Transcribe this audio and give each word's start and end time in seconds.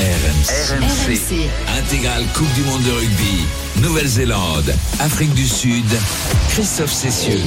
RMC. 0.00 0.48
RMC. 0.72 1.50
Intégrale 1.78 2.24
Coupe 2.32 2.50
du 2.54 2.62
Monde 2.62 2.82
de 2.84 2.90
rugby. 2.90 3.44
Nouvelle-Zélande, 3.76 4.74
Afrique 4.98 5.32
du 5.34 5.46
Sud. 5.46 5.86
Christophe 6.50 6.92
Cessieux. 6.92 7.40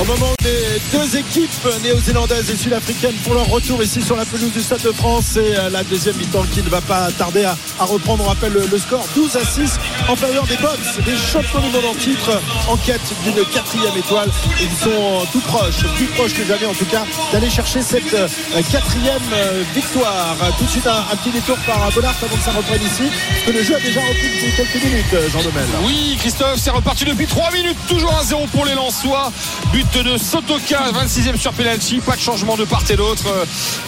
Au 0.00 0.04
moment 0.04 0.32
où 0.32 0.44
les 0.44 0.80
deux 0.92 1.16
équipes 1.16 1.66
néo-zélandaises 1.82 2.50
et 2.50 2.56
sud-africaines 2.56 3.16
font 3.24 3.32
leur 3.32 3.48
retour 3.48 3.82
ici 3.82 4.02
sur 4.02 4.16
la 4.16 4.26
pelouse 4.26 4.52
du 4.52 4.60
Stade 4.60 4.82
de 4.82 4.92
France, 4.92 5.24
c'est 5.32 5.58
euh, 5.58 5.70
la 5.70 5.82
deuxième 5.82 6.16
mi-temps 6.16 6.44
qui 6.52 6.62
ne 6.62 6.68
va 6.68 6.82
pas 6.82 7.10
tarder 7.12 7.44
à, 7.44 7.56
reprendre. 7.80 8.24
On 8.24 8.28
rappelle 8.28 8.52
le, 8.52 8.78
score 8.78 9.04
12 9.14 9.36
à 9.36 9.44
6 9.44 9.78
en 10.08 10.14
faveur 10.14 10.46
des 10.46 10.56
Box, 10.58 10.98
des 11.06 11.16
champions 11.16 11.60
du 11.60 11.70
monde 11.70 11.86
en 11.86 11.94
titre, 11.94 12.40
en 12.68 12.76
quête 12.76 13.00
d'une 13.24 13.42
quatrième 13.46 13.96
étoile. 13.96 14.30
Ils 14.60 14.76
sont 14.76 15.26
tout 15.32 15.40
proches, 15.40 15.86
plus 15.96 16.06
proches 16.06 16.34
que 16.34 16.44
jamais 16.44 16.66
en 16.66 16.74
tout 16.74 16.86
cas, 16.86 17.04
d'aller 17.32 17.48
chercher 17.48 17.80
cette 17.82 18.12
euh, 18.12 18.28
quatrième 18.70 19.22
euh, 19.32 19.62
victoire. 19.74 20.36
Tout 20.58 20.64
de 20.64 20.70
suite 20.70 20.86
un, 20.86 21.16
petit 21.16 21.30
détour 21.30 21.56
par 21.66 21.90
Bollard 21.92 22.14
avant 22.22 22.36
que 22.36 22.42
ça 22.42 22.52
reprenne 22.52 22.82
ici, 22.82 23.10
que 23.46 23.52
le 23.52 23.62
jeu 23.62 23.74
a 23.74 23.80
déjà 23.80 24.00
repris 24.00 24.28
depuis 24.34 24.52
quelques 24.56 24.84
minutes, 24.84 25.30
Jean 25.32 25.40
Demel. 25.40 25.69
Oui, 25.84 26.16
Christophe, 26.18 26.56
c'est 26.58 26.70
reparti 26.70 27.04
depuis 27.04 27.26
3 27.26 27.50
minutes, 27.52 27.76
toujours 27.88 28.12
1-0 28.12 28.48
pour 28.48 28.64
les 28.66 28.74
Lensois. 28.74 29.32
But 29.72 29.86
de 30.02 30.18
Sotoka, 30.18 30.90
26e 30.92 31.38
sur 31.38 31.52
penalty, 31.52 32.00
pas 32.00 32.16
de 32.16 32.20
changement 32.20 32.56
de 32.56 32.64
part 32.64 32.82
et 32.90 32.96
d'autre. 32.96 33.24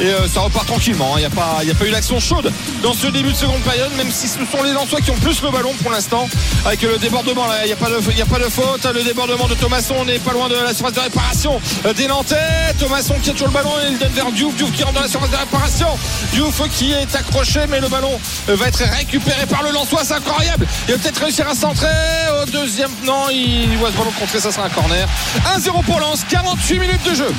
Et 0.01 0.05
euh, 0.07 0.27
ça 0.29 0.41
repart 0.41 0.67
tranquillement. 0.67 1.17
Il 1.17 1.21
n'y 1.21 1.27
a, 1.27 1.31
pas- 1.31 1.59
il 1.63 1.71
a 1.71 1.75
pas 1.75 1.85
eu 1.85 1.91
l'action 1.91 2.19
chaude 2.21 2.51
dans 2.83 2.95
ce 2.95 3.09
début 3.09 3.33
de 3.33 3.37
seconde 3.37 3.61
période, 3.63 3.91
même 3.97 4.11
si 4.11 4.27
ce 4.29 4.39
sont 4.39 4.63
les 4.63 4.73
Lensois 4.73 5.01
qui 5.01 5.11
ont 5.11 5.17
plus 5.17 5.43
le 5.43 5.51
ballon 5.51 5.73
pour 5.83 5.91
l'instant. 5.91 6.29
Avec 6.65 6.83
le 6.83 6.97
débordement, 6.99 7.47
il 7.63 7.67
n'y 7.67 7.73
a, 7.73 7.77
pas 7.77 7.91
de- 7.91 8.01
il 8.17 8.51
faute. 8.51 8.87
Le 8.95 9.03
débordement 9.03 9.49
de 9.49 9.55
Thomasson, 9.55 9.97
on 9.99 10.05
n'est 10.05 10.19
pas 10.19 10.33
loin 10.33 10.49
de 10.49 10.55
la 10.55 10.73
surface 10.73 10.95
de 10.95 11.01
réparation 11.01 11.61
euh, 11.85 11.93
des 11.93 12.07
Nantais. 12.07 12.37
Thomasson 12.79 13.15
qui 13.23 13.31
a 13.31 13.33
toujours 13.33 13.49
le 13.49 13.55
ballon, 13.55 13.71
il 13.87 13.95
le 13.95 13.99
donne 13.99 14.13
vers 14.13 14.31
Diouf. 14.33 14.55
Diouf 14.57 14.73
qui 14.73 14.83
rentre 14.83 14.95
dans 14.95 15.03
la 15.03 15.09
surface 15.09 15.31
de 15.31 15.37
réparation. 15.37 15.89
Diouf 16.33 16.63
qui 16.71 16.93
est 16.93 17.15
accroché, 17.15 17.61
mais 17.69 17.81
le 17.81 17.89
ballon 17.89 18.19
euh, 18.49 18.57
va 18.57 18.69
être 18.69 18.83
récupéré 18.97 19.47
par 19.47 19.63
le 19.63 19.71
Lensois. 19.73 20.03
C'est 20.05 20.15
incroyable. 20.15 20.67
Il 20.89 20.95
va 20.95 20.99
peut-être 21.01 21.21
réussir 21.23 21.47
à 21.49 21.55
centrer 21.75 21.89
au 22.43 22.47
deuxième. 22.51 22.91
Non, 23.05 23.25
il 23.33 23.77
voit 23.79 23.91
ce 23.91 23.97
ballon 23.97 24.11
contrer, 24.19 24.41
ça 24.41 24.51
sera 24.51 24.67
un 24.67 24.71
corner. 24.71 25.07
1-0 25.57 25.85
pour 25.85 26.01
Lens, 26.01 26.25
48 26.29 26.79
minutes 26.79 27.05
de 27.09 27.15
jeu. 27.15 27.33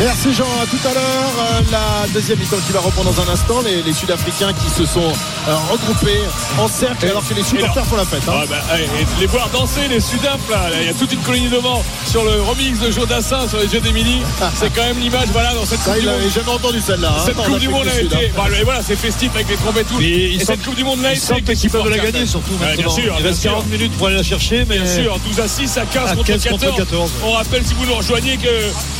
Merci 0.00 0.32
Jean, 0.32 0.46
à 0.60 0.66
tout 0.66 0.78
à 0.88 0.94
l'heure. 0.94 1.02
Euh, 1.38 1.60
la 1.70 2.08
deuxième 2.14 2.38
mi-temps 2.38 2.56
qui 2.66 2.72
va 2.72 2.80
reprendre 2.80 3.12
dans 3.12 3.20
un 3.22 3.28
instant. 3.32 3.60
Les, 3.62 3.82
les 3.82 3.92
Sud-Africains 3.92 4.52
qui 4.54 4.70
se 4.70 4.86
sont 4.86 5.00
euh, 5.48 5.54
regroupés 5.70 6.22
en 6.58 6.66
cercle 6.66 7.06
alors 7.06 7.26
que 7.28 7.34
les 7.34 7.42
supporters 7.42 7.84
font 7.86 7.96
la 7.96 8.04
fête. 8.06 8.22
hein. 8.26 8.32
Ah 8.42 8.44
bah, 8.48 8.78
et 8.78 9.20
les 9.20 9.26
voir 9.26 9.48
danser 9.50 9.86
les 9.90 10.00
Sudaf 10.00 10.38
là, 10.50 10.62
il 10.80 10.86
y 10.86 10.90
a 10.90 10.94
toute 10.94 11.12
une 11.12 11.20
colonie 11.20 11.50
devant 11.50 11.84
sur 12.10 12.24
le 12.24 12.40
remix 12.42 12.80
de 12.80 12.90
Joe 12.90 13.06
Dassin 13.06 13.46
sur 13.48 13.58
les 13.58 13.68
jeux 13.68 13.80
d'Emilie 13.80 14.22
c'est 14.54 14.72
quand 14.74 14.82
même 14.82 14.98
l'image 14.98 15.28
voilà 15.32 15.52
dans 15.54 15.66
cette 15.66 15.80
Ça, 15.80 15.92
Coupe 15.92 16.00
du 16.00 16.06
Monde 16.08 16.30
jamais 16.34 16.50
entendu 16.50 16.80
celle-là. 16.80 17.14
hein, 17.18 17.22
cette 17.26 17.36
Coupe 17.36 17.58
du 17.58 17.68
Monde 17.68 17.86
a 17.86 17.90
Sud, 17.92 18.12
été 18.12 18.26
hein. 18.26 18.32
bah, 18.36 18.44
et 18.58 18.64
voilà 18.64 18.80
c'est 18.82 18.96
festif 18.96 19.30
avec 19.34 19.48
les 19.48 19.56
trompettes 19.56 19.86
et 19.90 19.94
tout 19.94 20.00
et 20.00 20.30
ils 20.34 20.44
cette 20.44 20.62
Coupe 20.64 20.74
du 20.74 20.84
Monde 20.84 21.02
là 21.02 21.12
Ils 21.12 21.20
sentent 21.20 21.44
qu'ils 21.44 21.70
peuvent 21.70 21.88
la 21.88 21.98
gagner 21.98 22.26
surtout 22.26 22.52
Ouais, 22.54 22.58
bien 22.76 22.86
maintenant. 22.86 22.90
sûr, 22.90 23.14
Il 23.18 23.22
bien 23.22 23.30
reste 23.30 23.42
sûr. 23.42 23.51
40 23.52 23.66
minutes 23.70 23.92
pour 23.98 24.06
aller 24.06 24.16
la 24.16 24.22
chercher, 24.22 24.64
mais 24.68 24.78
Bien 24.78 24.86
sûr, 25.02 25.18
12 25.26 25.40
à 25.40 25.48
6 25.48 25.76
à 25.78 25.84
15 25.86 26.10
À 26.10 26.14
contre, 26.14 26.26
15 26.26 26.44
contre 26.48 26.64
14. 26.64 26.76
14. 26.78 27.10
On 27.24 27.32
rappelle 27.32 27.62
si 27.66 27.74
vous 27.74 27.84
nous 27.86 27.94
rejoignez 27.94 28.36
que 28.36 28.48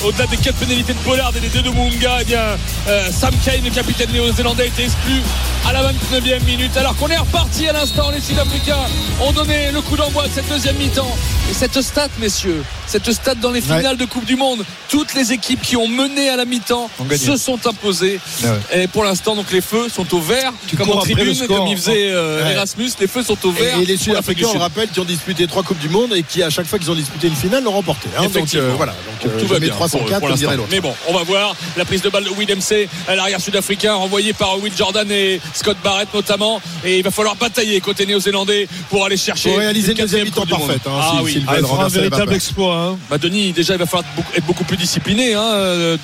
au-delà 0.07 0.27
des 0.27 0.37
4 0.37 0.55
pénalités 0.57 0.93
de 0.93 0.99
Pollard 0.99 1.33
et 1.37 1.41
des 1.41 1.49
deux 1.49 1.63
de 1.63 1.71
Munga, 1.71 2.19
eh 2.21 2.25
bien 2.25 2.43
euh, 2.89 3.09
Sam 3.11 3.35
Kane, 3.45 3.65
le 3.65 3.71
capitaine 3.71 4.11
néo-zélandais, 4.13 4.65
a 4.65 4.67
été 4.67 4.85
exclu 4.85 5.23
à 5.67 5.73
la 5.73 5.83
29e 5.93 6.45
minute. 6.45 6.77
Alors 6.77 6.97
qu'on 6.97 7.09
est 7.09 7.17
reparti 7.17 7.67
à 7.69 7.73
l'instant, 7.73 8.11
les 8.11 8.21
Sud-Africains 8.21 8.77
ont 9.23 9.33
donné 9.33 9.71
le 9.73 9.81
coup 9.81 9.97
d'envoi 9.97 10.27
de 10.29 10.33
cette 10.35 10.49
deuxième 10.49 10.77
mi-temps. 10.77 11.17
Et 11.51 11.55
cette 11.55 11.81
stat, 11.81 12.09
messieurs, 12.21 12.63
cette 12.87 13.11
stat 13.13 13.35
dans 13.37 13.51
les 13.51 13.61
finales 13.61 13.97
de 13.97 14.05
Coupe 14.05 14.25
du 14.25 14.37
Monde, 14.37 14.65
toutes 14.89 15.15
les 15.15 15.33
équipes 15.33 15.63
qui 15.63 15.77
ont 15.77 15.89
mené 15.89 16.29
à 16.29 16.37
la 16.37 16.45
mi-temps 16.45 16.91
se 17.17 17.37
sont 17.37 17.59
imposées. 17.67 18.21
Ouais. 18.43 18.83
Et 18.83 18.87
pour 18.87 19.05
l'instant, 19.05 19.35
donc 19.35 19.51
les 19.53 19.61
feux 19.61 19.89
sont 19.89 20.13
au 20.15 20.21
vert, 20.21 20.53
Tu 20.67 20.77
comme 20.77 20.91
en 20.91 20.99
tribune, 20.99 21.35
score. 21.35 21.59
comme 21.59 21.67
il 21.69 21.77
faisait 21.77 22.11
euh, 22.11 22.45
Ouais. 22.45 22.53
Erasmus, 22.53 22.91
les 23.01 23.07
feux 23.07 23.23
sont 23.23 23.37
au 23.47 23.53
vert. 23.53 23.79
Et, 23.79 23.83
et 23.83 23.87
les 23.87 23.97
pour 23.97 24.42
on 24.45 24.55
le 24.55 24.59
rappelle, 24.61 24.89
qui 24.89 25.01
ont 25.01 25.05
disputé 25.05 25.47
trois 25.47 25.63
Coupes 25.63 25.79
du 25.79 25.89
Monde 25.89 26.13
et 26.15 26.23
qui, 26.23 26.43
à 26.43 26.51
chaque 26.51 26.67
fois 26.67 26.79
qu'ils 26.79 26.91
ont 26.91 26.95
disputé 26.95 27.29
une 27.29 27.35
finale, 27.37 27.63
l'ont 27.65 27.73
remporté. 27.73 28.09
hein. 28.17 28.23
Donc 28.23 28.31
Effectivement. 28.31 28.69
euh, 28.69 28.75
voilà, 28.77 28.93
donc, 28.93 29.33
euh, 29.33 29.41
tout 29.41 29.47
va 29.47 29.59
bien 29.59 29.69
pour, 29.69 29.77
304, 29.89 30.19
pour 30.21 30.29
l'autre. 30.29 30.69
Mais 30.71 30.81
bon, 30.81 30.95
on 31.09 31.15
va 31.15 31.23
voir 31.23 31.55
la 31.77 31.85
prise 31.85 32.03
de 32.03 32.09
balle 32.09 32.25
de 32.25 32.31
Will 32.31 32.49
MC 32.55 32.89
à 33.09 33.15
l'arrière 33.15 33.41
sud-africain, 33.41 33.95
renvoyé 33.95 34.33
par 34.33 34.59
Will 34.61 34.73
Jordan 34.77 35.11
et 35.11 35.41
Scott 35.55 35.77
Barrett 35.85 36.09
notamment. 36.15 36.61
Et 36.85 36.99
il 36.99 37.03
va 37.05 37.11
falloir 37.11 37.37
batailler 37.37 37.81
côté 37.81 38.07
néo-zélandais 38.07 38.69
pour 38.91 39.05
aller 39.05 39.17
chercher 39.17 39.49
Pour 39.51 39.59
réaliser 39.59 39.93
une 39.93 39.99
deuxième 39.99 40.25
mi-temps 40.25 40.47
parfaite. 40.47 40.81
hein, 40.87 40.91
ah 41.01 41.13
si- 41.19 41.23
oui. 41.25 41.45
Ah, 41.47 41.55
il 41.59 41.65
un 41.65 41.89
véritable 41.89 42.35
exploit. 42.35 42.77
hein. 42.77 42.99
Bah 43.11 43.19
Denis, 43.19 43.53
déjà 43.53 43.75
il 43.75 43.79
va 43.79 43.87
falloir 43.87 44.05
être 44.35 44.47
beaucoup 44.47 44.65
plus 44.65 44.77
discipliné. 44.77 45.35
Hein, 45.35 45.53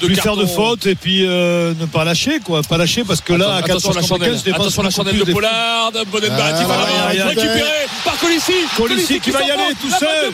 de 0.00 0.06
Plus 0.06 0.16
faire 0.16 0.36
de 0.36 0.46
fautes 0.46 0.86
et 0.86 0.94
puis 0.94 1.24
euh, 1.26 1.72
ne 1.78 1.86
pas 1.86 2.04
lâcher 2.04 2.40
quoi, 2.40 2.62
pas 2.62 2.76
lâcher 2.78 3.04
parce 3.04 3.20
que 3.20 3.32
là 3.32 3.54
à 3.54 3.58
attention 3.58 3.90
14 3.90 3.94
la 3.94 4.00
contre 4.00 4.08
chandelle, 4.08 4.30
15, 4.32 4.38
je 4.40 4.44
dépense 4.44 4.60
attention 4.60 4.82
la 4.82 4.90
chandelle 4.90 5.18
de 5.18 5.32
Pollard, 5.32 5.92
Bonen 6.10 6.30
Ah, 6.32 6.36
Barrett 6.36 6.66
va 6.66 6.76
là-bas, 6.76 6.88
il 7.12 7.18
y 7.18 7.20
a- 7.20 7.26
récupéré 7.26 7.70
par 8.04 8.16
Colissi. 8.28 8.52
Colissi 8.76 9.20
qui 9.20 9.30
va 9.30 9.42
y 9.42 9.50
aller 9.50 9.74
tout 9.80 9.90
seul. 9.90 10.32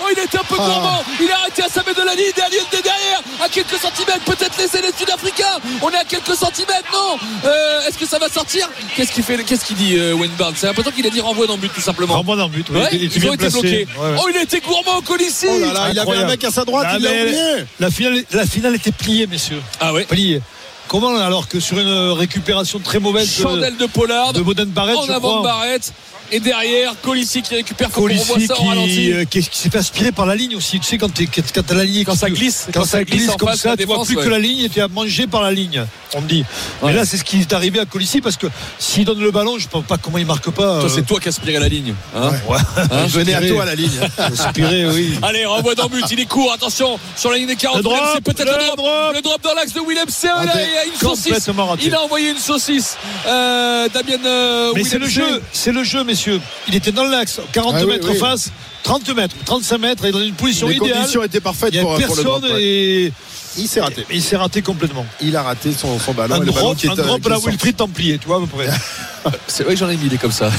Oh, 0.00 0.04
il 0.14 0.18
était 0.18 0.38
un 0.38 0.42
peu 0.42 0.56
Ah. 0.58 0.64
gourmand. 0.64 1.04
Il 1.20 1.30
a 1.30 1.36
arrêté 1.38 1.62
à 1.62 1.68
sa 1.68 1.82
mètre 1.82 2.00
de 2.00 2.06
la 2.06 2.14
ligne. 2.14 2.32
Derrière, 2.34 2.64
derrière, 2.70 3.20
à 3.42 3.48
quelques 3.48 3.76
centimètres, 3.80 4.24
peut-être 4.24 4.58
laisser 4.58 4.80
les 4.82 4.92
Sud-Africains. 4.96 5.58
On 5.82 5.90
est 5.90 5.96
à 5.96 6.04
quelques 6.04 6.34
centimètres, 6.34 6.90
non 6.92 7.16
Euh, 7.44 7.86
Est-ce 7.86 7.98
que 7.98 8.06
ça 8.06 8.18
va 8.18 8.28
sortir 8.28 8.68
Qu'est-ce 8.96 9.12
qu'il 9.12 9.22
fait 9.22 9.42
Qu'est-ce 9.44 9.64
qu'il 9.64 9.76
dit, 9.76 9.96
euh, 9.96 10.14
Wayne 10.14 10.32
Barnes 10.38 10.54
C'est 10.56 10.66
l'impression 10.66 10.90
qu'il 10.90 11.06
a 11.06 11.10
dit 11.10 11.20
renvoi 11.20 11.46
dans 11.46 11.54
le 11.54 11.60
but, 11.60 11.72
tout 11.72 11.80
simplement. 11.80 12.14
Renvoie 12.14 12.36
dans 12.36 12.46
le 12.46 12.50
but, 12.52 12.66
oui, 12.70 12.78
Ouais, 12.80 12.88
il 12.92 13.04
était 13.04 13.16
ils 13.16 13.20
bien 13.20 13.30
ont 13.30 13.34
été 13.34 13.48
bloqués. 13.48 13.86
Ouais, 13.98 14.10
ouais. 14.10 14.16
Oh, 14.22 14.28
il 14.30 14.36
a 14.38 14.42
été 14.42 14.60
gourmand, 14.60 15.00
Colissi. 15.02 15.46
Oh 15.48 15.58
là 15.60 15.72
là, 15.72 15.88
il 15.92 15.98
avait 15.98 16.16
un 16.16 16.26
mec 16.26 16.42
à 16.44 16.50
sa 16.50 16.64
droite, 16.64 16.88
il 16.98 17.02
l'a 17.04 17.10
oublié. 17.10 17.64
La 17.80 17.90
finale, 17.90 18.24
la 18.32 18.46
finale 18.46 18.74
était 18.74 18.92
pliée, 18.92 19.26
messieurs. 19.26 19.62
Ah 19.80 19.92
ouais. 19.92 20.04
Pliée. 20.04 20.40
Comment 20.88 21.16
alors 21.16 21.48
que 21.48 21.58
sur 21.58 21.78
une 21.80 22.12
récupération 22.12 22.78
très 22.78 23.00
mauvaise 23.00 23.36
de, 23.36 23.42
Chandelle 23.42 23.76
de 23.76 23.86
Pollard. 23.86 24.32
de 24.32 24.40
Boden 24.40 24.68
Barrett, 24.68 24.96
en 24.96 25.08
avant 25.08 25.38
de 25.38 25.42
Barrett. 25.42 25.92
Et 26.32 26.40
derrière, 26.40 26.94
Colissi 27.02 27.42
qui 27.42 27.54
récupère. 27.54 27.90
Colissi 27.90 28.46
ça 28.46 28.58
au 28.60 28.64
ralenti. 28.64 28.94
qui, 28.94 29.12
euh, 29.12 29.24
qui, 29.24 29.42
s'est 29.42 29.70
fait 29.70 29.78
aspirer 29.78 30.12
par 30.12 30.26
la 30.26 30.34
ligne 30.34 30.56
aussi. 30.56 30.80
Tu 30.80 30.86
sais, 30.86 30.98
quand, 30.98 31.12
t'es- 31.12 31.26
quand, 31.26 31.42
quand 31.54 31.62
t'as 31.66 31.74
la 31.74 31.84
ligne. 31.84 32.00
et 32.00 32.04
Quand 32.04 32.16
ça 32.16 32.30
glisse, 32.30 32.66
Quand, 32.72 32.84
ça 32.84 33.04
glisse, 33.04 33.30
comme 33.38 33.48
face, 33.48 33.60
ça, 33.60 33.76
tu 33.76 33.84
vois 33.84 34.04
plus 34.04 34.16
ouais. 34.16 34.24
que 34.24 34.28
la 34.28 34.38
ligne 34.38 34.60
et 34.64 34.68
tu 34.68 34.80
es 34.80 34.88
mangé 34.88 35.26
par 35.26 35.42
la 35.42 35.52
ligne, 35.52 35.84
on 36.14 36.20
me 36.20 36.28
dit. 36.28 36.44
Ouais. 36.82 36.90
Mais 36.90 36.92
là, 36.94 37.04
c'est 37.04 37.16
ce 37.16 37.24
qui 37.24 37.40
est 37.40 37.52
arrivé 37.52 37.78
à 37.80 37.84
Colissi 37.84 38.20
parce 38.20 38.36
que 38.36 38.46
s'il 38.78 39.04
donne 39.04 39.20
le 39.20 39.30
ballon, 39.30 39.58
je 39.58 39.66
ne 39.66 39.70
sais 39.70 39.86
pas 39.86 39.98
comment 39.98 40.18
il 40.18 40.26
marque 40.26 40.50
pas. 40.50 40.82
Euh, 40.82 40.88
c'est 40.88 41.06
toi 41.06 41.20
qui 41.20 41.28
aspiré 41.28 41.58
la 41.58 41.68
ligne. 41.68 41.94
hein 42.14 42.30
ouais. 42.48 42.58
Hein 42.90 43.06
Venez 43.08 43.34
à 43.34 43.46
toi 43.46 43.62
à 43.62 43.66
la 43.66 43.74
ligne. 43.74 44.00
Aspirer, 44.18 44.86
oui. 44.86 45.18
Allez, 45.22 45.44
renvoi 45.46 45.74
dans 45.74 45.84
le 45.84 45.88
but, 45.90 46.04
il 46.10 46.20
est 46.20 46.26
court, 46.26 46.52
attention, 46.52 46.98
sur 47.16 47.30
la 47.30 47.38
ligne 47.38 47.46
des 47.48 47.56
40, 47.56 47.78
Le 47.78 47.82
drop, 47.82 47.98
c'est 48.14 48.20
peut-être 48.22 48.44
le, 48.44 48.52
le 48.70 48.76
drop, 48.76 49.14
le 49.14 49.20
drop 49.22 49.42
dans 49.42 49.54
l'axe 49.54 49.72
de 49.72 49.80
Willem. 49.80 50.06
Là, 50.24 50.34
Raté. 50.34 50.58
il 50.72 50.78
a 50.78 50.84
une 50.86 50.94
saucisse. 51.00 51.50
Il 51.82 51.94
a 51.94 52.02
envoyé 52.02 52.30
une 52.30 52.38
saucisse. 52.38 52.96
Euh, 53.26 53.88
Damien 53.88 54.24
euh, 54.24 54.72
Mais 54.74 54.84
c'est 54.84 54.98
le 54.98 55.06
jeu, 55.08 55.42
c'est 55.52 55.72
le 55.72 55.84
jeu, 55.84 56.04
messieurs. 56.16 56.40
Il 56.68 56.74
était 56.74 56.92
dans 56.92 57.04
l'axe, 57.04 57.40
40 57.52 57.74
Ah 57.78 57.84
mètres 57.84 58.08
oui. 58.10 58.16
face, 58.18 58.50
30 58.82 59.14
mètres, 59.14 59.36
35 59.44 59.78
mètres, 59.78 60.04
et 60.06 60.12
dans 60.12 60.20
une 60.22 60.34
position 60.34 60.68
Les 60.68 60.76
idéale. 60.76 60.94
conditions 61.00 61.22
étaient 61.22 61.40
parfaites 61.40 61.70
Il 61.74 61.78
n'y 61.80 61.82
pour, 61.84 61.94
a 61.94 62.00
pour 62.00 62.16
le 62.16 62.22
drop. 62.24 62.40
personne 62.40 62.56
ouais. 62.56 62.64
et 62.64 63.12
Il 63.58 63.68
s'est 63.68 63.80
raté. 63.80 64.06
il 64.10 64.22
s'est 64.22 64.36
raté 64.36 64.62
complètement. 64.62 65.06
Il 65.20 65.36
a 65.36 65.42
raté 65.42 65.72
son, 65.72 65.98
son 65.98 66.12
ballon. 66.12 66.36
Un 66.36 66.42
et 66.42 66.46
le 66.46 66.52
ballon 66.52 66.66
drop, 66.66 66.76
qui 66.76 66.86
est, 66.86 66.90
un 66.90 66.92
euh, 66.98 67.02
drop 67.02 67.20
qui 67.20 67.26
à 67.28 67.30
la. 67.30 67.38
Wilfried 67.38 67.76
Templier, 67.76 68.18
tu 68.18 68.26
vois 68.26 68.36
à 68.36 68.40
peu 68.40 68.46
près. 68.46 68.68
C'est 69.46 69.64
vrai 69.64 69.74
que 69.74 69.80
j'en 69.80 69.88
ai 69.88 69.96
mis 69.96 70.08
des 70.08 70.18
comme 70.18 70.32
ça. 70.32 70.50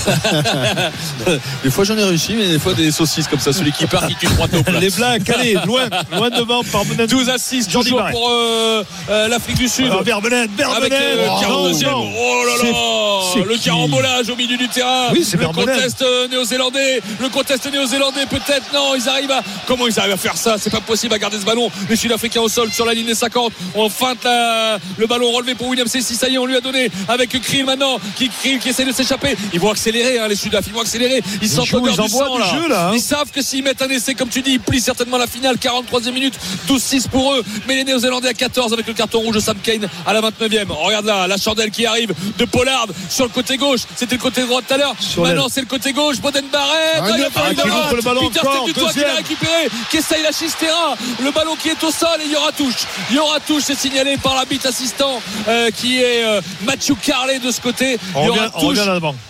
des 1.64 1.70
fois 1.70 1.84
j'en 1.84 1.98
ai 1.98 2.04
réussi, 2.04 2.34
mais 2.34 2.48
des 2.48 2.60
fois 2.60 2.74
des 2.74 2.92
saucisses 2.92 3.28
comme 3.28 3.40
ça. 3.40 3.54
Celui 3.54 3.72
qui 3.72 3.86
part, 3.86 4.08
qui 4.08 4.16
tue 4.16 4.28
trois 4.28 4.48
taupes. 4.48 4.68
là. 4.70 4.80
Les 4.80 4.90
Blacks, 4.90 5.30
allez, 5.30 5.54
loin, 5.66 5.88
loin 6.12 6.30
devant 6.30 6.64
par 6.64 6.86
Benet. 6.86 7.08
12 7.08 7.30
à 7.30 7.38
6, 7.38 7.70
Jordi 7.70 7.92
toujours 7.92 8.06
pour 8.10 8.30
euh, 8.30 8.84
euh, 9.10 9.28
l'Afrique 9.28 9.58
du 9.58 9.68
Sud. 9.68 9.86
Alors, 9.86 9.98
Avec 10.00 10.08
Vermeulen. 10.08 10.50
le 10.58 11.28
Oh, 11.30 11.72
42e. 11.72 11.84
non, 11.86 11.92
non. 11.92 12.12
Oh 12.18 12.44
là 12.46 12.70
là 12.70 13.46
Le 13.46 13.58
carambolage 13.64 14.30
au 14.30 14.36
milieu 14.36 14.58
du 14.58 14.68
terrain. 14.68 15.10
Oui, 15.12 15.24
c'est 15.24 15.38
le 15.38 15.48
contest 15.48 16.02
euh, 16.02 16.28
néo-zélandais. 16.28 17.02
Le 17.22 17.30
contest 17.30 17.72
néo-zélandais, 17.72 18.26
peut-être. 18.26 18.74
Non, 18.74 18.96
ils 18.96 19.08
arrivent 19.08 19.32
à. 19.32 19.42
Comment 19.66 19.88
ils 19.88 20.00
arrivent 20.00 20.14
à 20.14 20.18
faire 20.18 20.38
ça? 20.38 20.56
C'est 20.60 20.70
pas 20.70 20.82
possible 20.82 21.14
à 21.14 21.20
garder 21.20 21.40
ce 21.40 21.46
ballon. 21.46 21.70
Les 21.90 21.96
Sud-Africains 21.96 22.42
au 22.42 22.50
sol 22.50 22.72
sur 22.72 22.86
la 22.88 22.94
ligne 22.94 23.06
des 23.06 23.16
50. 23.16 23.54
On 23.76 23.90
feinte 23.90 24.24
la- 24.24 24.78
le 24.98 25.08
ballon 25.08 25.32
relevé 25.32 25.56
pour 25.56 25.68
William 25.68 25.88
C. 25.88 26.02
Si 26.02 26.16
ça 26.16 26.28
y 26.30 26.36
est, 26.36 26.38
on 26.38 26.46
lui 26.46 26.56
a 26.56 26.62
donné 26.62 26.90
avec 27.08 27.30
Krill 27.42 27.66
maintenant. 27.66 28.00
Qui, 28.16 28.30
Krill 28.30 28.60
qui 28.60 28.70
essaie 28.70 28.86
de 28.86 28.92
s'échapper. 28.92 29.36
Ils 29.54 29.60
vont 29.60 29.72
accélérer, 29.72 30.20
hein, 30.20 30.28
les 30.28 30.36
Sud-Af. 30.36 30.66
Ils 30.68 30.74
vont 30.74 30.82
accélérer. 30.82 31.22
Ils 31.42 31.50
l'odeur 31.56 31.96
ils 31.98 32.02
du 32.04 32.10
sang, 32.10 32.38
là. 32.38 32.46
jeu, 32.52 32.68
là, 32.68 32.88
hein. 32.90 32.92
Ils 32.94 33.02
savent 33.02 33.32
que 33.32 33.42
s'ils 33.42 33.64
mettent 33.64 33.82
un 33.82 33.90
essai, 33.90 34.16
comme 34.16 34.30
tu 34.30 34.42
dis, 34.42 34.52
ils 34.54 34.60
plient 34.60 34.82
certainement 34.82 35.18
la 35.18 35.28
finale. 35.28 35.58
43e 35.58 36.14
minute, 36.14 36.34
12-6 36.68 37.08
pour 37.08 37.34
eux. 37.34 37.44
Mais 37.68 37.76
les 37.76 37.84
Néo-Zélandais 37.84 38.30
à 38.30 38.34
14 38.34 38.74
avec 38.74 38.88
le 38.88 38.94
carton 38.94 39.20
rouge 39.20 39.36
de 39.36 39.40
Sam 39.40 39.58
Kane 39.62 39.88
à 40.06 40.14
la 40.14 40.22
29e. 40.22 40.72
Regarde 40.72 41.06
là, 41.06 41.28
la 41.28 41.38
chandelle 41.38 41.72
qui 41.72 41.86
arrive 41.86 42.14
de 42.38 42.46
Pollard 42.46 42.88
sur 43.10 43.26
le 43.26 43.30
côté 43.32 43.58
gauche. 43.58 43.82
C'était 43.96 44.16
le 44.16 44.22
côté 44.22 44.42
droit 44.44 44.62
tout 44.62 44.74
à 44.74 44.78
l'heure. 44.78 44.96
Maintenant, 45.18 45.48
c'est 45.52 45.62
le 45.62 45.68
côté 45.68 45.94
gauche. 45.94 46.18
Boden 46.20 46.46
Barrett. 46.52 46.98
Ah, 46.98 47.02
Ah, 47.04 47.10
il 47.18 47.24
a 47.24 47.28
il 47.28 47.32
pas 47.34 47.42
a 47.42 47.52
eu 47.52 47.56
de 47.56 47.62
qui 47.62 47.96
le 47.96 48.02
ballon 48.02 48.28
Peter 48.30 48.40
encore, 48.48 48.66
qui 48.94 49.00
l'a 49.00 49.16
récupéré. 49.16 49.70
Kessaï 49.92 50.22
la 50.24 50.32
Chistera. 50.32 50.96
Le 51.24 51.32
ballon 51.32 51.56
qui 51.62 51.70
est 51.70 51.84
au 51.84 51.92
sol 51.92 52.20
et 52.22 52.26
il 52.26 52.32
y 52.32 52.36
aura 52.36 52.52
touche. 52.52 52.77
Il 53.10 53.16
y 53.16 53.20
aura 53.20 53.40
touche. 53.40 53.64
C'est 53.66 53.78
signalé 53.78 54.18
par 54.18 54.36
l'arbitre 54.36 54.68
assistant 54.68 55.22
euh, 55.48 55.70
qui 55.76 56.00
est 56.02 56.24
euh, 56.24 56.42
Mathieu 56.66 56.96
Carlet 57.02 57.40
de 57.40 57.52
ce 57.52 57.62
côté. 57.62 57.98
On 58.16 58.22
il 58.24 58.26
y 58.26 58.30
aura 58.30 58.40
revient, 58.48 58.52
on 58.56 58.60
touche 58.60 58.80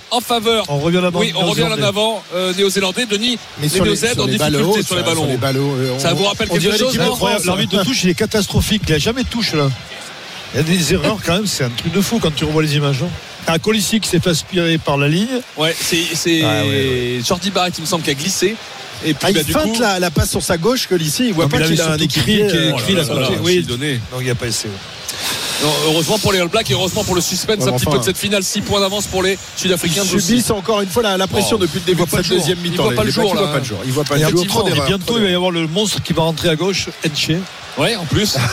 en 0.10 0.22
faveur. 0.22 0.64
On 0.70 0.80
revient 0.80 1.00
là-bas. 1.02 1.20
Oui, 1.20 1.34
on 1.36 1.46
revient 1.48 1.62
là 1.70 1.76
en 1.78 1.84
avant. 1.84 2.24
Euh, 2.34 2.54
Néo-Zélandais, 2.54 3.06
Denis. 3.06 3.38
Mais 3.60 3.64
les 3.68 3.70
sur 3.70 3.84
les, 3.84 3.92
Néo-Z 3.92 4.14
sur 4.14 4.24
en 4.24 4.26
les 4.26 4.38
difficulté 4.38 4.84
sur 4.84 4.96
les 4.96 5.04
ballons. 5.04 5.22
sur 5.24 5.30
les 5.32 5.38
ballots, 5.38 5.76
euh, 5.76 6.00
Ça 6.00 6.12
on- 6.12 6.16
vous 6.16 6.24
rappelle 6.26 6.50
quelque 6.50 6.78
chose. 6.78 6.98
L'arbitre 7.46 7.78
de 7.80 7.84
touche, 7.84 8.04
il 8.04 8.10
est 8.10 8.14
catastrophique. 8.16 8.84
Il 8.88 8.90
n'y 8.92 8.96
a 8.96 9.00
jamais 9.00 9.24
de 9.24 9.30
touche 9.30 9.54
là. 9.54 9.70
Il 10.54 10.58
y 10.58 10.60
a 10.62 10.64
des 10.64 10.94
erreurs 10.94 11.18
quand 11.26 11.34
même, 11.34 11.46
c'est 11.46 11.66
un 11.66 11.70
truc 11.70 11.92
de 11.92 12.00
fou 12.02 12.20
quand 12.22 12.34
tu 12.34 12.46
revois 12.46 12.64
les 12.64 12.76
images. 12.78 13.04
hein. 13.04 13.10
Un 13.50 13.60
Colissi 13.60 14.00
qui 14.00 14.10
s'est 14.10 14.20
fait 14.20 14.30
aspirer 14.30 14.78
par 14.78 14.98
la 14.98 15.08
ligne. 15.08 15.28
Ouais, 15.58 15.76
c'est 15.80 16.04
c'est 16.16 16.42
Ah, 16.44 16.64
ouais, 16.66 17.20
Jordi 17.26 17.50
Barrett, 17.52 17.74
il 17.78 17.82
me 17.82 17.86
semble, 17.86 18.04
qui 18.04 18.10
a 18.12 18.14
glissé. 18.14 18.56
Et 19.06 19.14
puis 19.14 19.28
Ah, 19.28 19.32
bah, 19.32 19.40
il 19.42 19.46
du 19.46 19.52
feinte 19.52 19.74
coup, 19.74 19.80
la, 19.82 20.00
la 20.00 20.10
passe 20.12 20.32
sur 20.32 20.42
sa 20.42 20.58
gauche 20.58 20.88
que 20.88 20.96
ici 20.96 21.28
il 21.28 21.34
voit 21.34 21.46
Non, 21.46 21.50
pas 21.50 21.62
qu'il 21.62 21.80
a 21.82 21.92
un 21.92 21.94
euh, 21.94 21.98
qui- 21.98 22.20
oh 22.20 22.78
qui 22.86 22.94
là 22.94 23.04
l'a 23.04 23.30
Oui. 23.44 23.64
donnait. 23.64 23.96
Donc 24.12 24.20
il 24.22 24.26
n'y 24.26 24.30
a 24.32 24.36
pas 24.36 24.48
essayé. 24.48 24.74
Non, 25.64 25.70
heureusement 25.88 26.20
pour 26.20 26.32
les 26.34 26.40
All 26.40 26.48
Blacks 26.50 26.70
et 26.70 26.74
heureusement 26.74 27.04
pour 27.04 27.16
le 27.16 27.22
suspense 27.22 27.64
Ouais, 27.64 27.70
un 27.70 27.78
petit 27.78 27.86
peu 27.88 27.98
de 27.98 28.04
cette 28.04 28.18
finale, 28.18 28.44
6 28.44 28.62
points 28.62 28.80
d'avance 28.80 29.08
pour 29.08 29.24
les 29.24 29.38
Sud-Africains. 29.56 30.04
Ils 30.04 30.22
subissent 30.22 30.52
encore 30.52 30.82
une 30.82 30.90
fois 30.90 31.02
la, 31.04 31.18
la 31.18 31.26
pression 31.28 31.58
Oh, 31.60 31.62
depuis 31.64 31.80
le 31.80 31.86
début 31.86 32.04
de 32.04 32.10
cette 32.10 32.30
deuxième 32.30 32.58
Il 32.64 32.72
mi-temps. 32.72 32.84
voit 32.84 32.94
pas 32.94 33.02
le 33.02 33.08
Les 33.08 33.14
jour, 33.14 33.24
Blacks, 33.34 33.34
il 33.34 33.40
voit 33.40 33.52
pas 33.52 33.56
hein. 33.56 33.60
le 33.60 33.66
jour. 33.66 33.80
Il 33.86 33.92
voit 33.92 34.04
pas 34.04 34.16
le 34.18 34.22
jour. 34.30 34.64
d'erreurs, 34.64 34.86
bientôt, 34.88 35.18
il 35.18 35.24
va 35.24 35.30
y 35.30 35.34
avoir 35.36 35.52
le 35.52 35.68
monstre 35.68 36.02
qui 36.04 36.14
va 36.14 36.22
rentrer 36.24 36.50
à 36.50 36.56
gauche, 36.56 36.90
Enche. 37.10 37.30
Ouais, 37.78 37.96
en 37.96 38.06
plus. 38.06 38.36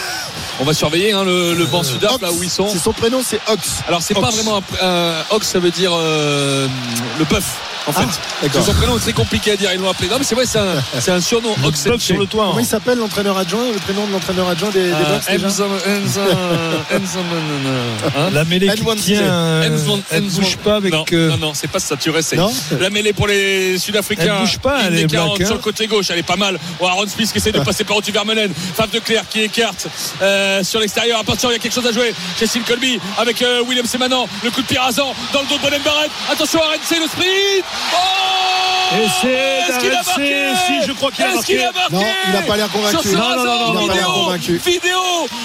On 0.60 0.64
va 0.64 0.72
surveiller 0.72 1.12
hein, 1.12 1.24
le, 1.24 1.54
le 1.54 1.66
banc 1.66 1.80
Ox, 1.80 1.90
là 2.22 2.30
où 2.32 2.40
ils 2.42 2.50
sont. 2.50 2.68
C'est 2.68 2.78
son 2.78 2.92
prénom, 2.92 3.22
c'est 3.26 3.40
Ox. 3.48 3.82
Alors 3.88 4.02
c'est 4.02 4.14
pas 4.14 4.20
Ox. 4.28 4.36
vraiment 4.36 4.62
un, 4.80 4.86
un- 4.86 5.14
Ox, 5.30 5.48
ça 5.48 5.58
veut 5.58 5.72
dire 5.72 5.90
euh, 5.92 6.68
le 7.18 7.24
bœuf. 7.24 7.44
En 7.86 7.92
fait, 7.92 8.06
d'accord. 8.40 8.64
son 8.64 8.72
prénom 8.72 8.96
est 8.96 9.00
très 9.00 9.12
compliqué 9.12 9.50
à 9.50 9.56
dire. 9.56 9.70
Ils 9.74 9.80
l'ont 9.80 9.90
appelé. 9.90 10.08
Non, 10.08 10.16
mais 10.18 10.24
c'est 10.24 10.34
vrai, 10.36 10.46
c'est 10.46 10.58
un, 10.60 10.76
c'est 11.00 11.10
un 11.10 11.20
surnom. 11.20 11.54
Ox 11.64 11.88
sur 11.98 12.16
le 12.18 12.26
toit. 12.26 12.44
Comment 12.46 12.56
hein. 12.56 12.60
il 12.62 12.66
s'appelle 12.66 12.98
l'entraîneur 12.98 13.36
adjoint 13.36 13.64
Le 13.72 13.78
prénom 13.80 14.06
de 14.06 14.12
l'entraîneur 14.12 14.48
adjoint 14.48 14.70
des, 14.70 14.84
des 14.84 14.92
Euh, 14.92 15.18
Enzo- 15.28 15.64
hein 18.16 18.30
La 18.32 18.44
mêlée 18.44 18.68
qui 18.74 18.82
N1C. 18.82 18.96
tient, 19.02 19.20
euh, 19.22 19.68
Enzo- 19.68 20.00
elle 20.10 20.22
bouge 20.22 20.56
pas 20.58 20.76
avec. 20.76 20.92
non, 20.92 21.04
euh, 21.12 21.30
non, 21.30 21.36
non, 21.48 21.52
c'est 21.54 21.68
pas 21.70 21.78
ça, 21.78 21.96
tu 21.96 22.10
restes. 22.10 22.34
Non 22.36 22.50
La 22.80 22.90
mêlée 22.90 23.12
pour 23.12 23.26
les 23.26 23.78
Sud-Africains. 23.78 24.34
Elle 24.36 24.40
bouge 24.46 24.58
pas, 24.58 24.80
elle 24.86 24.98
est 24.98 25.06
40 25.06 25.36
black, 25.36 25.42
hein. 25.42 25.46
sur 25.46 25.54
le 25.56 25.60
côté 25.62 25.86
gauche, 25.86 26.06
elle 26.10 26.18
est 26.18 26.22
pas 26.22 26.36
mal. 26.36 26.58
Aaron 26.80 27.06
Smith 27.06 27.30
qui 27.32 27.38
essaie 27.38 27.52
de 27.52 27.60
passer 27.60 27.84
par 27.84 27.96
au 27.96 28.00
Vermeulen. 28.00 28.52
Fave 28.74 28.90
de 28.90 28.98
Clerc 29.14 29.28
qui 29.28 29.42
écarte 29.42 29.86
euh, 30.22 30.64
sur 30.64 30.80
l'extérieur. 30.80 31.20
Attention, 31.20 31.50
il 31.50 31.52
y 31.52 31.56
a 31.56 31.58
quelque 31.58 31.74
chose 31.74 31.86
à 31.86 31.92
jouer. 31.92 32.12
Cécile 32.36 32.62
Colby 32.62 32.98
avec 33.18 33.40
euh, 33.42 33.62
William 33.62 33.86
Semanant. 33.86 34.26
Le 34.42 34.50
coup 34.50 34.62
de 34.62 34.66
pied 34.66 34.78
rasant 34.78 35.14
dans 35.32 35.40
le 35.42 35.46
dos 35.46 35.56
de 35.56 35.62
Bonen 35.62 35.80
Barrett. 35.82 36.10
Attention, 36.30 36.58
RNC, 36.60 36.98
le 37.00 37.06
sprint. 37.06 37.64
Oh 37.94 38.96
Et 38.96 39.06
c'est 39.20 39.28
Est-ce 39.28 39.78
qu'il 39.78 39.92
a 39.92 40.02
marqué 40.02 40.44
si, 40.66 40.86
je 40.86 40.92
crois 40.92 41.10
qu'il 41.12 41.24
a 41.24 41.32
Est-ce 41.34 41.46
qu'il 41.46 41.60
a 41.60 41.70
marqué. 41.72 41.94
Non, 41.94 42.04
il 42.26 42.32
n'a 42.32 42.42
pas 42.42 42.56
l'air 42.56 42.68
convaincu. 42.70 43.08
Non, 43.08 43.36
non, 43.36 43.44
non, 43.44 43.72
non, 43.74 43.80
il 43.82 43.86
n'a 43.86 43.92
pas 43.92 43.94
l'air 43.94 44.04
vidéo, 44.08 44.24
convaincu. 44.24 44.56
Vidéo 44.64 44.98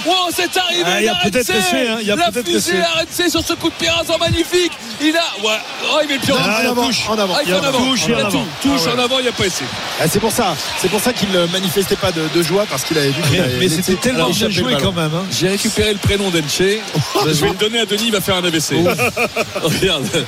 Wow, 0.05 0.15
c'est 0.35 0.57
arrivé 0.57 0.83
Ah, 0.85 0.99
il 0.99 1.05
y 1.05 1.09
a 1.09 1.15
peut-être 1.15 1.49
essai, 1.49 1.87
hein, 1.87 1.97
il 2.01 2.07
y 2.07 2.11
a 2.11 2.15
La 2.15 2.31
peut-être 2.31 2.45
fusée 2.47 2.77
essai. 2.77 3.23
RNC 3.23 3.29
sur 3.29 3.43
ce 3.45 3.53
coup 3.53 3.69
de 3.69 3.75
pied 3.75 3.89
rasant 3.89 4.17
magnifique. 4.17 4.71
Il 5.01 5.15
a. 5.15 5.45
Ouais. 5.45 5.57
Oh, 5.91 5.97
il 6.03 6.07
met 6.09 6.15
le 6.15 6.19
pied 6.19 6.33
en 6.33 6.35
Non, 6.37 6.41
avant. 6.43 6.53
Ah, 6.55 6.61
en 6.67 6.71
avant, 6.71 6.85
touche. 6.87 7.09
en 7.09 7.17
avant. 7.17 7.33
Ah, 7.37 7.41
il 7.43 7.49
Il 7.49 7.53
a 7.53 7.59
en 7.59 7.63
avant. 7.63 7.79
touche 7.85 8.01
Il 8.07 8.13
a 8.13 8.17
en 8.17 8.19
tout. 8.21 8.27
avant. 8.37 8.45
Touche 8.61 8.81
Ah 8.85 8.89
ouais. 8.89 8.95
en 8.95 9.03
avant, 9.05 9.19
il 9.19 9.23
n'y 9.23 9.27
a 9.29 9.31
pas 9.31 9.45
essai. 9.45 9.63
Ah, 10.01 10.07
c'est 10.09 10.19
pour 10.19 10.31
ça, 10.31 10.55
c'est 10.81 10.89
pour 10.89 10.99
ça 10.99 11.13
qu'il 11.13 11.29
ne 11.31 11.45
manifestait 11.47 11.95
pas 11.95 12.11
de, 12.11 12.21
de 12.33 12.43
joie 12.43 12.65
parce 12.69 12.83
qu'il 12.83 12.97
avait 12.97 13.09
vu 13.09 13.21
qu'il 13.23 13.31
Mais, 13.33 13.39
avait 13.39 13.53
mais 13.53 13.59
laissé 13.67 13.81
c'était 13.81 13.95
tellement 14.09 14.29
bien 14.29 14.49
joué 14.49 14.75
quand 14.81 14.91
même. 14.91 15.11
hein. 15.15 15.23
J'ai 15.31 15.49
récupéré 15.49 15.93
le 15.93 15.99
prénom 15.99 16.29
d'Enche. 16.29 16.43
Je 17.25 17.31
vais 17.31 17.49
le 17.49 17.55
donner 17.55 17.79
à 17.79 17.85
Denis, 17.85 18.03
il 18.07 18.11
va 18.11 18.21
faire 18.21 18.35
un 18.35 18.43
AVC. 18.43 18.73
Regarde. 19.61 20.25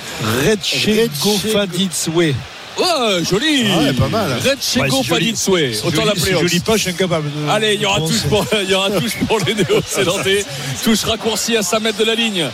Retchego 0.48 1.38
Faditzwe. 1.52 2.34
Ouais, 2.78 3.24
joli. 3.30 3.66
Ah 3.74 3.80
ouais, 3.80 3.94
pas 3.94 4.08
mal. 4.08 4.32
Red 4.34 4.46
Ouais, 4.46 4.90
Chego. 4.90 5.04
Si 5.36 5.86
Autant 5.86 6.06
l'appeler 6.06 6.36
je 6.42 6.78
suis 6.78 6.90
incapable 6.90 7.30
de. 7.32 7.50
Allez, 7.50 7.76
il 7.76 7.82
y 7.82 7.86
aura 7.86 8.00
de 8.00 8.08
touche 8.08 8.24
pour, 8.24 8.46
il 8.62 8.70
y 8.70 8.74
aura 8.74 8.90
touche 8.92 9.16
pour 9.28 9.40
les 9.40 9.54
Néo-Zélandais. 9.56 10.46
Touche 10.84 11.04
raccourcie 11.04 11.58
à 11.58 11.62
5 11.64 11.80
mètres 11.82 11.98
de 12.00 12.06
la 12.06 12.16
ligne. 12.16 12.46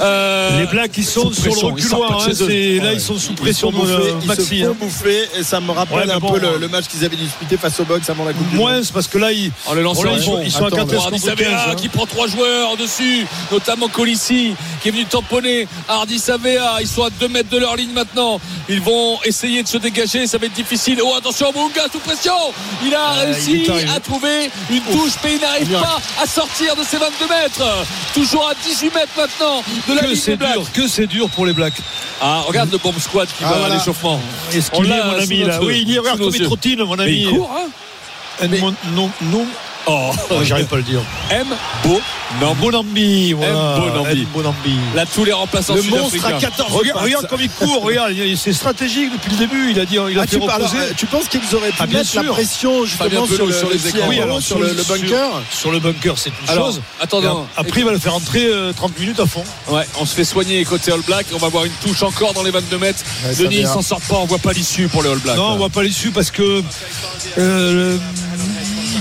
Euh, 0.00 0.60
Les 0.60 0.66
Blacks, 0.66 0.96
ils 0.96 1.04
sont 1.04 1.30
sous 1.32 1.34
sur 1.34 1.44
le 1.44 1.72
pression, 1.72 1.76
ils 1.76 1.82
sortent 1.82 2.02
reculoir. 2.02 2.26
de 2.28 2.80
hein, 2.80 2.84
Là, 2.84 2.92
ils 2.92 3.00
sont 3.00 3.18
sous 3.18 3.32
Ils 3.32 3.36
pression 3.36 3.70
sont 3.70 3.78
de 3.78 3.82
bouffés, 3.82 4.10
euh, 4.10 4.18
ils 4.22 4.28
Maxi. 4.28 4.44
se 4.60 4.64
font 4.64 4.70
hein. 4.70 4.76
bouffer 4.80 5.28
et 5.38 5.42
ça 5.42 5.60
me 5.60 5.70
rappelle 5.72 5.98
Ouais, 5.98 6.04
mais 6.06 6.12
un 6.12 6.18
bon, 6.18 6.32
peu 6.32 6.38
le, 6.40 6.48
hein. 6.48 6.52
le 6.60 6.68
match 6.68 6.86
qu'ils 6.86 7.04
avaient 7.04 7.16
disputé 7.16 7.56
face 7.56 7.78
au 7.80 7.84
box 7.84 8.08
avant 8.08 8.24
la 8.24 8.32
Coupe 8.32 8.48
du 8.50 8.56
Moins, 8.56 8.80
parce 8.92 9.08
que 9.08 9.18
là, 9.18 9.32
ils, 9.32 9.50
En 9.66 9.74
le 9.74 9.82
lançant 9.82 10.02
Bon, 10.02 10.10
là, 10.10 10.16
ils 10.16 10.22
sont, 10.22 10.36
fond. 10.36 10.42
ils 10.44 10.52
sont 10.52 10.64
à 10.64 10.68
Attends, 10.68 10.76
14 10.86 11.04
Hardy 11.04 11.20
contre 11.20 11.34
15. 11.34 11.38
Savea 11.46 11.70
hein. 11.70 11.74
qui 11.74 11.88
prend 11.88 12.06
trois 12.06 12.26
joueurs 12.28 12.76
dessus, 12.76 13.26
notamment 13.52 13.88
Colissi 13.88 14.54
qui 14.82 14.88
est 14.88 14.92
venu 14.92 15.04
tamponner 15.04 15.66
Hardy 15.88 16.18
Savea. 16.18 16.78
Ils 16.80 16.88
sont 16.88 17.02
à 17.04 17.10
2 17.10 17.28
mètres 17.28 17.50
de 17.50 17.58
leur 17.58 17.76
ligne 17.76 17.92
maintenant. 17.92 18.40
Ils 18.68 18.80
vont 18.80 19.18
essayer 19.24 19.62
de 19.64 19.68
se 19.68 19.78
dégager, 19.78 20.26
ça 20.26 20.38
va 20.38 20.46
être 20.46 20.52
difficile. 20.52 21.00
Oh 21.02 21.14
attention, 21.16 21.52
Munga 21.52 21.82
sous 21.90 21.98
pression. 21.98 22.32
Il 22.84 22.94
a 22.94 22.98
Euh, 23.18 23.24
réussi 23.32 23.62
il 23.64 23.70
arrivé. 23.70 23.90
à 23.90 23.98
trouver 24.00 24.50
une 24.70 24.82
touche, 24.82 25.12
mais 25.24 25.34
il 25.34 25.40
n'arrive 25.40 25.72
pas 25.80 25.98
à 26.22 26.26
sortir 26.26 26.76
de 26.76 26.84
ses 26.84 26.98
22 26.98 27.26
mètres. 27.28 27.86
Toujours 28.14 28.48
à 28.48 28.54
18 28.54 28.94
mètres 28.94 29.08
maintenant 29.16 29.62
de 29.88 29.94
la 29.94 30.00
Que 30.02 30.06
ligne 30.06 30.16
c'est 30.16 30.30
des 30.32 30.36
Blacks. 30.36 30.52
dur, 30.54 30.72
que 30.72 30.86
c'est 30.88 31.06
dur 31.06 31.28
pour 31.30 31.46
les 31.46 31.52
Blacks. 31.52 31.74
Ah, 32.20 32.42
regarde 32.46 32.70
le 32.70 32.78
bomb 32.78 32.98
squad 33.00 33.26
qui 33.28 33.42
Ah, 33.44 33.48
va 33.50 33.58
voilà. 33.58 33.74
à 33.74 33.78
l'échauffement. 33.78 34.20
Est-ce 34.52 34.70
qu'il 34.70 34.84
est, 34.90 35.04
mon 35.04 35.18
ami, 35.18 35.38
là 35.44 35.58
Oui, 35.62 35.84
il 35.86 35.94
est, 35.94 35.98
regarde 35.98 36.20
comme 36.20 36.34
il 36.34 36.44
trottine, 36.44 36.84
mon 36.84 36.96
Mais 36.96 37.02
ami. 37.04 37.22
il 37.22 37.30
court, 37.30 37.50
hein 37.56 37.68
Edmond- 38.42 38.74
non, 38.94 39.10
non, 39.22 39.46
Oh, 39.46 39.73
oh, 39.86 40.10
j'arrive 40.42 40.66
pas 40.66 40.76
à 40.76 40.78
le 40.78 40.84
dire. 40.84 41.00
M. 41.30 41.46
Beau. 41.84 42.00
Non, 42.40 42.54
Bonambi, 42.54 43.32
voilà. 43.32 43.76
Bonambi. 43.78 44.20
M. 44.22 44.26
Bonambi. 44.34 44.74
Là, 44.94 45.04
tous 45.06 45.24
les 45.24 45.32
remplaçants 45.32 45.74
Le 45.74 45.82
monstre 45.82 46.04
à 46.04 46.10
sud-africains. 46.10 46.40
14 46.56 46.72
Regarde, 46.72 47.02
regarde 47.04 47.26
comme 47.28 47.40
il 47.40 47.50
court, 47.50 47.82
regarde, 47.82 48.12
il- 48.12 48.36
c'est 48.36 48.52
stratégique 48.52 49.12
depuis 49.12 49.30
le 49.32 49.36
début. 49.36 49.70
Il 49.70 49.78
a 49.78 49.84
dit, 49.84 49.96
il 50.10 50.18
a 50.18 50.22
Ah, 50.22 50.26
fait 50.26 50.38
tu, 50.40 50.46
parles- 50.46 50.64
euh, 50.64 50.92
tu 50.96 51.06
penses 51.06 51.28
qu'ils 51.28 51.54
auraient 51.54 51.68
pu 51.68 51.76
Ah, 51.78 51.86
bien 51.86 51.98
mettre 52.00 52.16
la 52.16 52.22
sûr. 52.22 52.32
pression 52.32 52.84
justement 52.86 53.26
sur 53.26 53.46
le, 53.46 53.52
sur 53.52 53.68
le 53.68 53.74
les 53.74 53.88
écrans. 53.88 54.08
Oui, 54.08 54.18
alors, 54.20 54.42
sur 54.42 54.58
le, 54.58 54.72
le 54.72 54.82
bunker 54.82 55.42
Sur 55.50 55.70
le 55.70 55.78
bunker, 55.78 56.14
c'est 56.18 56.30
une 56.30 56.50
Alors, 56.50 56.66
chose. 56.66 56.80
Après, 57.56 57.80
il 57.80 57.84
va 57.84 57.92
le 57.92 57.98
faire 57.98 58.14
entrer 58.14 58.46
euh, 58.46 58.72
30 58.72 58.98
minutes 58.98 59.20
à 59.20 59.26
fond. 59.26 59.44
Ouais, 59.68 59.86
on 60.00 60.06
se 60.06 60.14
fait 60.14 60.24
soigner 60.24 60.64
côté 60.64 60.90
All 60.92 61.02
Black. 61.02 61.26
On 61.34 61.38
va 61.38 61.48
voir 61.50 61.66
une 61.66 61.72
touche 61.84 62.02
encore 62.02 62.32
dans 62.32 62.42
les 62.42 62.50
22 62.50 62.78
mètres. 62.78 63.04
Ouais, 63.26 63.34
Denis, 63.36 63.58
vient. 63.58 63.72
s'en 63.72 63.82
sortent 63.82 64.04
pas. 64.04 64.16
On 64.16 64.24
voit 64.26 64.38
pas 64.38 64.52
l'issue 64.52 64.88
pour 64.88 65.02
les 65.04 65.10
All 65.10 65.18
Blacks. 65.18 65.36
Non, 65.36 65.52
on 65.52 65.56
voit 65.56 65.68
pas 65.68 65.82
l'issue 65.84 66.10
parce 66.10 66.30
que 66.32 66.62
euh, 67.38 67.96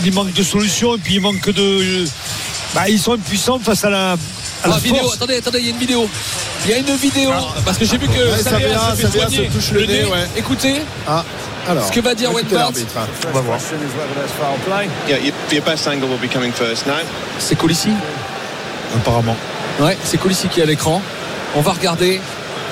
il 0.05 0.13
manque 0.13 0.33
de 0.33 0.43
solutions 0.43 0.95
et 0.95 0.97
puis 0.99 1.15
il 1.15 1.21
manque 1.21 1.49
de. 1.49 2.05
Bah, 2.73 2.89
ils 2.89 2.99
sont 2.99 3.13
impuissants 3.13 3.59
face 3.59 3.83
à 3.83 3.89
la, 3.89 4.11
à 4.63 4.67
la 4.67 4.75
Ah, 4.75 4.79
vidéo, 4.79 5.01
force. 5.03 5.15
attendez, 5.15 5.37
attendez, 5.37 5.59
il 5.59 5.65
y 5.65 5.67
a 5.67 5.71
une 5.71 5.77
vidéo. 5.79 6.09
Il 6.65 6.71
y 6.71 6.73
a 6.73 6.77
une 6.77 6.95
vidéo. 6.95 7.31
Parce 7.65 7.77
que 7.77 7.85
j'ai 7.85 7.97
vu 7.97 8.07
que 8.07 8.13
Ouais, 8.13 8.37
se 8.37 8.43
fait 8.43 8.49
Savea 8.49 8.77
soigner 9.11 9.47
se 9.47 9.53
touche 9.53 9.71
le 9.71 9.85
nez, 9.85 10.03
ouais. 10.05 10.27
Écoutez, 10.37 10.81
Ah, 11.07 11.23
alors. 11.67 11.85
Ce 11.87 11.91
que 11.91 11.99
va 11.99 12.15
dire 12.15 12.33
Wayne 12.33 12.47
l'arbitre. 12.51 12.93
On 13.27 13.31
va 13.31 13.41
voir. 13.41 13.59
C'est 17.39 17.55
Colissi. 17.57 17.89
Apparemment. 18.95 19.35
Ouais, 19.79 19.97
c'est 20.03 20.17
Colissi 20.17 20.47
qui 20.47 20.59
est 20.59 20.63
à 20.63 20.65
l'écran. 20.67 21.01
On 21.55 21.61
va 21.61 21.71
regarder. 21.73 22.19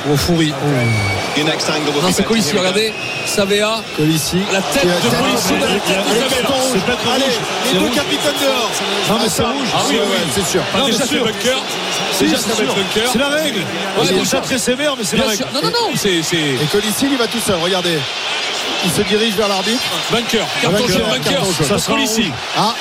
Angle 0.08 1.90
will 1.94 2.02
Non, 2.04 2.12
c'est. 2.12 2.24
Colissi, 2.24 2.58
regardez. 2.58 2.94
Savea. 3.26 3.82
Colissi. 3.96 4.38
La 4.52 4.62
tête 4.62 4.84
de 4.86 5.10
Colissi 5.10 5.54
dans 5.54 5.68
la 5.68 5.80
tête 5.80 6.06
de 6.06 6.12
Allez, 6.12 6.20
Savea. 6.20 6.48
C'est 6.74 6.86
peut-être 6.86 7.12
Allez, 7.14 7.24
rouge. 7.26 7.34
les 7.74 7.80
deux 7.80 7.90
capitaines 7.96 8.34
dehors. 8.42 8.70
Non, 9.10 9.16
mais 9.16 9.22
Ah, 9.26 9.30
c'est 9.30 9.30
ça, 9.30 9.50
rouge. 9.50 9.68
Ah 9.74 9.80
oui, 9.90 9.96
oui. 10.02 10.18
c'est 10.34 10.46
sûr. 10.48 10.62
Non, 10.78 10.86
déjà, 10.86 10.98
bien 10.98 11.06
c'est 11.08 11.14
sûr. 11.16 11.24
bunker. 11.26 11.58
Déjà, 12.20 12.38
sûr. 12.38 12.76
bunker. 12.76 13.10
C'est 13.12 13.20
la 13.20 13.28
règle. 13.30 13.60
Ouais, 13.60 14.06
c'est 14.08 14.20
ça 14.20 14.26
sûr. 14.26 14.42
très 14.42 14.58
sévère, 14.58 14.96
mais 14.98 15.04
c'est 15.04 15.18
la 15.18 15.24
Bien 15.24 15.32
règle. 15.32 15.44
sûr. 15.44 15.54
Non, 15.54 15.62
non, 15.62 15.70
non, 15.70 15.96
c'est 15.96 16.22
c'est 16.24 16.38
Et 16.38 16.68
Colissi, 16.72 17.06
il 17.12 17.18
va 17.18 17.28
tout 17.28 17.40
seul. 17.40 17.58
Regardez. 17.62 17.98
Il 18.84 18.92
se 18.92 19.02
dirige 19.04 19.36
vers 19.36 19.48
l'arbitre. 19.48 19.80
bunker. 20.12 20.46
Carton 20.62 20.88
jaune, 20.88 21.02
bunker. 21.10 21.46
Ça 21.68 21.78
sera 21.78 21.94
Colissi. 21.96 22.32
Ah, 22.58 22.74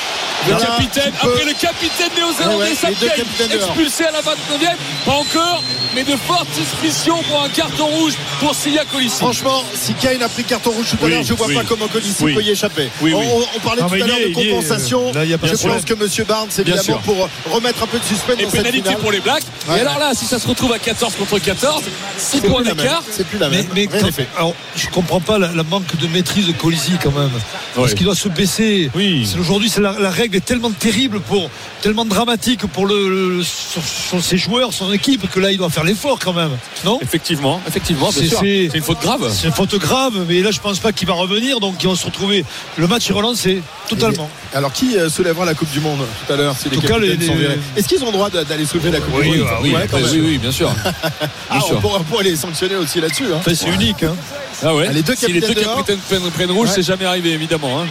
Le 0.48 0.54
voilà, 0.54 0.66
capitaine, 0.66 1.12
après 1.20 1.44
le 1.44 1.52
capitaine 1.52 2.10
néo-zélandais, 2.16 2.70
capitaines 2.74 3.48
dehors. 3.58 3.68
expulsé 3.68 4.04
à 4.06 4.10
la 4.10 4.20
29e. 4.22 4.76
Pas 5.04 5.12
encore, 5.12 5.62
mais 5.94 6.02
de 6.02 6.16
fortes 6.16 6.48
suspicions 6.54 7.22
pour 7.24 7.42
un 7.42 7.48
carton 7.50 7.86
rouge 7.86 8.14
pour 8.40 8.54
Sia 8.54 8.84
Colissi. 8.86 9.16
Franchement, 9.18 9.62
si 9.74 9.92
Kane 9.94 10.22
a 10.22 10.28
pris 10.28 10.44
carton 10.44 10.70
rouge 10.70 10.86
tout 10.90 10.96
à 11.02 11.04
Oui, 11.04 11.10
l'heure, 11.12 11.22
je 11.24 11.34
vois 11.34 11.46
oui. 11.46 11.54
pas 11.54 11.64
comment 11.64 11.88
Colissi 11.88 12.24
Oui. 12.24 12.34
peut 12.34 12.42
y 12.42 12.50
échapper. 12.50 12.88
Oui, 13.02 13.12
on, 13.14 13.20
oui. 13.20 13.26
on- 13.30 13.56
on 13.56 13.60
parlait 13.60 13.82
Non, 13.82 13.88
tout 13.88 13.94
à 13.94 13.98
l'heure 13.98 14.16
de 14.18 14.22
est, 14.24 14.32
compensation. 14.32 15.10
euh, 15.10 15.12
là, 15.12 15.26
de 15.26 15.46
je 15.46 15.66
pense 15.68 15.84
que 15.84 15.94
Monsieur 15.94 16.24
Barnes, 16.24 16.48
évidemment, 16.58 16.98
pour 17.04 17.28
remettre 17.52 17.82
un 17.82 17.86
peu 17.86 17.98
de 17.98 18.04
suspense 18.04 18.36
Et 18.38 18.44
dans 18.44 18.50
cette 18.50 18.60
pénalité 18.62 18.88
finale. 18.88 19.02
pour 19.02 19.12
les 19.12 19.20
Blacks. 19.20 19.44
Ouais. 19.68 19.78
Et 19.78 19.80
alors 19.80 19.98
là, 19.98 20.12
si 20.14 20.24
ça 20.24 20.38
se 20.38 20.48
retrouve 20.48 20.72
à 20.72 20.78
14 20.78 21.14
contre 21.16 21.38
14, 21.38 21.82
6 21.82 21.90
C'est 22.18 22.48
points 22.48 22.62
même. 22.62 22.74
d'écart. 22.74 23.02
C'est 23.10 23.26
plus 23.26 23.38
la 23.38 23.48
Mais, 23.50 23.58
même. 23.58 23.66
mais 23.74 23.86
quand- 23.86 24.10
fait. 24.10 24.26
alors, 24.36 24.54
je 24.74 24.86
comprends 24.88 25.20
pas 25.20 25.38
la, 25.38 25.52
la 25.52 25.62
manque 25.62 25.96
de 25.96 26.06
maîtrise 26.08 26.46
de 26.46 26.52
Colisy 26.52 26.92
quand 27.02 27.12
même. 27.12 27.30
Parce 27.74 27.94
qu'il 27.94 28.04
doit 28.06 28.14
se 28.14 28.28
baisser. 28.28 28.90
Oui. 28.94 29.28
Aujourd'hui, 29.38 29.70
la, 29.78 29.92
la 29.98 30.10
règle 30.10 30.36
est 30.36 30.44
tellement 30.44 30.70
terrible 30.70 31.20
pour, 31.20 31.50
tellement 31.82 32.04
dramatique 32.04 32.66
pour 32.66 32.86
le, 32.86 33.42
ses 34.20 34.38
joueurs, 34.38 34.72
son 34.72 34.92
équipe, 34.92 35.30
que 35.30 35.38
là, 35.40 35.52
il 35.52 35.58
doit 35.58 35.70
faire 35.70 35.84
l'effort 35.84 36.18
quand 36.18 36.32
même. 36.32 36.50
Non? 36.84 36.98
Effectivement, 37.02 37.60
effectivement, 37.68 38.10
C'est- 38.10 38.70
une 38.74 38.82
faute 38.82 39.00
grave. 39.02 39.30
C'est 39.32 39.46
une 39.48 39.52
faute 39.52 39.74
grave, 39.76 40.24
mais 40.28 40.40
là, 40.40 40.50
je 40.50 40.60
pense 40.60 40.78
pas 40.78 40.92
qu'il 40.92 41.06
va 41.06 41.14
revenir, 41.14 41.60
donc 41.60 41.74
ils 41.82 41.86
vont 41.86 41.94
se 41.94 42.06
retrouver. 42.06 42.44
Le 42.78 42.86
match 42.86 43.08
est 43.10 43.12
relancé 43.12 43.62
totalement. 43.88 44.28
Alors, 44.54 44.72
qui 44.72 44.96
euh, 44.96 45.08
soulèvera 45.08 45.44
la 45.44 45.54
Coupe 45.54 45.70
du 45.70 45.80
Monde 45.80 46.00
tout 46.26 46.32
à 46.32 46.36
l'heure 46.36 46.56
si 46.58 46.68
les 46.68 46.76
tout 46.76 46.82
cas, 46.82 46.98
les- 46.98 47.16
les- 47.16 47.28
Est-ce 47.76 47.86
qu'ils 47.88 48.02
ont 48.02 48.06
le 48.06 48.12
droit 48.12 48.30
d'a- 48.30 48.44
d'aller 48.44 48.64
soulever 48.66 48.90
la 48.90 49.00
Coupe 49.00 49.14
Oui, 49.16 49.30
du 49.30 49.38
Monde 49.38 49.48
bah 49.50 49.58
Oui, 49.62 49.74
Ouais, 49.74 49.86
quand 49.90 49.96
oui, 49.98 50.02
même. 50.04 50.12
oui, 50.12 50.20
oui, 50.22 50.38
bien 50.38 50.52
sûr. 50.52 50.70
Ah, 51.52 51.56
Bien 51.58 51.60
on 51.62 51.66
sûr. 51.80 51.80
on 51.96 52.04
pourrait 52.04 52.24
les 52.24 52.36
sanctionner 52.36 52.76
aussi 52.76 53.00
là-dessus. 53.00 53.26
hein. 53.32 53.36
Enfin, 53.38 53.52
c'est 53.54 53.68
unique. 53.68 54.02
Hein. 54.02 54.14
Ah 54.62 54.74
ouais. 54.74 54.92
Les 54.92 55.02
deux 55.02 55.14
si 55.16 55.26
les 55.32 55.40
deux 55.40 55.48
capitaines 55.48 55.64
dehors. 55.64 55.76
capitaines 55.84 55.98
prennent, 56.08 56.30
prennent 56.30 56.50
rouge, 56.52 56.68
Ouais. 56.68 56.74
c'est 56.74 56.82
jamais 56.82 57.04
arrivé, 57.04 57.30
évidemment. 57.32 57.80
hein. 57.82 57.86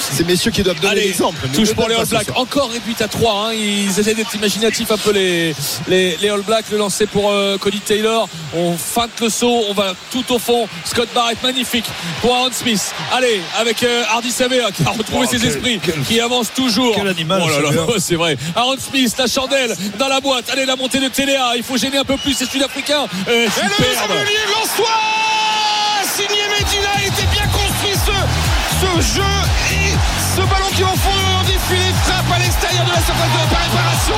Ces 0.00 0.24
messieurs 0.24 0.50
qui 0.50 0.62
doivent 0.62 0.80
donner 0.80 0.96
l'exemple. 0.96 1.38
Touche 1.54 1.72
pour 1.74 1.88
les 1.88 1.94
All 1.94 2.06
Blacks. 2.06 2.28
Encore 2.36 2.70
réduite 2.70 3.00
à 3.02 3.08
3. 3.08 3.48
hein. 3.48 3.52
Ils 3.52 3.98
essaient 3.98 4.14
d'être 4.14 4.34
imaginatifs 4.34 4.90
un 4.90 4.96
peu 4.98 5.12
les, 5.12 5.54
les, 5.88 6.16
les 6.16 6.28
All 6.28 6.42
Blacks. 6.42 6.66
Le 6.70 6.78
lancer 6.78 7.06
pour 7.06 7.30
euh, 7.30 7.58
Cody 7.58 7.80
Taylor. 7.80 8.28
On 8.56 8.76
feinte 8.76 9.10
le 9.20 9.28
saut. 9.28 9.64
On 9.68 9.74
va 9.74 9.94
tout 10.10 10.24
au 10.32 10.38
fond. 10.38 10.68
Scott 10.84 11.08
Barrett, 11.14 11.42
magnifique 11.42 11.84
pour 12.20 12.34
Aaron 12.34 12.50
Smith. 12.52 12.92
Allez, 13.12 13.40
avec 13.58 13.82
euh, 13.82 14.04
Hardy 14.10 14.30
Savea 14.30 14.70
qui 14.72 14.82
a 14.84 14.90
retrouvé 14.90 15.26
Oh, 15.26 15.30
ses 15.30 15.38
quel- 15.38 15.48
esprits, 15.48 15.80
quel- 15.84 16.00
qui 16.02 16.20
avance 16.20 16.48
toujours. 16.54 16.94
quel 16.94 17.08
animal, 17.08 17.42
Oh 17.44 17.48
là 17.48 17.60
là, 17.60 17.72
Savea. 17.72 17.92
c'est 17.98 18.16
vrai. 18.16 18.36
Aaron 18.56 18.76
Smith, 18.78 19.14
la 19.18 19.26
chandelle 19.26 19.74
dans 19.98 20.08
la 20.08 20.20
boîte. 20.20 20.44
Allez, 20.52 20.64
la 20.66 20.76
montée 20.76 20.98
de 21.00 21.08
Téléa. 21.08 21.52
Il 21.56 21.62
faut 21.62 21.76
gêner 21.76 21.98
un 21.98 22.04
peu 22.04 22.16
plus 22.16 22.34
ces 22.34 22.46
Sud-Africains. 22.46 23.06
Euh, 23.28 23.46
Et 23.46 23.62
le 23.62 24.52
Lançois 24.52 24.88
Signé 26.16 26.42
Medina, 26.48 26.88
il 27.00 27.06
était 27.08 27.30
bien 27.32 27.46
construit 27.48 27.94
ce, 27.94 28.80
ce 28.80 29.14
jeu 29.16 29.22
qui 30.80 30.84
va 30.84 30.92
au 30.92 30.96
fond 30.96 31.10
en 31.38 31.44
défilé 31.44 31.92
frappe 32.04 32.32
à 32.34 32.38
l'extérieur 32.38 32.84
de 32.86 32.90
la 32.90 33.00
surface 33.00 33.28
de 33.28 33.40
réparation 33.52 34.14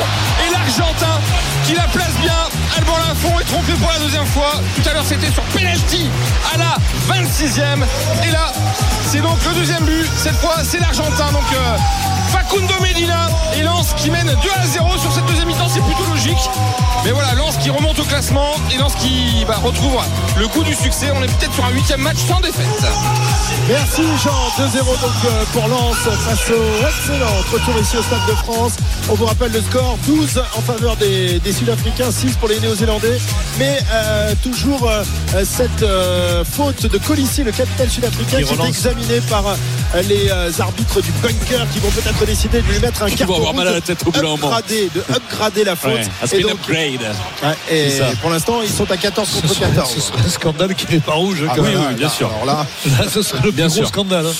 et 0.46 0.52
l'Argentin 0.52 1.20
qui 1.66 1.74
la 1.74 1.88
place 1.88 2.14
bien 2.20 2.38
Alban 2.76 2.98
Lafont 2.98 3.40
est 3.40 3.44
trompé 3.44 3.72
pour 3.72 3.90
la 3.90 3.98
deuxième 3.98 4.26
fois. 4.26 4.52
Tout 4.76 4.88
à 4.88 4.92
l'heure 4.92 5.04
c'était 5.04 5.32
sur 5.32 5.42
penalty 5.44 6.08
à 6.54 6.58
la 6.58 6.76
26e 7.12 7.84
et 8.24 8.30
là 8.30 8.52
c'est 9.10 9.20
donc 9.20 9.38
le 9.44 9.54
deuxième 9.54 9.84
but. 9.84 10.06
Cette 10.16 10.36
fois 10.36 10.58
c'est 10.62 10.78
l'Argentin. 10.78 11.32
Donc 11.32 11.50
euh, 11.52 11.76
Facundo 12.32 12.74
Medina 12.80 13.28
et 13.56 13.62
Lens 13.62 13.94
qui 13.96 14.10
mène 14.10 14.26
2 14.26 14.32
à 14.32 14.66
0 14.66 14.98
sur 14.98 15.12
cette 15.12 15.26
deuxième 15.26 15.48
mi-temps 15.48 15.68
c'est 15.68 15.80
plutôt 15.82 16.04
logique. 16.10 16.50
Mais 17.04 17.10
voilà 17.10 17.34
Lens 17.34 17.56
qui 17.58 17.70
remonte 17.70 17.98
au 17.98 18.04
classement 18.04 18.50
et 18.72 18.78
Lens 18.78 18.94
qui 18.94 19.44
bah, 19.46 19.58
retrouve 19.62 20.00
le 20.38 20.48
coup 20.48 20.62
du 20.64 20.74
succès. 20.74 21.10
On 21.14 21.22
est 21.22 21.26
peut-être 21.38 21.54
sur 21.54 21.64
un 21.64 21.70
huitième 21.70 22.00
match 22.00 22.18
sans 22.26 22.40
défaite. 22.40 22.66
Merci 23.68 24.02
Jean, 24.24 24.64
2-0 24.64 24.84
donc 24.84 25.10
euh, 25.24 25.44
pour 25.52 25.68
Lens 25.68 25.96
face 25.96 26.50
au 26.50 26.86
excellent 26.86 27.26
retour 27.52 27.74
ici 27.80 27.96
au 27.96 28.02
Stade 28.02 28.26
de 28.28 28.34
France. 28.34 28.72
On 29.08 29.14
vous 29.14 29.26
rappelle 29.26 29.52
le 29.52 29.60
score 29.60 29.98
12 30.06 30.42
en 30.56 30.60
faveur 30.62 30.96
des, 30.96 31.38
des 31.40 31.52
Sud-Africains, 31.52 32.10
6 32.10 32.36
pour 32.36 32.48
les 32.48 32.58
Néo-Zélandais. 32.60 33.18
Mais 33.58 33.78
euh, 33.92 34.34
toujours 34.42 34.88
euh, 34.88 35.04
cette 35.44 35.82
euh, 35.82 36.44
faute 36.44 36.86
de 36.86 36.98
Colissi, 36.98 37.42
le 37.44 37.52
capitaine 37.52 37.88
sudafricain, 37.88 38.38
Qui 38.38 38.44
qui 38.44 38.60
est 38.62 38.66
examiné 38.68 39.20
par 39.28 39.46
euh, 39.46 40.02
les 40.02 40.30
euh, 40.30 40.50
arbitres 40.58 41.00
du 41.00 41.10
bunker 41.22 41.66
qui 41.72 41.78
vont 41.80 41.90
peut-être 41.90 42.21
décider 42.26 42.62
de 42.62 42.66
lui 42.68 42.78
mettre 42.78 43.02
un 43.02 43.06
Qui 43.10 43.16
carton 43.16 43.32
vont 43.34 43.38
avoir 43.38 43.52
rouge, 43.52 43.64
mal 43.64 43.68
à 43.68 43.72
la 43.72 43.80
tête 43.80 44.02
au 44.06 44.10
bout 44.10 44.18
upgrader, 44.18 44.90
de 44.94 45.00
upgrader 45.14 45.64
la 45.64 45.76
faute. 45.76 45.92
Ouais, 45.92 46.06
et 46.32 46.42
donc, 46.42 46.52
upgrade. 46.52 47.00
ouais, 47.42 47.56
et 47.76 47.90
pour 48.20 48.30
l'instant, 48.30 48.60
ils 48.62 48.70
sont 48.70 48.90
à 48.90 48.96
14 48.96 49.28
Ce 49.28 49.40
contre 49.40 49.54
serait, 49.54 49.66
14. 49.66 49.94
ce 49.94 50.00
serait 50.00 50.18
un 50.24 50.28
scandale 50.28 50.74
qu'il 50.74 50.90
n'est 50.90 51.00
pas 51.00 51.12
rouge. 51.14 51.44
Ah, 51.48 51.52
quand 51.56 51.62
ouais, 51.62 51.70
même. 51.74 51.86
ouais, 51.88 51.94
bien 51.94 52.06
là, 52.08 52.12
sûr. 52.12 52.28
Alors 52.30 52.44
là, 52.46 52.66
Là, 52.98 53.04
ce 53.12 53.22
serait 53.22 53.40
le 53.44 53.50
Bien 53.50 53.68
plus 53.68 53.78
gros 53.80 53.86
scandale. 53.88 54.26
hein. 54.26 54.32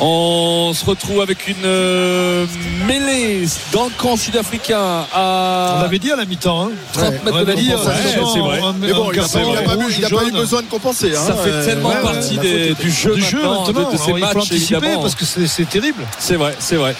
On 0.00 0.72
se 0.74 0.84
retrouve 0.84 1.20
avec 1.20 1.48
une 1.48 1.56
euh, 1.64 2.46
mêlée 2.86 3.44
dans 3.72 3.84
le 3.86 3.90
camp 3.98 4.16
sud-africain 4.16 4.78
On 5.12 5.16
à 5.18 5.78
l'avait 5.82 5.98
dit 5.98 6.12
à 6.12 6.16
la 6.16 6.24
mi-temps. 6.24 6.66
Hein. 6.66 6.70
30 6.92 7.02
Ouais. 7.04 7.10
mètres 7.24 7.44
de 7.44 7.52
Ouais, 7.52 8.24
c'est 8.28 8.38
vrai. 8.38 8.60
mais 8.80 8.92
bon, 8.92 9.10
il 9.12 9.16
n'a 9.18 9.22
pas, 10.08 10.16
pas 10.18 10.24
eu- 10.24 10.30
pas 10.32 10.38
besoin 10.38 10.62
de 10.62 10.66
compenser. 10.68 11.12
hein. 11.16 11.20
Ça 11.26 11.34
fait 11.34 11.50
Euh, 11.50 11.66
tellement 11.66 11.88
ouais, 11.88 12.02
partie 12.02 12.38
des- 12.38 12.74
du 12.74 12.90
jeu 12.92 13.14
Du 13.16 13.22
jeu 13.22 13.38
maintenant, 13.38 13.64
maintenant, 13.66 13.88
de, 13.90 13.92
de 13.92 13.96
ces 13.98 14.04
alors 14.04 14.18
il 14.18 14.20
faut 14.20 14.26
matchs 14.34 14.36
anticiper 14.36 14.76
évidemment. 14.76 15.02
parce 15.02 15.14
que 15.16 15.24
c'est 15.24 15.46
c'est 15.48 15.68
terrible. 15.68 16.04
C'est 16.20 16.36
vrai, 16.36 16.54
c'est 16.60 16.76
vrai. 16.76 16.94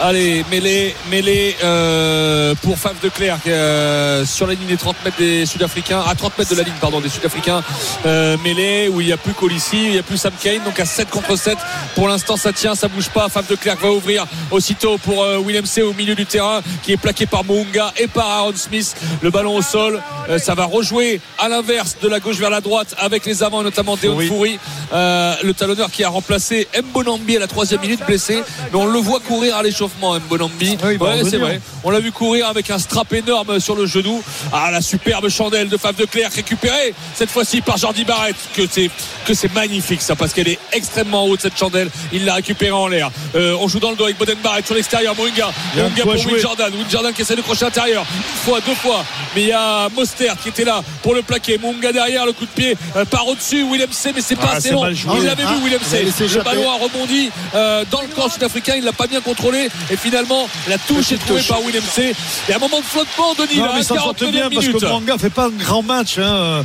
Allez, 0.00 0.44
mêlée, 0.50 0.94
mêlée 1.10 1.56
euh, 1.64 2.54
pour 2.60 2.76
Faf 2.78 3.00
de 3.02 3.08
Clerc 3.08 3.38
euh, 3.46 4.26
sur 4.26 4.46
la 4.46 4.52
ligne 4.54 4.66
des 4.68 4.76
30 4.76 4.96
mètres 5.06 5.16
des 5.18 5.46
Sud-Africains, 5.46 6.02
à 6.06 6.14
30 6.14 6.36
mètres 6.38 6.50
de 6.50 6.56
la 6.56 6.64
ligne, 6.64 6.74
pardon, 6.80 7.00
des 7.00 7.08
Sud-Africains. 7.08 7.62
Euh, 8.04 8.36
mêlée 8.44 8.88
où 8.92 9.00
il 9.00 9.06
n'y 9.06 9.12
a 9.12 9.16
plus 9.16 9.32
Colissi, 9.32 9.84
il 9.84 9.92
n'y 9.92 9.98
a 9.98 10.02
plus 10.02 10.18
Sam 10.18 10.32
Kane, 10.42 10.62
donc 10.64 10.78
à 10.80 10.84
7 10.84 11.08
contre 11.08 11.36
7. 11.36 11.56
Pour 11.94 12.08
l'instant, 12.08 12.25
ça 12.34 12.52
tient, 12.52 12.74
ça 12.74 12.88
bouge 12.88 13.08
pas. 13.10 13.28
Faf 13.28 13.46
de 13.48 13.54
Clerc 13.54 13.76
va 13.80 13.92
ouvrir 13.92 14.26
aussitôt 14.50 14.98
pour 14.98 15.22
euh, 15.22 15.38
William 15.38 15.64
C 15.64 15.82
au 15.82 15.92
milieu 15.92 16.16
du 16.16 16.26
terrain, 16.26 16.60
qui 16.82 16.92
est 16.92 16.96
plaqué 16.96 17.26
par 17.26 17.44
Mounga 17.44 17.92
et 17.96 18.08
par 18.08 18.28
Aaron 18.28 18.56
Smith. 18.56 18.96
Le 19.22 19.30
ballon 19.30 19.54
au 19.56 19.62
sol, 19.62 20.02
Euh, 20.28 20.38
ça 20.40 20.54
va 20.56 20.64
rejouer 20.64 21.20
à 21.38 21.48
l'inverse 21.48 21.98
de 22.02 22.08
la 22.08 22.18
gauche 22.18 22.38
vers 22.38 22.50
la 22.50 22.60
droite 22.60 22.96
avec 22.98 23.24
les 23.26 23.44
avants, 23.44 23.62
notamment 23.62 23.96
Deon. 23.96 24.18
Foury, 24.26 24.58
euh, 24.92 25.34
le 25.44 25.54
talonneur 25.54 25.88
qui 25.88 26.02
a 26.02 26.08
remplacé 26.08 26.66
Mbonambi 26.76 27.36
à 27.36 27.40
la 27.40 27.46
troisième 27.46 27.80
minute 27.80 28.04
blessé, 28.04 28.42
mais 28.72 28.78
on 28.78 28.86
le 28.86 28.98
voit 28.98 29.20
courir 29.20 29.54
à 29.56 29.62
l'échauffement 29.62 30.16
Mbonambi. 30.18 30.78
Ouais, 30.82 30.96
revenir. 30.96 31.26
c'est 31.30 31.36
vrai. 31.38 31.60
On 31.84 31.90
l'a 31.90 32.00
vu 32.00 32.10
courir 32.10 32.48
avec 32.48 32.70
un 32.70 32.78
strap 32.80 33.12
énorme 33.12 33.60
sur 33.60 33.76
le 33.76 33.86
genou. 33.86 34.20
Ah, 34.52 34.70
la 34.72 34.80
superbe 34.80 35.28
chandelle 35.28 35.68
de 35.68 35.76
Fave 35.76 35.94
de 35.94 36.06
Clerc 36.06 36.32
récupérée 36.34 36.92
cette 37.14 37.30
fois-ci 37.30 37.60
par 37.60 37.76
Jordi 37.76 38.04
Barrett. 38.04 38.36
Que 38.56 38.62
c'est 38.68 38.90
que 39.26 39.34
c'est 39.34 39.52
magnifique 39.54 40.02
ça 40.02 40.16
parce 40.16 40.32
qu'elle 40.32 40.48
est 40.48 40.58
extrêmement 40.72 41.24
haute 41.26 41.42
cette 41.42 41.56
chandelle. 41.58 41.88
Il 42.16 42.24
l'a 42.24 42.34
récupérée 42.34 42.70
en 42.72 42.88
l'air. 42.88 43.10
Euh, 43.34 43.56
on 43.60 43.68
joue 43.68 43.78
dans 43.78 43.90
le 43.90 43.96
dos 43.96 44.04
avec 44.04 44.18
Boden 44.18 44.36
Barrett 44.42 44.64
sur 44.66 44.74
l'extérieur. 44.74 45.14
Mounga, 45.16 45.50
Il 45.74 45.78
y 45.78 45.82
a 45.82 45.84
un 45.84 45.88
Mounga 45.88 46.02
coup 46.02 46.10
à 46.10 46.14
pour. 46.14 46.26
Will 46.32 46.40
Jordan. 46.40 46.72
Will 46.74 46.86
Jordan 46.90 47.12
qui 47.12 47.22
essaie 47.22 47.36
de 47.36 47.42
crocher 47.42 47.66
intérieur. 47.66 48.04
Une 48.16 48.22
fois, 48.44 48.60
deux 48.66 48.74
fois. 48.74 49.04
Mais 49.34 49.42
il 49.42 49.48
y 49.48 49.52
a 49.52 49.88
Mostert 49.94 50.36
qui 50.42 50.48
était 50.48 50.64
là 50.64 50.82
pour 51.02 51.14
le 51.14 51.22
plaquer. 51.22 51.58
Mounga 51.58 51.92
derrière, 51.92 52.26
le 52.26 52.32
coup 52.32 52.44
de 52.46 52.50
pied 52.50 52.76
euh, 52.96 53.04
par 53.04 53.26
au-dessus. 53.28 53.64
Willem 53.70 53.92
C, 53.92 54.12
mais 54.14 54.20
c'est 54.22 54.36
pas 54.36 54.50
Ah, 54.52 54.56
assez 54.56 54.70
long. 54.70 54.86
Il 54.88 55.24
l'avait 55.24 55.44
Ah, 55.46 55.52
vu 55.54 55.64
Willem 55.64 55.80
il 55.92 56.08
a 56.08 56.12
C. 56.12 56.26
Le 56.38 56.42
ballon 56.42 56.70
a 56.70 56.74
rebondi 56.82 57.30
euh, 57.54 57.84
dans 57.90 58.00
le 58.02 58.08
camp 58.08 58.28
sud-africain. 58.30 58.74
Il 58.76 58.84
l'a 58.84 58.92
pas 58.92 59.06
bien 59.06 59.20
contrôlé. 59.20 59.68
Et 59.90 59.96
finalement, 59.96 60.48
la 60.68 60.78
touche 60.78 61.12
est 61.12 61.18
trouvée 61.18 61.40
touche. 61.40 61.48
par 61.48 61.60
Willem 61.60 61.82
C. 61.82 62.14
Il 62.48 62.50
y 62.50 62.54
a 62.54 62.56
un 62.56 62.60
moment 62.60 62.78
de 62.80 62.84
flottement, 62.84 63.34
Denis. 63.38 63.58
Non, 63.58 63.66
là, 63.66 63.72
mais 63.76 63.82
ça 63.82 63.94
sorte 63.96 64.20
49e 64.22 64.30
bien 64.30 64.50
parce 64.50 64.66
minute. 64.66 64.80
que 64.80 64.86
Manga 64.86 65.18
fait 65.18 65.30
pas 65.30 65.46
un 65.46 65.50
grand 65.50 65.82
match. 65.82 66.18
hein. 66.18 66.64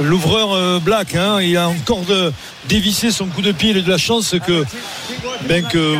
L'ouvreur 0.00 0.52
euh, 0.54 0.78
Black, 0.80 1.14
hein, 1.14 1.40
il 1.40 1.56
a 1.56 1.68
encore 1.68 2.00
de 2.02 2.32
dévissé 2.68 3.10
son 3.10 3.26
coup 3.26 3.42
de 3.42 3.52
pied. 3.52 3.70
Il 3.70 3.78
a 3.78 3.80
de 3.82 3.90
la 3.90 3.98
chance 3.98 4.34
que, 4.46 4.64
ben 5.48 5.64
que, 5.66 5.94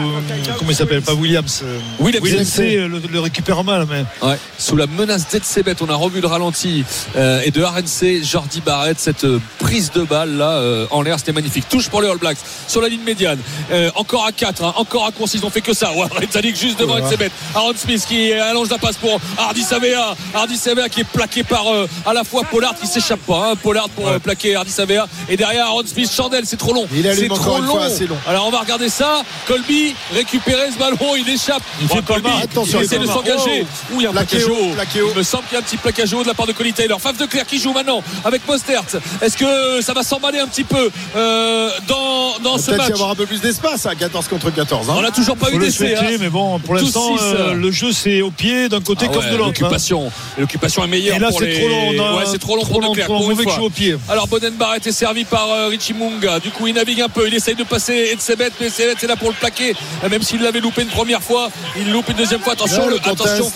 comment 0.58 0.70
il 0.70 0.76
s'appelle, 0.76 1.02
pas 1.02 1.14
Williams. 1.14 1.62
euh, 1.64 1.78
Williams. 1.98 2.22
Williams 2.24 2.56
euh, 2.60 2.88
le, 2.88 3.00
le 3.10 3.20
récupère 3.20 3.62
mal, 3.64 3.86
mais 3.90 4.04
Ouais. 4.26 4.38
Sous 4.58 4.76
la 4.76 4.86
menace 4.86 5.28
d'Edsebet, 5.28 5.76
on 5.80 5.88
a 5.88 5.94
revu 5.94 6.20
le 6.20 6.26
ralenti 6.26 6.84
euh, 7.16 7.40
et 7.44 7.50
de 7.50 7.62
RNC, 7.62 8.22
Jordi 8.24 8.60
Barrett, 8.60 8.98
cette 8.98 9.26
prise 9.58 9.90
de 9.92 10.02
balle 10.02 10.36
là 10.36 10.50
euh, 10.52 10.86
en 10.90 11.02
l'air, 11.02 11.18
c'était 11.18 11.32
magnifique. 11.32 11.68
Touche 11.68 11.88
pour 11.88 12.02
les 12.02 12.08
All 12.08 12.18
Blacks 12.18 12.38
sur 12.68 12.80
la 12.80 12.88
ligne 12.88 13.02
médiane. 13.02 13.38
Euh, 13.70 13.90
encore 13.96 14.24
à 14.26 14.32
4, 14.32 14.64
hein, 14.64 14.72
encore 14.76 15.06
à 15.06 15.12
course, 15.12 15.34
ils 15.34 15.44
ont 15.44 15.50
fait 15.50 15.60
que 15.60 15.74
ça. 15.74 15.92
Ouais, 15.92 16.06
Rezanik 16.26 16.56
juste 16.56 16.78
devant 16.78 16.96
Edsebet. 16.98 17.30
Aaron 17.54 17.72
Smith 17.76 18.04
qui 18.06 18.32
allonge 18.32 18.68
la 18.70 18.78
passe 18.78 18.96
pour 18.96 19.20
Hardy 19.38 19.62
Savea. 19.62 20.14
Hardy 20.34 20.56
Savea 20.56 20.88
qui 20.88 21.00
est 21.00 21.04
plaqué 21.04 21.42
par 21.44 21.64
à 22.06 22.12
la 22.12 22.24
fois 22.24 22.44
Pollard 22.44 22.74
qui 22.80 22.86
s'échappe 22.86 23.20
pas. 23.20 23.50
Hein, 23.50 23.54
Pollard 23.62 23.88
pour 23.90 24.10
plaquer 24.20 24.54
Hardy 24.54 24.70
Savea. 24.70 25.06
Et 25.28 25.36
derrière 25.36 25.66
Aaron 25.66 25.82
Smith, 25.86 26.10
Chandelle, 26.14 26.46
c'est 26.52 26.56
trop 26.58 26.74
long. 26.74 26.86
Il 26.94 27.06
allume 27.08 27.18
C'est 27.24 27.30
encore 27.32 27.46
trop 27.46 27.58
une 27.58 27.64
long. 27.64 27.72
fois, 27.76 27.88
long. 28.06 28.18
Alors 28.26 28.46
on 28.46 28.50
va 28.50 28.60
regarder 28.60 28.88
ça. 28.90 29.22
Colby 29.46 29.94
récupérer 30.14 30.70
ce 30.72 30.78
ballon, 30.78 30.98
il 31.16 31.26
échappe. 31.28 31.62
Il 31.80 31.88
fait 31.88 32.04
Colby. 32.04 32.28
Attention, 32.42 32.78
il 32.80 32.84
essaie 32.84 32.98
de 32.98 33.04
il 33.04 33.08
s'engager. 33.08 33.64
Oh. 33.90 33.94
Il 33.96 34.02
y 34.02 34.06
a 34.06 34.10
un 34.10 34.12
plaquage 34.12 34.44
haut. 34.44 34.74
Il 35.12 35.16
me 35.16 35.22
semble 35.22 35.44
qu'il 35.44 35.54
y 35.54 35.56
a 35.56 35.60
un 35.60 35.62
petit 35.62 35.76
plaquage 35.78 36.12
haut 36.12 36.22
de 36.22 36.28
la 36.28 36.34
part 36.34 36.46
de 36.46 36.52
Colin 36.52 36.72
Taylor. 36.72 37.00
Faf 37.00 37.16
de 37.16 37.24
Clerc 37.26 37.46
qui 37.46 37.58
joue 37.58 37.72
maintenant 37.72 38.02
avec 38.24 38.46
Mostert. 38.46 38.82
Est-ce 39.22 39.36
que 39.38 39.80
ça 39.80 39.94
va 39.94 40.02
s'emballer 40.02 40.38
un 40.40 40.46
petit 40.46 40.64
peu 40.64 40.90
euh, 41.16 41.70
dans, 41.88 42.38
dans 42.42 42.58
ce 42.58 42.66
Peut-être 42.66 42.74
y 42.74 42.88
match 42.90 42.92
avoir 42.92 43.10
un 43.10 43.14
peu 43.14 43.26
plus 43.26 43.40
d'espace 43.40 43.86
à 43.86 43.94
14 43.94 44.28
contre 44.28 44.50
14. 44.50 44.90
hein. 44.90 44.94
On 44.98 45.02
n'a 45.02 45.10
toujours 45.10 45.36
pas 45.36 45.46
faut 45.46 45.56
eu 45.56 45.58
d'essai. 45.58 45.94
hein. 45.96 46.02
Mais 46.20 46.28
bon, 46.28 46.58
pour 46.58 46.74
l'instant, 46.74 47.16
euh, 47.20 47.54
le 47.54 47.70
jeu 47.70 47.92
c'est 47.92 48.20
au 48.22 48.30
pied 48.30 48.68
d'un 48.68 48.80
côté 48.80 49.06
Ah 49.08 49.12
comme 49.14 49.24
de 49.24 49.30
l'autre. 49.36 49.42
hein. 49.44 49.46
L'occupation, 49.62 50.12
l'occupation 50.38 50.84
est 50.84 50.88
meilleure 50.88 51.16
Et 51.16 51.18
là, 51.18 51.28
pour 51.30 51.38
c'est 51.40 51.46
les- 51.46 51.58
trop 51.60 51.68
long. 51.68 51.88
on 51.96 52.00
a 52.00 52.12
Ouais, 52.18 52.24
c'est 52.30 52.38
trop 52.38 52.56
long 52.56 52.62
trop 52.62 52.72
pour 52.72 52.80
de 52.82 52.86
long, 52.86 52.92
Clerc. 52.92 53.06
trop 53.06 53.16
pour 53.18 53.24
une 53.30 53.36
mauvais 53.36 53.44
fois. 53.44 53.56
jeu 53.56 53.62
au 53.62 53.70
pied. 53.70 53.96
Alors 54.08 54.26
Boden 54.28 54.52
Barrett 54.54 54.86
est 54.86 54.92
servi 54.92 55.24
par 55.24 55.48
euh, 55.50 55.68
Richie 55.68 55.94
Munga. 55.94 56.38
Du 56.42 56.50
coup, 56.50 56.66
il 56.66 56.74
navigue 56.74 57.00
un 57.02 57.08
peu. 57.08 57.26
Il 57.28 57.34
essaye 57.34 57.54
de 57.54 57.64
passer 57.64 58.10
Edsebet, 58.12 58.50
mais 58.60 58.66
Edsebet 58.66 58.96
est 59.02 59.06
là 59.06 59.16
pour 59.16 59.28
le 59.28 59.34
plaquer. 59.34 59.74
Même 60.10 60.22
s'il 60.22 60.42
l'avait 60.42 60.60
loupé 60.60 60.82
une 60.82 60.88
première 60.88 61.22
fois, 61.22 61.50
il 61.76 61.90
loupe 61.90 62.08
une 62.08 62.16
deuxième 62.16 62.40
fois. 62.40 62.54
Attention, 62.54 62.88
le 62.88 62.96
attention. 62.96 63.50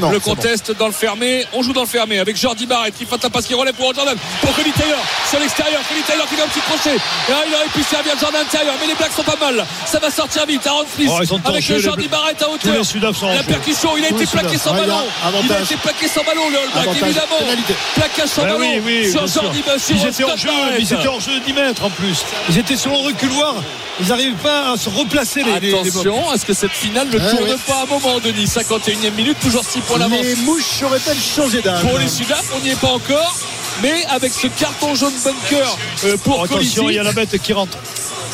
Non, 0.00 0.10
Le 0.10 0.18
c'est 0.18 0.24
bon. 0.28 0.34
contest 0.34 0.72
dans 0.78 0.86
le 0.86 0.92
fermé. 0.92 1.44
On 1.52 1.62
joue 1.62 1.72
dans 1.72 1.82
le 1.82 1.86
fermé 1.86 2.18
avec 2.18 2.36
Jordi 2.36 2.66
Barrett 2.66 2.94
qui 2.96 3.04
fait 3.04 3.22
la 3.22 3.30
passe 3.30 3.46
qui 3.46 3.54
relève 3.54 3.74
pour 3.74 3.94
Jordan. 3.94 4.16
Pour 4.40 4.54
Colin 4.54 4.70
Taylor 4.76 4.98
sur 5.30 5.38
l'extérieur. 5.38 5.80
Colin 5.88 6.00
Taylor 6.06 6.26
qui 6.28 6.34
fait 6.36 6.42
un 6.42 6.48
petit 6.48 6.60
crochet. 6.60 6.96
Et 6.96 7.30
là, 7.30 7.38
il 7.46 7.54
aurait 7.54 7.68
pu 7.74 7.82
servir 7.82 8.12
Jordan 8.18 8.40
intérieur. 8.40 8.74
Mais 8.80 8.86
les 8.86 8.94
Blacks 8.94 9.12
sont 9.12 9.22
pas 9.22 9.36
mal. 9.40 9.64
Ça 9.86 9.98
va 9.98 10.10
sortir 10.10 10.46
vite. 10.46 10.66
Aaron 10.66 10.84
Smith 10.94 11.08
Oh, 11.12 11.18
avec 11.44 11.68
les 11.68 11.80
Jordi. 11.80 12.08
Barrett 12.08 12.40
à 12.42 12.48
hauteur. 12.50 12.74
La 12.74 12.82
jeu. 12.82 13.42
percussion, 13.48 13.96
il 13.96 14.04
a 14.04 14.08
été 14.08 14.26
plaqué 14.26 14.58
sans 14.58 14.70
a 14.72 14.78
ballon. 14.78 15.04
Il 15.44 15.52
a 15.52 15.60
été 15.60 15.76
plaqué 15.76 16.08
sans 16.08 16.24
ballon, 16.24 16.48
le 16.50 16.78
All 16.78 16.88
évidemment. 16.88 17.38
Pénalité. 17.38 17.74
Plaquage 17.94 18.28
sans 18.28 18.42
ballon 18.42 18.58
oui, 18.60 18.80
oui, 18.84 19.10
sur. 19.10 19.26
Jordi 19.26 19.58
jeu, 19.58 20.48
Barrett. 20.48 20.76
ils 20.78 20.92
étaient 20.92 21.08
en 21.08 21.20
jeu 21.20 21.38
de 21.40 21.44
10 21.44 21.52
mètres 21.52 21.84
en 21.84 21.90
plus. 21.90 22.13
Ils 22.48 22.58
étaient 22.58 22.76
sur 22.76 22.90
le 22.90 22.98
reculoir. 22.98 23.54
Ils 24.00 24.08
n'arrivaient 24.08 24.36
pas 24.42 24.72
à 24.72 24.76
se 24.76 24.88
replacer 24.88 25.42
les, 25.44 25.72
Attention, 25.74 26.32
est-ce 26.32 26.44
que 26.44 26.52
cette 26.52 26.72
finale 26.72 27.08
ne 27.08 27.18
Ouais, 27.18 27.30
tourne 27.30 27.44
ouais. 27.50 27.56
pas 27.66 27.76
à 27.80 27.82
un 27.82 27.86
moment, 27.86 28.18
Denis 28.18 28.46
51e 28.46 29.12
minute, 29.16 29.38
toujours 29.40 29.64
6 29.64 29.80
points 29.80 29.98
d'avance. 29.98 30.20
Les 30.22 30.34
mouches 30.36 30.82
auraient-elles 30.84 31.16
changé 31.16 31.62
d'âge 31.62 31.82
Pour 31.82 31.98
les 31.98 32.08
Sudaf, 32.08 32.44
on 32.56 32.60
n'y 32.60 32.70
est 32.70 32.80
pas 32.80 32.88
encore. 32.92 33.38
Mais 33.82 34.04
avec 34.10 34.32
ce 34.32 34.46
carton 34.48 34.94
jaune 34.94 35.12
bunker 35.24 35.76
euh, 36.04 36.16
pour 36.18 36.40
Oh, 36.40 36.44
Attention, 36.44 36.88
il 36.90 36.96
y 36.96 36.98
a 36.98 37.02
la 37.02 37.12
bête 37.12 37.40
qui 37.42 37.52
rentre. 37.52 37.76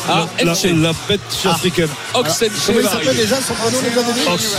Ah, 0.09 0.25
la, 0.39 0.45
la- 0.45 0.53
la 0.73 0.93
bête 1.07 1.21
sud-africaine. 1.29 1.87
Oxen 2.15 2.49
Comment 2.65 2.79
il 2.79 2.87
s'appelle 2.87 3.15
déjà 3.17 3.35
son 3.39 3.53
prénom, 3.53 3.77
les 3.83 3.89
gars 3.91 4.01
Denis 4.03 4.27
Ox. 4.33 4.57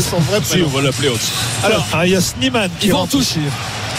Son 0.10 0.18
vrai 0.20 0.40
Si, 0.42 0.48
prénom. 0.52 0.66
on 0.66 0.76
va 0.76 0.82
l'appeler 0.82 1.08
Ox. 1.08 1.20
Alors, 1.62 1.86
ah, 1.92 2.06
il 2.06 2.12
y 2.12 2.16
a 2.16 2.20
Sneeman 2.22 2.70
qui 2.80 2.92
rentre 2.92 3.12
touche. 3.12 3.34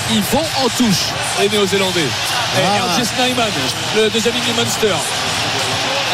Ils 0.09 0.21
vont 0.23 0.39
en 0.63 0.69
touche, 0.69 1.07
les 1.39 1.49
Néo-Zélandais. 1.49 1.99
Et 2.01 2.61
Ah. 2.63 2.93
RJ 2.95 3.03
Snyman, 3.03 3.51
le 3.95 4.09
deuxième 4.09 4.33
ligne 4.35 4.43
du 4.43 4.53
Munster. 4.53 4.95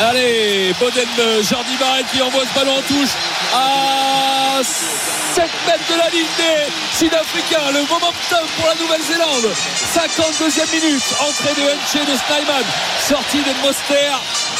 Allez, 0.10 0.74
Boden, 0.80 1.08
euh, 1.20 1.44
Jordi 1.44 1.78
qui 2.12 2.22
envoie 2.22 2.42
ce 2.42 2.60
ballon 2.60 2.78
en 2.78 2.82
touche 2.82 3.12
à 3.54 4.62
7 4.64 5.44
mètres 5.68 5.84
de 5.92 5.98
la 5.98 6.10
ligne 6.10 6.28
des 6.38 6.98
Sud-Africains. 6.98 7.72
Le 7.74 7.80
momentum 7.82 8.46
pour 8.58 8.68
la 8.68 8.76
Nouvelle-Zélande. 8.76 9.52
52e 9.94 10.82
minute. 10.84 11.04
Entrée 11.20 11.54
de 11.56 11.68
Henche 11.68 12.06
de 12.06 12.16
Snyman. 12.28 12.64
Sortie 13.08 13.40
de 13.40 13.66
Moster 13.66 14.12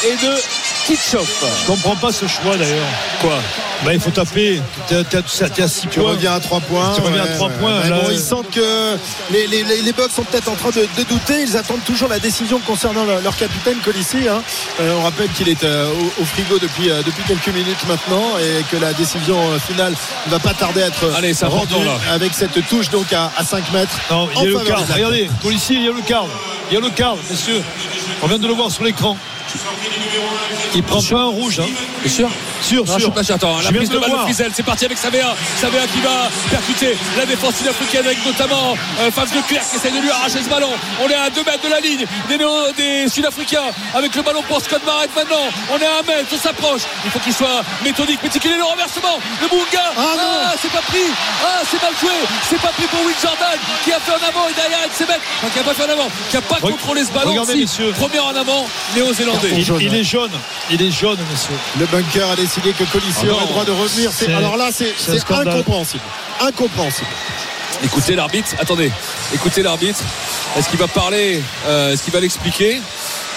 et 0.06 0.16
de 0.26 0.34
Kitchoff. 0.86 1.44
Je 1.62 1.66
comprends 1.66 1.96
pas 1.96 2.12
ce 2.12 2.26
choix 2.26 2.56
d'ailleurs. 2.56 2.86
Quoi? 3.20 3.38
Bah, 3.84 3.92
Il 3.94 4.00
faut 4.00 4.10
taper. 4.10 4.60
T'es 4.88 5.62
à 5.62 5.68
6 5.68 5.86
Tu 5.90 6.00
points. 6.00 6.10
reviens 6.10 6.34
à 6.34 6.40
3 6.40 6.60
points. 6.60 6.92
Tu 6.94 7.00
reviens 7.00 7.22
à 7.22 7.26
ouais, 7.26 7.34
trois 7.36 7.48
ouais, 7.48 7.54
points, 7.58 7.80
ouais. 7.82 7.90
là, 7.90 8.00
Bon, 8.04 8.10
ils 8.10 8.18
sentent 8.18 8.50
que 8.50 8.96
les, 9.30 9.46
les, 9.46 9.62
les, 9.64 9.82
les 9.82 9.92
Bucks 9.92 10.10
sont 10.14 10.22
peut-être 10.24 10.48
en 10.48 10.54
train 10.54 10.70
de, 10.70 10.86
de 10.96 11.02
douter. 11.08 11.42
Ils 11.42 11.56
attendent 11.56 11.84
toujours 11.84 12.08
la 12.08 12.18
décision 12.18 12.60
concernant 12.60 13.04
leur, 13.04 13.20
leur 13.20 13.36
capitaine 13.36 13.78
Colissi. 13.84 14.28
hein. 14.28 14.42
Euh, 14.80 14.94
on 14.98 15.02
rappelle 15.02 15.28
qu'il 15.30 15.48
est 15.48 15.64
euh, 15.64 15.90
au, 16.18 16.22
au 16.22 16.24
frigo 16.24 16.58
depuis, 16.58 16.90
euh, 16.90 17.02
depuis 17.04 17.22
quelques 17.24 17.48
minutes 17.48 17.84
maintenant 17.88 18.38
et 18.38 18.62
que 18.70 18.73
la 18.78 18.92
décision 18.92 19.36
euh, 19.50 19.58
finale 19.58 19.94
ne 20.26 20.30
va 20.30 20.38
pas 20.38 20.54
tarder 20.54 20.82
à 20.82 20.86
être 20.86 21.12
Allez, 21.16 21.34
c'est 21.34 21.46
rendue 21.46 21.64
important, 21.74 21.84
là. 21.84 21.98
avec 22.12 22.34
cette 22.34 22.66
touche 22.68 22.90
donc 22.90 23.12
à, 23.12 23.30
à 23.36 23.44
5 23.44 23.72
mètres. 23.72 23.98
Non, 24.10 24.28
il 24.30 24.36
y 24.36 24.38
a 24.38 24.40
en 24.42 24.44
le 24.44 24.58
faveur 24.58 24.78
quart. 24.86 24.94
Regardez, 24.96 25.30
policier, 25.42 25.76
il 25.76 25.84
y 25.84 25.88
a 25.88 25.92
le 25.92 26.02
quart. 26.02 26.26
Il 26.70 26.74
y 26.74 26.76
a 26.76 26.80
le 26.80 26.90
quart, 26.90 27.16
messieurs. 27.30 27.62
On 28.22 28.26
vient 28.26 28.38
de 28.38 28.46
le 28.46 28.54
voir 28.54 28.70
sur 28.70 28.84
l'écran. 28.84 29.16
Il 30.74 30.82
prend 30.82 31.02
pas 31.02 31.20
un 31.20 31.26
rouge. 31.26 31.60
Hein. 31.60 31.66
Bien 32.02 32.12
sûr 32.12 32.28
Sûr, 32.62 32.84
Non, 32.86 32.94
je 32.94 32.98
sûr. 32.98 33.00
suis 33.02 33.10
pas 33.10 33.22
sûr. 33.22 33.34
Attends, 33.34 33.58
Je 33.60 33.64
la 33.64 33.72
prise 33.72 33.88
de 33.90 33.94
le 33.94 34.00
balle 34.00 34.10
de. 34.10 34.16
Frizel, 34.16 34.50
c'est 34.54 34.62
parti 34.62 34.86
avec 34.86 34.96
Savea. 34.96 35.36
Savea 35.60 35.86
qui 35.92 36.00
va 36.00 36.30
percuter 36.50 36.96
la 37.16 37.26
défense 37.26 37.56
sud-africaine 37.56 38.06
avec 38.06 38.24
notamment 38.24 38.74
euh, 39.00 39.10
Faf 39.10 39.30
de 39.34 39.40
Clerc 39.42 39.62
qui 39.68 39.76
essaie 39.76 39.90
de 39.90 40.00
lui 40.00 40.10
arracher 40.10 40.42
ce 40.42 40.48
ballon. 40.48 40.70
On 41.04 41.08
est 41.08 41.14
à 41.14 41.28
2 41.28 41.44
mètres 41.44 41.62
de 41.62 41.68
la 41.68 41.80
ligne 41.80 42.06
des, 42.76 43.08
Sud-Africains 43.08 43.68
avec 43.94 44.14
le 44.14 44.22
ballon 44.22 44.42
pour 44.48 44.60
Scott 44.62 44.80
Barrett 44.86 45.10
maintenant. 45.14 45.44
On 45.70 45.78
est 45.78 45.86
à 45.86 46.00
1 46.00 46.02
mètre, 46.08 46.28
on 46.32 46.38
s'approche. 46.38 46.82
Il 47.04 47.10
faut 47.10 47.18
qu'il 47.20 47.34
soit 47.34 47.62
méthodique, 47.84 48.22
méticuleux. 48.22 48.56
Le 48.56 48.64
renversement 48.64 49.18
de 49.42 49.46
Bunga. 49.46 49.84
Ah, 49.96 50.16
non. 50.16 50.56
c'est 50.60 50.72
pas 50.72 50.82
pris. 50.88 51.04
Ah, 51.44 51.60
c'est 51.70 51.80
mal 51.82 51.92
joué. 52.00 52.16
C'est 52.48 52.60
pas 52.60 52.72
pris 52.72 52.86
pour 52.86 53.00
Will 53.04 53.14
Jordan 53.20 53.58
qui 53.84 53.92
a 53.92 54.00
fait 54.00 54.12
en 54.12 54.24
avant 54.26 54.48
et 54.48 54.54
derrière 54.54 54.80
il 54.86 54.92
s'est. 54.92 55.04
Enfin, 55.04 55.48
qui 55.52 55.58
a 55.58 55.62
pas 55.62 55.74
fait 55.74 55.84
en 55.84 55.92
avant, 55.92 56.08
qui 56.30 56.36
a 56.38 56.40
pas 56.40 56.56
Re- 56.64 56.70
contrôlé 56.72 57.04
ce 57.04 57.12
ballon. 57.12 57.30
regardez, 57.30 57.52
Si, 57.52 57.58
messieurs. 57.60 57.92
Premier 57.92 58.20
en 58.20 58.34
avant, 58.34 58.66
néo-zélandais. 58.94 59.48
Il, 59.52 59.64
jaune, 59.64 59.80
il 59.80 59.90
ouais. 59.90 59.98
est 60.00 60.04
jaune. 60.04 60.30
Il 60.70 60.82
est 60.82 60.90
jaune, 60.90 61.18
messieurs. 61.30 61.54
Le 61.78 61.86
bunker 61.86 62.30
a 62.30 62.36
décidé 62.36 62.72
que 62.72 62.84
Colissi 62.84 63.26
Ah 63.28 63.32
aurait 63.32 63.42
le 63.44 63.48
droit 63.50 63.64
de 63.64 63.72
revenir. 63.72 64.10
Alors 64.36 64.56
là, 64.56 64.70
c'est 64.72 64.94
incompréhensible. 65.30 66.02
Incompréhensible. 66.40 67.06
Écoutez 67.82 68.14
l'arbitre. 68.14 68.54
Attendez. 68.58 68.90
Écoutez 69.34 69.62
l'arbitre. 69.62 70.00
Est-ce 70.56 70.68
qu'il 70.68 70.78
va 70.78 70.86
parler 70.88 71.42
euh, 71.66 71.92
Est-ce 71.92 72.02
qu'il 72.02 72.12
va 72.12 72.20
l'expliquer? 72.20 72.80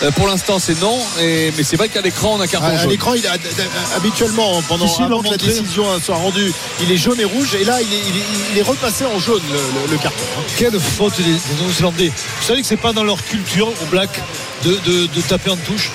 Euh, 0.04 0.12
Pour 0.12 0.28
l'instant, 0.28 0.60
c'est 0.60 0.80
non. 0.80 0.98
Et, 1.20 1.52
mais 1.58 1.64
c'est 1.64 1.76
vrai 1.76 1.90
qu'à 1.90 2.02
l'écran, 2.02 2.36
on 2.38 2.42
a 2.42 2.48
carton 2.48 2.68
À, 2.68 2.72
à 2.72 2.78
jaune. 2.78 2.90
l'écran, 2.92 3.14
il 3.16 3.26
a, 3.28 3.38
d- 3.38 3.50
d- 3.58 3.64
habituellement, 3.96 4.62
pendant 4.68 4.86
avant 4.86 5.22
que 5.24 5.30
la 5.32 5.38
décision 5.38 5.92
hein, 5.92 5.98
soit 6.04 6.16
rendue, 6.18 6.54
il 6.82 6.92
est 6.92 6.98
jaune 6.98 7.20
et 7.20 7.26
rouge. 7.26 7.56
Et 7.60 7.64
là, 7.64 7.82
il 7.82 7.92
est, 7.92 8.02
il 8.10 8.18
est- 8.18 8.26
il 8.54 8.58
est 8.60 8.62
repassé 8.62 9.06
en 9.06 9.20
jaune, 9.20 9.42
le, 9.52 9.58
le- 9.58 9.92
le 9.92 9.98
carton. 9.98 10.24
Quelle 10.58 10.80
faute 10.80 11.18
des, 11.18 11.24
des 11.24 11.62
Néo-Zélandais. 11.64 12.12
Vous 12.40 12.46
savez 12.46 12.62
que 12.62 12.68
c'est 12.68 12.78
pas 12.78 12.94
dans 12.94 13.04
leur 13.04 13.24
culture 13.24 13.68
au 13.70 13.86
black 13.88 14.22
de, 14.64 14.78
de- 14.86 15.08
de 15.08 15.22
taper 15.22 15.50
en 15.50 15.58
touche. 15.58 15.92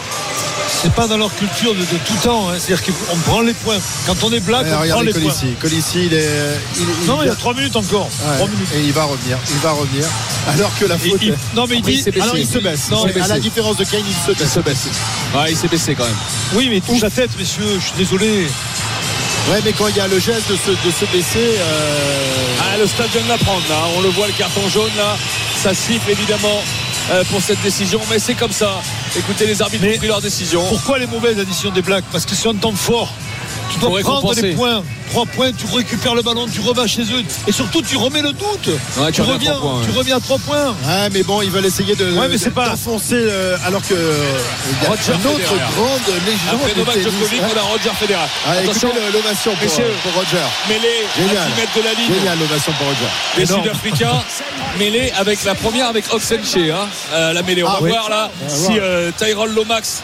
C'est 0.82 0.92
pas 0.92 1.06
dans 1.06 1.16
leur 1.16 1.32
culture 1.36 1.74
de, 1.74 1.80
de 1.80 1.98
tout 2.04 2.14
temps. 2.24 2.48
hein. 2.50 2.54
C'est-à-dire 2.58 2.84
qu'on 2.84 3.16
prend 3.18 3.40
les 3.42 3.54
points. 3.54 3.78
Quand 4.06 4.16
on 4.24 4.32
est 4.32 4.40
black, 4.40 4.64
Ouais, 4.66 4.72
on 4.72 4.88
prend 4.94 5.00
les 5.02 5.12
points. 5.12 5.32
Colissi. 5.60 6.06
Il 6.06 6.14
est. 6.14 6.28
il- 6.76 6.82
il- 7.02 7.06
Non, 7.06 7.22
il 7.22 7.26
y 7.26 7.30
a 7.30 7.36
3 7.36 7.54
minutes 7.54 7.76
encore. 7.76 8.06
Ouais, 8.06 8.36
Trois 8.36 8.48
minutes. 8.48 8.68
Et 8.74 8.80
il 8.80 8.92
va 8.92 9.04
revenir. 9.04 9.38
Il 9.50 9.58
va 9.58 9.70
revenir. 9.72 10.04
Alors 10.48 10.70
que 10.80 10.84
la 10.86 10.98
faute. 10.98 11.18
il- 11.22 11.34
non, 11.54 11.66
mais 11.68 11.76
il 11.76 11.78
il 11.78 11.82
dit. 12.02 12.10
baissé. 12.10 12.20
alors 12.20 12.36
il 12.36 12.46
se 12.46 12.58
baisse. 12.58 12.90
Non, 12.90 13.06
il 13.06 13.22
à 13.22 13.28
la 13.28 13.38
différence 13.38 13.76
de 13.76 13.84
Kane, 13.84 14.02
il 14.08 14.12
se 14.14 14.32
Il 14.32 14.36
baisse. 14.38 14.52
se 14.52 14.60
baisse. 14.60 14.88
Ouais, 15.36 15.50
il 15.52 15.56
s'est 15.56 15.68
baissé 15.68 15.94
quand 15.94 16.04
même. 16.04 16.16
Oui, 16.54 16.66
mais 16.68 16.76
il 16.78 16.82
touche 16.82 17.00
la 17.00 17.10
tête, 17.10 17.30
messieurs. 17.38 17.78
Je 17.78 17.84
suis 17.86 17.96
désolé. 17.96 18.46
Ouais, 19.50 19.60
mais 19.64 19.72
quand 19.72 19.86
il 19.88 19.96
y 19.96 20.00
a 20.00 20.08
le 20.08 20.18
geste 20.18 20.50
de 20.50 20.56
se, 20.56 20.70
de 20.70 20.90
se 20.92 21.04
baisser. 21.12 21.58
euh, 21.58 22.56
Ah, 22.60 22.76
le 22.78 22.86
stade 22.88 23.08
vient 23.12 23.22
de 23.22 23.28
la 23.28 23.38
prendre 23.38 23.62
là. 23.68 23.76
On 23.96 24.00
le 24.00 24.08
voit 24.08 24.26
le 24.26 24.32
carton 24.32 24.68
jaune 24.68 24.90
là. 24.96 25.16
Ça 25.62 25.74
siffle 25.74 26.10
évidemment 26.10 26.62
euh, 27.12 27.22
pour 27.30 27.40
cette 27.40 27.60
décision, 27.62 28.00
mais 28.10 28.18
c'est 28.18 28.34
comme 28.34 28.52
ça. 28.52 28.80
Écoutez, 29.14 29.46
les 29.46 29.60
arbitres 29.60 29.84
ont 29.84 29.98
pris 29.98 30.06
leur 30.06 30.22
décision. 30.22 30.64
Pourquoi 30.68 30.98
les 30.98 31.06
mauvaises 31.06 31.38
additions 31.38 31.70
des 31.70 31.82
blacks? 31.82 32.04
Parce 32.10 32.24
que 32.24 32.34
c'est 32.34 32.48
un 32.48 32.54
temps 32.54 32.72
fort. 32.72 33.12
Tu 33.72 33.78
dois 33.78 33.88
prendre 34.00 34.16
récompenser. 34.18 34.42
les 34.42 34.54
points. 34.54 34.82
Trois 35.10 35.26
points, 35.26 35.50
tu 35.52 35.66
récupères 35.76 36.14
le 36.14 36.22
ballon, 36.22 36.46
tu 36.50 36.60
revas 36.60 36.86
chez 36.86 37.02
eux. 37.02 37.22
Et 37.46 37.52
surtout, 37.52 37.82
tu 37.82 37.96
remets 37.98 38.22
le 38.22 38.32
doute. 38.32 38.68
Ouais, 38.96 39.06
tu, 39.08 39.12
tu 39.12 39.20
reviens 39.22 39.52
à 39.52 39.54
reviens, 39.54 39.54
trois 39.54 39.60
points, 39.60 39.78
ouais. 39.80 39.84
tu 39.84 39.98
reviens 39.98 40.16
à 40.16 40.20
trois 40.20 40.38
points. 40.38 40.68
Ouais, 40.86 41.08
mais 41.12 41.22
bon, 41.22 41.42
ils 41.42 41.50
veulent 41.50 41.66
essayer 41.66 41.94
de 41.94 42.12
Ouais, 42.12 42.28
mais 42.30 42.38
c'est 42.38 42.50
pas- 42.50 42.70
d'enfoncer 42.70 43.16
euh, 43.18 43.56
alors 43.66 43.82
que 43.82 43.92
euh, 43.92 44.24
Roger 44.88 45.12
une 45.12 45.26
autre 45.30 45.38
Federer. 45.38 45.58
grande 45.76 46.24
légende 46.24 46.60
Après 46.62 46.74
Novak. 46.78 46.98
Djokovic, 47.02 47.40
on 47.42 47.58
a 47.58 47.62
Roger 47.62 47.90
Federer. 48.00 48.20
Ah, 48.46 48.52
Attention, 48.52 48.88
l'ovation 49.12 49.52
pour, 49.54 49.68
pour 49.74 50.12
Roger. 50.14 50.46
mêlé 50.68 50.88
à 51.14 51.18
Génial. 51.18 51.48
10 51.56 51.60
mètres 51.60 51.76
de 51.76 51.82
la 51.82 51.92
ligne. 51.94 52.14
Génial 52.18 52.38
l'ovation 52.38 52.72
pour 52.72 52.86
Roger. 52.86 52.98
Les. 53.36 53.46
Sud-Africains 53.46 54.22
mêlés 54.78 55.12
avec 55.18 55.44
la 55.44 55.54
première 55.54 55.88
avec 55.88 56.04
Oxenche 56.12 56.56
hein, 56.56 56.88
euh, 57.12 57.32
la 57.34 57.42
mêlée 57.42 57.62
on 57.62 57.68
Ah, 57.68 57.72
va 57.74 57.82
oui. 57.82 57.90
voir 57.90 58.08
là 58.08 58.30
On 58.42 58.48
va 58.48 58.54
si 58.56 58.78
euh, 58.78 59.10
Tyrell 59.18 59.52
Lomax 59.52 60.02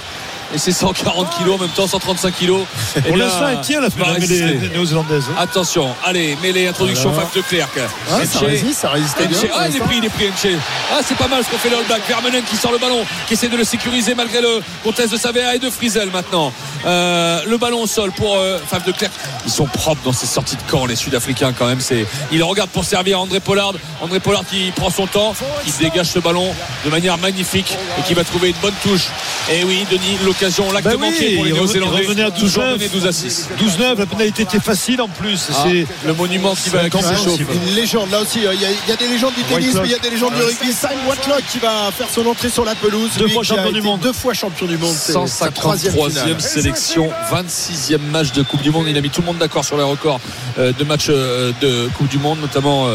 et 0.55 0.59
c'est 0.59 0.73
140 0.73 1.31
kilos 1.37 1.57
en 1.57 1.59
même 1.59 1.71
temps 1.71 1.87
135 1.87 2.35
kilos 2.35 2.63
eh 2.97 3.01
Pour 3.03 3.15
bien, 3.15 3.25
l'instant, 3.27 3.49
elle 3.49 3.61
tient 3.61 3.81
la 3.81 3.89
résister. 4.05 4.55
des 4.55 4.69
néo-zélandaises. 4.71 5.25
attention 5.39 5.89
allez 6.05 6.37
mêlée 6.43 6.67
introduction 6.69 7.11
Voilà. 7.11 7.27
Faf 7.29 7.37
de 7.37 7.43
Clerc 7.43 7.69
Ouais, 8.17 8.27
ça 8.27 8.41
résiste, 8.41 8.81
ça 8.81 8.89
résiste 8.91 9.17
bien. 9.29 9.39
Ah, 9.55 9.67
il 9.69 9.77
est 9.77 9.81
pris, 9.81 9.99
il 9.99 10.05
est 10.05 10.09
pris, 10.09 10.29
Enche. 10.29 10.53
Ah, 10.93 11.01
c'est 11.07 11.17
pas 11.17 11.29
mal 11.29 11.45
ce 11.45 11.51
qu'on 11.51 11.59
fait 11.59 11.69
le 11.71 11.77
All-Back. 11.77 12.03
Vermeulen 12.09 12.43
qui 12.45 12.57
sort 12.57 12.73
le 12.73 12.79
ballon, 12.79 13.05
qui 13.27 13.35
essaie 13.35 13.49
de 13.49 13.57
le 13.57 13.65
sécuriser 13.65 14.15
malgré 14.15 14.41
le 14.41 14.61
contest 14.83 15.13
de 15.13 15.19
Savea 15.19 15.55
et 15.55 15.59
de 15.59 15.69
Frizel 15.71 16.11
maintenant. 16.11 16.53
Euh, 16.87 17.41
le 17.47 17.57
ballon 17.59 17.83
au 17.83 17.87
sol 17.87 18.13
pour 18.13 18.37
euh, 18.37 18.59
Faf 18.67 18.85
de 18.85 18.93
Clerc. 18.93 19.11
Ils 19.45 19.51
sont 19.53 19.67
propres 19.67 20.01
dans 20.05 20.13
ces 20.13 20.27
sorties 20.27 20.57
de 20.57 20.63
camp, 20.71 20.87
les 20.87 20.97
Sud-Africains 20.97 21.53
quand 21.53 21.67
même. 21.67 21.81
C'est, 21.81 22.07
il 22.33 22.43
regarde 22.43 22.71
pour 22.71 22.85
servir 22.85 23.21
André 23.21 23.41
Pollard. 23.41 23.73
André 24.01 24.21
Pollard 24.21 24.45
qui 24.47 24.71
prend 24.75 24.91
son 24.91 25.07
temps, 25.07 25.35
qui 25.65 25.73
dégage 25.73 26.07
ce 26.07 26.19
ballon 26.19 26.55
de 26.85 26.91
manière 26.91 27.19
magnifique 27.19 27.77
et 27.99 28.03
qui 28.03 28.15
va 28.15 28.25
trouver 28.25 28.49
une 28.51 28.57
bonne 28.63 28.75
touche. 28.83 29.07
Et 29.53 29.65
oui, 29.65 29.87
Denis, 29.91 30.19
l'occasion, 30.41 30.71
l'acte 30.73 30.85
Bah 30.87 30.93
oui, 30.95 31.11
manqué 31.11 31.35
pour 31.37 31.45
les 31.45 31.53
Néo-Zélandais. 31.53 32.07
revenait 32.07 32.23
à 32.23 32.31
12 32.31 32.41
Toujours 32.41 32.63
neuf. 32.65 32.75
mené 32.75 32.89
12 32.89 33.07
à 33.07 33.13
6. 33.13 33.49
12-9, 33.59 33.99
la 33.99 34.07
pénalité 34.07 34.43
était 34.43 34.61
facile 34.61 35.01
en 35.03 35.09
plus. 35.09 35.49
Ah, 35.51 35.65
C'est 35.67 35.87
le 36.07 36.15
monument 36.15 36.55
qui 36.55 36.71
va 36.71 36.89
camp, 36.89 37.01
Une 37.01 37.75
légende, 37.75 38.11
là 38.11 38.21
aussi, 38.21 38.47
euh, 38.47 38.55
il 38.55 38.61
y, 38.61 38.65
a- 38.65 38.69
il 38.71 38.89
y 38.89 38.93
a 38.93 38.97
des 38.97 39.09
légendes 39.09 39.35
du 39.35 39.43
tennis, 39.43 39.75
mais 39.75 39.81
il 39.87 39.91
y 39.91 39.95
a 39.95 39.99
des 39.99 40.11
légendes 40.11 40.35
du 40.35 40.43
rugby. 40.43 40.73
Simon 40.73 40.95
Whitelock 41.11 41.43
qui 41.51 41.59
va 41.59 41.91
faire 41.97 42.07
son 42.15 42.27
entrée 42.27 42.49
sur 42.51 42.65
la 42.65 42.75
pelouse. 42.75 43.11
Deux 43.19 43.29
fois 43.29 43.43
champion 43.43 43.73
du 43.73 43.81
monde. 43.83 44.01
Deux 44.01 44.13
fois 44.13 44.33
champion 44.35 44.67
du 44.67 44.79
monde. 44.79 44.95
C'est 44.97 45.13
sa 45.27 45.51
troisième 45.51 45.95
153e 45.95 46.11
finale. 46.11 46.41
sélection, 46.41 47.11
26e 47.31 47.99
match 48.11 48.33
de 48.33 48.43
Coupe 48.43 48.63
du 48.63 48.71
Monde. 48.71 48.87
Il 48.89 48.97
a 48.97 49.01
mis 49.01 49.11
tout 49.11 49.21
le 49.23 49.27
monde 49.27 49.39
d'accord 49.39 49.65
sur 49.65 49.77
les 49.77 49.83
records 49.83 50.21
euh, 50.59 50.73
de 50.73 50.85
matchs 50.85 51.07
euh, 51.11 51.53
de 51.61 51.89
Coupe 51.97 52.09
du 52.09 52.19
Monde, 52.19 52.41
notamment 52.41 52.87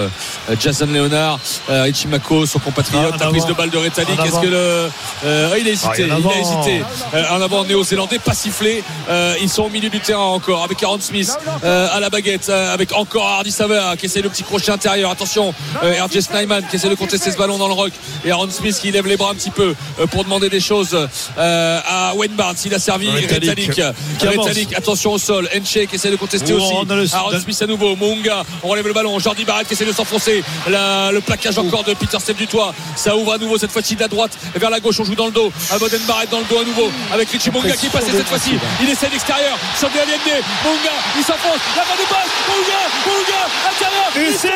Jason 0.60 0.86
Leonard, 0.88 1.40
euh, 1.70 1.84
Richie 1.84 2.08
Mako, 2.08 2.46
son 2.46 2.60
compatriote, 2.60 3.14
Ah, 3.20 3.24
la 3.26 3.30
prise 3.30 3.46
de 3.46 3.54
balle 3.54 3.70
de 3.70 3.78
Retallick. 3.78 4.20
En 4.20 4.24
Est-ce 4.24 4.32
avant. 4.34 4.42
que 4.42 4.48
le. 4.48 4.90
ah, 5.26 5.58
il 5.58 5.68
a 5.68 5.72
hésité, 5.72 5.88
Ah, 6.12 6.18
il 6.20 6.28
a 6.28 6.40
hésité. 6.40 6.84
En 7.34 7.42
avant 7.42 7.66
néo-zélandais, 7.66 8.20
pas 8.20 8.34
sifflé. 8.36 8.84
Euh, 9.10 9.36
ils 9.42 9.50
sont 9.50 9.64
au 9.64 9.70
milieu 9.70 9.90
du 9.90 10.00
terrain 10.00 10.22
encore 10.26 10.64
avec 10.64 10.82
Aaron 10.84 11.00
Smith 11.02 11.32
euh, 11.64 11.88
à 11.92 12.00
la 12.00 12.12
baguette, 12.12 12.48
euh, 12.50 12.72
avec 12.74 12.94
encore 12.94 13.28
Hardy 13.28 13.52
Savea 13.52 13.96
qui 13.98 14.06
essaie 14.06 14.22
le 14.22 14.30
petit 14.30 14.44
crochet 14.44 14.72
intérieur. 14.72 15.10
Attention, 15.10 15.52
euh, 15.84 16.04
RJ 16.06 16.20
Snyman 16.20 16.64
qui 16.70 16.76
essaie 16.76 16.90
de 16.90 16.96
contester 16.96 17.32
ce 17.32 17.38
ballon 17.38 17.58
dans 17.58 17.68
le 17.68 17.74
rock. 17.74 17.92
Et 18.24 18.30
Aaron 18.32 18.50
Smith 18.52 18.78
qui 18.80 18.92
lève 18.92 19.08
les 19.08 19.18
bras 19.18 19.32
un 19.32 19.36
petit 19.36 19.50
peu 19.50 19.74
euh, 20.00 20.06
pour 20.08 20.24
demander 20.24 20.50
des 20.50 20.60
choses 20.60 20.96
euh, 21.38 21.80
à 21.88 22.14
Wayne 22.16 22.34
Barnes. 22.34 22.56
Il 22.66 22.74
a 22.76 22.80
servi. 22.80 23.10
Retallick, 23.10 24.74
attention 24.78 25.14
au 25.14 25.18
sol. 25.18 25.50
Enche 25.56 25.88
qui 25.88 25.96
essaie 25.96 26.12
de 26.12 26.16
contester 26.16 26.54
Oh, 26.54 26.58
aussi. 26.58 27.16
Aaron 27.16 27.40
Smith 27.40 27.60
à 27.62 27.66
nouveau. 27.66 27.96
Mounga, 27.96 28.44
on 28.62 28.68
relève 28.68 28.88
le 28.88 28.94
ballon. 28.94 29.18
Jordi 29.20 29.44
Barrett 29.44 29.68
qui 29.68 29.74
essaie 29.74 29.86
de 29.86 29.92
s'enfoncer. 29.92 30.44
Le 30.68 31.20
plaquage 31.20 31.58
encore 31.58 31.84
de 31.84 31.94
Peter 31.94 32.20
Steph 32.20 32.34
du 32.36 32.48
toit. 32.48 32.74
Ça 32.96 33.16
ouvre 33.16 33.34
à 33.34 33.38
nouveau 33.40 33.58
cette 33.58 33.72
fois-ci 33.72 33.96
de 33.96 34.02
la 34.02 34.08
droite 34.08 34.32
vers 34.56 34.70
la 34.70 34.80
gauche. 34.80 35.00
On 35.00 35.04
joue 35.04 35.16
dans 35.16 35.26
le 35.26 35.32
dos. 35.32 35.52
À 35.72 35.80
Boden 35.80 36.02
Barrett 36.08 36.30
dans 36.30 36.40
le 36.40 36.46
dos 36.46 36.60
à 36.60 36.64
nouveau. 36.64 36.92
Avec 37.12 37.23
Richie 37.30 37.52
Mounga 37.52 37.76
qui 37.76 37.88
est 37.88 37.90
passé 37.90 38.12
cette 38.12 38.28
fois-ci. 38.28 38.58
Il 38.82 38.90
essaie 38.90 39.10
d'extérieur. 39.10 39.58
Sandé 39.76 40.00
Allende. 40.00 40.44
Mounga, 40.64 40.92
il 41.18 41.24
s'enfonce. 41.24 41.62
La 41.76 41.84
main 41.84 41.96
de 41.96 42.08
passe. 42.08 42.32
Mounga, 42.48 42.82
Mounga, 43.06 43.42
intérieur. 43.70 44.30
Essai 44.30 44.50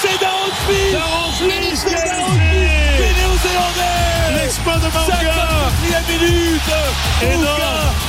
C'est 0.00 0.20
d'Aaron 0.20 0.50
Smith. 0.64 1.62
Essai 1.72 1.88
Smith. 1.88 3.16
Néo-Zélandais. 3.16 4.15
L'exploit 4.46 4.78
de 4.78 4.86
Manga 4.94 5.18
54e 5.18 6.06
minute. 6.06 6.70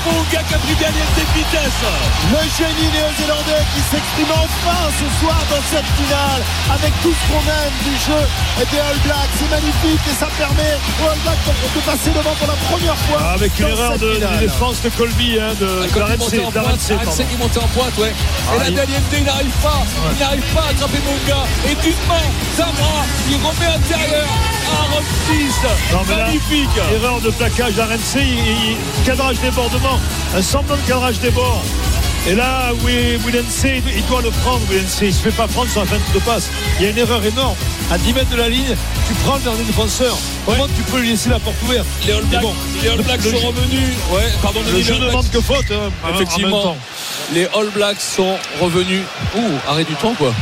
Mounga 0.05 0.41
qui 0.45 0.53
a 0.53 0.57
pris 0.59 0.75
gagné 0.77 1.01
de 1.17 1.25
vitesse. 1.33 1.81
Le 2.29 2.41
génie 2.53 2.89
néo-zélandais 2.93 3.65
qui 3.73 3.81
s'exprime 3.89 4.31
enfin 4.37 4.85
ce 5.01 5.07
soir 5.19 5.39
dans 5.49 5.63
cette 5.65 5.89
finale 5.97 6.41
avec 6.69 6.93
tout 7.01 7.09
ce 7.09 7.23
qu'on 7.25 7.41
aime 7.41 7.77
du 7.81 7.95
jeu 8.05 8.21
des 8.69 8.77
All 8.77 8.99
Blacks. 9.03 9.33
C'est 9.39 9.49
magnifique 9.49 10.03
et 10.05 10.13
ça 10.13 10.29
permet 10.37 10.77
aux 11.01 11.09
All 11.09 11.17
Blacks 11.25 11.41
de, 11.49 11.53
de 11.73 11.81
passer 11.89 12.11
devant 12.13 12.35
pour 12.37 12.47
la 12.47 12.59
première 12.69 12.97
fois. 13.09 13.17
Ah, 13.19 13.33
Avec 13.33 13.57
une 13.59 13.67
erreur 13.69 13.97
de, 13.97 14.21
défense 14.39 14.81
de 14.83 14.89
Colby, 14.89 15.39
hein, 15.41 15.57
de, 15.59 15.89
la 15.97 16.13
il 16.13 16.17
montait 16.21 16.37
RMC, 16.37 16.53
en 16.53 17.67
pointe, 17.73 17.95
qui 17.97 18.01
ouais. 18.01 18.09
Et 18.09 18.13
Ah, 18.53 18.57
la 18.61 18.69
il- 18.69 18.75
Daliente, 18.75 19.09
il 19.11 19.23
n'arrive 19.23 19.57
pas, 19.65 19.81
il 20.13 20.19
n'arrive 20.19 20.53
pas 20.53 20.65
à 20.67 20.69
attraper 20.69 21.01
Monga. 21.01 21.41
Et 21.65 21.75
d'une 21.81 22.01
main, 22.07 22.27
d'un 22.57 22.71
bras, 22.77 23.05
il 23.27 23.35
remet 23.41 23.73
intérieur. 23.73 24.56
Là, 25.91 26.03
Magnifique. 26.25 26.69
Erreur 26.93 27.21
de 27.21 27.29
plaquage 27.31 27.79
il, 28.21 28.21
il- 28.21 29.03
cadrage 29.05 29.39
débordement, 29.39 29.99
un 30.35 30.41
semblant 30.41 30.75
de 30.75 30.81
cadrage 30.81 31.19
des 31.19 31.31
bords. 31.31 31.63
Et 32.29 32.35
là, 32.35 32.71
oui, 32.83 33.17
Williamson, 33.25 33.81
il 33.95 34.05
doit 34.07 34.21
le 34.21 34.31
prendre, 34.31 34.59
Williamson. 34.69 34.97
Il 35.03 35.07
ne 35.07 35.11
se 35.13 35.19
fait 35.19 35.31
pas 35.31 35.47
prendre 35.47 35.71
sur 35.71 35.79
la 35.79 35.85
fin 35.87 35.95
de 36.13 36.19
passe. 36.19 36.49
Il 36.77 36.83
y 36.83 36.87
a 36.87 36.89
une 36.91 36.97
erreur 36.97 37.23
énorme. 37.23 37.55
À 37.89 37.97
10 37.97 38.11
mètres 38.13 38.29
de 38.29 38.35
la 38.35 38.49
ligne, 38.49 38.75
tu 39.07 39.13
prends 39.23 39.35
le 39.35 39.41
dernier 39.41 39.63
défenseur. 39.63 40.13
Comment 40.45 40.67
tu 40.67 40.81
peux 40.91 40.99
lui 40.99 41.09
laisser 41.11 41.29
la 41.29 41.39
porte 41.39 41.55
ouverte 41.63 41.85
Les 42.05 42.11
All 42.11 42.23
Blacks, 42.25 42.41
bon, 42.41 42.53
les 42.83 42.89
All 42.89 43.01
Blacks 43.01 43.23
le 43.23 43.31
sont 43.31 43.47
revenus. 43.47 43.89
Ouais, 44.11 44.27
pardon, 44.41 44.59
Le 44.73 44.81
jeu 44.81 44.95
ne 44.95 45.05
demande 45.07 45.29
que 45.31 45.39
faute. 45.39 45.63
hein, 45.71 45.87
en- 46.03 46.07
en 46.07 46.11
même 46.11 46.15
Effectivement, 46.21 46.61
temps. 46.63 46.77
les 47.31 47.45
All 47.55 47.69
Blacks 47.73 48.01
sont 48.01 48.35
revenus. 48.59 49.03
Ouh, 49.37 49.51
arrêt 49.69 49.85
du 49.85 49.95
temps 49.95 50.13
quoi. 50.17 50.33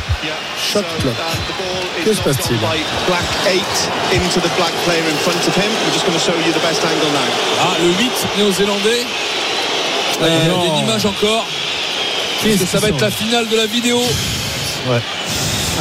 Shot 0.73 0.79
clock. 1.01 1.13
Que 2.03 2.13
se 2.13 2.21
passe-t-il 2.21 2.57
Black 2.57 3.21
8 3.45 3.61
into 4.15 4.39
the 4.39 4.49
black 4.57 4.73
player 4.85 5.01
in 5.05 5.17
front 5.23 5.37
of 5.47 5.55
him. 5.55 5.69
I'm 5.85 5.93
just 5.93 6.03
going 6.05 6.17
to 6.17 6.19
show 6.19 6.33
you 6.33 6.51
the 6.51 6.61
best 6.65 6.81
angle 6.83 7.11
now. 7.13 7.61
Ah, 7.61 7.75
le 7.79 7.89
8 7.89 8.11
néo-zélandais. 8.39 9.05
Euh, 10.21 10.47
non. 10.47 10.61
Il 10.63 10.67
y 10.67 10.71
a 10.71 10.73
une 10.79 10.87
image 10.87 11.05
encore. 11.05 11.45
Que 12.45 12.65
ça 12.67 12.77
va 12.77 12.89
être 12.89 13.01
la 13.01 13.10
finale 13.10 13.47
de 13.49 13.58
la 13.58 13.65
vidéo. 13.65 13.99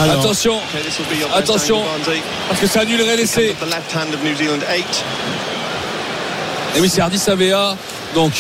Alors, 0.01 0.21
Attention, 0.21 0.59
Attention. 1.35 1.83
parce 2.49 2.59
que 2.59 2.67
ça 2.67 2.81
annulerait 2.81 3.17
l'essai. 3.17 3.55
The 3.61 3.67
left 3.67 3.95
hand 3.95 4.15
of 4.15 4.23
New 4.25 4.35
Zealand 4.35 4.61
8. 4.67 4.85
Et 6.77 6.81
oui, 6.81 6.89
c'est 6.89 7.03
Hardy 7.03 7.19
Savea. 7.19 7.77
Donc, 8.15 8.33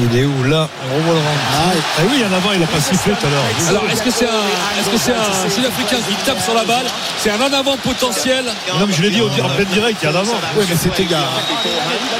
Il 0.00 0.16
est 0.18 0.24
où 0.24 0.44
là 0.44 0.68
On 0.90 0.96
revoit 0.96 1.12
le 1.14 1.20
rang. 1.20 1.36
Ah, 1.54 1.72
Ah 1.98 2.02
oui, 2.10 2.22
en 2.28 2.32
avant, 2.34 2.52
il 2.54 2.60
n'a 2.60 2.66
pas 2.66 2.80
sifflé 2.80 3.12
tout 3.12 3.26
à 3.26 3.30
l'heure. 3.30 3.44
alors 3.68 3.82
est-ce 3.92 4.02
que 4.02 4.10
c'est 4.10 4.24
un, 4.26 4.80
est-ce 4.80 4.88
que 4.90 4.96
c'est 4.98 5.12
un 5.12 5.50
Sud-Africain 5.50 5.96
qui 6.08 6.14
tape 6.24 6.40
sur 6.40 6.54
la 6.54 6.64
balle 6.64 6.86
C'est 7.18 7.30
un 7.30 7.40
en 7.40 7.52
avant 7.52 7.76
potentiel. 7.76 8.44
Non, 8.78 8.86
mais 8.86 8.92
je 8.94 9.02
l'ai 9.02 9.10
dit 9.10 9.20
en 9.20 9.28
plein 9.28 9.64
direct, 9.64 9.98
il 10.02 10.04
y 10.04 10.08
a 10.08 10.12
en 10.12 10.20
avant. 10.20 10.32
oui, 10.56 10.64
mais 10.68 10.76
c'était 10.76 11.04
gars. 11.04 11.18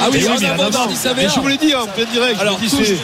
Ah 0.01 0.05
oui, 0.11 0.19
Eh 0.21 0.27
en 0.27 0.31
mais 0.33 0.37
il 0.37 0.43
y 0.43 0.45
a 0.47 0.53
avant. 0.53 0.87
Mais 1.15 1.27
je 1.29 1.39
vous 1.39 1.47
l'ai 1.47 1.57
dit 1.57 1.73
en 1.73 1.87
plein 1.87 2.05
direct. 2.05 2.39
Alors, 2.39 2.59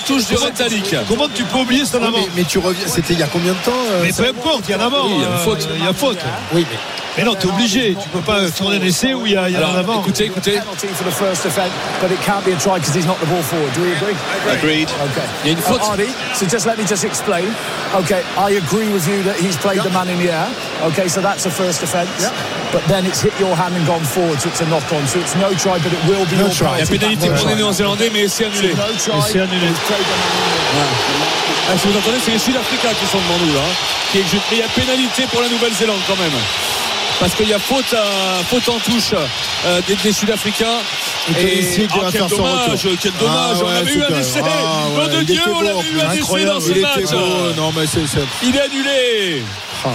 touche, 0.06 0.26
du 0.28 0.36
rétalique. 0.36 0.96
Comment 1.08 1.28
tu 1.34 1.44
peux 1.44 1.60
oublier 1.60 1.86
cet 1.86 1.96
en 2.02 2.06
avant 2.06 2.18
mais, 2.20 2.28
mais 2.38 2.44
tu 2.44 2.60
reviens, 2.60 2.88
c'était 2.88 3.14
il 3.14 3.20
y 3.20 3.24
a 3.24 3.28
combien 3.28 3.54
de 3.54 3.58
temps 3.60 3.72
euh, 3.92 4.02
Mais 4.04 4.12
peu 4.12 4.28
importe, 4.30 4.66
il 4.68 4.72
y 4.72 4.74
a 4.76 4.78
en 4.78 4.86
avant. 4.86 5.06
Oui, 5.08 5.14
il 5.18 5.22
y 5.22 5.26
a 5.26 5.30
euh, 5.30 5.38
faute. 5.40 5.68
Il 5.80 5.84
y 5.84 5.88
a 5.88 5.94
faute. 5.94 6.20
Oui, 6.54 6.66
mais 6.70 6.78
Mais 7.20 7.26
non, 7.26 7.36
t'es 7.36 7.48
obligé. 7.48 7.98
Tu 8.02 8.10
peux 8.10 8.22
pas 8.22 8.50
tourner 8.50 8.78
un 8.78 8.82
essai 8.82 9.14
où 9.14 9.26
il 9.26 9.34
y 9.34 9.36
a, 9.36 9.50
il 9.50 9.54
y 9.54 9.58
a 9.58 9.60
en 9.60 9.72
Alors, 9.72 9.78
avant. 9.80 10.00
écoutez, 10.00 10.26
écoutez? 10.26 10.58
Agreed. 14.50 14.88
Okay. 14.88 15.28
il 15.44 15.48
y 15.48 15.50
a 15.50 15.58
une 15.58 15.62
faute. 15.62 15.82
Uh, 15.82 15.92
Ardy, 15.92 16.08
so 16.34 16.46
just 16.48 16.66
let 16.66 16.78
me 16.78 16.88
just 16.88 17.04
explain. 17.04 17.44
Okay, 17.94 18.22
I 18.38 18.56
agree 18.56 18.88
with 18.88 19.06
you 19.06 19.22
that 19.24 19.36
he's 19.36 19.58
played 19.58 19.84
the 19.84 19.92
man 19.92 20.08
in 20.08 20.18
the 20.18 20.32
air. 20.32 20.48
Okay, 20.88 21.10
so 21.10 21.20
that's 21.20 21.46
a 21.46 21.50
first 21.50 21.84
offence. 21.84 22.32
But 22.72 22.88
then 22.88 23.06
it's 23.06 23.22
hit 23.22 23.34
your 23.38 23.54
hand 23.54 23.76
and 23.76 23.86
gone 23.86 24.06
forward, 24.06 24.40
so 24.40 24.48
it's 24.48 24.62
a 24.62 24.66
knock 24.68 24.88
on. 24.94 25.06
So 25.08 25.20
it's 25.20 25.36
no 25.36 25.52
try, 25.56 25.78
but 25.84 25.92
it 25.92 26.00
will 26.08 26.24
be 26.24 26.38
No 26.38 26.48
your 26.48 26.56
try. 26.56 26.80
Il 26.80 26.80
y 26.80 26.84
a 26.84 26.86
pénalité 26.86 27.30
pour 27.36 27.50
les 27.50 27.56
Néo-Zélandais, 27.56 28.10
mais 28.14 28.30
c'est 28.30 28.46
annulé. 28.46 28.74
C'est 28.98 29.42
annulé. 29.42 29.68
Ah, 31.68 31.78
si 31.78 31.88
vous 31.88 31.98
entendez, 31.98 32.18
c'est 32.24 32.32
les 32.32 32.40
Sud-Africains 32.40 32.96
qui 32.98 33.06
sont 33.06 33.20
devant 33.20 33.46
nous 33.46 33.54
là. 33.54 33.60
hein, 33.60 33.74
qui 34.14 34.20
il 34.52 34.58
y 34.58 34.62
a 34.62 34.68
pénalité 34.74 35.24
pour 35.32 35.42
la 35.42 35.50
Nouvelle-Zélande 35.50 36.00
quand 36.08 36.16
même. 36.16 36.32
Parce 37.20 37.36
qu'il 37.36 37.50
y 37.50 37.54
a 37.54 37.60
faute, 37.60 37.94
à- 37.94 38.44
faute 38.46 38.70
en 38.70 38.80
touche 38.80 39.12
euh, 39.66 39.82
des, 39.88 39.96
des 39.96 40.14
Sud-Africains. 40.14 40.78
Et 41.38 41.60
ici, 41.60 41.82
qui 41.82 41.88
ah, 41.96 42.06
va 42.06 42.12
quel 42.12 42.22
faire 42.22 42.30
son 42.30 42.38
dommage, 42.38 42.70
retour. 42.72 42.92
quel 43.02 43.12
dommage. 43.20 43.58
Ah 43.60 43.62
on 43.62 43.66
ouais, 43.68 43.78
avait 43.78 43.94
eu 43.94 44.02
un 44.04 44.20
essai. 44.20 44.42
Ah 44.44 44.90
Nom 44.96 45.02
ouais, 45.04 45.10
de 45.10 45.20
il 45.20 45.26
Dieu, 45.26 45.36
était 45.36 45.50
on 45.50 45.60
avait 45.60 45.90
eu 45.90 46.00
un 46.02 46.12
essai 46.14 46.46
dans 46.46 46.60
ce 46.62 46.66
il 46.72 46.78
était 46.78 46.82
match. 46.82 47.12
beau. 47.12 47.54
Non, 47.58 47.74
mais 47.76 47.86
c'est 47.86 48.08
c'est- 48.08 48.20
Il 48.42 48.56
est 48.56 48.62
annulé. 48.62 49.44
ah, 49.86 49.90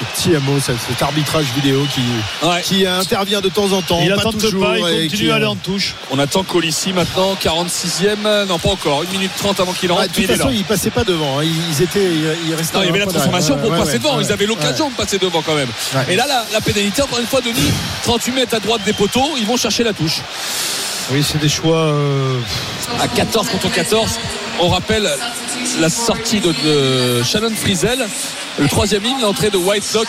ce 0.00 0.22
petit 0.22 0.30
mot, 0.38 0.58
cet 0.58 1.02
arbitrage 1.02 1.44
vidéo 1.54 1.86
qui, 1.94 2.00
Ouais. 2.46 2.62
qui 2.62 2.86
intervient 2.86 3.40
de 3.40 3.50
temps 3.50 3.70
en 3.72 3.82
temps. 3.82 4.00
Il 4.02 4.08
pas 4.14 4.20
attend 4.20 4.32
toujours. 4.32 4.64
pas, 4.64 4.78
il 4.78 4.84
et 4.84 5.08
continue 5.08 5.26
qui, 5.26 5.30
à 5.30 5.34
aller 5.36 5.44
euh, 5.44 5.48
en 5.50 5.56
touche. 5.56 5.94
On 6.10 6.18
attend 6.18 6.42
Colissi 6.42 6.92
maintenant, 6.92 7.36
46e. 7.40 8.46
Non, 8.48 8.58
pas 8.58 8.70
encore. 8.70 9.02
1 9.08 9.12
minute 9.12 9.30
30 9.36 9.60
avant 9.60 9.72
qu'il 9.72 9.90
rentre. 9.92 10.02
ah, 10.04 10.08
de 10.08 10.12
toute 10.12 10.24
il 10.24 10.30
est 10.30 10.36
façon, 10.36 10.50
ils 10.50 10.64
passaient 10.64 10.90
pas 10.90 11.04
devant. 11.04 11.38
hein. 11.38 11.42
Ils, 11.44 11.52
ils 11.76 11.82
étaient, 11.82 12.10
ils, 12.48 12.54
restaient. 12.54 12.76
Non, 12.78 12.82
il 12.82 12.86
y 12.86 12.90
avait 12.90 12.98
la 13.00 13.06
transformation 13.06 13.56
pour 13.58 13.70
Ouais, 13.70 13.78
passer 13.78 13.92
ouais, 13.92 13.98
devant. 13.98 14.16
ouais. 14.16 14.24
Ils 14.24 14.32
avaient 14.32 14.46
l'occasion 14.46 14.88
de 14.90 14.94
passer 14.94 15.18
devant 15.18 15.42
quand 15.42 15.54
même. 15.54 15.68
Ouais. 15.94 16.04
Et 16.14 16.16
là, 16.16 16.26
la, 16.26 16.44
la 16.52 16.60
pénalité, 16.72 17.02
encore 17.02 17.18
une 17.18 17.26
fois, 17.26 17.40
Denis, 17.40 17.70
38 18.04 18.32
mètres 18.32 18.54
à 18.54 18.60
droite 18.60 18.82
des 18.84 18.92
poteaux, 18.92 19.34
ils 19.38 19.46
vont 19.46 19.56
chercher 19.56 19.84
la 19.84 19.92
touche. 19.92 20.20
Oui, 21.12 21.24
c'est 21.28 21.38
des 21.40 21.48
choix. 21.48 21.76
euh, 21.78 22.38
À 23.00 23.08
14 23.08 23.48
contre 23.48 23.70
14, 23.72 24.18
on 24.60 24.68
rappelle 24.68 25.08
la 25.80 25.90
sortie 25.90 26.40
de, 26.40 26.52
de 26.64 27.22
Shannon 27.24 27.50
Frizel, 27.54 28.06
le 28.60 28.68
troisième 28.68 29.02
ligne, 29.02 29.20
l'entrée 29.22 29.50
de 29.50 29.56
Whitelock. 29.56 30.06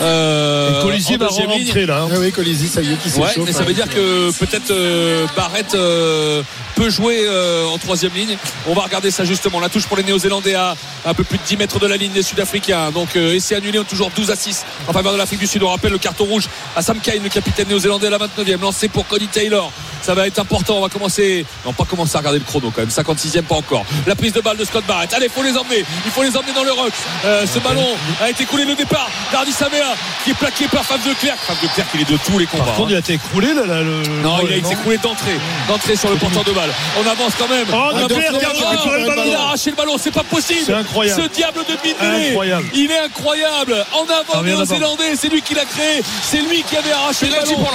Euh, 0.00 0.82
Colisier 0.82 1.16
va 1.16 1.26
deuxième 1.28 1.50
ligne. 1.50 1.66
rentrer 1.66 1.86
là. 1.86 2.02
hein. 2.02 2.08
Ah 2.12 2.16
oui, 2.18 2.32
Colisi, 2.32 2.68
ça 2.68 2.80
y 2.80 2.92
est, 2.92 2.96
qui 2.96 3.08
Ouais, 3.18 3.28
s'échauffe. 3.28 3.44
mais 3.46 3.52
ça 3.52 3.62
veut 3.64 3.70
hein. 3.70 3.74
dire 3.74 3.88
que 3.88 4.30
peut-être 4.38 4.70
euh, 4.70 5.26
Barrett 5.36 5.74
euh, 5.74 6.42
peut 6.76 6.88
jouer 6.88 7.20
euh, 7.26 7.66
en 7.66 7.76
troisième 7.78 8.12
ligne. 8.14 8.36
On 8.66 8.74
va 8.74 8.82
regarder 8.82 9.10
ça 9.10 9.24
justement. 9.24 9.60
La 9.60 9.68
touche 9.68 9.86
pour 9.86 9.96
les 9.96 10.02
Néo-Zélandais 10.02 10.54
à 10.54 10.74
un 11.04 11.14
peu 11.14 11.24
plus 11.24 11.38
de 11.38 11.42
10 11.44 11.56
mètres 11.58 11.78
de 11.78 11.86
la 11.86 11.96
ligne 11.96 12.12
des 12.12 12.22
Sud-Africains. 12.22 12.90
Donc 12.90 13.16
euh, 13.16 13.34
essai 13.34 13.54
annulé, 13.56 13.78
on 13.78 13.82
est 13.82 13.84
toujours 13.84 14.10
12 14.16 14.30
à 14.30 14.36
6 14.36 14.64
en 14.88 14.92
faveur 14.92 15.12
de 15.12 15.18
l'Afrique 15.18 15.40
du 15.40 15.46
Sud. 15.46 15.62
On 15.62 15.68
rappelle 15.68 15.92
le 15.92 15.98
carton 15.98 16.24
rouge 16.24 16.48
à 16.76 16.82
Sam 16.82 16.98
Kane, 17.02 17.22
le 17.22 17.28
capitaine 17.28 17.68
néo-zélandais 17.68 18.06
à 18.06 18.10
la 18.10 18.18
29e. 18.18 18.60
Lancé 18.60 18.88
pour 18.88 19.06
Cody 19.06 19.26
Taylor. 19.28 19.70
Ça 20.02 20.14
va 20.14 20.26
être 20.26 20.38
important. 20.38 20.78
On 20.78 20.80
va 20.80 20.88
commencer. 20.88 21.44
Non, 21.64 21.72
pas 21.72 21.84
commencer 21.84 22.16
à 22.16 22.18
regarder 22.18 22.38
le 22.38 22.44
chrono 22.44 22.70
quand 22.74 22.82
même. 22.82 22.90
56e, 22.90 23.42
pas 23.42 23.56
encore. 23.56 23.84
La 24.06 24.14
prise 24.14 24.32
de 24.32 24.40
balle 24.40 24.56
de 24.56 24.64
Scott 24.64 24.84
Barrett. 24.86 25.12
Allez, 25.14 25.28
faut 25.28 25.42
les 25.42 25.56
emmener. 25.56 25.84
Il 26.04 26.10
faut 26.10 26.22
les 26.22 26.36
emmener 26.36 26.52
dans 26.54 26.64
le 26.64 26.72
rock. 26.72 26.92
Euh, 27.24 27.46
ce 27.46 27.58
ballon 27.58 27.86
a 28.20 28.30
été 28.30 28.44
coulé 28.44 28.64
le 28.64 28.74
départ 28.74 29.08
d'Ardi 29.32 29.52
Samea 29.52 29.94
qui 30.24 30.30
est 30.30 30.34
plaqué 30.34 30.68
par 30.68 30.84
Fab 30.84 31.00
de 31.02 31.12
Clerc. 31.14 31.36
Fab 31.46 31.56
de 31.62 31.68
Clerc, 31.68 31.86
il 31.94 32.00
est 32.02 32.10
de 32.10 32.18
tous 32.18 32.38
les 32.38 32.46
combats. 32.46 32.64
Par 32.64 32.74
hein. 32.74 32.76
contre, 32.76 32.90
il 32.90 32.96
a 32.96 33.00
été 33.00 33.14
écroulé 33.14 33.54
là. 33.54 33.66
là, 33.66 33.82
le, 33.82 34.02
Non, 34.22 34.38
il 34.46 34.52
a 34.52 34.56
été 34.56 34.72
écroulé 34.72 34.98
d'entrée, 34.98 35.38
d'entrée 35.68 35.96
sur 35.96 36.10
le 36.10 36.16
porteur 36.16 36.44
de 36.44 36.52
balle. 36.52 36.70
On 36.98 37.08
avance 37.08 37.32
quand 37.38 37.48
même. 37.48 37.66
Oh, 37.72 37.90
On 37.92 38.06
Clerc 38.06 38.34
a 38.34 38.38
ballon. 38.38 39.22
Il 39.26 39.34
a 39.34 39.40
arraché 39.40 39.70
le 39.70 39.76
ballon, 39.76 39.96
c'est 39.98 40.10
pas 40.10 40.24
possible. 40.24 40.60
C'est 40.66 40.74
incroyable. 40.74 41.22
Ce 41.22 41.28
diable 41.28 41.60
de 41.68 42.28
Incroyable. 42.28 42.66
il 42.74 42.90
est 42.90 42.98
incroyable. 42.98 43.84
En 43.92 44.04
avant, 44.04 44.40
Ah, 44.40 44.42
néo-zélandais, 44.42 45.16
c'est 45.16 45.28
lui 45.28 45.42
qui 45.42 45.54
l'a 45.54 45.64
créé. 45.64 46.02
C'est 46.22 46.40
lui 46.40 46.62
qui 46.62 46.76
avait 46.76 46.92
arraché 46.92 47.26
le 47.26 47.32
ballon. 47.32 47.66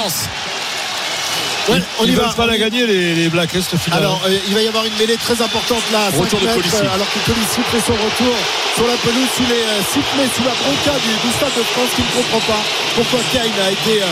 Ouais, 1.70 1.82
on 2.00 2.04
Ils 2.06 2.10
y 2.10 2.12
ne 2.14 2.18
veulent 2.20 2.36
pas 2.36 2.46
la 2.46 2.58
gagner 2.58 2.86
les, 2.86 3.16
les 3.16 3.30
Blacks 3.30 3.56
Est. 3.56 3.74
Alors, 3.92 4.22
euh, 4.28 4.38
il 4.48 4.54
va 4.54 4.62
y 4.62 4.68
avoir 4.68 4.86
une 4.86 4.94
mêlée 5.00 5.18
très 5.18 5.42
importante 5.42 5.82
là, 5.92 6.08
à 6.08 6.12
5 6.12 6.20
Retour 6.22 6.40
de 6.42 6.48
Colissi. 6.48 6.76
euh, 6.78 6.94
alors 6.94 7.08
que 7.12 7.20
Colissi 7.26 7.62
fait 7.72 7.80
son 7.82 7.94
retour 7.94 8.36
sur 8.76 8.86
la 8.88 8.94
pelouse 8.98 9.30
sous 9.36 9.44
les 9.50 9.64
euh, 9.66 9.82
sifflets, 9.92 10.30
sous 10.36 10.44
la 10.44 10.52
bronca 10.62 10.94
du, 11.00 11.28
du 11.28 11.34
Stade 11.34 11.56
de 11.58 11.64
France 11.64 11.90
qui 11.96 12.02
ne 12.04 12.22
comprend 12.22 12.54
pas 12.54 12.62
pourquoi 12.96 13.20
Kane 13.34 13.50
a 13.66 13.72
été 13.72 14.02
euh, 14.04 14.06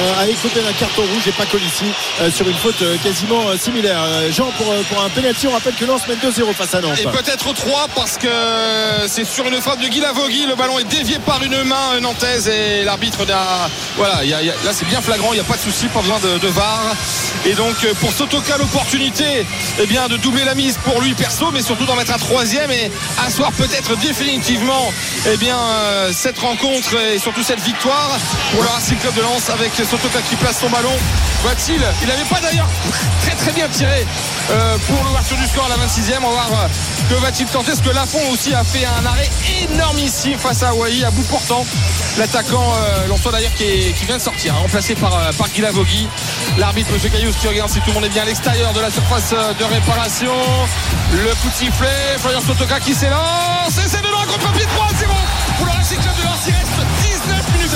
euh, 0.00 0.20
a 0.22 0.28
écopé 0.28 0.60
d'un 0.60 0.72
carton 0.78 1.02
rouge 1.02 1.26
et 1.26 1.32
pas 1.32 1.46
Colissi 1.46 1.84
euh, 2.20 2.30
sur 2.30 2.46
une 2.48 2.54
faute 2.56 2.80
euh, 2.82 2.96
quasiment 3.02 3.48
euh, 3.48 3.56
similaire. 3.58 4.00
Euh, 4.04 4.30
Jean, 4.30 4.50
pour, 4.56 4.70
euh, 4.70 4.82
pour 4.88 5.02
un 5.02 5.08
penalty, 5.10 5.46
on 5.48 5.52
rappelle 5.52 5.74
que 5.74 5.84
Lens 5.84 6.06
mène 6.06 6.18
2-0 6.18 6.54
face 6.54 6.74
à 6.74 6.80
Nantes. 6.80 6.98
Et 7.00 7.04
peut-être 7.04 7.52
3 7.52 7.88
parce 7.94 8.16
que 8.18 8.28
c'est 9.08 9.24
sur 9.26 9.46
une 9.46 9.60
frappe 9.60 9.80
de 9.82 9.88
Guy 9.88 10.00
Lavogui. 10.00 10.46
Le 10.46 10.54
ballon 10.54 10.78
est 10.78 10.84
dévié 10.84 11.18
par 11.18 11.42
une 11.42 11.62
main 11.64 11.94
euh, 11.94 12.00
nantaise 12.00 12.48
et 12.48 12.84
l'arbitre 12.84 13.26
n'a. 13.26 13.68
Voilà, 13.96 14.20
il 14.22 14.30
y 14.30 14.34
a- 14.34 14.40
il 14.42 14.46
y 14.46 14.50
a- 14.50 14.54
là 14.64 14.70
c'est 14.72 14.86
bien 14.86 15.00
flagrant, 15.00 15.32
il 15.32 15.36
n'y 15.36 15.40
a 15.40 15.44
pas 15.44 15.56
de 15.56 15.60
souci, 15.62 15.86
pas 15.88 16.00
besoin 16.00 16.18
de, 16.20 16.38
de 16.38 16.48
VAR. 16.48 16.94
Et 17.46 17.54
donc 17.54 17.74
euh, 17.84 17.94
pour 18.00 18.12
Sotoka, 18.12 18.58
l'opportunité 18.58 19.46
eh 19.80 19.86
bien, 19.86 20.08
de 20.08 20.16
doubler 20.16 20.44
la 20.44 20.54
mise 20.54 20.76
pour 20.84 21.00
lui 21.00 21.14
perso, 21.14 21.50
mais 21.52 21.62
surtout 21.62 21.86
d'en 21.86 21.96
mettre 21.96 22.12
un 22.12 22.18
troisième 22.18 22.70
et 22.70 22.90
asseoir 23.26 23.50
peut-être 23.52 23.96
définitivement 23.96 24.92
eh 25.26 25.36
bien, 25.36 25.56
euh, 25.56 26.10
cette 26.12 26.38
rencontre 26.38 26.96
et 26.98 27.18
surtout 27.18 27.42
cette 27.42 27.60
victoire 27.60 28.18
pour 28.52 28.62
le 28.62 28.68
Racing 28.68 28.98
Club 28.98 29.14
de 29.14 29.22
Lens 29.22 29.48
avec 29.48 29.72
Sotoka 29.74 30.20
qui 30.28 30.36
place 30.36 30.60
son 30.60 30.68
ballon. 30.68 30.92
Va-t-il 31.44 31.80
Il 32.02 32.08
n'avait 32.08 32.24
pas 32.24 32.40
d'ailleurs 32.40 32.68
très 33.22 33.34
très 33.34 33.52
bien 33.52 33.68
tiré 33.68 34.06
euh, 34.50 34.76
pour 34.86 35.02
l'ouverture 35.04 35.38
du 35.38 35.46
score 35.46 35.64
à 35.64 35.68
la 35.70 35.76
26e. 35.76 36.18
On 36.22 36.28
va 36.28 36.46
voir 36.48 36.68
que 37.08 37.14
va-t-il 37.14 37.46
tenter. 37.46 37.70
Parce 37.70 37.80
que 37.80 37.94
Lafont 37.94 38.30
aussi 38.32 38.52
a 38.52 38.64
fait 38.64 38.84
un 38.84 39.06
arrêt 39.06 39.30
énormissime 39.62 40.38
face 40.38 40.62
à 40.62 40.70
Hawaii, 40.70 41.04
à 41.04 41.10
bout 41.10 41.22
portant. 41.22 41.64
L'attaquant, 42.18 42.74
euh, 42.74 43.30
d'ailleurs, 43.32 43.54
qui, 43.54 43.92
vient 44.06 44.18
de 44.18 44.22
sortir, 44.22 44.54
hein, 44.54 44.58
remplacé 44.62 44.94
par, 44.94 45.30
par 45.38 45.48
Guy 45.48 45.62
Lavogui. 45.62 46.08
L'arbitre, 46.58 46.90
M. 46.92 47.10
Caillous, 47.10 47.32
qui 47.40 47.48
regarde 47.48 47.70
si 47.70 47.80
tout 47.80 47.88
le 47.88 47.94
monde 47.94 48.04
est 48.04 48.10
bien 48.10 48.22
à 48.22 48.26
l'extérieur 48.26 48.72
de 48.72 48.80
la 48.80 48.90
surface 48.90 49.32
euh, 49.32 49.54
de 49.54 49.64
réparation. 49.64 50.34
Le 51.12 51.30
coup 51.40 51.48
de 51.48 51.54
sifflet, 51.54 52.18
Florian 52.18 52.40
Sotoka 52.40 52.80
qui 52.80 52.94
s'élance. 52.94 53.78
Et 53.78 53.88
c'est 53.88 54.02
de 54.02 54.08
loin 54.08 54.24
contre-pied 54.26 54.66
3 54.74 54.86
0 54.98 55.12
pour 55.56 55.66
le 55.66 55.72
Racing 55.72 55.98
de 55.98 56.24
Lens. 56.24 56.40
Il 56.46 56.54
reste 56.54 56.99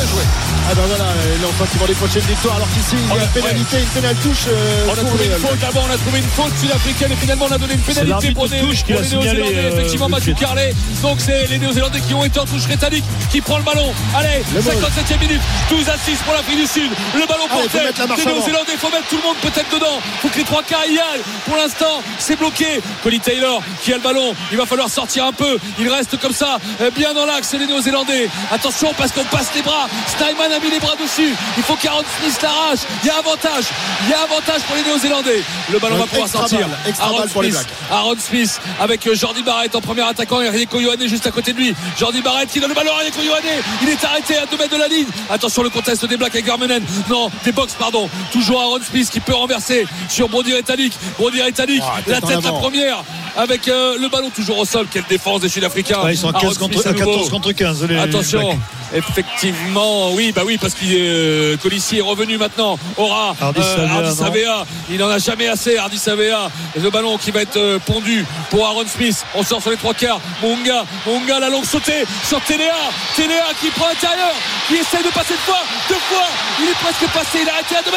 19 0.05 0.13
minutes 0.13 0.13
à 0.13 0.13
jouer. 0.13 0.25
Ah 0.67 0.75
ben 0.75 0.83
voilà, 0.87 1.05
euh, 1.05 1.43
Lens 1.43 1.69
qui 1.71 1.79
vont 1.79 1.87
les 1.87 1.95
prochaines 1.95 2.23
victoires 2.23 2.57
alors 2.57 2.69
qu'ici 2.73 2.97
il 2.97 3.09
y 3.09 3.11
a 3.11 3.15
On 3.15 3.21
une 3.21 3.29
pénalité, 3.29 3.77
une 3.81 3.93
pénale 4.01 4.17
touche 4.17 4.45
euh, 4.49 4.87
On 4.89 4.93
a 4.93 4.97
trouvé 4.97 5.29
les 5.29 5.35
une 5.35 5.41
faute 5.41 5.59
d'abord, 5.59 5.85
on 5.89 5.93
a 5.93 5.99
trouvé 5.99 6.19
une 6.19 6.31
faute 6.33 6.53
sud-africaine 6.59 7.13
et 7.13 7.17
finalement 7.17 7.47
on 7.49 7.53
a 7.53 7.59
donné 7.59 7.75
une 7.75 7.81
pénalité 7.81 8.33
pour, 8.33 8.47
les 8.47 8.63
Néo-Zélandais. 8.63 9.57
euh, 9.57 9.73
Effectivement, 9.75 10.09
Mathieu. 10.09 10.35
Carlet. 10.35 10.75
Donc 11.03 11.19
c'est 11.21 11.47
les 11.49 11.59
Néo-Zélandais 11.59 12.01
qui 12.01 12.15
ont 12.15 12.25
été 12.25 12.41
en 12.41 12.47
touche 12.47 12.67
rétalique 12.67 13.05
qui 13.31 13.41
prend 13.41 13.59
le 13.59 13.65
ballon. 13.65 13.93
Allez, 14.17 14.43
Le 14.55 14.63
ball. 14.63 14.75
57e 14.75 15.21
minute, 15.21 15.41
12 15.69 15.89
à 15.89 15.97
6 15.99 16.17
pour 16.25 16.33
l'Afrique 16.35 16.59
du 16.59 16.67
Sud. 16.67 16.91
Le 17.15 17.27
ballon 17.27 17.47
porté 17.49 17.79
des 17.81 18.01
avant. 18.01 18.17
Néo-Zélandais. 18.17 18.73
Il 18.73 18.79
faut 18.79 18.91
mettre 18.91 19.09
tout 19.09 19.17
le 19.17 19.23
monde 19.23 19.37
peut-être 19.43 19.71
dedans. 19.75 20.01
Il 20.01 20.21
faut 20.23 20.29
que 20.29 20.39
les 20.39 20.45
trois 20.45 20.63
quarts 20.63 20.87
y 20.87 20.99
aillent. 20.99 21.23
Pour 21.47 21.57
l'instant, 21.57 22.03
c'est 22.19 22.37
bloqué. 22.37 22.81
Colin 23.03 23.19
Taylor 23.19 23.63
qui 23.83 23.93
a 23.93 23.97
le 23.97 24.03
ballon. 24.03 24.35
Il 24.51 24.57
va 24.57 24.65
falloir 24.67 24.89
sortir 24.89 25.27
un 25.27 25.33
peu. 25.33 25.59
Il 25.79 25.89
reste 25.89 26.19
comme 26.19 26.33
ça, 26.33 26.59
euh, 26.81 26.91
bien 26.97 27.13
dans 27.13 27.27
l'axe, 27.27 27.53
les 27.53 27.67
Néo-Zélandais. 27.67 28.29
Attention 28.51 28.93
parce 28.97 29.13
qu'on 29.13 29.25
passe 29.25 29.49
les 29.55 29.63
bras 29.63 29.89
Snyman 30.17 30.53
a 30.53 30.59
mis 30.61 30.71
les 30.71 30.81
bras 30.81 30.97
dessus. 31.01 31.35
Il 31.57 31.63
faut 31.63 31.77
qu'Aaron 31.77 32.03
Smith 32.21 32.39
l'arrache. 32.43 32.81
Il 33.03 33.07
y 33.07 33.11
a 33.11 33.17
avantage. 33.19 33.65
Il 34.05 34.11
y 34.11 34.15
a 34.15 34.21
avantage 34.23 34.63
pour 34.63 34.77
les 34.77 34.83
Néo-Zélandais. 34.83 35.43
Le 35.73 35.79
ballon 35.79 35.97
va 35.97 36.07
pouvoir 36.07 36.29
sortir. 36.29 36.67
Aaron 37.01 37.29
Smith. 37.29 37.53
Blacks. 37.53 37.67
Aaron 37.91 38.17
Smith 38.19 38.61
avec 38.81 39.07
euh, 39.07 39.15
Jordi 39.15 39.43
Barrett 39.43 39.75
en 39.75 39.81
premier 39.81 40.03
attaquant 40.03 40.41
et 40.41 40.49
Rieko 40.49 40.81
Ioane 40.81 41.07
juste 41.09 41.27
à 41.27 41.31
côté 41.31 41.53
de 41.53 41.59
lui. 41.59 41.75
Jordi 41.99 42.21
Barrett 42.23 42.49
qui 42.51 42.61
donne 42.61 42.71
le 42.71 42.75
ballon 42.75 42.93
à 42.93 42.99
Rieko 43.01 43.21
Ioane. 43.23 43.43
Il 43.83 43.89
est 43.89 44.05
arrêté 44.05 44.37
à 44.37 44.47
2 44.47 44.57
mètres 44.57 44.73
de 44.75 44.79
la 44.81 44.89
ligne. 44.89 45.07
Attention 45.31 45.63
le 45.63 45.71
contest 45.71 46.05
des 46.07 46.17
Blacks 46.17 46.35
avec 46.35 46.45
Vermeulen. 46.45 46.83
Non, 47.09 47.31
des 47.45 47.53
box 47.53 47.75
pardon. 47.75 48.09
Toujours 48.33 48.61
Aaron 48.61 48.81
Smith 48.89 49.09
qui 49.11 49.21
peut 49.21 49.35
renverser 49.35 49.87
sur 50.09 50.29
Brody 50.29 50.55
Retallick. 50.55 50.93
Brody 51.19 51.43
Retallick, 51.43 51.83
Ah, 51.85 52.01
la 52.07 52.21
tête 52.21 52.43
la 52.45 52.53
première 52.53 53.03
avec 53.37 53.69
euh, 53.69 53.97
le 54.01 54.09
ballon 54.09 54.31
toujours 54.31 54.59
au 54.59 54.65
sol. 54.65 54.87
Quelle 54.91 55.05
défense 55.09 55.41
des 55.41 55.49
Sud-Africains. 55.49 56.03
Ouais, 56.03 56.15
ils 56.15 56.19
sont 56.19 56.29
à 56.29 56.41
15 56.41 56.59
contre, 56.59 56.75
Smith 56.75 56.87
à 56.87 56.91
à 56.91 56.93
nouveau. 56.93 57.11
14 57.13 57.31
contre 57.31 57.53
15. 57.53 57.83
les- 57.89 57.95
les 57.95 58.01
Attention, 58.01 58.59
effectivement, 58.95 60.13
oui, 60.13 60.33
bah 60.35 60.43
oui, 60.47 60.59
parce 60.61 60.75
que 60.75 60.85
euh, 60.85 61.57
Colissi 61.57 61.99
est 61.99 62.03
revenu 62.03 62.37
maintenant. 62.39 62.79
Aura 62.97 63.35
Hardy 63.41 63.61
Savea, 63.63 63.87
non 64.03 64.15
Savea. 64.15 64.67
il 64.91 64.99
n'en 64.99 65.09
a 65.09 65.19
jamais 65.19 65.49
assez. 65.49 65.77
Hardy 65.77 65.99
Savea, 65.99 66.51
le 66.81 66.91
ballon 66.91 67.17
qui 67.19 67.31
va 67.31 67.43
être 67.43 67.57
euh, 67.57 67.79
pondu 67.79 68.25
pour 68.51 68.67
Aaron 68.67 68.85
Smith. 68.87 69.25
On 69.35 69.43
sort 69.43 69.61
sur 69.63 69.71
les 69.71 69.77
trois 69.77 69.95
quarts. 69.95 70.21
Munga, 70.43 70.85
Munga, 71.07 71.41
la 71.41 71.49
longue 71.49 71.65
sautée 71.65 72.05
sur 72.29 72.41
Téléa. 72.43 72.75
Téléa 73.17 73.45
qui 73.61 73.69
prend 73.71 73.87
l'intérieur, 73.89 74.33
qui 74.69 74.75
essaie 74.77 75.03
de 75.03 75.09
passer 75.13 75.33
une 75.35 75.41
fois, 75.41 75.63
deux 75.89 75.95
fois. 75.95 76.27
Il 76.63 76.69
est 76.69 76.75
presque 76.75 77.13
passé, 77.13 77.39
il 77.43 77.49
a 77.49 77.53
arrêté 77.55 77.77
à 77.77 77.83
deux. 77.83 77.91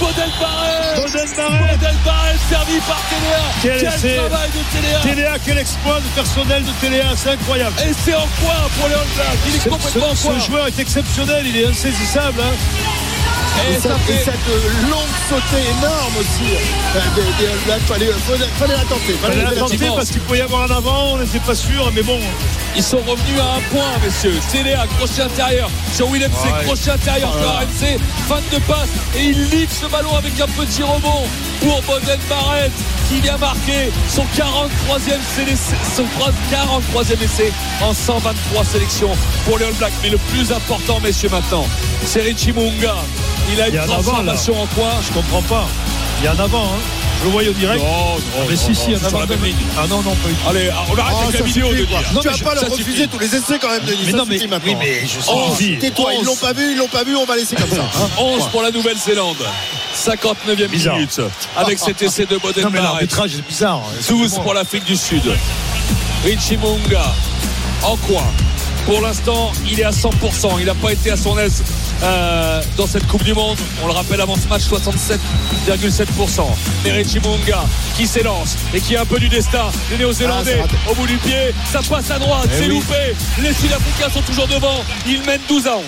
Bodel 0.00 0.30
Barrett. 0.40 1.02
Bodel 1.02 1.28
Barrett 2.04 2.38
servi 2.48 2.78
par 2.86 3.00
Téléa. 3.10 3.33
Quel 3.62 3.78
travail 3.80 4.50
de 4.50 4.76
Téléa. 4.80 4.98
Téléa, 5.02 5.32
quel 5.44 5.58
exploit 5.58 6.00
de 6.00 6.06
personnel 6.14 6.64
de 6.64 6.70
Téléa, 6.80 7.06
c'est 7.16 7.30
incroyable. 7.30 7.74
Et 7.80 7.92
c'est 8.04 8.14
en 8.14 8.28
coin 8.40 8.54
pour 8.78 8.88
les 8.88 8.94
All 8.94 9.00
Blacks. 9.16 9.38
Il 9.48 9.56
est 9.56 9.58
Ce, 9.60 9.68
complètement 9.68 10.10
en 10.10 10.14
ce- 10.14 10.26
coin. 10.26 10.40
ce 10.40 10.46
joueur 10.46 10.66
est 10.66 10.78
exceptionnel, 10.78 11.46
il 11.46 11.56
est 11.56 11.66
insaisissable. 11.66 12.40
hein. 12.40 12.54
Et 13.70 13.74
Et, 13.74 13.78
ça 13.80 13.90
et 14.08 14.12
fait 14.12 14.24
cette, 14.24 14.34
euh, 14.50 14.90
longue 14.90 15.14
sautée 15.28 15.62
énorme 15.78 16.14
aussi 16.18 16.52
euh, 16.52 16.98
All 16.98 17.58
Blacks. 17.66 17.80
Fallait, 17.86 18.06
fallait, 18.26 18.48
fallait 18.58 18.74
la 18.76 18.84
tenter. 18.84 19.02
Il 19.10 19.16
Fallait 19.18 19.40
a 19.40 19.50
la 19.50 19.56
tenter. 19.56 19.78
Parce 19.94 20.10
qu'il 20.10 20.20
pouvait 20.20 20.38
y 20.38 20.42
avoir 20.42 20.62
un 20.70 20.74
avant, 20.76 21.12
on 21.12 21.16
n'était 21.18 21.38
pas 21.38 21.54
sûr, 21.54 21.90
mais 21.94 22.02
bon. 22.02 22.18
Ils 22.76 22.82
sont 22.82 22.98
revenus 22.98 23.38
à 23.40 23.56
un 23.56 23.60
point, 23.70 23.98
messieurs. 24.04 24.34
Télé 24.50 24.72
à 24.74 24.86
crochet 24.98 25.22
intérieur 25.22 25.70
sur 25.94 26.08
Willem 26.10 26.30
C. 26.32 26.48
Ouais. 26.48 26.64
Crochet 26.64 26.90
intérieur 26.90 27.32
sur 27.32 27.48
RMC. 27.48 27.98
Fan 28.28 28.42
de 28.52 28.58
passe. 28.64 28.88
Et 29.16 29.26
il 29.26 29.48
livre 29.50 29.70
ce 29.80 29.86
ballon 29.86 30.14
avec 30.16 30.32
un 30.40 30.46
petit 30.46 30.82
rebond 30.82 31.22
pour 31.60 31.80
Boden 31.82 32.18
Barrett 32.28 32.72
qui 33.08 33.20
vient 33.20 33.36
marquer 33.36 33.92
son 34.08 34.24
43e, 34.36 35.20
sélection- 35.36 35.76
son 35.96 36.04
43e 36.18 37.22
essai 37.22 37.52
en 37.82 37.92
123 37.94 38.64
sélections 38.64 39.10
pour 39.44 39.58
les 39.58 39.66
All 39.66 39.74
Blacks. 39.74 39.92
Mais 40.02 40.08
le 40.10 40.18
plus 40.32 40.50
important, 40.50 40.98
messieurs, 41.00 41.28
maintenant, 41.28 41.66
c'est 42.04 42.22
Richie 42.22 42.52
Munga. 42.52 42.96
Il 43.52 43.60
a 43.60 43.68
Il 43.68 43.74
y 43.74 43.76
une 43.76 43.80
a 43.80 43.82
un 43.82 43.84
avant, 43.84 43.94
transformation 44.02 44.60
en 44.60 44.66
coin. 44.66 44.90
Je 45.06 45.12
comprends 45.12 45.42
pas. 45.42 45.66
Il 46.18 46.24
y 46.24 46.26
a 46.28 46.32
un 46.32 46.38
avant, 46.40 46.64
hein. 46.64 47.03
Je 47.20 47.24
le 47.24 47.30
voyais 47.30 47.48
au 47.48 47.52
direct. 47.52 47.82
Non, 47.82 47.86
Ah, 47.88 48.38
non, 48.38 48.44
mais 48.48 48.54
non, 48.54 48.60
si, 48.60 48.74
si, 48.74 48.90
non, 48.90 48.96
a 48.96 49.08
sur 49.08 49.18
la 49.18 49.24
un 49.24 49.26
même 49.28 49.44
ligne. 49.44 49.54
Ah 49.78 49.86
non, 49.88 50.02
non, 50.02 50.10
pas 50.14 50.28
tout. 50.28 50.48
Allez, 50.50 50.70
on 50.90 50.98
arrête 50.98 51.14
Oh, 51.18 51.22
avec 51.28 51.40
la 51.40 51.46
vidéo, 51.46 51.72
là. 51.72 51.78
tu 52.22 52.28
vas 52.28 52.38
pas 52.38 52.54
leur 52.54 52.70
refuser 52.70 53.06
tous 53.08 53.18
les 53.18 53.34
essais 53.34 53.58
quand 53.60 53.70
même, 53.70 53.82
Denis. 53.84 54.02
Mais 54.06 54.12
non, 54.12 54.24
mais, 54.28 54.38
oui, 54.64 54.76
mais 54.78 55.00
je 55.06 55.20
sais. 55.20 55.78
Tais-toi, 55.80 56.14
ils 56.20 56.24
l'ont 56.24 56.36
pas 56.36 56.52
vu, 56.52 56.72
ils 56.72 56.76
l'ont 56.78 56.88
pas 56.88 57.04
vu, 57.04 57.16
on 57.16 57.24
va 57.24 57.36
laisser 57.36 57.56
comme 57.56 57.70
ça. 57.70 57.82
hein. 57.82 58.08
11 58.18 58.48
pour 58.48 58.62
la 58.62 58.70
Nouvelle-Zélande. 58.70 59.36
59e 59.94 60.66
Bizarre. 60.68 60.96
minute. 60.96 61.20
Avec 61.56 61.78
cet 61.78 62.02
essai 62.02 62.26
de 62.26 62.36
Boden 62.36 62.64
Non, 62.64 62.70
mais 62.70 62.80
l'arbitrage 62.80 63.34
est 63.34 63.46
bizarre. 63.46 63.80
12 64.08 64.40
pour 64.42 64.52
l'Afrique 64.54 64.84
du 64.84 64.96
Sud. 64.96 65.22
Richie 66.24 66.56
Munga 66.56 67.14
en 67.82 67.96
coin. 67.96 68.24
Pour 68.86 69.00
l'instant, 69.00 69.52
il 69.70 69.80
est 69.80 69.84
à 69.84 69.90
100%. 69.92 70.58
Il 70.58 70.66
n'a 70.66 70.74
pas 70.74 70.92
été 70.92 71.10
à 71.10 71.16
son 71.16 71.38
aise 71.38 71.62
euh, 72.02 72.62
dans 72.76 72.86
cette 72.86 73.06
Coupe 73.06 73.24
du 73.24 73.34
Monde. 73.34 73.56
On 73.82 73.86
le 73.86 73.92
rappelle 73.92 74.20
avant 74.20 74.36
ce 74.36 74.46
match, 74.48 74.62
67,7%. 74.62 76.42
Mais 76.84 76.92
Richie 76.92 77.20
Munga 77.20 77.64
qui 77.96 78.06
s'élance 78.06 78.56
et 78.72 78.80
qui 78.80 78.96
a 78.96 79.02
un 79.02 79.04
peu 79.06 79.18
du 79.18 79.28
destin. 79.28 79.70
Les 79.90 79.96
Ah, 79.96 79.98
Néo-Zélandais 79.98 80.60
raté. 80.60 80.76
au 80.90 80.94
bout 80.94 81.06
du 81.06 81.16
pied. 81.16 81.54
Ça 81.72 81.80
passe 81.88 82.10
à 82.10 82.18
droite. 82.18 82.48
Eh 82.52 82.56
c'est 82.56 82.60
oui. 82.68 82.74
loupé. 82.76 83.14
Les 83.42 83.52
Sud-Africains 83.52 84.10
sont 84.12 84.22
toujours 84.22 84.48
devant. 84.48 84.84
Ils 85.06 85.22
mènent 85.22 85.40
12 85.48 85.66
à 85.66 85.76
11. 85.76 85.84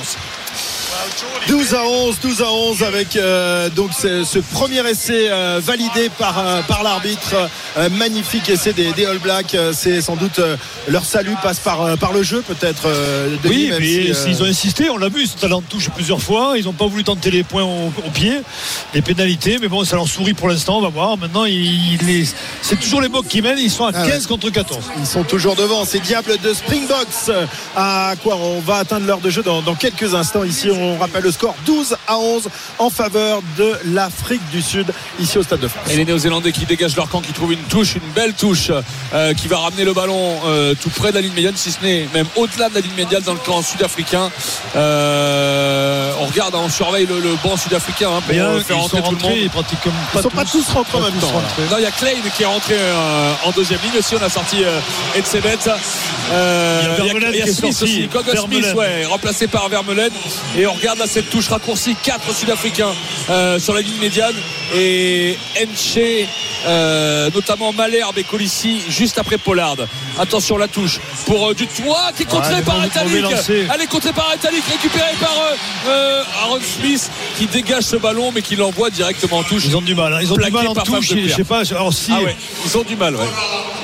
12 1.49 1.75
à 1.75 1.85
11, 1.85 2.17
12 2.21 2.43
à 2.43 2.51
11 2.51 2.83
avec 2.83 3.17
euh, 3.17 3.69
donc 3.71 3.91
ce, 3.93 4.39
premier 4.39 4.87
essai 4.89 5.29
euh, 5.31 5.61
validé 5.63 6.11
par, 6.19 6.39
euh, 6.39 6.63
par 6.63 6.83
l'arbitre. 6.83 7.35
Magnifique 7.93 8.49
essai 8.49 8.73
des, 8.73 8.93
des 8.93 9.05
All 9.05 9.19
Blacks. 9.19 9.57
C'est 9.73 10.01
sans 10.01 10.17
doute 10.17 10.41
leur 10.89 11.05
salut 11.05 11.37
passe 11.43 11.59
par, 11.59 11.99
par 11.99 12.13
le 12.13 12.23
jeu 12.23 12.43
peut-être. 12.47 12.89
Oui, 13.45 13.69
même 13.69 13.81
mais 13.81 13.87
si, 13.87 14.15
s'ils 14.15 14.43
ont 14.43 14.47
insisté, 14.47 14.89
on 14.89 14.97
l'a 14.97 15.09
vu, 15.09 15.23
ils 15.23 15.29
sont 15.29 15.45
allés 15.45 15.53
en 15.53 15.61
touche 15.61 15.91
plusieurs 15.91 16.21
fois. 16.21 16.55
Ils 16.57 16.65
n'ont 16.65 16.73
pas 16.73 16.87
voulu 16.87 17.05
tenter 17.05 17.31
les 17.31 17.43
points 17.43 17.65
au, 17.65 17.93
au 18.05 18.11
pied, 18.11 18.41
les 18.95 19.03
pénalités, 19.03 19.59
mais 19.61 19.69
bon, 19.69 19.85
ça 19.85 19.97
leur 19.97 20.09
sourit 20.09 20.33
pour 20.33 20.49
l'instant, 20.49 20.79
on 20.79 20.81
va 20.81 20.89
voir. 20.89 21.19
Maintenant, 21.19 21.45
c'est 22.63 22.77
toujours 22.81 23.03
les 23.03 23.09
Bocs 23.09 23.29
qui 23.29 23.43
mènent, 23.43 23.59
ils 23.59 23.71
sont 23.71 23.85
à 23.85 23.93
Ah 23.95 24.07
15 24.07 24.23
ouais. 24.23 24.29
contre 24.29 24.51
14. 24.51 24.81
Ils 24.99 25.07
sont 25.07 25.25
toujours 25.25 25.55
devant. 25.55 25.85
Ces 25.85 26.01
Diables 26.01 26.39
de 26.43 26.55
Springboks. 26.55 27.31
À 27.77 28.15
quoi 28.23 28.37
On 28.37 28.61
va 28.61 28.77
atteindre 28.79 29.07
l'heure 29.07 29.21
de 29.21 29.31
jeu 29.31 29.43
dans, 29.43 29.61
dans 29.61 29.75
quelques 29.75 30.15
instants. 30.15 30.45
Ici, 30.45 30.71
on 30.71 30.86
rappelle 30.99 31.23
le 31.25 31.33
score 31.33 31.55
12 31.67 31.97
à 32.07 32.19
11 32.19 32.49
en 32.79 32.91
faveur 32.91 33.41
de 33.59 33.73
l'Afrique 33.87 34.41
du 34.53 34.63
Sud, 34.63 34.87
ici 35.19 35.39
au 35.39 35.43
Stade 35.43 35.61
de 35.61 35.69
France. 35.69 35.85
Et 35.91 35.97
les 35.97 36.05
Néo-Zélandais 36.05 36.53
qui 36.53 36.65
dégagent 36.67 36.97
leur 36.97 37.09
camp, 37.09 37.21
qui 37.21 37.33
trouvent 37.33 37.53
une 37.53 37.59
touche, 37.65 37.95
une 37.97 38.13
belle 38.15 38.35
touche, 38.35 38.71
euh, 39.15 39.35
qui 39.35 39.49
va 39.49 39.59
ramener 39.59 39.85
le 39.85 39.93
ballon 39.93 40.37
euh, 40.47 40.75
tout 40.81 40.91
près 40.91 41.11
de 41.11 41.17
la 41.17 41.21
ligne 41.21 41.33
médiane, 41.35 41.55
si 41.57 41.73
ce 41.73 41.83
n'est 41.83 42.07
même 42.15 42.27
au-delà 42.37 42.69
de 42.69 42.75
la 42.75 42.81
ligne 42.81 42.95
médiane 42.97 43.23
dans 43.23 43.33
le 43.35 43.39
camp 43.41 43.63
sud-africain. 43.63 44.31
Euh, 44.77 46.13
on 46.21 46.27
regarde, 46.27 46.55
on 46.55 46.69
surveille 46.69 47.07
le, 47.07 47.21
le 47.21 47.35
banc 47.43 47.57
sud-africain 47.57 48.09
hein, 48.11 48.21
pour 48.27 48.35
là, 48.35 48.61
faire 48.61 48.79
rentrer 48.79 48.99
le 48.99 49.03
monde. 49.05 49.13
rentrés, 49.23 49.41
ils 49.43 49.51
comme 49.51 49.93
Ils 50.15 50.23
sont 50.23 50.29
pas 50.31 50.45
tous 50.45 50.69
rentrés 50.73 50.99
en 50.99 51.03
Pas 51.03 51.11
même 51.11 51.19
temps. 51.21 51.27
rentrés. 51.29 51.63
Non, 51.71 51.77
il 51.79 51.83
y 51.83 51.87
a 51.87 51.91
Klein 51.91 52.13
qui 52.37 52.43
est 52.43 52.47
rentré 52.47 52.75
euh, 52.79 53.33
en 53.45 53.51
deuxième 53.51 53.81
ligne 53.83 53.99
aussi. 53.99 54.15
On 54.21 54.25
a 54.25 54.29
sorti 54.29 54.63
euh, 54.65 54.79
Edsebet. 55.17 55.59
Euh, 56.33 56.97
Il 57.33 57.37
y 57.37 57.43
a 57.43 57.47
Smith 57.47 57.65
aussi. 57.83 58.09
Smith, 58.47 58.75
ouais, 58.77 59.05
remplacé 59.07 59.47
par 59.47 59.69
Vermeulen. 59.69 60.11
Et 60.57 60.67
on 60.67 60.76
regarde 60.77 60.99
là 60.99 61.07
cette 61.07 61.31
touche 61.31 61.49
raccourcie. 61.49 61.97
Quatre 62.03 62.33
Sud-Africains 62.35 62.93
euh, 63.31 63.59
sur 63.59 63.75
la 63.75 63.81
ligne 63.81 63.99
médiane. 64.01 64.35
Et 64.75 65.39
Enche, 65.63 65.99
euh, 66.67 67.31
notamment 67.33 67.73
Malherbe 67.73 68.19
et 68.19 68.25
Colissi, 68.25 68.81
juste 68.89 69.17
après 69.19 69.39
Pollard. 69.39 69.77
Attention 70.19 70.57
la 70.57 70.67
touche 70.69 70.99
pour 71.25 71.51
euh, 71.51 71.55
du 71.55 71.67
toit 71.69 72.11
qui 72.17 72.23
est 72.23 72.27
contré 72.27 72.55
Ouais, 72.55 72.63
par 72.63 72.77
lancer. 72.81 73.67
Elle 73.73 73.83
est 73.83 73.87
contrée 73.87 74.13
par 74.13 74.33
Etalik, 74.35 74.65
récupérée 74.65 75.15
par 75.21 75.35
euh, 75.89 76.23
Aaron 76.43 76.59
Smith 76.61 77.09
qui 77.39 77.47
dégage 77.47 77.85
ce 77.85 77.97
ballon 77.97 78.33
mais 78.35 78.43
qui 78.43 78.57
l'envoie 78.57 78.91
directement 78.91 79.39
en 79.39 79.43
touche. 79.45 79.63
Ils 79.67 79.77
ont 79.77 79.83
du 79.83 79.95
mal, 79.95 80.13
hein. 80.13 80.19
ils 80.21 80.33
ont 80.33 80.37
du 80.37 80.51
mal 80.51 80.67
en 80.67 80.75
touche. 80.75 81.13
Je 81.15 81.29
sais 81.35 81.45
pas, 81.45 81.63
alors 81.71 81.93
si, 81.95 82.11
Ah 82.13 82.23
ouais, 82.23 82.37
ils 82.65 82.77
ont 82.77 82.83
du 82.83 82.97
mal, 82.97 83.15
ouais. 83.15 83.27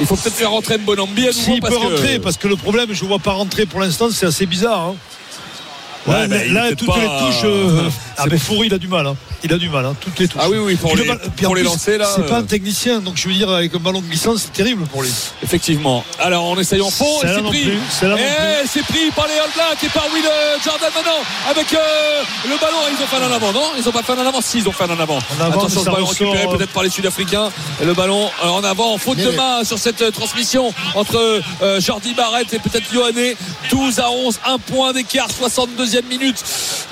Il 0.00 0.07
faut 0.07 0.16
peut-être 0.16 0.35
faire 0.37 0.50
rentrer 0.50 0.78
Mbonambi 0.78 1.33
s'il 1.33 1.61
parce 1.61 1.74
peut 1.74 1.81
que- 1.81 1.87
rentrer, 1.87 2.18
parce 2.18 2.37
que 2.37 2.48
le 2.48 2.57
problème, 2.57 2.88
je 2.92 3.02
ne 3.05 3.09
vois 3.09 3.18
pas 3.20 3.33
rentrer 3.33 3.66
pour 3.66 3.81
l'instant, 3.81 4.09
c'est 4.11 4.26
assez 4.26 4.46
bizarre. 4.46 4.81
hein. 4.81 4.96
Ouais, 6.06 6.14
là, 6.14 6.26
bah, 6.26 6.36
là, 6.48 6.68
toutes 6.76 6.88
pas- 6.88 6.96
les 6.98 7.06
touches. 7.06 7.44
euh, 7.44 7.88
Ah, 8.18 8.24
mais 8.30 8.38
Foury, 8.38 8.66
il 8.66 8.74
a 8.74 8.78
du 8.78 8.88
mal. 8.88 9.06
hein. 9.06 9.16
Il 9.44 9.52
a 9.52 9.58
du 9.58 9.68
mal, 9.68 9.84
hein, 9.86 9.94
toutes 10.00 10.18
les 10.18 10.28
touches. 10.28 10.40
Ah 10.42 10.48
oui, 10.48 10.58
oui, 10.58 10.76
pour 10.76 10.94
le 10.96 11.02
les- 11.02 11.10
en 11.10 11.16
pour 11.42 11.56
les 11.56 11.62
lancer, 11.62 11.98
là, 11.98 12.06
C'est 12.14 12.26
pas 12.26 12.34
euh. 12.36 12.38
un 12.40 12.42
technicien, 12.44 13.00
donc 13.00 13.16
je 13.16 13.26
veux 13.28 13.34
dire, 13.34 13.50
avec 13.50 13.74
un 13.74 13.78
ballon 13.78 14.00
glissant, 14.00 14.34
c'est 14.36 14.52
terrible 14.52 14.84
pour 14.86 15.02
lui. 15.02 15.10
Effectivement. 15.42 16.04
Alors 16.20 16.44
on 16.44 16.56
essaye 16.58 16.80
en 16.80 16.90
fond 16.90 17.04
c'est 17.20 17.42
pris. 17.42 17.70
Et 17.70 18.66
c'est 18.68 18.82
pris 18.84 19.10
par 19.16 19.26
les 19.26 19.34
All 19.34 19.50
Blacks 19.54 19.82
et 19.84 19.88
par 19.88 20.04
Will 20.12 20.24
euh, 20.24 20.56
Jordan 20.64 20.90
maintenant 20.94 21.22
avec 21.50 21.72
euh, 21.74 22.22
le 22.44 22.56
ballon. 22.60 22.76
Ils 22.96 23.02
ont 23.02 23.06
fait 23.06 23.16
un 23.16 23.28
en 23.30 23.32
avant, 23.34 23.52
non? 23.52 23.64
Ils 23.78 23.88
ont 23.88 23.92
pas 23.92 24.02
fait 24.02 24.12
un 24.12 24.18
en 24.18 24.26
avant? 24.26 24.40
Si, 24.40 24.58
ils 24.58 24.68
ont 24.68 24.72
fait 24.72 24.84
un 24.84 24.90
en 24.90 25.00
avant. 25.00 25.18
En 25.38 25.40
avant, 25.44 25.58
Attention, 25.60 25.82
ça 25.84 25.90
ballon 25.90 26.06
récupéré 26.06 26.44
euh, 26.46 26.56
peut-être 26.56 26.70
par 26.72 26.82
les 26.84 26.90
Sud-Africains. 26.90 27.50
Et 27.80 27.84
le 27.84 27.94
ballon 27.94 28.30
euh, 28.44 28.48
en 28.48 28.62
avant, 28.64 28.96
faute 28.98 29.18
de 29.18 29.30
Mais- 29.30 29.36
main 29.36 29.64
sur 29.64 29.78
cette 29.78 30.02
euh, 30.02 30.10
transmission 30.10 30.72
entre 30.94 31.40
euh, 31.62 31.80
Jordi 31.80 32.14
Barrett 32.14 32.52
et 32.54 32.58
peut-être 32.58 32.92
Yohanné. 32.92 33.36
12 33.70 33.98
à 33.98 34.10
11, 34.10 34.38
un 34.46 34.58
point 34.58 34.92
d'écart, 34.92 35.28
62e 36.00 36.09
minute. 36.09 36.37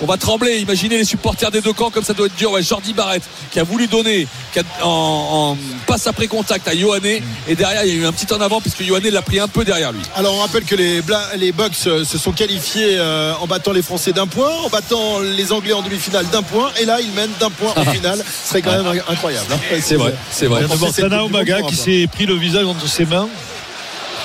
On 0.03 0.07
va 0.07 0.17
trembler. 0.17 0.59
Imaginez 0.59 0.99
les 0.99 1.05
supporters 1.05 1.51
des 1.51 1.61
deux 1.61 1.73
camps 1.73 1.91
comme 1.91 2.05
ça 2.05 2.13
doit 2.15 2.27
être 2.27 2.37
dur. 2.37 2.53
Ouais, 2.53 2.63
Jordi 2.63 2.93
Barrett 2.93 3.23
qui 3.51 3.59
a 3.61 3.65
voulu 3.65 3.87
donner 3.87 4.27
qui 4.53 4.59
a- 4.61 4.63
en, 4.85 4.89
en 5.53 5.59
passe 5.87 6.07
après 6.07 6.27
contact 6.27 6.69
à 6.69 6.75
Yohanné 6.75 7.23
et 7.49 7.55
derrière 7.55 7.85
il 7.85 7.95
y 7.95 7.99
a 7.99 8.03
eu 8.03 8.07
un 8.07 8.13
petit 8.13 8.33
en 8.33 8.41
avant 8.41 8.61
puisque 8.61 8.81
Yohanné 8.81 9.11
l'a 9.11 9.23
pris 9.23 9.41
un 9.41 9.49
peu 9.49 9.65
derrière 9.65 9.93
lui. 9.93 10.01
Alors 10.17 10.35
on 10.35 10.39
rappelle 10.41 10.65
que 10.65 10.75
les, 10.75 11.03
Bla- 11.03 11.31
les 11.37 11.53
Bucks 11.53 11.73
euh, 11.87 12.05
se 12.05 12.19
sont 12.19 12.33
qualifiés 12.33 12.97
euh, 12.99 13.33
en 13.41 13.47
battant 13.47 13.73
les 13.73 13.83
Français 13.83 14.13
d'un 14.13 14.27
point, 14.27 14.51
en 14.65 14.69
battant 14.69 15.19
les 15.21 15.53
Anglais 15.53 15.73
en 15.73 15.83
demi-finale 15.83 16.27
d'un 16.31 16.43
point, 16.43 16.71
et 16.81 16.85
là 16.85 17.01
ils 17.01 17.11
mènent 17.13 17.31
d'un 17.41 17.51
point 17.51 17.73
en 17.77 17.85
finale. 17.93 18.23
Ce 18.45 18.49
serait 18.51 18.63
quand 18.63 18.73
même 18.83 19.03
incroyable. 19.09 19.47
hein. 19.53 19.59
C'est 19.83 19.97
vrai, 19.97 20.15
c'est 20.31 20.47
vrai. 20.47 20.61
Il 20.61 20.63
y 20.63 20.65
a 20.67 20.69
d'abord 20.69 20.91
c'est 20.95 21.03
le 21.03 21.09
Tana 21.11 21.23
plus 21.23 21.31
bon 21.33 21.39
Omaga 21.39 21.63
qui 21.63 21.77
s'est 21.77 22.09
pris 22.11 22.27
le 22.27 22.35
visage 22.35 22.65
entre 22.67 22.87
ses 22.89 23.05
mains. 23.05 23.29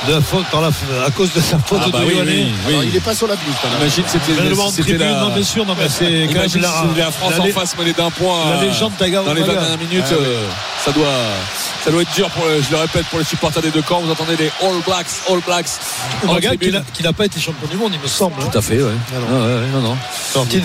De 0.07 0.13
la 0.13 0.21
faute, 0.21 0.45
par 0.51 0.61
la, 0.61 0.69
à 1.05 1.11
cause 1.11 1.31
de 1.33 1.39
sa 1.41 1.57
faute 1.59 1.79
Ah 1.83 1.89
bah 1.91 1.99
de 1.99 2.05
oui, 2.05 2.13
Ioane. 2.15 2.27
oui, 2.27 2.51
oui. 2.67 2.73
Alors, 2.73 2.83
il 2.83 2.95
est 2.95 2.99
pas 2.99 3.15
sur 3.15 3.27
la 3.27 3.35
quand 3.35 3.69
même. 3.69 3.79
Imagine 3.81 4.03
c'était 4.07 4.31
en 4.31 4.97
la 5.13 5.19
non, 5.21 5.29
bien 5.33 5.43
sûr, 5.43 5.65
non, 5.65 5.75
mais 5.79 5.89
c'est 5.89 6.27
quand 6.31 6.39
même 6.39 6.49
si 6.49 6.59
la 6.59 7.11
France 7.11 7.33
en 7.39 7.43
lé- 7.43 7.51
face 7.51 7.75
d'un 7.97 8.09
point 8.11 8.49
la 8.51 8.57
euh, 8.57 8.61
légende 8.65 8.93
Taga 8.97 9.21
dans 9.23 9.33
les 9.33 9.41
20 9.41 9.47
Ouattara. 9.47 9.67
dernières 9.67 9.87
minutes 9.87 10.05
Ah 10.09 10.13
euh, 10.13 10.47
ça 10.83 10.91
doit 10.91 11.05
ça 11.83 11.91
doit 11.91 12.01
être 12.01 12.13
dur 12.15 12.29
pour 12.31 12.43
je 12.45 12.71
le 12.71 12.77
répète 12.77 13.05
pour 13.05 13.19
les 13.19 13.25
supporters 13.25 13.61
des 13.61 13.69
deux 13.69 13.81
camps 13.81 13.99
vous 14.01 14.11
entendez 14.11 14.35
les 14.37 14.51
All 14.61 14.81
Blacks 14.85 15.05
All 15.29 15.39
Blacks 15.45 15.67
en 16.27 16.33
Ouattara 16.33 16.55
qui 16.57 17.03
n'a- 17.03 17.13
pas 17.13 17.25
été 17.25 17.39
champion 17.39 17.67
du 17.67 17.77
monde, 17.77 17.91
il 17.93 17.99
me 17.99 18.07
semble. 18.07 18.35
hein. 18.41 18.49
tout 18.51 18.57
à 18.57 18.61
fait 18.61 18.81
ouais. 18.81 18.91
Ah 19.15 19.19
non. 19.19 19.27
Ah 19.41 19.47
non 19.73 19.81
non 19.81 19.97
Sorti 20.33 20.55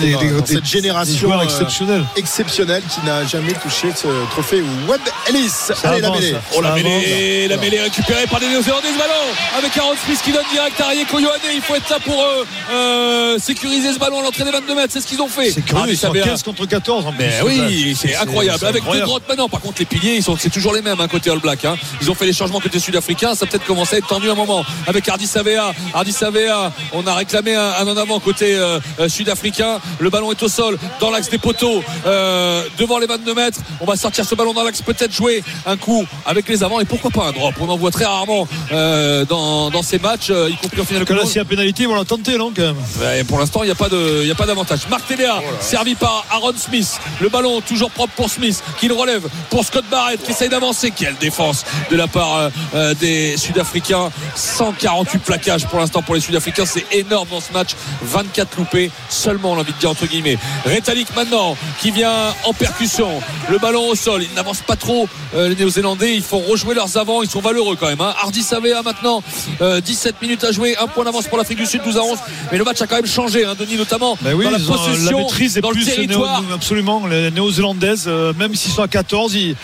cette 0.45 0.61
des 0.63 0.65
génération, 0.67 1.31
euh, 1.31 1.41
exceptionnels. 1.43 2.03
exceptionnel 2.15 2.83
qui 2.89 3.05
n'a 3.05 3.25
jamais 3.25 3.53
touché 3.53 3.91
ce 3.95 4.07
trophée 4.31 4.61
Webb 4.87 4.99
Ellis. 5.29 5.49
Allez, 5.83 6.01
la 6.01 6.09
mêlée. 6.11 6.31
ça. 6.31 6.37
Oh 6.55 6.61
la 6.61 6.71
mêlée, 6.73 7.47
la 7.47 7.57
mêlée 7.57 7.79
récupérée 7.81 8.27
par 8.27 8.39
les 8.39 8.47
Néo-Zélandais 8.49 8.87
ballon 8.97 9.30
avec 9.57 9.75
Aaron 9.77 9.93
Smith 10.05 10.19
qui 10.23 10.31
donne 10.31 10.45
direct 10.51 10.79
à 10.81 10.87
Rieko 10.87 11.19
Ioane. 11.19 11.39
Il 11.53 11.61
faut 11.61 11.75
être 11.75 11.89
là 11.89 11.97
pour 12.03 12.21
euh, 12.23 12.43
euh, 12.71 13.37
sécuriser 13.39 13.93
ce 13.93 13.99
ballon 13.99 14.19
à 14.19 14.23
l'entrée 14.23 14.43
des 14.43 14.51
22 14.51 14.75
mètres. 14.75 14.93
C'est 14.93 15.01
ce 15.01 15.07
qu'ils 15.07 15.21
ont 15.21 15.27
fait. 15.27 15.51
C'est 15.51 15.61
curieux, 15.61 15.83
Ah, 15.85 15.89
ils 15.89 15.97
sont 15.97 16.07
Sabea. 16.07 16.23
15 16.23 16.43
contre 16.43 16.65
14 16.65 17.05
en 17.07 17.11
plus. 17.11 17.23
Mais 17.25 17.41
oui, 17.43 17.97
c'est 17.99 18.15
incroyable. 18.15 18.65
Avec 18.65 18.73
deux 18.75 18.79
incroyable. 18.79 19.07
grottes 19.07 19.27
maintenant. 19.29 19.49
Par 19.49 19.61
contre, 19.61 19.79
les 19.79 19.85
piliers, 19.85 20.15
ils 20.15 20.23
sont, 20.23 20.35
c'est 20.37 20.49
toujours 20.49 20.73
les 20.73 20.81
mêmes 20.81 20.99
hein, 20.99 21.07
côté 21.07 21.29
All 21.29 21.39
Black. 21.39 21.65
hein. 21.65 21.75
Ils 22.01 22.09
ont 22.09 22.15
fait 22.15 22.25
les 22.25 22.33
changements 22.33 22.59
côté 22.59 22.79
sud-africain. 22.79 23.35
Ça 23.35 23.45
a 23.45 23.47
peut-être 23.47 23.65
commencé 23.65 23.95
à 23.95 23.99
être 23.99 24.07
tendu 24.07 24.29
un 24.29 24.35
moment. 24.35 24.63
Avec 24.87 25.07
Hardy 25.07 25.27
Savea. 25.27 25.73
Hardy 25.93 26.11
Savea, 26.11 26.71
on 26.93 27.05
a 27.07 27.13
réclamé 27.13 27.55
un, 27.55 27.71
un 27.79 27.87
en 27.87 27.97
avant 27.97 28.19
côté 28.19 28.55
euh, 28.55 28.79
euh, 28.99 29.09
sud-africain. 29.09 29.79
Le 29.99 30.09
ballon 30.09 30.31
est 30.31 30.41
au 30.43 30.47
sol, 30.47 30.77
dans 30.99 31.09
l'axe 31.11 31.29
des 31.29 31.37
poteaux, 31.37 31.83
euh, 32.05 32.63
devant 32.77 32.97
les 32.99 33.07
22 33.07 33.33
mètres. 33.33 33.59
On 33.79 33.85
va 33.85 33.95
sortir 33.95 34.25
ce 34.25 34.35
ballon 34.35 34.53
dans 34.53 34.63
l'axe, 34.63 34.81
peut-être 34.81 35.11
jouer 35.13 35.43
un 35.65 35.77
coup 35.77 36.05
avec 36.25 36.47
les 36.47 36.63
avants. 36.63 36.79
Et 36.79 36.85
pourquoi 36.85 37.11
pas 37.11 37.25
un 37.25 37.31
drop 37.31 37.53
On 37.59 37.69
en 37.69 37.77
voit 37.77 37.91
très 37.91 38.05
rarement 38.05 38.47
euh, 38.71 39.10
dans, 39.25 39.69
dans 39.69 39.83
ces 39.83 39.99
matchs, 39.99 40.29
euh, 40.29 40.49
y 40.49 40.55
compris 40.55 40.81
en 40.81 40.85
finale 40.85 41.01
de 41.01 41.05
Que 41.05 41.13
Coupe 41.13 41.23
là, 41.23 41.27
s'il 41.27 41.37
y 41.37 41.41
a 41.41 41.45
pénalité, 41.45 41.83
ils 41.83 41.89
vont 41.89 41.95
la 41.95 42.05
tenter, 42.05 42.37
non, 42.37 42.51
quand 42.55 42.63
même? 42.63 42.75
Ouais, 42.99 43.23
pour 43.23 43.39
l'instant, 43.39 43.63
il 43.63 43.67
n'y 43.67 43.71
a 43.71 43.75
pas 43.75 43.89
de, 43.89 44.19
il 44.21 44.27
y 44.27 44.31
a 44.31 44.35
pas 44.35 44.45
d'avantage. 44.45 44.81
Marc 44.89 45.07
Téléa, 45.07 45.39
servi 45.59 45.95
par 45.95 46.25
Aaron 46.31 46.53
Smith. 46.57 46.99
Le 47.19 47.29
ballon 47.29 47.61
toujours 47.61 47.91
propre 47.91 48.13
pour 48.15 48.29
Smith, 48.29 48.63
qui 48.79 48.87
le 48.87 48.93
relève 48.93 49.27
pour 49.49 49.63
Scott 49.65 49.85
Barrett, 49.89 50.21
qui 50.23 50.31
essaye 50.31 50.49
d'avancer. 50.49 50.91
Quelle 50.91 51.15
défense 51.15 51.65
de 51.89 51.95
la 51.95 52.07
part 52.07 52.37
euh, 52.37 52.49
euh, 52.75 52.93
des 52.93 53.37
Sud-Africains. 53.37 54.11
148 54.35 55.19
plaquages 55.19 55.65
pour 55.67 55.79
l'instant 55.79 56.01
pour 56.01 56.15
les 56.15 56.21
Sud-Africains. 56.21 56.65
C'est 56.65 56.85
énorme 56.91 57.27
dans 57.29 57.41
ce 57.41 57.51
match. 57.53 57.71
24 58.03 58.57
loupés 58.57 58.91
seulement, 59.09 59.51
on 59.51 59.57
a 59.57 59.59
envie 59.59 59.73
de 59.73 59.77
dire 59.77 59.89
entre 59.89 60.05
guillemets. 60.05 60.37
Rétalik 60.65 61.15
maintenant, 61.15 61.57
qui 61.79 61.91
vient 61.91 62.33
en 62.45 62.53
percussion. 62.53 63.21
Le 63.49 63.57
ballon 63.57 63.87
au 63.87 63.95
sol. 63.95 64.23
Ils 64.23 64.33
n'avancent 64.35 64.61
pas 64.61 64.75
trop, 64.75 65.07
euh, 65.35 65.49
les 65.49 65.55
Néo-Zélandais. 65.55 66.15
Ils 66.15 66.23
font 66.23 66.39
rejouer 66.39 66.75
leurs 66.75 66.97
avants. 66.97 67.23
Ils 67.23 67.29
sont 67.29 67.41
valeureux 67.41 67.75
quand 67.79 67.87
même. 67.87 68.01
Hein. 68.01 68.13
Hardy 68.21 68.43
Savea 68.43 68.81
maintenant, 68.83 69.00
euh, 69.61 69.81
17 69.81 70.21
minutes 70.21 70.43
à 70.43 70.51
jouer. 70.51 70.75
Un 70.77 70.87
point 70.87 71.03
d'avance 71.05 71.27
pour 71.27 71.37
l'Afrique 71.37 71.57
du 71.57 71.65
Sud, 71.65 71.81
12 71.83 71.97
à 71.97 72.03
11. 72.03 72.17
Mais 72.51 72.57
le 72.57 72.63
match 72.63 72.81
a 72.81 72.87
quand 72.87 72.95
même 72.95 73.05
changé, 73.05 73.45
hein, 73.45 73.53
Denis, 73.57 73.75
notamment 73.77 74.17
Ben 74.21 74.33
oui, 74.33 74.45
dans 74.45 74.51
la 74.51 74.57
euh, 74.57 74.65
possession, 74.67 75.17
la 75.17 75.23
maîtrise 75.23 75.57
est 75.57 75.61
dans 75.61 75.69
le 75.69 75.75
plus 75.75 75.85
territoire. 75.85 76.41
néo- 76.43 76.53
absolument. 76.53 77.07
Les 77.07 77.31
néo-zélandaises, 77.31 78.05
euh, 78.07 78.33
même 78.33 78.55
s'ils 78.55 78.71
sont 78.71 78.83
à 78.83 78.87
14, 78.87 79.33
ils, 79.35 79.55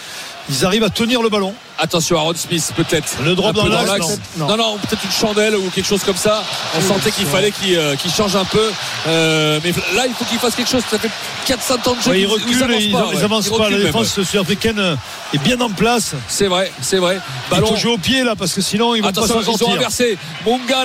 ils 0.49 0.65
arrivent 0.65 0.83
à 0.83 0.89
tenir 0.89 1.21
le 1.21 1.29
ballon. 1.29 1.53
Attention, 1.79 2.17
Aaron 2.17 2.33
Smith, 2.35 2.71
peut-être. 2.75 3.17
Le 3.23 3.35
drop 3.35 3.55
dans 3.55 3.67
l'axe, 3.67 4.19
non. 4.37 4.47
Non, 4.47 4.57
non, 4.57 4.77
peut-être 4.77 5.03
une 5.03 5.11
chandelle 5.11 5.55
ou 5.55 5.69
quelque 5.69 5.85
chose 5.87 6.03
comme 6.03 6.15
ça. 6.17 6.43
On 6.77 6.81
sentait 6.81 7.11
qu'il 7.11 7.25
fallait 7.27 7.51
qu'il 7.51 7.77
euh, 7.77 7.95
qu'il 7.95 8.11
change 8.11 8.35
un 8.35 8.45
peu. 8.45 8.71
Euh, 9.07 9.59
mais 9.63 9.71
là, 9.95 10.05
il 10.07 10.13
faut 10.13 10.25
qu'il 10.25 10.39
fasse 10.39 10.55
quelque 10.55 10.69
chose. 10.69 10.83
Ça 10.89 10.97
fait 10.97 11.09
4-5 11.47 11.89
ans 11.89 11.95
de 11.95 12.01
jeu. 12.01 12.11
Ouais, 12.11 12.21
ils 12.21 12.25
reculent, 12.25 12.63
avancent 12.63 12.81
et 12.81 12.85
ils, 12.85 12.91
pas, 12.91 13.07
ils 13.11 13.17
ouais. 13.17 13.23
avancent 13.23 13.45
Ils 13.45 13.51
pas. 13.51 13.57
La 13.57 13.63
reculent 13.65 13.83
défense 13.83 14.21
sud-africaine 14.23 14.79
euh, 14.79 14.95
est 15.33 15.37
bien 15.39 15.59
en 15.61 15.69
place. 15.69 16.13
C'est 16.27 16.47
vrai, 16.47 16.71
c'est 16.81 16.97
vrai. 16.97 17.19
Il 17.51 17.57
faut 17.65 17.75
jouer 17.75 17.91
au 17.93 17.97
pied 17.97 18.23
là 18.23 18.35
parce 18.35 18.53
que 18.53 18.61
sinon 18.61 18.95
ils 18.95 19.01
vont 19.01 19.09
Attention, 19.09 19.35
pas 19.35 19.43
s'en 19.43 19.51
ils 19.51 19.53
ont 19.53 19.57
sortir. 19.57 19.77
inversé. 19.77 20.17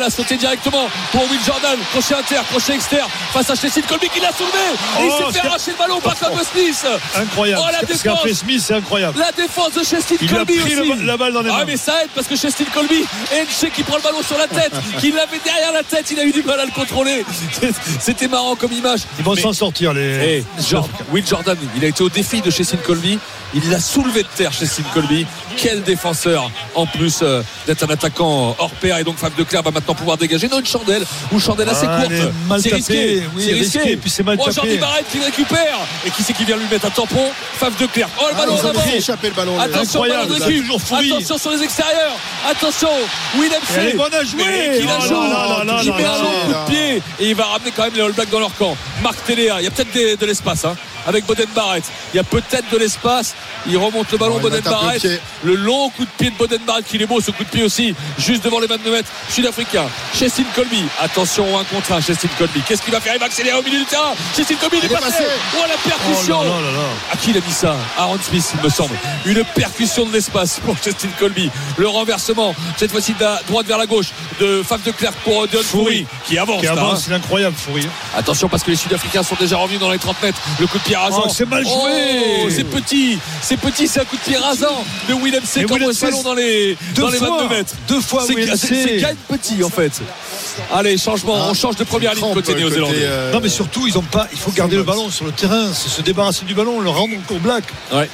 L'a 0.01 0.11
sauté 0.11 0.37
directement 0.37 0.89
pour 1.13 1.23
Will 1.31 1.39
Jordan. 1.47 1.79
Crochet 1.93 2.15
inter, 2.15 2.41
crochet 2.51 2.75
externe 2.75 3.09
face 3.33 3.51
à 3.51 3.55
Chessin 3.55 3.83
Colby 3.83 4.09
qui 4.09 4.21
l'a 4.21 4.33
soulevé. 4.33 4.53
Et 5.01 5.05
il 5.05 5.11
Oh, 5.13 5.31
s'est 5.33 5.39
fait 5.41 5.47
arracher 5.47 5.71
le 5.73 5.77
ballon 5.77 6.01
par 6.01 6.19
Cole 6.19 6.33
Smith. 6.53 6.87
Incroyable. 7.15 7.63
Oh, 7.65 7.71
la 7.73 7.87
défense. 7.87 8.23
fait 8.23 8.35
Smith, 8.35 8.63
c'est 8.67 8.75
incroyable. 8.75 9.19
La 9.19 9.31
défense 9.33 9.73
de 9.75 9.81
a 9.81 10.29
Colby 10.29 10.55
la 11.05 11.17
balle 11.17 11.33
dans 11.33 11.43
les 11.43 11.51
Ah 11.53 11.59
mains. 11.59 11.65
mais 11.67 11.77
ça 11.77 12.03
aide 12.03 12.11
parce 12.15 12.27
que 12.27 12.37
Chestin 12.37 12.65
Colby 12.73 13.05
Enche 13.33 13.71
qui 13.75 13.83
prend 13.83 13.97
le 13.97 14.03
ballon 14.03 14.23
sur 14.23 14.39
la 14.39 14.47
tête 14.49 14.73
qui 15.01 15.11
l'avait 15.13 15.41
derrière 15.45 15.73
la 15.73 15.83
tête 15.83 16.07
il 16.11 16.19
a 16.21 16.25
eu 16.25 16.33
du 16.33 16.43
mal 16.43 16.59
à 16.61 16.65
le 16.65 16.71
contrôler 16.71 17.25
c'était 18.01 18.29
marrant 18.29 18.55
comme 18.57 18.73
image 18.73 19.01
Ils 19.19 19.25
vont 19.25 19.37
s'en 19.37 19.53
sortir 19.53 19.93
les. 19.93 20.39
Eh, 20.59 20.63
Jor- 20.71 20.89
Will 21.11 21.27
Jordan, 21.27 21.57
il 21.77 21.85
a 21.85 21.89
été 21.89 22.03
au 22.03 22.09
défi 22.09 22.41
de 22.41 22.51
Chessin 22.51 22.77
Colby. 22.79 23.19
Il 23.55 23.69
l'a 23.69 23.81
soulevé 23.81 24.23
de 24.23 24.29
terre, 24.35 24.53
Chessin 24.53 24.83
Colby. 24.95 25.27
Quel 25.59 25.83
défenseur, 25.83 26.51
en 26.75 26.87
plus 26.87 27.19
euh, 27.23 27.43
d'être 27.67 27.85
un 27.85 27.93
attaquant 27.93 28.57
hors 28.59 28.71
pair. 28.71 28.97
Et 28.97 29.05
donc, 29.05 29.19
Fab 29.19 29.35
de 29.37 29.43
Clerc 29.43 29.63
va 29.63 29.71
maintenant 29.71 29.95
pouvoir 29.95 30.17
dégager. 30.17 30.49
Non, 30.49 30.59
une 30.61 30.65
chandelle, 30.67 31.05
ou 31.33 31.39
chandelle 31.39 31.69
assez 31.69 31.85
Ah, 31.87 32.01
courte. 32.01 32.61
C'est 32.63 32.75
risqué. 32.75 33.23
Oui, 33.37 33.45
c'est 33.47 33.53
risqué, 33.53 33.79
risqué. 33.81 33.97
puis 33.99 34.09
c'est 34.11 34.23
mal 34.23 34.39
oh. 34.41 34.51
Jordi 34.51 34.79
Barrett 34.79 35.05
qui 35.13 35.19
le 35.19 35.25
récupère. 35.27 35.79
Et 36.07 36.11
qui 36.11 36.23
c'est 36.23 36.33
qui 36.33 36.47
vient 36.47 36.57
lui 36.57 36.65
mettre 36.71 36.87
un 36.87 36.91
tampon? 36.91 37.27
Fab 37.59 37.77
de 37.77 37.85
Clerc. 37.87 38.09
Oh, 38.19 38.25
le 38.29 38.35
Ah, 38.35 38.39
ballon 38.39 38.57
avant. 38.59 38.81
fait 38.81 38.97
échapper 38.97 39.29
le 39.29 39.35
ballon. 39.35 39.61
Attention, 39.61 40.03
Incroyable, 40.03 40.33
ballon 40.33 40.47
de. 40.47 40.72
Toujours. 40.79 41.17
Attention 41.17 41.39
sur 41.39 41.51
les 41.53 41.63
extérieurs. 41.63 42.17
Attention, 42.49 42.91
Willem 43.35 43.61
Elle 43.77 43.89
est 43.89 43.95
bonne 43.95 44.15
à 44.15 44.25
jouer. 44.25 44.79
Qui 44.81 44.87
la 44.87 44.99
Oh 44.99 45.07
joue 45.09 45.23
là 45.23 45.83
met 45.97 46.05
un 46.05 46.19
long 46.19 46.31
coup 46.47 46.53
de 46.53 46.71
pied 46.71 47.03
et 47.21 47.29
il 47.29 47.35
va 47.35 47.45
ramener 47.47 47.71
quand 47.75 47.85
même 47.85 47.95
les 47.95 48.01
All 48.01 48.13
Blacks 48.13 48.31
dans 48.31 48.41
leur 48.41 48.55
camp. 48.57 48.77
Marc 49.03 49.25
Téléa, 49.25 49.61
il 49.61 49.65
y 49.65 49.67
a 49.67 49.71
peut-être 49.71 50.21
de 50.21 50.27
l'espace 50.27 50.65
hein, 50.65 50.77
avec 51.07 51.27
Boden 51.27 51.47
Barrett. 51.55 51.85
Il 52.13 52.17
y 52.17 52.21
a 52.21 52.25
peut-être 52.25 52.69
de 52.71 52.79
l'espace. 52.79 53.35
Il 53.67 53.77
remonte 53.77 54.11
le 54.13 54.19
ballon 54.19 54.35
Oh, 54.39 54.41
Boden 54.41 54.61
au 54.67 54.71
Barrett. 54.71 55.07
Le 55.45 55.55
long 55.55 55.89
coup 55.91 56.05
de 56.05 56.11
pied 56.19 56.31
de 56.31 56.37
Boden 56.37 56.61
Barrett 56.67 56.85
qui 56.87 56.97
est 56.97 57.07
beau 57.07 57.21
ce 57.21 57.31
coup 57.31 57.45
de 57.45 57.49
pied 57.49 57.63
aussi 57.63 57.95
juste 58.19 58.45
devant 58.45 58.59
les 58.61 58.67
22 58.67 58.91
mètres 58.91 59.09
sud-africains. 59.29 59.87
Chestin 60.15 60.45
Colby. 60.55 60.85
Attention 61.01 61.59
un 61.59 61.65
contre 61.65 61.93
un 61.93 62.01
Chestin 62.01 62.29
Colby. 62.39 62.61
Qu'est-ce 62.67 62.83
qu'il 62.83 62.93
va 62.93 63.01
faire? 63.01 63.15
Il 63.15 63.21
va 63.21 63.27
accélérer 63.27 63.59
au 63.59 63.63
milieu 63.63 63.79
du 63.79 63.85
terrain. 63.87 64.13
Chestin 64.37 64.55
Colby 64.57 64.79
il 64.79 64.85
est 64.85 64.89
Il 64.89 64.93
est 64.93 64.97
passé. 64.97 65.13
passé. 65.13 65.25
Oh 65.57 65.65
la 65.69 65.75
Oh 65.75 65.89
percussion 65.89 66.43
là 66.43 66.49
là 66.49 66.55
là 66.55 66.73
là. 66.73 66.89
à 67.13 67.17
qui 67.17 67.31
il 67.31 67.37
a 67.37 67.41
mis 67.41 67.53
ça? 67.53 67.77
Aaron 67.99 68.19
Smith, 68.23 68.45
il 68.57 68.65
me 68.65 68.69
semble. 68.71 68.95
Une 69.27 69.45
percussion 69.55 70.07
de 70.07 70.13
l'espace 70.13 70.61
pour 70.65 70.77
Justin 70.83 71.09
Colby. 71.19 71.51
Le 71.77 71.89
renversement, 71.89 72.55
cette 72.77 72.91
fois-ci 72.93 73.13
de 73.15 73.21
la 73.23 73.41
droite 73.49 73.67
vers 73.67 73.79
la 73.79 73.87
gauche, 73.87 74.09
de 74.41 74.63
Faf 74.63 74.83
de 74.83 74.91
Clerc 74.93 75.13
pour 75.25 75.47
Dion 75.49 75.61
Foury, 75.63 76.07
qui 76.27 76.39
avance. 76.39 76.61
Qui 76.61 76.67
avance, 76.69 76.99
hein. 76.99 77.03
c'est 77.09 77.15
incroyable, 77.15 77.57
Foury. 77.57 77.87
Attention 78.17 78.49
parce 78.49 78.63
que 78.63 78.71
les 78.71 78.77
Sud-Africains 78.77 79.23
sont 79.23 79.37
déjà 79.39 79.57
revenus 79.57 79.81
dans 79.81 79.91
les 79.91 79.99
30 79.99 80.23
mètres. 80.23 80.41
Le 80.61 80.67
coup 80.67 80.79
de 80.79 80.83
pied 80.83 80.92
rasant. 80.97 81.25
Oh, 81.27 81.33
c'est 81.35 81.49
mal 81.49 81.65
joué. 81.65 81.73
Oh, 82.45 82.49
c'est 82.51 82.65
petit. 82.65 83.19
C'est 83.43 83.57
petit, 83.57 83.89
c'est 83.89 84.01
un 84.01 84.05
coup 84.05 84.17
de 84.17 84.21
pied 84.23 84.37
rasant 84.37 84.85
de 85.09 85.15
Willem 85.15 85.43
C. 85.45 85.65
Comme 85.65 85.93
C, 85.93 86.07
ballon 86.07 86.23
dans 86.23 86.35
les, 86.35 86.77
deux 86.95 87.03
dans 87.03 87.09
les 87.11 87.19
fois. 87.19 87.43
22 87.43 87.55
mètres. 87.55 87.75
Deux 87.89 88.01
fois, 88.01 88.25
C'est 88.27 88.35
Willem 88.35 88.57
c'est- 88.57 88.67
C. 88.69 88.85
c'est 88.89 88.97
Gagne 88.99 89.17
petit 89.29 89.63
en 89.65 89.71
fait. 89.71 89.93
Allez, 90.73 90.99
changement. 90.99 91.37
Ah, 91.37 91.49
on 91.51 91.55
change 91.55 91.77
de 91.77 91.85
première 91.85 92.15
ligne 92.15 92.35
côté 92.35 92.55
néo-zélandais. 92.55 92.97
euh, 93.01 93.33
Non, 93.33 93.41
mais 93.43 93.49
surtout, 93.49 93.87
ils 93.87 93.97
ont 93.99 94.03
pas. 94.03 94.27
Il 94.33 94.39
faut 94.39 94.51
garder 94.51 94.77
le 94.77 94.83
ballon 94.83 95.11
sur 95.11 95.25
le 95.25 95.33
terrain, 95.33 95.71
c'est 95.73 95.89
se 95.89 96.03
débarrasser 96.03 96.45
du 96.45 96.55
ballon, 96.55 96.81
le 96.81 96.91
rendre 96.91 97.15
encore 97.17 97.39
black. 97.39 97.65
Ouais. 97.93 98.09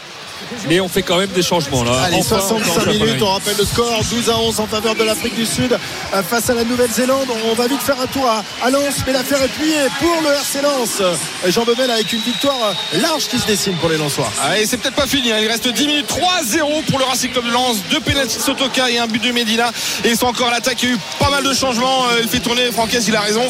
Mais 0.69 0.81
on 0.81 0.89
fait 0.89 1.03
quand 1.03 1.19
même 1.19 1.31
des 1.31 1.43
changements 1.43 1.85
là. 1.85 1.93
Allez, 2.05 2.19
Enfin, 2.19 2.37
on 2.37 2.59
65 2.59 2.75
change 2.75 2.87
la 2.87 2.93
minutes, 2.93 3.23
on 3.23 3.33
rappelle 3.33 3.57
le 3.59 3.65
score 3.65 4.01
12 4.11 4.31
à 4.31 4.39
11 4.39 4.61
en 4.61 4.67
faveur 4.67 4.95
de 4.95 5.05
l'Afrique 5.05 5.35
du 5.35 5.47
Sud 5.47 5.73
euh, 5.73 6.23
face 6.23 6.51
à 6.51 6.55
la 6.55 6.65
Nouvelle-Zélande. 6.65 7.29
On 7.51 7.55
va 7.55 7.67
vite 7.69 7.81
faire 7.81 8.01
un 8.01 8.07
tour 8.07 8.27
à, 8.27 8.71
Lens, 8.71 9.03
mais 9.07 9.13
l'affaire 9.13 9.43
est 9.43 9.49
pliée 9.49 9.87
pour 9.99 10.23
le 10.23 10.35
RC 10.35 10.63
Lens. 10.63 11.01
Euh, 11.01 11.15
Jean 11.49 11.65
Bemel 11.65 11.91
avec 11.91 12.13
une 12.13 12.21
victoire 12.21 12.57
euh, 12.95 12.99
large 13.01 13.29
qui 13.29 13.39
se 13.39 13.47
dessine 13.47 13.75
pour 13.75 13.89
les 13.89 13.97
Lensois. 13.97 14.31
Ah, 14.43 14.59
et 14.59 14.67
c'est 14.67 14.77
peut-être 14.77 14.95
pas 14.95 15.07
fini, 15.07 15.33
hein. 15.33 15.39
il 15.41 15.49
reste 15.49 15.69
10 15.69 15.87
minutes 15.87 16.09
3-0 16.09 16.85
pour 16.85 16.99
le 16.99 17.05
Racing 17.05 17.31
Club 17.31 17.47
de 17.47 17.51
Lens, 17.51 17.79
deux 17.91 18.01
pénaltys 18.01 18.37
de 18.37 18.43
Sotoka 18.43 18.91
et 18.91 18.99
un 18.99 19.07
but 19.07 19.23
de 19.23 19.33
Medina 19.33 19.71
et 20.05 20.11
ils 20.11 20.17
sont 20.17 20.27
encore 20.27 20.49
à 20.49 20.53
l'attaque, 20.53 20.83
il 20.83 20.89
y 20.89 20.93
a 20.93 20.95
eu 20.95 20.99
pas 21.19 21.31
mal 21.31 21.45
de 21.45 21.53
changements, 21.53 22.05
il 22.21 22.29
fait 22.29 22.41
tourner 22.41 22.71
Franquès, 22.73 23.07
il 23.07 23.17
a 23.17 23.21
raison 23.21 23.43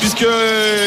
puisque 0.00 0.26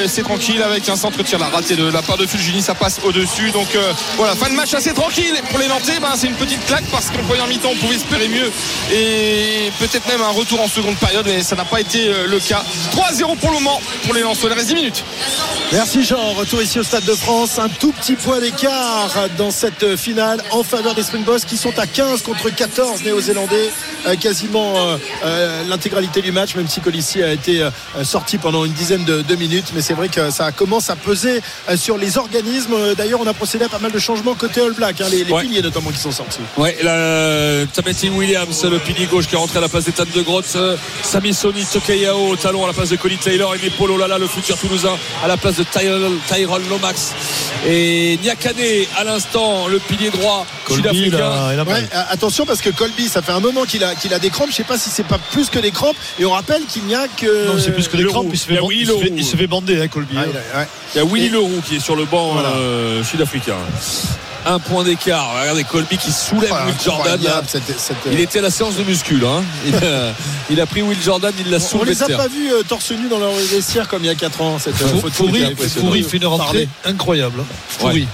c'est 0.07 0.23
tranquille 0.23 0.61
avec 0.61 0.87
un 0.89 0.95
centre 0.95 1.23
tir 1.23 1.39
là, 1.39 1.49
raté 1.49 1.75
de 1.75 1.85
la 1.89 2.01
part 2.01 2.17
de 2.17 2.25
Fulgini, 2.25 2.61
ça 2.61 2.75
passe 2.75 2.99
au-dessus 3.03 3.51
donc 3.51 3.67
euh, 3.75 3.93
voilà, 4.17 4.35
fin 4.35 4.49
de 4.49 4.55
match 4.55 4.73
assez 4.73 4.93
tranquille 4.93 5.35
pour 5.49 5.59
les 5.59 5.67
Nantais, 5.67 5.99
ben, 5.99 6.13
c'est 6.15 6.27
une 6.27 6.35
petite 6.35 6.65
claque 6.65 6.85
parce 6.91 7.09
qu'en 7.09 7.23
première 7.23 7.47
mi-temps 7.47 7.69
on 7.71 7.75
pouvait 7.75 7.95
espérer 7.95 8.27
mieux 8.27 8.51
et 8.91 9.71
peut-être 9.79 10.07
même 10.07 10.21
un 10.21 10.29
retour 10.29 10.61
en 10.61 10.67
seconde 10.67 10.95
période 10.97 11.25
mais 11.25 11.41
ça 11.41 11.55
n'a 11.55 11.65
pas 11.65 11.79
été 11.79 12.07
euh, 12.07 12.27
le 12.27 12.39
cas 12.39 12.63
3-0 12.91 13.37
pour 13.37 13.49
le 13.49 13.55
moment 13.55 13.81
pour 14.03 14.13
les 14.13 14.21
Lensois, 14.21 14.49
il 14.49 14.55
reste 14.55 14.67
10 14.69 14.75
minutes 14.75 15.03
Merci 15.71 16.03
Jean. 16.03 16.33
Retour 16.33 16.61
ici 16.61 16.77
au 16.77 16.83
Stade 16.83 17.05
de 17.05 17.15
France. 17.15 17.57
Un 17.57 17.67
tout 17.67 17.91
petit 17.93 18.13
point 18.13 18.39
d'écart 18.39 19.27
dans 19.39 19.49
cette 19.49 19.95
finale 19.95 20.39
en 20.51 20.61
faveur 20.61 20.93
des 20.93 21.01
Springboks 21.01 21.45
qui 21.47 21.57
sont 21.57 21.79
à 21.79 21.87
15 21.87 22.21
contre 22.21 22.51
14 22.51 23.01
néo-zélandais. 23.03 23.71
Euh, 24.05 24.15
quasiment 24.15 24.75
euh, 25.23 25.63
l'intégralité 25.67 26.21
du 26.21 26.31
match, 26.31 26.55
même 26.55 26.67
si 26.67 26.79
Colissi 26.79 27.23
a 27.23 27.31
été 27.31 27.67
sorti 28.03 28.37
pendant 28.37 28.65
une 28.65 28.73
dizaine 28.73 29.03
de, 29.03 29.35
minutes. 29.35 29.71
Mais 29.73 29.81
c'est 29.81 29.95
vrai 29.95 30.09
que 30.09 30.29
ça 30.29 30.51
commence 30.51 30.91
à 30.91 30.95
peser 30.95 31.41
sur 31.75 31.97
les 31.97 32.19
organismes. 32.19 32.93
D'ailleurs, 32.95 33.21
on 33.21 33.27
a 33.27 33.33
procédé 33.33 33.65
à 33.65 33.69
pas 33.69 33.79
mal 33.79 33.91
de 33.91 33.99
changements 33.99 34.35
côté 34.35 34.61
All 34.61 34.73
Black. 34.73 35.01
hein, 35.01 35.32
les 35.33 35.43
Ouais. 35.43 35.49
piliers 35.49 35.61
notamment 35.61 35.89
qui 35.91 35.97
sont 35.99 36.11
sortis. 36.11 36.39
Ouais, 36.57 36.77
la, 36.83 37.65
Tamati 37.73 38.09
Williams, 38.09 38.63
le 38.65 38.79
pilier 38.79 39.05
gauche 39.05 39.27
qui 39.27 39.35
est 39.35 39.37
rentré 39.37 39.57
à 39.57 39.61
la 39.61 39.69
place 39.69 39.85
d'Ethan 39.85 40.03
de 40.13 40.21
Grotz, 40.21 40.53
euh, 40.55 40.75
Sami 41.01 41.33
Soni, 41.33 41.65
Tokeyao 41.65 42.29
au 42.29 42.35
talon 42.35 42.63
à 42.63 42.67
la 42.67 42.73
place 42.73 42.89
de 42.89 42.95
Colin 42.95 43.15
Taylor 43.21 43.55
et 43.55 43.69
Polo 43.71 43.97
Lala, 43.97 44.17
le 44.17 44.27
futur 44.27 44.57
Toulousain, 44.57 44.95
à 45.23 45.27
la 45.27 45.37
place 45.37 45.55
de 45.55 45.63
Tyrell, 45.63 46.11
Tyrell 46.27 46.61
Lomax. 46.69 47.13
Et 47.67 48.19
Niakane 48.21 48.53
à 48.97 49.03
l'instant, 49.03 49.67
le 49.67 49.79
pilier 49.79 50.09
droit 50.11 50.45
il 50.69 50.75
Sud-Africain. 50.75 51.53
il. 51.53 51.61
Ouais, 51.61 51.73
euh, 51.93 52.03
attention 52.09 52.45
parce 52.45 52.61
que 52.61 52.69
Colby, 52.69 53.07
ça 53.07 53.21
fait 53.21 53.31
un 53.31 53.39
moment 53.39 53.63
qu'il 53.63 53.83
a, 53.83 53.95
qu'il 53.95 54.13
a 54.13 54.19
des 54.19 54.29
crampes. 54.29 54.49
Je 54.51 54.55
sais 54.55 54.63
pas 54.63 54.77
si 54.77 54.89
c'est 54.89 55.05
pas 55.07 55.17
plus 55.31 55.49
que 55.49 55.59
des 55.59 55.71
crampes. 55.71 55.95
Et 56.19 56.25
on 56.25 56.31
rappelle 56.31 56.63
qu'il 56.65 56.83
n'y 56.85 56.95
a 56.95 57.07
que. 57.07 57.47
Non, 57.47 57.53
c'est 57.59 57.71
plus 57.71 57.87
que 57.87 57.97
Leroux. 57.97 58.11
crampes. 58.11 58.27
Il 58.33 58.37
se 58.37 58.45
Il 58.49 58.53
y 58.53 58.57
fait, 58.57 58.61
Willy 58.67 58.81
il 58.81 58.87
se 58.87 58.97
fait- 58.97 59.13
il 59.17 59.25
se 59.25 59.35
fait 59.37 59.47
bander, 59.47 59.81
hein, 59.81 59.87
Colby. 59.87 60.15
Hein. 60.17 60.25
il 60.29 60.37
a- 60.37 60.59
ouais. 60.59 60.67
Il 60.93 60.97
y 60.97 61.01
a 61.01 61.05
Willy 61.05 61.25
Et- 61.27 61.29
Leroux 61.29 61.61
qui 61.65 61.75
est 61.77 61.79
sur 61.79 61.95
le 61.95 62.05
banc 62.05 62.33
Voilà. 62.33 62.49
euh, 62.49 63.03
sud-africain. 63.03 63.55
Un 64.45 64.59
point 64.59 64.83
d'écart. 64.83 65.31
Regardez 65.39 65.63
Colby 65.63 65.97
qui 65.97 66.11
soulève 66.11 66.51
Will 66.65 66.75
Jordan. 66.83 67.13
incroyable, 67.13 67.47
cette- 67.49 67.79
cette- 67.79 67.95
Il 68.11 68.19
était 68.19 68.39
à 68.39 68.41
la 68.41 68.49
séance 68.49 68.75
de 68.75 68.83
muscule. 68.83 69.23
Hein. 69.25 69.41
Il, 69.65 69.75
a, 69.75 70.13
il 70.49 70.59
a 70.59 70.65
pris 70.65 70.81
Will 70.81 71.01
Jordan, 71.01 71.31
il 71.39 71.49
l'a 71.49 71.57
On 71.57 71.59
soulevé 71.61 71.91
les 71.91 71.95
de 71.97 72.03
a 72.03 72.07
terre. 72.07 72.17
pas 72.17 72.27
vus 72.27 72.51
euh, 72.51 72.61
torse 72.67 72.91
nu 72.91 73.07
dans 73.07 73.19
leur 73.19 73.31
vestiaire 73.31 73.87
comme 73.87 74.03
il 74.03 74.07
y 74.07 74.09
a 74.09 74.15
4 74.15 74.41
ans. 74.41 74.59
Cette 74.59 74.81
euh, 74.81 74.87
Fou- 74.87 74.95
photo 74.99 75.09
qui 75.09 75.15
Foury, 75.29 75.41
est 75.43 75.45
impressionnante. 75.45 75.89
Foury 75.91 76.03
fait 76.03 76.17
une 76.17 76.25
rentrée 76.25 76.67
incroyable. 76.83 77.39
hein. 77.41 77.85
Ouais, 77.85 78.05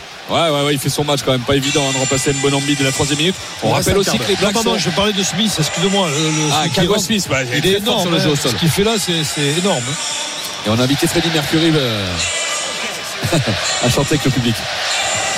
ouais, 0.52 0.62
ouais, 0.66 0.74
il 0.76 0.80
fait 0.80 0.90
son 0.90 1.04
match 1.04 1.22
quand 1.26 1.32
même. 1.32 1.42
Pas 1.42 1.56
évident 1.56 1.82
hein, 1.90 1.94
de 1.94 1.98
remplacer 1.98 2.32
Mbonambi 2.34 2.76
de 2.76 2.84
la 2.84 2.92
troisième 2.92 3.18
minute. 3.18 3.36
On 3.64 3.72
rappelle 3.72 3.98
aussi 3.98 4.16
que 4.20 4.28
les 4.28 4.34
Non, 4.36 4.40
Blacks 4.42 4.54
pardon, 4.54 4.74
sont... 4.74 4.78
je 4.78 4.90
parlais 4.92 5.14
de 5.14 5.24
Smith, 5.24 5.52
excusez-moi. 5.58 6.08
Ah, 6.52 6.66
rentre, 6.88 7.00
Smith, 7.02 7.26
bah, 7.28 7.40
il 7.44 7.58
Il 7.58 7.66
est 7.66 7.78
énorme. 7.80 8.02
sur 8.04 8.12
le 8.12 8.20
jeu 8.20 8.30
au 8.30 8.36
sol. 8.36 8.52
Ce 8.52 8.56
qu'il 8.58 8.70
fait 8.70 8.84
là, 8.84 8.92
c'est 9.00 9.42
énorme. 9.60 9.82
Et 10.68 10.70
on 10.70 10.78
a 10.80 10.84
invité 10.84 11.08
Freddie 11.08 11.30
Mercury 11.34 11.72
euh, 11.74 12.06
à 13.84 13.90
chanter 13.90 14.10
avec 14.16 14.26
le 14.26 14.32
public. 14.32 14.56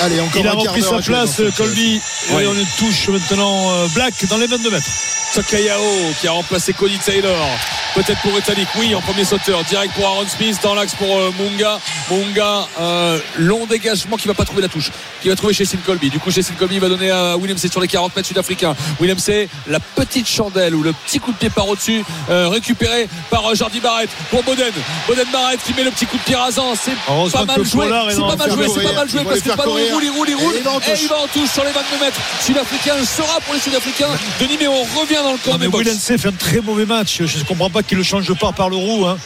Allez, 0.02 0.20
encore 0.20 0.42
Il 0.42 0.48
a 0.48 0.54
repris 0.54 0.82
sa 0.82 1.00
place, 1.00 1.42
Colby. 1.56 2.02
Ouais. 2.32 2.44
Et 2.44 2.48
on 2.48 2.54
le 2.54 2.64
touche 2.80 3.10
maintenant 3.10 3.72
euh, 3.72 3.88
Black 3.94 4.14
dans 4.30 4.38
les 4.38 4.48
22 4.48 4.72
mètres. 4.72 4.90
Takayao 5.34 5.82
qui 6.20 6.28
a 6.28 6.32
remplacé 6.32 6.74
Cody 6.74 6.98
Taylor. 6.98 7.38
Peut-être 7.94 8.22
pour 8.22 8.38
Italic, 8.38 8.68
oui, 8.78 8.96
en 8.96 9.02
premier 9.02 9.26
sauteur. 9.26 9.64
Direct 9.66 9.94
pour 9.94 10.06
Aaron 10.06 10.26
Smith, 10.28 10.58
dans 10.64 10.74
l'axe 10.74 10.96
pour 10.96 11.18
euh, 11.18 11.32
Munga. 11.38 11.78
Munga, 12.10 12.68
euh, 12.80 13.20
long 13.38 13.66
dégagement 13.66 14.16
qui 14.16 14.28
va 14.28 14.34
pas 14.34 14.46
trouver 14.46 14.62
la 14.62 14.70
touche. 14.70 14.92
Qui 15.22 15.30
va 15.30 15.36
trouver 15.36 15.54
chez 15.54 15.66
Colby. 15.86 16.10
Du 16.10 16.20
coup, 16.20 16.32
chez 16.32 16.42
Colby 16.58 16.80
va 16.80 16.88
donner 16.88 17.12
à 17.12 17.36
William 17.38 17.58
C 17.58 17.68
sur 17.68 17.82
les 17.82 17.88
40 17.88 18.16
mètres 18.16 18.30
sud-africains. 18.30 18.76
William 19.00 19.20
C, 19.20 19.50
la 19.68 19.80
petite 19.80 20.28
chandelle 20.28 20.74
ou 20.74 20.84
le 20.84 20.94
petit 20.94 21.20
coup 21.20 21.32
de 21.32 21.38
pied 21.38 21.50
par 21.50 21.68
au-dessus, 21.68 22.04
euh, 22.30 22.48
récupéré 22.48 23.10
par 23.30 23.46
euh, 23.46 23.56
Jordi 23.56 23.82
Barrett 23.82 24.10
pour 24.30 24.44
Boden. 24.44 24.72
Boden 25.08 25.28
Barrett 25.32 25.60
qui 25.66 25.74
met 25.74 25.84
le 25.84 25.92
petit 25.92 26.06
coup 26.06 26.18
de 26.18 26.24
pied 26.24 26.36
rasant. 26.36 26.74
C'est 26.76 26.96
pas 27.32 27.46
mal 27.46 27.66
joué. 27.66 27.88
C'est 28.10 28.22
pas 28.22 28.36
mal 28.36 28.52
joué, 28.52 28.68
c'est 28.74 28.84
pas 28.84 28.94
mal 28.94 29.10
joué 29.10 29.20
Il 29.22 29.26
parce 29.26 29.40
que 29.42 29.50
le 29.50 29.56
faire 29.56 29.58
ballon 29.58 29.76
il 29.92 29.94
roule, 29.94 30.04
il 30.04 30.10
roule, 30.12 30.30
il 30.30 30.36
roule. 30.36 30.54
Et 30.56 30.58
il 30.60 30.64
va 30.64 30.72
en 30.72 30.80
Et 30.80 30.84
touche. 30.84 31.00
il 31.04 31.08
va 31.10 31.18
en 31.20 31.28
touche 31.28 31.50
sur 31.52 31.64
les 31.64 31.72
22 31.72 32.06
mètres. 32.06 32.20
Sud-africain 32.46 32.96
sera 33.06 33.40
pour 33.42 33.54
les 33.54 33.60
Sud-Africains. 33.60 34.10
Denis, 34.40 34.58
mais 34.60 34.68
on 34.68 34.84
revient 35.00 35.16
dans 35.24 35.32
le 35.34 35.38
camp 35.38 35.52
Non, 35.54 35.58
mais. 35.60 35.68
William 35.68 35.98
fait 35.98 36.26
un 36.28 36.32
très 36.32 36.62
mauvais 36.62 36.86
match. 36.86 37.22
Je 37.26 37.38
ne 37.40 37.44
comprends 37.44 37.70
pas 37.70 37.84
qu'il 37.84 37.98
le 37.98 38.04
change 38.04 38.32
pas 38.34 38.52
par 38.52 38.70
le 38.70 38.76
roux. 38.76 39.06
hein. 39.06 39.18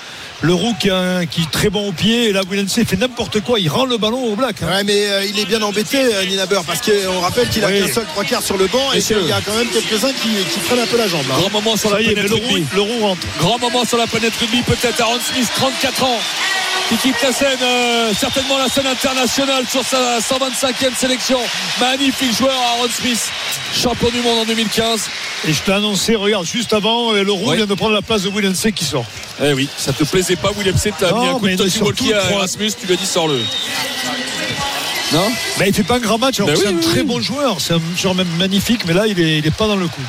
Le 0.41 0.53
roux 0.53 0.74
qui, 0.80 0.89
a 0.89 0.97
un- 0.97 1.26
qui 1.26 1.41
est 1.43 1.49
très 1.51 1.70
bon 1.70 1.88
au 1.88 1.91
pied. 1.93 2.26
Et 2.30 2.34
là, 2.34 2.41
William 2.49 2.68
C 2.68 2.84
fait 2.84 2.97
n'importe 2.97 3.39
quoi. 3.39 3.57
Il 3.59 3.70
rend 3.70 3.86
le 3.86 3.97
ballon 3.97 4.22
au 4.26 4.36
Black. 4.36 4.57
hein. 4.61 4.68
Ouais, 4.68 4.84
mais 4.84 5.07
euh, 5.07 5.26
il 5.26 5.39
est 5.39 5.45
bien 5.45 5.61
embêté, 5.61 5.97
euh, 5.97 6.26
Ninaber, 6.26 6.59
parce 6.68 6.82
qu'on 6.82 7.20
rappelle 7.22 7.47
qu'il 7.49 7.63
a 7.63 7.68
Oui. 7.68 7.80
qu'un 7.88 7.93
seul 7.93 8.05
trois 8.05 8.24
quarts 8.26 8.43
sur 8.43 8.57
le 8.57 8.68
banc 8.68 8.91
et 8.91 8.97
Messieurs. 8.97 9.20
qu'il 9.20 9.30
y 9.30 9.32
a 9.32 9.39
quand 9.41 9.55
même 9.55 9.68
quelques-uns 9.70 10.11
qui, 10.11 10.30
qui 10.53 10.59
prennent 10.59 10.80
un 10.80 10.86
peu 10.88 10.97
la 10.97 11.07
jambe. 11.07 11.28
là. 11.30 11.36
Grand 11.39 11.49
moment 11.51 11.78
sur 11.78 11.89
la 11.89 11.97
planète 11.97 12.18
le 12.30 12.36
roux, 12.36 12.41
rugby. 12.53 12.66
le 12.76 12.82
roux 12.82 12.99
rentre. 13.01 13.22
Grand 13.39 13.57
moment 13.59 13.86
sur 13.86 13.97
la 13.97 14.07
planète 14.07 14.34
rugby, 14.39 14.61
peut-être 14.63 14.99
Aaron 15.01 15.20
Smith, 15.34 15.47
34 15.55 16.03
ans, 16.03 16.20
qui 16.89 16.97
quitte 16.97 17.21
la 17.21 17.31
scène, 17.31 17.57
euh, 17.61 18.13
certainement 18.17 18.57
la 18.57 18.69
scène 18.69 18.86
internationale 18.86 19.65
sur 19.67 19.83
sa 19.83 20.19
125e 20.19 20.95
sélection. 20.95 21.39
Magnifique 21.79 22.36
joueur 22.38 22.53
Aaron 22.53 22.89
Smith, 22.89 23.31
champion 23.73 24.09
du 24.09 24.21
monde 24.21 24.39
en 24.39 24.45
2015. 24.45 25.09
Et 25.47 25.53
je 25.53 25.61
t'ai 25.61 25.71
annoncé, 25.71 26.15
regarde, 26.15 26.45
juste 26.45 26.73
avant, 26.73 27.13
euh, 27.13 27.23
le 27.23 27.31
roux 27.31 27.51
vient 27.51 27.65
de 27.65 27.73
prendre 27.73 27.93
la 27.93 28.01
place 28.01 28.23
de 28.23 28.29
William 28.29 28.53
C 28.53 28.71
qui 28.71 28.86
sort. 28.86 29.05
Eh 29.43 29.53
oui, 29.53 29.67
ça 29.77 29.93
te 29.93 30.03
plaisait 30.03 30.36
pas, 30.36 30.51
William 30.57 30.77
C. 30.77 30.93
T'as 30.97 31.11
mis 31.11 31.27
un 31.27 31.39
coup 31.39 31.47
de 31.47 31.83
Walkie 31.83 32.13
à 32.13 32.31
Erasmus, 32.31 32.71
tu 32.79 32.86
lui 32.86 32.93
as 32.93 32.97
dit 32.97 33.05
sors-le. 33.05 33.39
Non 35.16 35.32
Mais 35.59 35.70
il 35.70 35.74
fait 35.74 35.84
pas 35.84 35.95
un 35.95 35.99
grand 35.99 36.18
match, 36.18 36.39
Ben 36.39 36.47
oui, 36.49 36.59
c'est 36.61 36.68
un 36.68 36.74
oui, 36.74 36.82
très 36.82 36.99
oui. 36.99 37.05
bon 37.05 37.22
joueur. 37.22 37.61
C'est 37.61 37.74
un 37.74 37.82
joueur 37.97 38.16
même 38.16 38.28
magnifique, 38.38 38.82
mais 38.86 38.93
là, 38.93 39.07
il 39.07 39.18
est, 39.18 39.38
il 39.38 39.47
est 39.47 39.55
pas 39.55 39.66
dans 39.66 39.78
le 39.78 39.88
coup. 39.88 40.01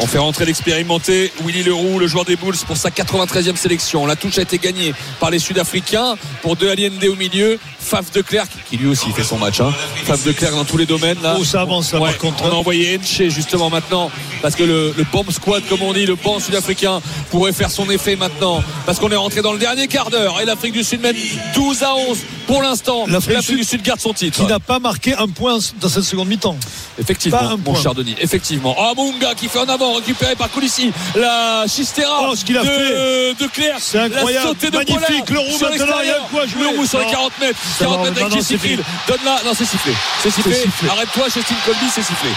On 0.00 0.06
fait 0.08 0.18
rentrer 0.18 0.46
l'expérimenté 0.46 1.32
Willy 1.44 1.62
Leroux, 1.62 2.00
le 2.00 2.08
joueur 2.08 2.24
des 2.24 2.34
Bulls, 2.34 2.56
pour 2.66 2.76
sa 2.76 2.90
93e 2.90 3.54
sélection. 3.54 4.04
La 4.04 4.16
touche 4.16 4.36
a 4.38 4.42
été 4.42 4.58
gagnée 4.58 4.94
par 5.20 5.30
les 5.30 5.38
Sud-Africains 5.38 6.16
pour 6.42 6.56
De 6.56 6.66
Allende 6.68 7.04
au 7.04 7.14
milieu. 7.14 7.60
Faf 7.88 8.10
de 8.12 8.20
Klerk, 8.20 8.50
qui 8.68 8.76
lui 8.76 8.88
aussi 8.88 9.10
fait 9.12 9.22
son 9.24 9.38
match. 9.38 9.60
Hein. 9.60 9.72
Faf 10.04 10.22
de 10.24 10.32
Klerk 10.32 10.54
dans 10.54 10.64
tous 10.64 10.76
les 10.76 10.86
domaines. 10.86 11.16
Là. 11.22 11.36
Oh, 11.38 11.44
ça 11.44 11.62
avance, 11.62 11.92
là, 11.92 12.00
Ouais, 12.00 12.10
par 12.10 12.18
contre. 12.18 12.44
On 12.44 12.48
a 12.50 12.54
envoyé 12.54 12.98
Enche 12.98 13.28
justement 13.30 13.70
maintenant, 13.70 14.10
parce 14.42 14.54
que 14.54 14.62
le, 14.62 14.94
le 14.96 15.04
bomb 15.10 15.24
squad, 15.30 15.62
comme 15.68 15.82
on 15.82 15.92
dit, 15.92 16.04
le 16.06 16.14
banc 16.16 16.38
sud-africain 16.38 17.00
pourrait 17.30 17.52
faire 17.52 17.70
son 17.70 17.88
effet 17.90 18.16
maintenant, 18.16 18.62
parce 18.86 18.98
qu'on 18.98 19.10
est 19.10 19.16
rentré 19.16 19.40
dans 19.42 19.52
le 19.52 19.58
dernier 19.58 19.88
quart 19.88 20.10
d'heure 20.10 20.40
et 20.40 20.44
l'Afrique 20.44 20.72
du 20.74 20.84
Sud 20.84 21.00
mène 21.00 21.16
12 21.54 21.82
à 21.82 21.94
11 21.94 22.18
pour 22.46 22.62
l'instant. 22.62 23.04
L'Afrique 23.08 23.34
L'Afrique 23.36 23.56
du 23.56 23.62
du 23.62 23.68
Sud 23.68 23.82
garde 23.82 24.00
son 24.00 24.12
titre. 24.12 24.38
Qui 24.40 24.46
n'a 24.46 24.60
pas 24.60 24.78
marqué 24.78 25.14
un 25.14 25.28
point 25.28 25.58
dans 25.80 25.88
cette 25.88 26.04
seconde 26.04 26.28
mi-temps. 26.28 26.56
Effectivement, 26.98 27.38
Pas 27.38 27.44
un 27.46 27.50
mon 27.56 27.58
point. 27.58 27.80
cher 27.82 27.94
Denis. 27.94 28.16
Effectivement. 28.20 28.74
Ah, 28.78 28.92
Munga 28.96 29.34
qui 29.34 29.48
fait 29.48 29.58
en 29.60 29.68
avant, 29.68 29.94
récupéré 29.94 30.34
par 30.36 30.50
Coulissi. 30.50 30.90
La 31.16 31.64
Chistera 31.68 32.28
Oh, 32.30 32.34
ce 32.36 32.44
qu'il 32.44 32.56
a 32.58 32.62
de, 32.62 32.66
fait. 32.66 33.44
de 33.44 33.46
Claire. 33.50 33.76
C'est 33.78 33.98
incroyable. 33.98 34.44
La 34.44 34.50
sautée 34.50 34.70
de 34.70 34.76
Magnifique. 34.76 35.24
Pollard 35.26 35.26
Le 35.30 35.38
roux 35.38 35.58
maintenant, 35.60 35.96
il 36.02 36.08
y 36.08 36.10
a 36.10 36.18
quoi 36.30 36.46
jouer. 36.46 36.62
Le 36.72 36.78
roux 36.78 36.86
sur 36.86 36.98
les 36.98 37.04
Non. 37.06 37.10
40 37.12 37.32
mètres. 37.40 37.58
Ça 37.78 37.84
40 37.84 37.98
va, 37.98 38.04
mètres 38.10 38.20
avec 38.22 38.34
non, 38.34 38.40
c'est 38.42 38.58
fini. 38.58 38.74
Field. 38.76 38.84
Donne-la. 39.06 39.42
Non, 39.44 39.52
c'est 39.56 39.64
sifflé. 39.64 39.92
C'est 40.22 40.30
sifflé. 40.30 40.56
Arrête-toi, 40.90 41.24
Justin 41.32 41.54
Colby, 41.64 41.86
c'est 41.92 42.02
sifflé. 42.02 42.30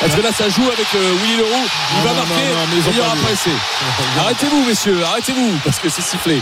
Parce 0.00 0.14
que 0.16 0.20
là, 0.20 0.30
ça 0.36 0.48
joue 0.48 0.66
avec 0.66 0.86
euh, 0.96 1.12
Willy 1.22 1.36
Leroux. 1.36 1.48
Il 1.92 1.98
Non, 1.98 2.04
va 2.04 2.10
non, 2.10 2.16
marquer. 2.26 2.44
non, 2.48 2.90
il 2.90 2.96
y 2.96 3.00
aura 3.00 3.10
pas. 3.10 4.20
Arrêtez-vous, 4.22 4.64
messieurs. 4.64 4.98
Arrêtez-vous. 5.04 5.58
Parce 5.64 5.78
que 5.78 5.88
c'est 5.88 6.02
sifflé. 6.02 6.40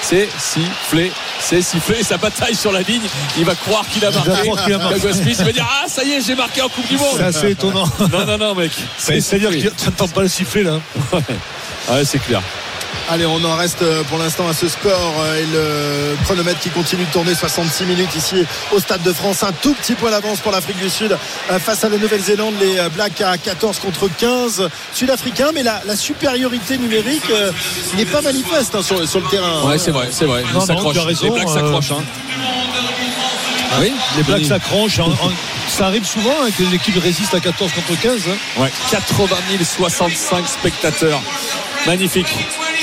C'est 0.00 0.28
sifflé. 0.38 1.12
C'est 1.38 1.60
sifflé. 1.62 2.02
Sa 2.02 2.16
bataille 2.16 2.54
sur 2.54 2.72
la 2.72 2.80
ligne. 2.80 3.02
Il 3.36 3.44
va 3.44 3.54
croire 3.54 3.84
qu'il 3.86 4.04
a 4.06 4.10
va 4.10 4.24
marqué. 4.24 4.42
croire 4.48 4.64
qu'il 4.64 4.72
a 4.72 4.78
marqué. 4.78 5.12
Smith, 5.12 5.36
il 5.38 5.44
va 5.44 5.52
dire 5.52 5.68
Ah, 5.70 5.84
ça 5.88 6.04
y 6.04 6.12
est, 6.12 6.20
j'ai 6.26 6.34
marqué 6.34 6.62
en 6.62 6.68
Coupe 6.70 6.88
du 6.88 6.96
Monde. 6.96 7.14
C'est 7.18 7.24
assez 7.24 7.50
étonnant. 7.50 7.84
Non, 8.10 8.24
non, 8.26 8.38
non, 8.38 8.54
mec. 8.54 8.72
C'est-à-dire 8.96 9.50
que 9.50 9.56
tu 9.56 9.84
n'entends 9.84 10.08
pas 10.08 10.22
le 10.22 10.28
sifflet 10.28 10.62
là. 10.62 10.78
Ah 11.88 11.94
ouais, 11.94 12.04
c'est 12.04 12.18
clair. 12.18 12.40
Allez, 13.10 13.26
on 13.26 13.42
en 13.44 13.56
reste 13.56 13.82
euh, 13.82 14.02
pour 14.04 14.18
l'instant 14.18 14.48
à 14.48 14.54
ce 14.54 14.68
score 14.68 15.14
euh, 15.20 15.42
et 15.42 15.46
le 15.46 16.16
chronomètre 16.24 16.60
qui 16.60 16.70
continue 16.70 17.04
de 17.04 17.10
tourner 17.10 17.34
66 17.34 17.84
minutes 17.84 18.14
ici 18.16 18.44
au 18.72 18.78
Stade 18.78 19.02
de 19.02 19.12
France. 19.12 19.42
Un 19.42 19.52
tout 19.52 19.74
petit 19.74 19.94
point 19.94 20.10
d'avance 20.10 20.38
pour 20.40 20.52
l'Afrique 20.52 20.78
du 20.78 20.88
Sud 20.88 21.12
euh, 21.50 21.58
face 21.58 21.84
à 21.84 21.88
la 21.88 21.98
Nouvelle-Zélande. 21.98 22.54
Les 22.60 22.76
Blacks 22.94 23.20
à 23.20 23.36
14 23.38 23.78
contre 23.80 24.08
15 24.18 24.68
Sud-Africains. 24.94 25.50
Mais 25.54 25.62
la, 25.62 25.82
la 25.86 25.96
supériorité 25.96 26.78
numérique 26.78 27.28
euh, 27.30 27.50
n'est 27.96 28.06
pas 28.06 28.22
manifeste 28.22 28.74
hein, 28.74 28.82
sur, 28.82 29.06
sur 29.08 29.20
le 29.20 29.26
terrain. 29.28 29.62
Ouais, 29.64 29.78
c'est 29.78 29.90
vrai, 29.90 30.08
c'est 30.10 30.24
vrai. 30.26 30.42
Non, 30.42 30.48
Ils 30.48 30.54
non, 30.54 30.66
s'accrochent. 30.66 30.94
tu 30.94 31.00
as 31.00 31.04
raison, 31.04 31.24
Les 31.24 31.30
Blacks 31.30 31.48
euh, 31.48 31.54
s'accrochent. 31.54 31.90
Hein. 31.92 32.04
Oui, 33.80 33.92
Les 34.16 34.22
Blacks 34.22 34.38
Oui. 34.40 34.46
s'accrochent. 34.48 34.98
En- 35.00 35.10
en- 35.10 35.32
Ça 35.68 35.86
arrive 35.86 36.04
souvent 36.06 36.34
hein, 36.42 36.48
que 36.56 36.62
l'équipe 36.64 36.96
résiste 37.02 37.34
à 37.34 37.40
14 37.40 37.72
contre 37.72 37.98
15. 38.00 38.20
hein. 38.28 38.60
Ouais, 38.62 38.70
80 38.90 39.36
065 39.62 40.46
spectateurs. 40.46 41.20
Magnifique. 41.86 42.28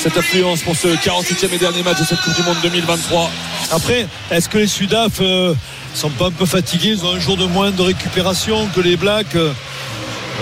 Cette 0.02 0.18
affluence 0.18 0.62
pour 0.62 0.76
ce 0.76 0.88
48e 0.88 1.54
et 1.54 1.58
dernier 1.58 1.84
match 1.84 2.00
de 2.00 2.06
cette 2.06 2.22
Coupe 2.22 2.36
du 2.36 2.42
Monde 2.44 2.56
2023. 2.64 3.30
Après, 3.72 4.08
est-ce 4.32 4.48
que 4.48 4.58
les 4.58 4.68
Sudaf 4.68 5.14
euh, 5.20 5.54
sont 5.94 6.10
pas 6.10 6.28
un 6.28 6.32
peu 6.32 6.46
fatigués 6.46 6.90
Ils 6.98 7.06
ont 7.06 7.16
un 7.16 7.20
jour 7.20 7.36
de 7.36 7.46
moins 7.46 7.72
de 7.72 7.82
récupération 7.82 8.68
que 8.74 8.80
les 8.80 8.96
Blacks. 8.96 9.36
Euh, 9.36 9.52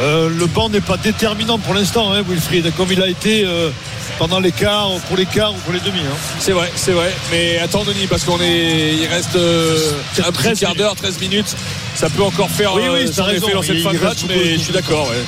euh, 0.02 0.30
le 0.30 0.46
banc 0.46 0.70
n'est 0.70 0.80
pas 0.82 0.98
déterminant 0.98 1.58
pour 1.58 1.74
l'instant, 1.74 2.12
hein, 2.14 2.22
Wilfried, 2.28 2.72
comme 2.78 2.92
il 2.92 3.02
a 3.02 3.08
été 3.08 3.46
euh, 3.46 3.72
pendant 4.20 4.40
les 4.40 4.52
quarts, 4.52 4.92
pour 5.08 5.18
les 5.18 5.26
quarts 5.26 5.54
ou 5.54 5.58
pour 5.58 5.74
les 5.74 5.80
demi. 5.80 6.02
hein. 6.02 6.16
C'est 6.40 6.52
vrai, 6.52 6.72
c'est 6.76 6.92
vrai. 6.92 7.12
Mais 7.32 7.58
attends, 7.58 7.84
Denis, 7.84 8.06
parce 8.08 8.24
qu'on 8.26 8.40
est. 8.40 8.94
Il 9.02 9.08
reste 9.08 9.36
euh, 9.36 9.92
un 10.20 10.32
petit 10.32 10.34
13 10.34 10.60
quart 10.60 10.76
d'heure, 10.76 10.96
13 10.96 11.20
minutes. 11.20 11.56
Ça 11.96 12.10
peut 12.12 12.22
encore 12.22 12.50
faire 12.52 12.76
Oui, 12.76 12.84
oui, 12.94 13.12
son 13.12 13.28
effet 13.28 13.52
dans 13.52 13.64
cette 13.64 13.76
Il- 13.78 13.82
fin 13.84 13.94
de 13.94 13.98
match, 13.98 14.20
mais 14.30 14.54
je 14.54 14.60
suis 14.60 14.74
d'accord, 14.74 15.10
ouais. 15.10 15.26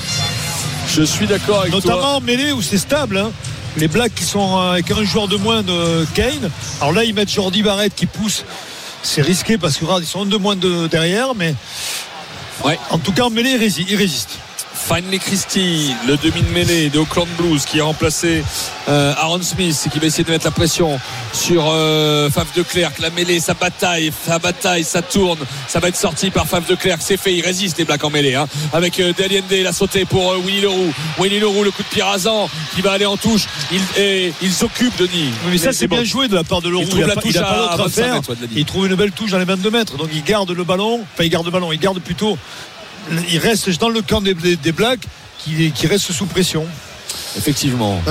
Je 0.88 1.02
suis 1.02 1.26
d'accord 1.26 1.62
avec 1.62 1.72
toi. 1.72 1.82
Notamment 1.82 2.18
en 2.18 2.22
mêlée 2.22 2.52
où 2.52 2.62
c'est 2.62 2.78
stable. 2.78 3.18
hein. 3.18 3.32
Les 3.78 3.88
Blacks 3.88 4.14
qui 4.16 4.24
sont 4.24 4.58
euh, 4.58 4.72
avec 4.74 4.92
un 4.92 5.04
joueur 5.04 5.28
de 5.28 5.38
moins 5.38 5.62
de 5.64 6.06
Kane. 6.14 6.50
Alors 6.82 6.94
là, 6.94 7.04
ils 7.04 7.14
mettent 7.14 7.32
Jordi 7.32 7.62
Barrett 7.64 7.94
qui 7.96 8.06
pousse. 8.08 8.44
C'est 9.04 9.22
risqué 9.22 9.58
parce 9.58 9.78
que 9.78 9.86
regarde, 9.86 10.04
ils 10.04 10.08
sont 10.08 10.24
un 10.24 10.26
de 10.26 10.38
moins 10.38 10.56
de 10.56 10.88
derrière, 10.88 11.34
mais 11.36 11.56
Ouais. 12.66 12.78
en 12.90 12.98
tout 12.98 13.14
cas 13.14 13.24
en 13.24 13.30
mêlée, 13.30 13.52
ils 13.52 13.58
rési- 13.60 13.86
ils 13.88 13.96
résistent. 13.96 14.38
Finley 14.88 15.20
Christie, 15.20 15.94
le 16.08 16.18
demi 16.18 16.42
de 16.42 16.50
mêlée 16.50 16.90
de 16.90 17.00
Auckland 17.00 17.28
Blues 17.38 17.64
qui 17.66 17.80
a 17.80 17.84
remplacé 17.84 18.44
euh, 18.88 19.14
Aaron 19.18 19.42
Smith 19.44 19.84
et 19.86 19.90
qui 19.90 20.00
va 20.00 20.08
essayer 20.08 20.24
de 20.24 20.32
mettre 20.32 20.46
la 20.46 20.52
pression 20.52 21.00
sur 21.34 21.66
euh, 21.70 22.30
Faf 22.32 22.54
de 22.56 22.64
Klerk. 22.64 22.98
La 23.00 23.10
mêlée, 23.12 23.40
sa 23.40 23.54
bataille, 23.54 24.12
sa 24.26 24.40
bataille, 24.40 24.84
ça 24.84 25.02
tourne. 25.04 25.38
Ça 25.68 25.80
va 25.80 25.90
être 25.90 25.96
sorti 25.98 26.32
par 26.32 26.48
Faf 26.48 26.68
de 26.68 26.74
Klerk. 26.76 27.02
C'est 27.04 27.18
fait, 27.18 27.36
il 27.36 27.42
résiste 27.46 27.78
les 27.78 27.86
Blacks 27.86 28.04
en 28.04 28.10
mêlée. 28.10 28.34
Hein, 28.36 28.48
avec 28.74 29.00
euh, 29.00 29.14
Daliende, 29.16 29.52
la 29.52 29.74
sautée 29.74 30.06
pour 30.06 30.32
euh, 30.32 30.38
Willy 30.44 30.62
Leroux. 30.62 30.92
Willy 31.20 31.40
Leroux, 31.40 31.64
le 31.64 31.72
coup 31.72 31.84
de 31.84 31.88
pied 31.90 32.02
rasant 32.02 32.50
qui 32.74 32.82
va 32.82 32.94
aller 32.94 33.06
en 33.06 33.18
touche. 33.18 33.46
Il, 33.72 33.82
et, 34.02 34.34
ils 34.42 34.54
s'occupent, 34.54 34.98
Denis. 34.98 35.30
Mais 35.52 35.58
ça, 35.60 35.72
c'est 35.72 35.88
bon. 35.88 35.98
bien 35.98 36.06
joué 36.06 36.28
de 36.28 36.36
la 36.36 36.44
part 36.44 36.62
de 36.62 36.70
Leroux. 36.70 36.84
Il 36.84 36.90
trouve 36.90 37.06
la 37.06 37.16
pas- 37.16 37.22
touche 37.22 37.36
à 37.36 37.42
d'autre 37.42 37.78
25 37.78 37.92
faire. 37.92 38.14
mètres, 38.16 38.30
ouais. 38.32 38.36
Il 38.56 38.66
trouve 38.66 38.88
une 38.88 38.96
belle 38.96 39.12
touche 39.12 39.32
dans 39.32 39.40
les 39.40 39.46
22 39.46 39.70
mètres. 39.70 39.98
Donc 39.98 40.10
il 40.14 40.24
garde 40.24 40.50
le 40.50 40.64
ballon. 40.64 41.02
Enfin, 41.14 41.26
il 41.26 41.30
garde 41.30 41.46
le 41.46 41.52
ballon. 41.52 41.72
Il 41.72 41.80
garde 41.80 42.00
plutôt. 42.00 42.38
Il 43.32 43.40
reste 43.40 43.70
dans 43.80 43.90
le 43.90 44.02
camp 44.02 44.22
des, 44.22 44.34
des, 44.34 44.56
des 44.56 44.72
Blacks 44.72 45.02
qui, 45.40 45.72
qui 45.72 45.88
reste 45.88 46.12
sous 46.12 46.26
pression. 46.26 46.66
Effectivement. 47.38 48.02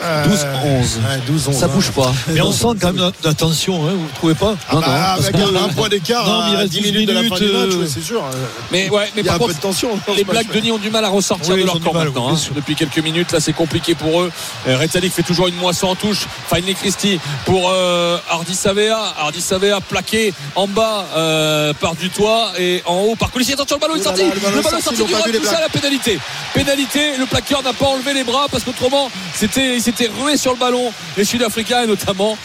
12-11. 0.00 1.52
Ça 1.52 1.68
bouge 1.68 1.90
pas. 1.90 2.12
Mais 2.28 2.40
on 2.40 2.52
sent 2.52 2.68
quand 2.80 2.92
même 2.92 3.10
la 3.24 3.34
tension, 3.34 3.86
hein, 3.86 3.92
vous 3.94 4.04
ne 4.04 4.14
trouvez 4.14 4.34
pas 4.34 4.54
Ah 4.68 4.76
bah, 4.76 5.12
avec 5.18 5.34
un, 5.34 5.54
un 5.64 5.68
point 5.68 5.88
d'écart 5.88 6.26
Non, 6.26 6.40
mais 6.44 6.50
il 6.52 6.56
à 6.56 6.58
reste 6.60 6.72
10 6.72 6.80
12 6.80 6.92
minutes 6.92 7.08
de 7.08 7.12
la 7.14 7.22
fin 7.24 7.36
du 7.36 7.44
minutes, 7.44 7.52
match, 7.58 7.74
euh, 7.74 7.80
ouais, 7.82 7.86
c'est 7.92 8.02
sûr. 8.02 8.24
Mais 8.72 8.88
ouais, 8.90 9.10
mais 9.14 9.22
Il 9.22 9.26
y 9.26 9.28
a 9.28 9.32
par 9.32 9.34
un 9.34 9.38
peu 9.38 9.44
contre, 9.46 9.56
de 9.56 9.60
tension. 9.62 9.90
les 10.16 10.24
Blacks 10.24 10.52
Denis 10.52 10.72
ont 10.72 10.78
du 10.78 10.90
mal 10.90 11.04
à 11.04 11.08
ressortir 11.08 11.54
Oui, 11.54 11.60
de 11.62 11.66
leur 11.66 11.80
camp 11.80 11.92
mal, 11.92 12.06
maintenant. 12.06 12.34
hein. 12.34 12.38
Depuis 12.54 12.74
quelques 12.74 12.98
minutes, 12.98 13.32
là, 13.32 13.40
c'est 13.40 13.52
compliqué 13.52 13.94
pour 13.94 14.22
eux. 14.22 14.30
Euh, 14.68 14.76
fait 15.10 15.22
toujours 15.22 15.48
une 15.48 15.56
moisson 15.56 15.88
en 15.88 15.94
touche. 15.94 16.26
Finley 16.48 16.74
Christie 16.74 17.18
pour 17.44 17.70
euh, 17.70 18.18
Hardy 18.30 18.54
Savea. 18.54 19.14
Hardy 19.18 19.40
Savea 19.40 19.80
plaqué 19.80 20.32
en 20.54 20.66
bas 20.68 21.06
euh, 21.16 21.72
par 21.74 21.94
du 21.94 22.10
toit 22.10 22.52
et 22.58 22.82
en 22.86 23.00
haut 23.00 23.16
par 23.16 23.30
Colissi. 23.30 23.52
Attention, 23.52 23.76
le 23.76 23.80
ballon 23.80 23.96
est 23.96 24.02
sorti. 24.02 24.22
le 24.22 24.40
ballon 24.40 24.58
est 24.60 24.82
sorti, 24.82 25.02
du 25.02 25.12
droit, 25.12 25.20
à 25.56 25.60
la 25.60 25.68
pénalité. 25.68 26.18
Pénalité, 26.54 27.16
le 27.18 27.26
plaqueur 27.26 27.62
n'a 27.62 27.72
pas 27.72 27.86
enlevé 27.86 28.14
les 28.14 28.24
bras 28.24 28.46
parce 28.50 28.64
qu'autrement, 28.64 29.10
c'était, 29.34 29.76
il 29.76 29.82
s'était 29.82 30.10
rué 30.20 30.36
sur 30.36 30.52
le 30.52 30.58
ballon. 30.58 30.92
Les 31.16 31.24
Sud-Africains 31.24 31.82
et 31.82 31.86
notamment 31.86 32.36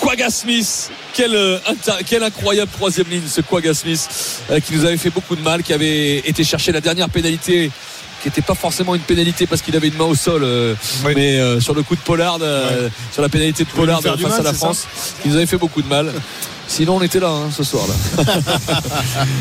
Quagga 0.00 0.30
Smith. 0.30 0.90
Quel, 1.12 1.34
euh, 1.34 1.58
incroyable 2.20 2.70
troisième 2.72 3.06
ligne, 3.08 3.22
ce 3.28 3.40
Quagga 3.40 3.74
Smith, 3.74 4.42
euh, 4.50 4.60
qui 4.60 4.74
nous 4.74 4.84
avait 4.84 4.96
fait 4.96 5.10
beaucoup 5.10 5.36
de 5.36 5.42
mal, 5.42 5.62
qui 5.62 5.72
avait 5.72 6.18
été 6.18 6.42
chercher 6.42 6.72
la 6.72 6.80
dernière 6.80 7.08
pénalité 7.08 7.70
qui 8.24 8.28
n'était 8.28 8.40
pas 8.42 8.54
forcément 8.54 8.94
une 8.94 9.02
pénalité 9.02 9.46
parce 9.46 9.60
qu'il 9.60 9.76
avait 9.76 9.88
une 9.88 9.98
main 9.98 10.06
au 10.06 10.14
sol, 10.14 10.42
euh, 10.44 10.74
Oui. 11.04 11.12
mais 11.14 11.38
euh, 11.38 11.60
sur 11.60 11.74
le 11.74 11.82
coup 11.82 11.94
de 11.94 12.00
Pollard, 12.00 12.38
euh, 12.40 12.88
sur 13.12 13.20
la 13.20 13.28
pénalité 13.28 13.64
de 13.64 13.68
Pollard 13.68 14.00
face 14.00 14.18
mal, 14.18 14.32
à 14.32 14.42
la 14.42 14.54
France, 14.54 14.86
qui 15.22 15.28
nous 15.28 15.36
avait 15.36 15.44
fait 15.44 15.58
beaucoup 15.58 15.82
de 15.82 15.88
mal. 15.88 16.10
Sinon, 16.66 16.96
on 16.96 17.02
était 17.02 17.20
là 17.20 17.28
hein, 17.28 17.50
ce 17.56 17.62
soir-là. 17.62 17.94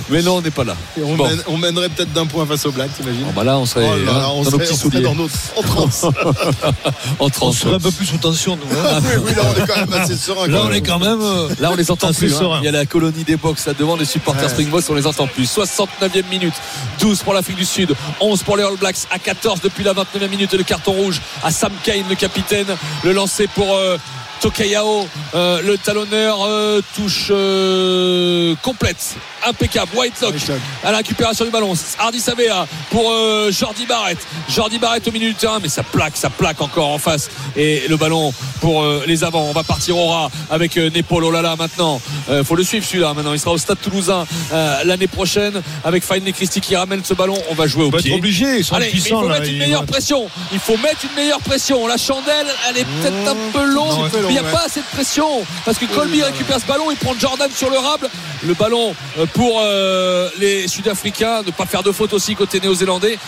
mais 0.10 0.22
non, 0.22 0.36
on 0.38 0.42
n'est 0.42 0.52
pas 0.52 0.64
là. 0.64 0.76
Et 0.98 1.04
on, 1.04 1.16
Bon. 1.16 1.28
mène- 1.28 1.44
on 1.48 1.58
mènerait 1.58 1.90
peut-être 1.90 2.12
d'un 2.14 2.26
point 2.26 2.46
face 2.46 2.66
aux 2.66 2.72
Blacks, 2.72 2.92
t'imagines 2.96 3.24
Bon, 3.24 3.32
bah 3.36 3.44
là, 3.44 3.58
on 3.58 3.66
serait 3.66 3.88
Oh 3.92 4.06
là 4.06 4.12
hein, 4.14 4.24
on 4.34 4.44
dans 4.44 4.52
nos 4.52 4.60
serait- 4.60 4.72
on 4.72 4.76
serait 4.76 5.02
dans 5.02 5.16
notre 5.16 5.34
en 5.56 5.62
transe. 5.62 6.06
En 7.20 7.30
On 7.42 7.52
serait 7.52 7.76
un 7.76 7.80
peu 7.80 7.92
plus 7.92 8.06
sous 8.06 8.18
tension, 8.18 8.58
nous. 8.58 8.78
hein. 8.78 9.00
oui, 9.02 9.22
oui, 9.26 9.32
là 9.36 9.44
on 9.46 9.64
est 9.64 9.68
quand 9.68 9.78
même 9.78 9.94
assez 9.94 10.16
serein. 10.18 10.48
Là, 10.48 10.62
on 10.66 10.72
est 10.72 10.82
quand 10.82 11.00
même. 11.00 11.22
euh, 11.22 11.50
Là, 11.60 11.70
on 11.72 11.76
les 11.76 11.90
entend 11.92 12.12
plus. 12.14 12.34
hein. 12.34 12.40
serein. 12.40 12.60
Il 12.62 12.66
y 12.66 12.68
a 12.68 12.72
la 12.72 12.86
colonie 12.86 13.24
des 13.24 13.36
box 13.38 13.66
là 13.68 13.74
devant, 13.78 13.96
les 13.96 14.06
supporters 14.06 14.44
Ouais. 14.44 14.50
Springboks, 14.50 14.84
on 14.90 14.94
les 14.94 15.08
entend 15.08 15.28
plus. 15.28 15.46
69e 15.50 16.28
minute, 16.30 16.54
12 17.00 17.20
pour 17.24 17.34
l'Afrique 17.34 17.58
du 17.58 17.66
Sud, 17.66 17.96
11 18.20 18.44
pour 18.44 18.58
les 18.58 18.64
All 18.64 18.78
Blacks, 18.78 18.98
à 19.12 19.20
14 19.20 19.62
depuis 19.62 19.84
la 19.84 19.94
29e 19.94 20.30
minute. 20.30 20.54
Et 20.54 20.58
le 20.58 20.64
carton 20.64 20.92
rouge 20.92 21.22
à 21.44 21.52
Sam 21.52 21.72
Kane, 21.84 22.04
le 22.10 22.16
capitaine. 22.16 22.68
Le 23.04 23.14
lancer 23.14 23.48
pour. 23.48 23.74
euh, 23.76 23.98
Tokayao, 24.42 25.08
euh, 25.36 25.62
le 25.62 25.78
talonneur 25.78 26.38
euh, 26.46 26.82
touche 26.96 27.28
euh, 27.32 28.56
complète, 28.62 29.16
impeccable. 29.48 29.92
Whitelock 29.96 30.36
à 30.84 30.92
la 30.92 30.98
récupération 30.98 31.46
du 31.46 31.52
ballon. 31.52 31.74
Hardy 32.00 32.20
Savea 32.20 32.68
pour 32.92 33.10
euh, 33.12 33.52
Jordi 33.52 33.86
Barrett. 33.86 34.18
Jordi 34.50 34.80
Barrett 34.80 35.08
au 35.08 35.12
milieu 35.12 35.30
du 35.30 35.36
terrain, 35.36 35.60
mais 35.62 35.70
ça 35.70 35.84
plaque, 35.84 36.18
ça 36.18 36.30
plaque 36.30 36.62
encore 36.62 36.90
en 36.90 36.98
face. 36.98 37.30
Et 37.56 37.84
le 37.88 37.96
ballon 37.96 38.34
pour 38.60 38.82
euh, 38.84 39.04
les 39.08 39.24
avants. 39.24 39.44
On 39.50 39.54
va 39.54 39.64
partir 39.64 39.98
au 39.98 40.08
ras 40.08 40.30
avec 40.52 40.78
euh, 40.78 40.90
Nepal. 40.90 41.24
Oh 41.24 41.32
là 41.32 41.42
là, 41.42 41.56
maintenant. 41.58 42.02
Euh, 42.30 42.44
faut 42.44 42.56
le 42.56 42.64
suivre 42.64 42.86
celui-là 42.86 43.14
maintenant. 43.14 43.34
Il 43.34 43.40
sera 43.40 43.52
au 43.52 43.58
stade 43.58 43.80
toulousain 43.82 44.26
euh, 44.52 44.84
l'année 44.84 45.08
prochaine 45.08 45.62
avec 45.86 46.04
Fine 46.04 46.32
Christie 46.34 46.60
qui 46.60 46.76
ramène 46.76 47.02
ce 47.04 47.14
ballon. 47.14 47.38
On 47.50 47.54
va 47.56 47.68
jouer 47.68 47.84
au 47.84 47.88
On 47.88 47.92
pied. 47.92 48.12
être 48.12 48.18
obligé, 48.18 48.58
ils 48.60 48.66
sont 48.66 48.76
Allez, 48.76 48.86
mais 48.88 48.92
il 48.98 49.02
puissants. 49.02 49.22
faut 49.22 49.28
là, 49.30 49.40
mettre 49.40 49.52
une 49.52 49.58
meilleure 49.60 49.86
pression. 49.86 50.28
Il 50.52 50.60
faut 50.60 50.78
mettre 50.78 51.06
une 51.06 51.16
meilleure 51.16 51.40
pression. 51.40 51.88
La 51.88 51.98
chandelle, 51.98 52.48
elle 52.70 52.78
est 52.80 52.86
peut-être 52.86 53.30
un 53.32 53.52
peu 53.54 53.64
longue. 53.66 54.10
Il 54.34 54.42
n'y 54.42 54.48
a 54.48 54.50
ouais. 54.50 54.52
pas 54.52 54.66
assez 54.66 54.82
de 54.82 54.86
pression. 54.86 55.46
Parce 55.64 55.78
que 55.78 55.86
Colby 55.86 56.24
récupère 56.24 56.60
ce 56.60 56.66
ballon, 56.66 56.90
il 56.90 56.98
prend 56.98 57.14
Jordan 57.18 57.50
sur 57.52 57.70
le 57.70 57.78
rable. 57.78 58.10
Le 58.44 58.54
ballon 58.54 58.96
euh, 59.20 59.26
pour 59.28 59.60
euh, 59.62 60.30
les 60.40 60.68
Sud-Africains, 60.68 61.44
ne 61.44 61.52
pas 61.52 61.66
faire 61.66 61.84
de 61.84 61.92
faute 61.92 62.14
aussi 62.14 62.36
côté 62.36 62.60
néo-zélandais. 62.60 63.20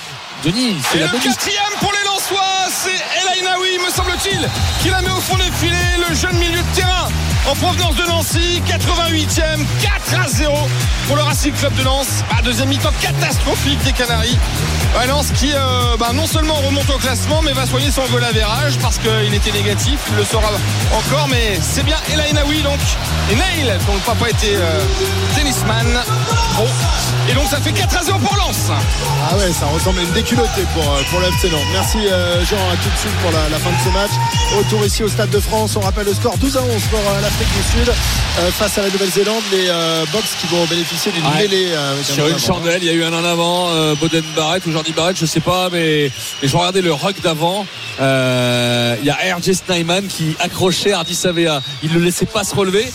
Denis, 0.43 0.75
c'est 0.91 0.99
la 0.99 1.05
le 1.05 1.19
quatrième 1.19 1.63
pour 1.79 1.91
les 1.91 2.03
Lensois, 2.05 2.41
c'est 2.69 2.89
El 2.91 3.39
Ainaoui, 3.39 3.77
me 3.85 3.91
semble-t-il, 3.91 4.49
qui 4.81 4.89
la 4.89 5.01
met 5.01 5.11
au 5.11 5.21
fond 5.21 5.37
des 5.37 5.51
filets, 5.59 6.07
le 6.09 6.15
jeune 6.15 6.37
milieu 6.37 6.59
de 6.59 6.75
terrain 6.75 7.07
en 7.47 7.55
provenance 7.55 7.95
de 7.95 8.03
Nancy, 8.03 8.61
88e, 8.67 9.65
4 9.81 10.25
à 10.25 10.27
0 10.27 10.55
pour 11.07 11.15
le 11.15 11.21
Racing 11.21 11.53
Club 11.53 11.73
de 11.75 11.83
Lens. 11.83 12.23
Bah, 12.29 12.37
deuxième 12.43 12.69
mi-temps 12.69 12.91
catastrophique 12.99 13.81
des 13.83 13.91
Canaries. 13.91 14.37
Ouais, 14.97 15.07
Lens 15.07 15.27
qui 15.33 15.51
euh, 15.53 15.97
bah, 15.99 16.11
non 16.13 16.25
seulement 16.25 16.55
remonte 16.55 16.89
au 16.89 16.97
classement, 16.97 17.41
mais 17.43 17.53
va 17.53 17.65
soigner 17.65 17.91
son 17.91 18.03
goal 18.07 18.23
à 18.23 18.31
verrage 18.31 18.77
parce 18.81 18.97
qu'il 18.97 19.33
était 19.33 19.51
négatif, 19.51 19.99
il 20.09 20.15
le 20.15 20.25
saura 20.25 20.49
encore, 20.97 21.27
mais 21.29 21.59
c'est 21.61 21.83
bien 21.83 21.97
El 22.11 22.19
Ainaoui 22.21 22.61
donc. 22.61 22.79
Et 23.31 23.35
Neil, 23.35 23.71
dont 23.85 23.93
le 23.93 23.99
papa 23.99 24.29
était 24.29 24.55
euh, 24.55 24.81
tennisman. 25.35 25.85
Et 27.29 27.33
donc 27.33 27.47
ça 27.49 27.57
fait 27.57 27.73
4 27.73 27.97
à 27.97 28.03
0 28.03 28.19
pour 28.19 28.35
Lens. 28.37 28.71
Ah 29.29 29.35
ouais, 29.37 29.51
ça 29.51 29.65
ressemble 29.65 29.99
à 29.99 30.03
une 30.03 30.11
déculottée 30.11 30.65
pour, 30.73 30.83
euh, 30.83 31.01
pour. 31.09 31.19
Merci 31.73 31.97
euh, 32.07 32.45
Jean, 32.45 32.57
à 32.71 32.75
tout 32.77 32.89
de 32.89 32.97
suite 32.97 33.15
pour 33.21 33.31
la, 33.31 33.49
la 33.49 33.57
fin 33.57 33.71
de 33.71 33.81
ce 33.83 33.89
match. 33.89 34.11
Retour 34.57 34.85
ici 34.85 35.03
au 35.03 35.09
Stade 35.09 35.29
de 35.29 35.39
France, 35.39 35.75
on 35.75 35.81
rappelle 35.81 36.05
le 36.05 36.13
score 36.13 36.37
12 36.37 36.57
à 36.57 36.61
11 36.61 36.81
pour 36.83 36.99
euh, 36.99 37.21
l'Afrique 37.39 37.57
du 37.57 37.79
Sud 37.79 37.89
euh, 37.89 38.51
face 38.51 38.77
à 38.77 38.81
la 38.83 38.89
Nouvelle-Zélande. 38.89 39.43
Les 39.51 39.65
euh, 39.67 40.05
Box 40.13 40.25
qui 40.39 40.47
vont 40.47 40.63
bénéficier 40.65 41.11
d'une 41.11 41.25
Ouais. 41.25 41.39
mêlée. 41.39 41.67
euh, 41.71 41.93
avec 41.93 42.09
un 42.09 42.13
Sur 42.13 42.23
en 42.23 42.27
une 42.27 42.33
avant. 42.35 42.45
chandelle, 42.45 42.79
il 42.83 42.85
y 42.87 42.89
a 42.89 42.93
eu 42.93 43.03
un 43.03 43.11
en 43.13 43.23
avant, 43.25 43.69
euh, 43.71 43.95
Boden 43.95 44.23
Barrett 44.35 44.65
ou 44.65 44.71
Jordi 44.71 44.93
Barrett, 44.93 45.17
je 45.19 45.25
sais 45.25 45.39
pas, 45.41 45.69
mais, 45.71 46.11
mais 46.41 46.47
je 46.47 46.55
regardais 46.55 46.81
le 46.81 46.93
rock 46.93 47.15
d'avant. 47.21 47.65
Il 47.99 48.05
y 49.05 49.09
a 49.09 49.35
RJ 49.35 49.51
Snyman 49.53 50.07
qui 50.07 50.35
accrochait 50.39 50.93
Hardy 50.93 51.15
Savea. 51.15 51.61
Il 51.83 51.91
ne 51.91 51.99
le 51.99 52.05
laissait 52.05 52.25
pas 52.25 52.43
se 52.43 52.55
relever. 52.55 52.85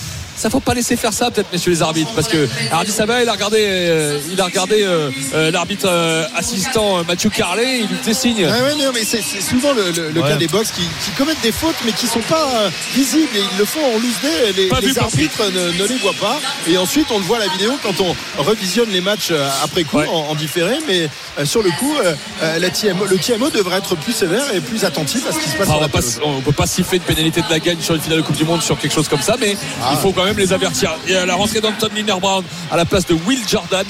Ça 0.41 0.49
faut 0.49 0.61
pas 0.61 0.73
laisser 0.73 0.97
faire 0.97 1.13
ça 1.13 1.31
peut-être 1.31 1.53
messieurs 1.53 1.71
les 1.73 1.83
arbitres 1.83 2.13
parce 2.15 2.27
que 2.27 2.49
Hardy 2.73 2.91
Savea 2.91 3.23
il 3.23 3.29
a 3.29 3.33
regardé 3.33 3.59
euh, 3.61 4.19
il 4.33 4.41
a 4.41 4.45
regardé 4.47 4.83
euh, 4.83 5.11
euh, 5.35 5.51
l'arbitre 5.51 5.87
euh, 5.87 6.25
assistant 6.35 6.99
euh, 6.99 7.03
Mathieu 7.07 7.29
Carlet 7.29 7.81
il 7.81 7.89
lui 7.89 7.97
faisait 7.97 8.15
signe 8.15 8.47
Ouais, 8.47 8.51
ouais, 8.51 8.75
non, 8.79 8.91
mais 8.95 9.05
c'est 9.05 9.21
c'est 9.23 9.43
souvent 9.43 9.73
le, 9.75 9.91
le- 9.91 10.11
le 10.13 10.21
Ouais. 10.23 10.29
cas 10.31 10.37
des 10.37 10.49
box 10.49 10.71
qui, 10.71 10.81
qui 11.05 11.11
commettent 11.19 11.43
des 11.43 11.53
fautes 11.53 11.75
mais 11.85 11.93
qui 11.93 12.07
sont 12.07 12.21
pas 12.21 12.47
euh, 12.55 12.71
visibles 12.95 13.29
et 13.37 13.41
ils 13.53 13.59
le 13.59 13.65
font 13.67 13.85
en 13.85 13.99
loose 13.99 14.21
day. 14.23 14.53
Les, 14.57 14.69
Pas 14.69 14.81
les 14.81 14.99
arbitres 14.99 15.43
ne, 15.53 15.83
ne 15.83 15.87
les 15.87 15.97
voient 15.99 16.15
pas 16.19 16.41
et 16.67 16.79
ensuite 16.79 17.09
on 17.11 17.19
le 17.19 17.25
voit 17.25 17.37
à 17.37 17.41
la 17.41 17.49
vidéo 17.49 17.73
quand 17.83 18.01
on 18.01 18.43
revisionne 18.43 18.89
les 18.91 19.03
matchs 19.03 19.33
après 19.63 19.85
coup 19.85 19.99
Ouais. 19.99 20.07
en, 20.09 20.31
en 20.31 20.35
différé. 20.35 20.79
Mais 20.89 21.09
euh, 21.39 21.45
sur 21.45 21.63
le 21.63 21.71
coup, 21.73 21.95
la 22.41 22.71
TMO, 22.71 23.05
le 23.05 23.19
TMO 23.19 23.51
devrait 23.51 23.79
être 23.79 23.95
plus 23.97 24.13
sévère 24.15 24.45
et 24.55 24.61
plus 24.61 24.85
attentif 24.85 25.27
à 25.29 25.33
ce 25.33 25.39
qui 25.39 25.51
se 25.51 25.57
passe. 25.57 25.69
Enfin, 25.69 26.01
sur 26.01 26.27
on 26.27 26.37
on 26.39 26.41
peut 26.41 26.53
pas 26.53 26.67
siffler 26.67 26.97
une 26.99 27.03
pénalité 27.05 27.41
de 27.43 27.47
la 27.51 27.59
gagne 27.59 27.81
sur 27.81 27.95
une 27.95 28.01
finale 28.01 28.19
de 28.19 28.23
Coupe 28.23 28.37
du 28.37 28.45
Monde 28.45 28.63
sur 28.63 28.79
quelque 28.79 28.93
chose 28.95 29.09
comme 29.09 29.21
ça, 29.21 29.37
mais 29.41 29.57
il 29.93 29.99
faut 29.99 30.13
quand 30.13 30.25
même 30.25 30.30
les 30.39 30.53
avertir. 30.53 30.95
Et 31.09 31.17
à 31.17 31.27
la 31.27 31.35
rentrée 31.35 31.61
d'Anton 31.61 31.89
Liner 31.95 32.15
Brown 32.21 32.45
à 32.71 32.77
la 32.77 32.85
place 32.85 33.07
de 33.07 33.15
Will 33.27 33.41
Jordan. 33.49 33.87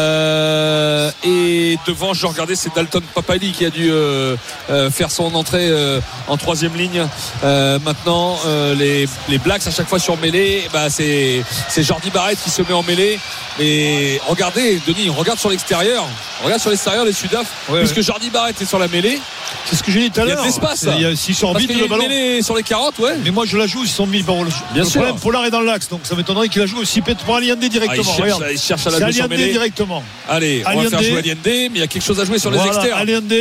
Euh, 0.00 1.10
et 1.24 1.78
devant, 1.86 2.14
je 2.14 2.26
regardais, 2.26 2.54
c'est 2.56 2.74
Dalton 2.74 3.02
Papali 3.14 3.52
qui 3.52 3.64
a 3.64 3.70
dû 3.70 3.88
euh, 3.90 4.36
euh, 4.70 4.90
faire 4.90 5.10
son 5.10 5.34
entrée 5.34 5.68
euh, 5.68 6.00
en 6.28 6.36
troisième 6.36 6.74
ligne. 6.76 7.06
Euh, 7.44 7.78
maintenant, 7.84 8.38
euh, 8.46 8.74
les, 8.74 9.08
les 9.28 9.38
Blacks 9.38 9.66
à 9.66 9.70
chaque 9.70 9.88
fois 9.88 9.98
sur 9.98 10.16
mêlée, 10.18 10.68
bah, 10.72 10.90
c'est 10.90 11.42
c'est 11.68 11.82
Jordi 11.82 12.10
Barrett 12.10 12.38
qui 12.42 12.50
se 12.50 12.62
met 12.62 12.72
en 12.72 12.82
mêlée. 12.82 13.18
Et 13.58 14.20
regardez, 14.26 14.80
Denis, 14.86 15.08
on 15.10 15.14
regarde 15.14 15.38
sur 15.38 15.48
l'extérieur. 15.50 16.04
On 16.42 16.44
regarde 16.44 16.60
sur 16.60 16.70
l'extérieur 16.70 17.04
les 17.04 17.12
Sudaf, 17.12 17.46
Ouais, 17.70 17.80
puisque 17.80 18.02
Jordi 18.02 18.28
Barrett 18.30 18.60
est 18.60 18.66
sur 18.66 18.78
la 18.78 18.88
mêlée. 18.88 19.18
C'est 19.64 19.76
ce 19.76 19.82
que 19.82 19.90
j'ai 19.90 20.00
dit 20.00 20.10
tout 20.10 20.20
à 20.20 20.24
Il 20.24 20.28
y 20.28 20.32
a 20.32 20.34
l'heure. 20.34 20.42
de 20.44 20.48
l'espace. 20.48 20.86
Il 20.96 21.02
y 21.02 21.06
a- 21.06 21.16
S'ils 21.16 21.34
sont 21.34 21.52
Parce 21.52 21.64
vite 21.64 21.74
le 21.74 21.84
une 21.84 21.88
ballon. 21.88 22.02
mêlée 22.06 22.42
sur 22.42 22.54
les 22.56 22.62
40, 22.62 22.98
ouais. 22.98 23.16
Mais 23.24 23.30
moi 23.30 23.44
je 23.46 23.56
la 23.56 23.66
joue, 23.66 23.82
ils 23.84 23.88
sont 23.88 24.06
mis 24.06 24.22
par 24.22 24.36
le, 24.36 24.50
Bien 24.74 24.82
le 24.82 24.88
sûr. 24.88 25.00
problème, 25.00 25.18
Pollard 25.20 25.46
est 25.46 25.50
dans 25.56 25.62
l'axe, 25.62 25.88
donc 25.88 26.00
ça 26.04 26.14
m'étonnerait 26.14 26.48
qu'il 26.48 26.60
la 26.60 26.66
joue 26.66 26.78
aussi 26.78 27.00
peut-être 27.00 27.24
pour 27.24 27.36
Allende 27.36 27.58
Ah, 27.60 27.64
il, 27.64 27.68
directement. 27.68 28.12
cherche, 28.16 28.40
il 28.52 28.58
cherche 28.58 28.86
à 28.86 28.90
la 28.90 29.10
jouer 29.10 29.28
mêlée. 29.28 29.52
directement. 29.52 30.02
Allez, 30.28 30.62
on 30.66 30.82
va 30.82 30.90
faire 30.90 31.02
jouer 31.02 31.18
Allende, 31.18 31.38
mais 31.44 31.70
il 31.74 31.78
y 31.78 31.82
a 31.82 31.86
quelque 31.86 32.04
chose 32.04 32.20
à 32.20 32.24
jouer 32.24 32.38
sur 32.38 32.50
les 32.50 32.58
Voilà, 32.58 32.72
externes. 32.74 32.98
Allende, 33.00 33.32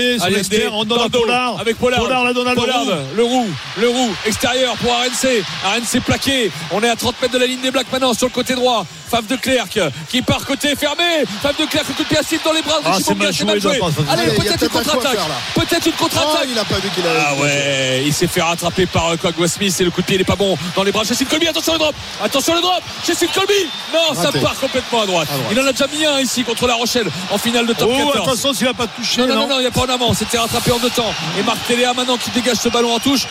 sur 0.51 0.73
on 0.75 0.83
donne 0.85 1.01
à 1.01 1.09
Pollard. 1.09 1.59
Avec 1.59 1.77
Pollard. 1.77 1.99
Pollard 2.01 2.23
la 2.23 2.33
donne 2.33 2.47
à 2.47 2.55
Pollard, 2.55 2.85
le 3.15 3.23
roux, 3.23 3.47
le 3.79 3.89
roux, 3.89 4.15
extérieur 4.25 4.75
pour 4.77 4.91
RNC. 4.91 5.43
RNC 5.63 6.01
plaqué. 6.05 6.51
On 6.71 6.81
est 6.83 6.89
à 6.89 6.95
30 6.95 7.21
mètres 7.21 7.33
de 7.33 7.39
la 7.39 7.47
ligne 7.47 7.61
des 7.61 7.71
Blacks 7.71 7.91
maintenant 7.91 8.13
sur 8.13 8.27
le 8.27 8.31
côté 8.33 8.55
droit. 8.55 8.85
Fave 9.09 9.27
de 9.27 9.35
Clerc 9.35 9.67
qui 10.09 10.21
part 10.23 10.43
côté 10.45 10.75
fermé. 10.75 11.03
Fave 11.41 11.55
de 11.59 11.65
Clerc, 11.65 11.83
le 11.87 11.93
coup 11.93 12.03
de 12.03 12.07
pied 12.07 12.17
acide 12.17 12.39
dans 12.43 12.53
les 12.53 12.61
bras 12.63 12.79
de 12.79 12.85
Ah, 12.85 12.93
Simon 12.95 13.05
c'est 13.07 13.15
mal 13.15 13.27
c'est 13.61 13.61
joué, 13.61 13.79
mal 13.79 13.91
Allez, 14.09 14.31
peut-être 14.35 14.63
une 14.63 14.69
contre-attaque. 14.69 15.17
Peut-être 15.53 15.85
une 15.85 15.91
contre-attaque. 15.93 16.47
il 16.51 16.57
a 16.59 16.65
pas 16.65 16.75
vu 16.75 16.89
qu'il. 16.93 17.03
Ah 17.07 17.35
ouais, 17.41 18.03
il 18.05 18.13
s'est 18.13 18.27
fait 18.27 18.41
rattraper 18.41 18.85
par 18.87 19.09
euh, 19.09 19.15
Quagga 19.17 19.47
Smith 19.47 19.75
et 19.79 19.83
le 19.83 19.91
coup 19.91 20.01
de 20.01 20.05
pied 20.07 20.15
il 20.15 20.21
est 20.21 20.25
pas 20.25 20.35
bon 20.35 20.57
dans 20.75 20.83
les 20.83 20.91
bras 20.91 21.03
de 21.03 21.07
Jesse 21.07 21.23
Colby. 21.29 21.47
Attention 21.47 21.73
le 21.73 21.79
drop, 21.79 21.95
attention 22.23 22.55
le 22.55 22.61
drop, 22.61 22.81
Jesse 23.05 23.25
Colby. 23.33 23.53
Non, 23.93 24.13
ça 24.21 24.31
part 24.31 24.55
complètement 24.59 25.01
à 25.01 25.05
droite. 25.05 25.27
À 25.31 25.37
droite. 25.37 25.49
Il 25.51 25.59
en 25.59 25.65
a 25.67 25.71
déjà 25.71 25.87
mis 25.87 26.05
un 26.05 26.19
ici 26.19 26.43
contre 26.43 26.67
La 26.67 26.75
Rochelle 26.75 27.07
en 27.31 27.37
finale 27.37 27.65
de 27.67 27.73
top 27.73 27.89
Oh, 27.93 27.97
14. 28.11 28.27
attention 28.29 28.53
s'il 28.53 28.67
va 28.67 28.73
pas 28.73 28.87
toucher. 28.87 29.21
Non, 29.21 29.27
non, 29.27 29.35
non, 29.35 29.47
non, 29.47 29.55
il 29.57 29.61
n'y 29.61 29.67
a 29.67 29.71
pas 29.71 29.81
en 29.81 29.89
avant. 29.89 30.13
C'était 30.13 30.37
rattrapé 30.37 30.71
en 30.71 30.79
deux 30.79 30.89
temps. 30.89 31.13
Et 31.39 31.43
Marc 31.43 31.57
Téléa 31.67 31.93
maintenant 31.93 32.17
qui 32.17 32.29
dégage 32.31 32.57
ce 32.57 32.69
ballon 32.69 32.93
en 32.93 32.99
touche. 32.99 33.27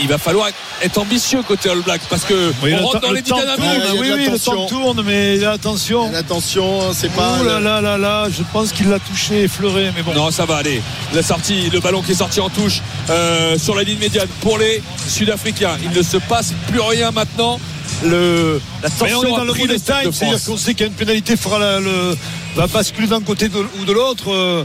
Il 0.00 0.08
va 0.08 0.18
falloir 0.18 0.48
être 0.82 0.98
ambitieux 0.98 1.42
côté 1.46 1.70
All 1.70 1.80
Black 1.82 2.00
parce 2.10 2.24
que 2.24 2.52
Oui, 2.62 2.72
on 2.74 2.76
le 2.78 2.82
rentre 2.82 2.92
temps- 3.00 3.06
dans 3.06 3.10
le 3.10 3.16
les 3.16 3.22
temps 3.22 3.38
dynamiques. 3.38 3.60
Ouais, 3.64 3.76
il 3.76 3.78
y 3.78 3.82
a 3.82 3.86
tourne, 3.86 3.96
de 3.96 4.00
oui, 4.00 4.12
oui, 4.16 4.28
le 4.32 4.38
temps 4.38 4.66
tourne, 4.66 5.02
mais 5.06 5.44
attention. 5.44 6.14
Attention, 6.14 6.92
c'est 6.92 7.12
pas. 7.12 7.38
Oh 7.40 7.44
là 7.44 7.60
là 7.60 7.80
là 7.80 7.96
là, 7.96 8.26
je 8.30 8.42
pense 8.52 8.72
qu'il 8.72 8.88
l'a 8.88 8.98
touché, 8.98 9.44
effleuré, 9.44 9.92
mais 9.96 10.02
bon. 10.02 10.12
Non, 10.14 10.30
ça 10.30 10.46
va 10.46 10.56
aller. 10.56 10.82
La 11.12 11.22
sortie, 11.22 11.70
le 11.70 11.78
ballon 11.80 12.02
qui 12.02 12.12
est 12.12 12.16
sorti 12.16 12.40
en 12.40 12.48
touche 12.50 12.80
euh, 13.10 13.56
sur 13.58 13.74
la 13.76 13.82
ligne 13.84 13.98
médiane 13.98 14.28
pour 14.40 14.58
les 14.58 14.82
Sud-Africains. 15.08 15.76
Il 15.84 15.90
ne 15.96 16.02
se 16.02 16.16
passe 16.16 16.52
plus 16.68 16.80
rien 16.80 17.10
maintenant. 17.12 17.60
Le, 18.02 18.60
la 18.82 18.88
Mais 18.88 18.94
tension 19.12 19.18
on 19.20 19.24
est 19.24 19.36
dans 19.38 19.44
le 19.44 19.52
de 19.52 19.76
time, 19.76 20.12
c'est-à-dire 20.12 20.44
qu'on 20.44 20.56
sait 20.56 20.72
qu'il 20.74 20.80
y 20.80 20.84
a 20.84 20.86
une 20.88 20.94
pénalité 20.94 21.36
fera 21.36 21.58
la- 21.58 21.78
le, 21.80 22.16
va 22.56 22.66
basculer 22.66 23.06
d'un 23.06 23.20
côté 23.20 23.48
de- 23.48 23.64
ou 23.80 23.84
de 23.84 23.92
l'autre. 23.92 24.32
euh, 24.32 24.64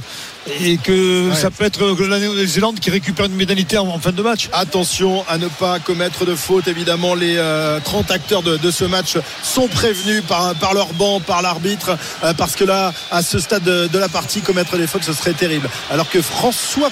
et 0.62 0.78
que 0.78 1.30
Ouais. 1.30 1.36
ça 1.36 1.52
peut 1.52 1.64
être 1.66 1.82
la 2.08 2.20
Nouvelle-Zélande 2.20 2.80
qui 2.80 2.90
récupère 2.90 3.26
une 3.28 3.36
médaillité 3.36 3.78
en, 3.78 3.88
en 3.88 4.00
fin 4.00 4.12
de 4.12 4.22
match. 4.22 4.50
Attention 4.54 5.24
à 5.28 5.38
ne 5.38 5.48
pas 5.48 5.80
commettre 5.80 6.26
de 6.26 6.36
faute. 6.36 6.68
Évidemment, 6.68 7.14
les 7.16 7.36
euh, 7.38 7.80
30 7.84 8.12
acteurs 8.12 8.42
de, 8.44 8.58
de 8.58 8.72
ce 8.72 8.86
match 8.86 9.18
sont 9.44 9.68
prévenus 9.68 10.24
par, 10.28 10.56
par 10.56 10.74
leur 10.74 10.94
banc, 10.94 11.20
par 11.20 11.42
l'arbitre, 11.42 11.98
euh, 12.24 12.34
parce 12.34 12.56
que 12.56 12.64
là, 12.64 12.94
à 13.12 13.22
ce 13.22 13.40
stade 13.40 13.64
de, 13.64 13.88
de 13.88 13.98
la 14.00 14.10
partie, 14.10 14.42
commettre 14.42 14.78
des 14.78 14.88
fautes, 14.88 15.04
ce 15.04 15.14
serait 15.14 15.34
terrible. 15.34 15.70
Alors 15.92 16.10
que 16.10 16.22
François, 16.22 16.90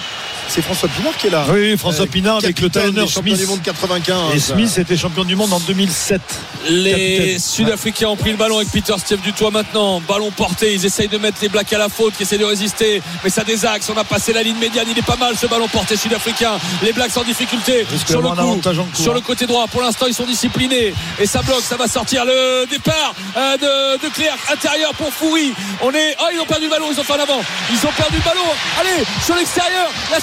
c'est 0.49 0.61
François 0.61 0.87
Pinard 0.89 1.17
qui 1.17 1.27
est 1.27 1.31
là. 1.31 1.45
Oui, 1.51 1.77
François 1.77 2.05
Euh, 2.05 2.07
Pinard 2.07 2.37
avec 2.37 2.59
le 2.61 2.69
talonneur 2.69 3.09
Smith. 3.09 3.37
du 3.37 3.45
monde 3.45 3.61
95. 3.63 4.33
Et 4.35 4.39
Smith 4.39 4.77
était 4.77 4.95
champion 4.97 5.23
du 5.25 5.35
monde 5.35 5.51
en 5.51 5.59
2007. 5.59 6.21
Les. 6.69 7.37
Sud-Africains 7.39 8.07
ont 8.07 8.15
pris 8.15 8.31
le 8.31 8.37
ballon 8.37 8.57
avec 8.57 8.69
Peter 8.71 8.93
Steve 8.97 9.21
du 9.21 9.33
toit 9.33 9.51
maintenant. 9.51 10.01
Ballon 10.07 10.31
porté. 10.31 10.73
Ils 10.73 10.85
essayent 10.85 11.07
de 11.07 11.17
mettre 11.17 11.37
les 11.41 11.49
Blacks 11.49 11.71
à 11.73 11.77
la 11.77 11.89
faute, 11.89 12.15
qui 12.15 12.23
essaient 12.23 12.37
de 12.37 12.45
résister. 12.45 13.01
Mais 13.23 13.29
ça 13.29 13.43
désaxe. 13.47 13.89
On 13.89 13.97
a 13.97 14.03
passé 14.03 14.33
la 14.33 14.43
ligne 14.43 14.57
médiane. 14.57 14.85
Il 14.91 14.97
est 14.97 15.05
pas 15.05 15.15
mal 15.15 15.35
ce 15.35 15.47
ballon 15.47 15.67
porté 15.67 15.95
sud-africain. 15.97 16.59
Les 16.83 16.93
Blacks 16.93 17.17
en 17.17 17.23
difficulté 17.23 17.87
sur 18.05 18.21
le 18.21 18.29
coup. 18.29 18.61
Sur 18.93 19.11
hein. 19.11 19.15
le 19.15 19.21
côté 19.21 19.47
droit. 19.47 19.65
Pour 19.67 19.81
l'instant, 19.81 20.05
ils 20.07 20.13
sont 20.13 20.25
disciplinés. 20.25 20.93
Et 21.19 21.25
ça 21.25 21.41
bloque. 21.41 21.63
Ça 21.63 21.77
va 21.77 21.87
sortir 21.87 22.25
le 22.25 22.65
départ 22.69 23.15
euh, 23.35 23.57
de, 23.57 24.05
de 24.05 24.09
Clerc. 24.13 24.37
Intérieur 24.51 24.93
pour 24.93 25.11
Foury. 25.11 25.53
On 25.81 25.91
est. 25.91 26.15
Oh, 26.19 26.25
ils 26.31 26.39
ont 26.39 26.45
perdu 26.45 26.65
le 26.65 26.71
ballon. 26.71 26.87
Ils 26.91 26.99
ont 26.99 27.03
fait 27.03 27.13
en 27.13 27.23
avant. 27.23 27.41
Ils 27.71 27.87
ont 27.87 27.93
perdu 27.95 28.17
le 28.17 28.23
ballon. 28.29 28.47
Allez, 28.79 29.03
sur 29.25 29.35
l'extérieur. 29.35 29.89
La 30.11 30.19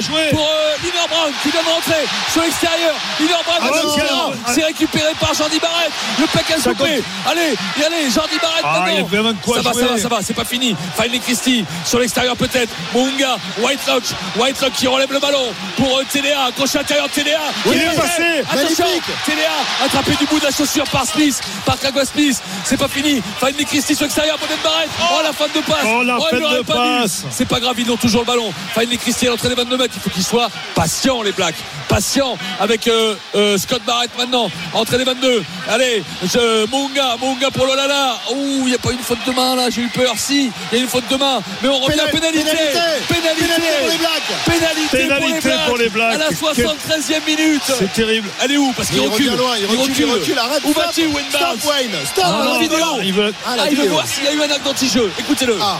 jouer. 0.00 0.28
pour 0.30 0.40
euh, 0.40 0.74
Brown 1.08 1.32
qui 1.42 1.50
vient 1.50 1.62
de 1.62 1.68
rentrer 1.68 2.04
sur 2.32 2.42
l'extérieur. 2.42 2.94
Liner 3.20 3.34
Brown 3.46 4.32
Ah 4.46 4.52
C'est 4.52 4.64
récupéré 4.64 5.12
par 5.20 5.34
Jordi 5.34 5.58
Barrett. 5.58 5.90
Le 6.18 6.26
Ça 6.56 6.70
souper. 6.70 7.02
Allez, 7.26 7.54
y 7.78 7.82
allez, 7.82 8.10
Jordi 8.10 8.38
Barrett 8.40 8.62
Ah, 8.64 8.86
il 8.88 8.94
y 8.94 8.98
a 8.98 9.22
maintenant. 9.22 9.34
quoi 9.42 9.56
ça 9.56 9.62
va, 9.62 9.72
ça 9.72 9.86
va, 9.86 9.98
ça 9.98 10.08
va, 10.08 10.18
c'est 10.22 10.34
pas 10.34 10.44
fini. 10.44 10.74
Finley 10.96 11.18
Christie 11.18 11.64
sur 11.84 11.98
l'extérieur 11.98 12.36
peut-être. 12.36 12.63
Munga, 12.94 13.36
Whitelock, 13.58 14.02
Whitelock 14.36 14.72
qui 14.72 14.86
relève 14.86 15.12
le 15.12 15.18
ballon 15.20 15.52
pour 15.76 15.98
euh, 15.98 16.04
TDA, 16.10 16.50
crochet 16.56 16.78
intérieur 16.78 17.08
TDA. 17.08 17.38
Oui, 17.66 17.72
Qui 17.72 17.78
est 17.78 17.82
il 17.86 17.92
est 17.92 17.96
passé. 17.96 18.22
Attention. 18.50 18.86
TDA 19.26 19.84
attrapé 19.84 20.12
du 20.18 20.26
bout 20.26 20.38
de 20.38 20.44
la 20.44 20.50
chaussure 20.50 20.84
par 20.90 21.04
Smith, 21.06 21.40
par 21.64 21.78
Kagwa 21.78 22.04
Smith. 22.04 22.40
C'est 22.64 22.76
pas 22.76 22.88
fini. 22.88 23.22
Finley 23.40 23.64
Christie 23.64 23.94
sur 23.94 24.04
l'extérieur, 24.04 24.38
peut-être 24.38 24.62
Barrett. 24.62 24.88
Oh 25.00 25.20
la 25.22 25.32
fin 25.32 25.46
de 25.46 25.60
passe. 25.64 25.84
Oh, 25.84 26.02
la 26.02 26.18
il 26.32 26.38
l'aurait 26.38 26.58
de 26.58 26.62
pas 26.62 26.74
passe. 27.00 27.24
C'est 27.30 27.46
pas 27.48 27.60
grave, 27.60 27.74
ils 27.78 27.90
ont 27.90 27.96
toujours 27.96 28.20
le 28.22 28.26
ballon. 28.26 28.52
Finley 28.74 28.96
Christie 28.96 29.26
à 29.26 29.30
l'entrée 29.30 29.48
des 29.48 29.54
22 29.54 29.76
mètres. 29.76 29.94
Il 29.96 30.00
faut 30.00 30.10
qu'ils 30.10 30.24
soient 30.24 30.48
patients, 30.74 31.22
les 31.22 31.32
Blacks. 31.32 31.54
Patients 31.88 32.36
avec 32.60 32.88
euh, 32.88 33.14
euh, 33.34 33.58
Scott 33.58 33.82
Barrett 33.86 34.10
maintenant. 34.18 34.50
Entrée 34.72 34.98
des 34.98 35.04
22. 35.04 35.42
Allez, 35.68 36.02
je, 36.22 36.66
Munga, 36.70 37.16
Munga 37.20 37.50
pour 37.50 37.66
Lolala. 37.66 38.16
Ouh, 38.32 38.62
il 38.62 38.66
n'y 38.66 38.74
a 38.74 38.78
pas 38.78 38.90
une 38.92 38.98
faute 38.98 39.18
de 39.26 39.32
main 39.32 39.54
là, 39.56 39.70
j'ai 39.70 39.82
eu 39.82 39.88
peur. 39.88 40.14
Si, 40.16 40.50
il 40.72 40.78
y 40.78 40.80
a 40.80 40.84
une 40.84 40.88
faute 40.88 41.08
de 41.08 41.16
main. 41.16 41.40
Mais 41.62 41.68
on 41.68 41.78
revient 41.78 42.00
à 42.00 42.06
Pénal- 42.06 42.20
pénalité. 42.32 42.43
Pénalité. 42.44 42.78
Pénalité 43.08 43.44
pour 43.80 43.88
les 43.88 43.98
Blacks. 43.98 44.30
Pénalité, 44.44 44.98
Pénalité 44.98 45.50
pour 45.66 45.76
les 45.78 45.88
Blacks. 45.88 46.14
À 46.14 46.18
la 46.18 46.28
73e 46.30 47.24
minute. 47.26 47.62
C'est 47.78 47.92
terrible. 47.92 48.28
Elle 48.42 48.52
est 48.52 48.56
où 48.56 48.72
Parce 48.76 48.88
qu'il 48.88 48.98
Il 49.02 49.08
recule. 49.08 49.26
il 49.26 49.32
recule, 49.66 49.94
il 49.98 50.04
recule, 50.12 50.38
arrête. 50.38 50.62
Où 50.64 50.70
stop. 50.72 50.84
vas-tu, 50.84 51.06
Wayne 51.06 51.26
Barnes 51.32 51.58
Stop, 51.58 51.70
Wayne. 51.72 51.90
Stop. 52.06 52.24
Ah, 52.26 52.44
la 52.52 52.58
vidéo. 52.58 52.78
Il 53.02 53.12
veut- 53.12 53.34
Ah, 53.46 53.56
la 53.56 53.62
Ah, 53.62 53.66
il 53.68 53.76
veut 53.76 53.82
vidéo. 53.82 53.92
voir 53.94 54.06
s'il 54.06 54.24
y 54.24 54.28
a 54.28 54.32
eu 54.32 54.40
un 54.40 54.50
acte 54.54 54.64
d'anti-jeu. 54.64 55.10
Écoutez-le. 55.18 55.56
Ah, 55.60 55.78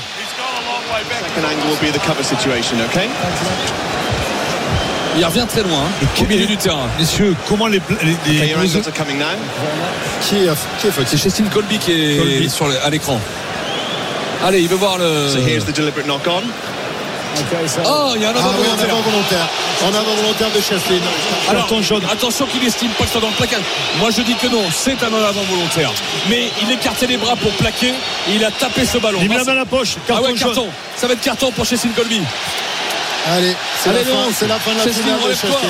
Second 1.35 1.47
angle 1.49 1.67
will 1.69 1.79
be 1.81 1.91
the 1.93 1.99
cover 2.07 2.23
situation, 2.23 2.77
okay? 2.91 3.09
Il 5.17 5.25
revient 5.25 5.47
très 5.49 5.63
loin, 5.63 5.79
hein, 5.79 6.07
au 6.21 6.25
milieu 6.25 6.47
du 6.47 6.57
terrain. 6.57 6.89
Messieurs, 6.99 7.37
comment 7.49 7.69
les, 7.69 7.81
les, 8.03 8.17
les- 8.27 8.33
qui 8.33 8.33
est, 10.37 10.49
qui 10.81 10.87
est 10.89 10.93
C'est 11.07 11.17
Chestine 11.17 11.49
Colby 11.51 11.79
qui 11.79 11.93
est 11.93 12.17
Colby. 12.19 12.51
sur 12.51 12.67
le- 12.67 12.85
à 12.85 12.91
l'écran. 12.91 13.21
Allez, 14.45 14.61
il 14.61 14.69
veut 14.69 14.77
voir 14.77 14.99
le. 14.99 15.29
So 15.31 15.39
here's 15.39 15.65
the 15.65 15.73
deliberate 15.75 16.07
knock 16.07 16.27
on. 16.27 16.43
Okay, 17.37 17.57
Oh, 17.85 18.13
il 18.15 18.23
y 18.23 18.25
a 18.25 18.29
un 18.29 18.33
Ah 18.37 18.39
avant 18.39 18.51
oui, 18.51 18.69
en 18.69 18.77
volontaire. 18.77 18.91
avant 18.95 19.01
volontaire. 19.03 19.49
En 19.83 19.89
avant 19.89 20.15
volontaire 20.23 20.51
de 20.55 20.61
Chasseline. 20.61 21.03
Alors, 21.51 21.83
jaune. 21.83 22.03
attention 22.13 22.47
qu'il 22.47 22.65
estime 22.65 22.91
pas 22.91 23.05
que 23.05 23.11
c'est 23.13 23.21
dans 23.21 23.27
le 23.29 23.33
placage. 23.35 23.63
Moi 23.99 24.11
je 24.17 24.23
dis 24.23 24.35
que 24.37 24.47
non, 24.47 24.63
c'est 24.73 25.03
un 25.03 25.09
en 25.13 25.17
avant 25.25 25.43
volontaire. 25.51 25.91
Mais 26.29 26.49
il 26.63 26.71
écartait 26.71 27.09
les 27.09 27.17
bras 27.17 27.35
pour 27.35 27.51
plaquer 27.53 27.89
et 28.29 28.35
il 28.37 28.45
a 28.45 28.53
tapé 28.53 28.85
ce 28.85 28.99
ballon. 28.99 29.19
Il 29.21 29.29
met 29.29 29.35
Ah, 29.35 29.39
la 29.39 29.45
main 29.47 29.53
à 29.53 29.55
la 29.57 29.65
poche. 29.67 29.97
ah 29.97 30.01
Carton 30.07 30.23
ouais, 30.27 30.37
jaune. 30.37 30.49
carton. 30.55 30.69
Ça 30.97 31.07
va 31.09 31.15
être 31.15 31.21
carton 31.23 31.51
pour 31.51 31.65
Chestine 31.65 31.91
Colby. 31.93 32.21
Allez, 33.33 33.57
c'est 33.83 33.93
la, 33.93 33.99
fin, 34.01 34.13
c'est 34.33 34.47
la 34.47 34.59
fin 34.61 34.71
de 34.73 34.77
la 34.77 34.83
finale 34.93 35.19
de 35.19 35.25
relève-toi. 35.25 35.61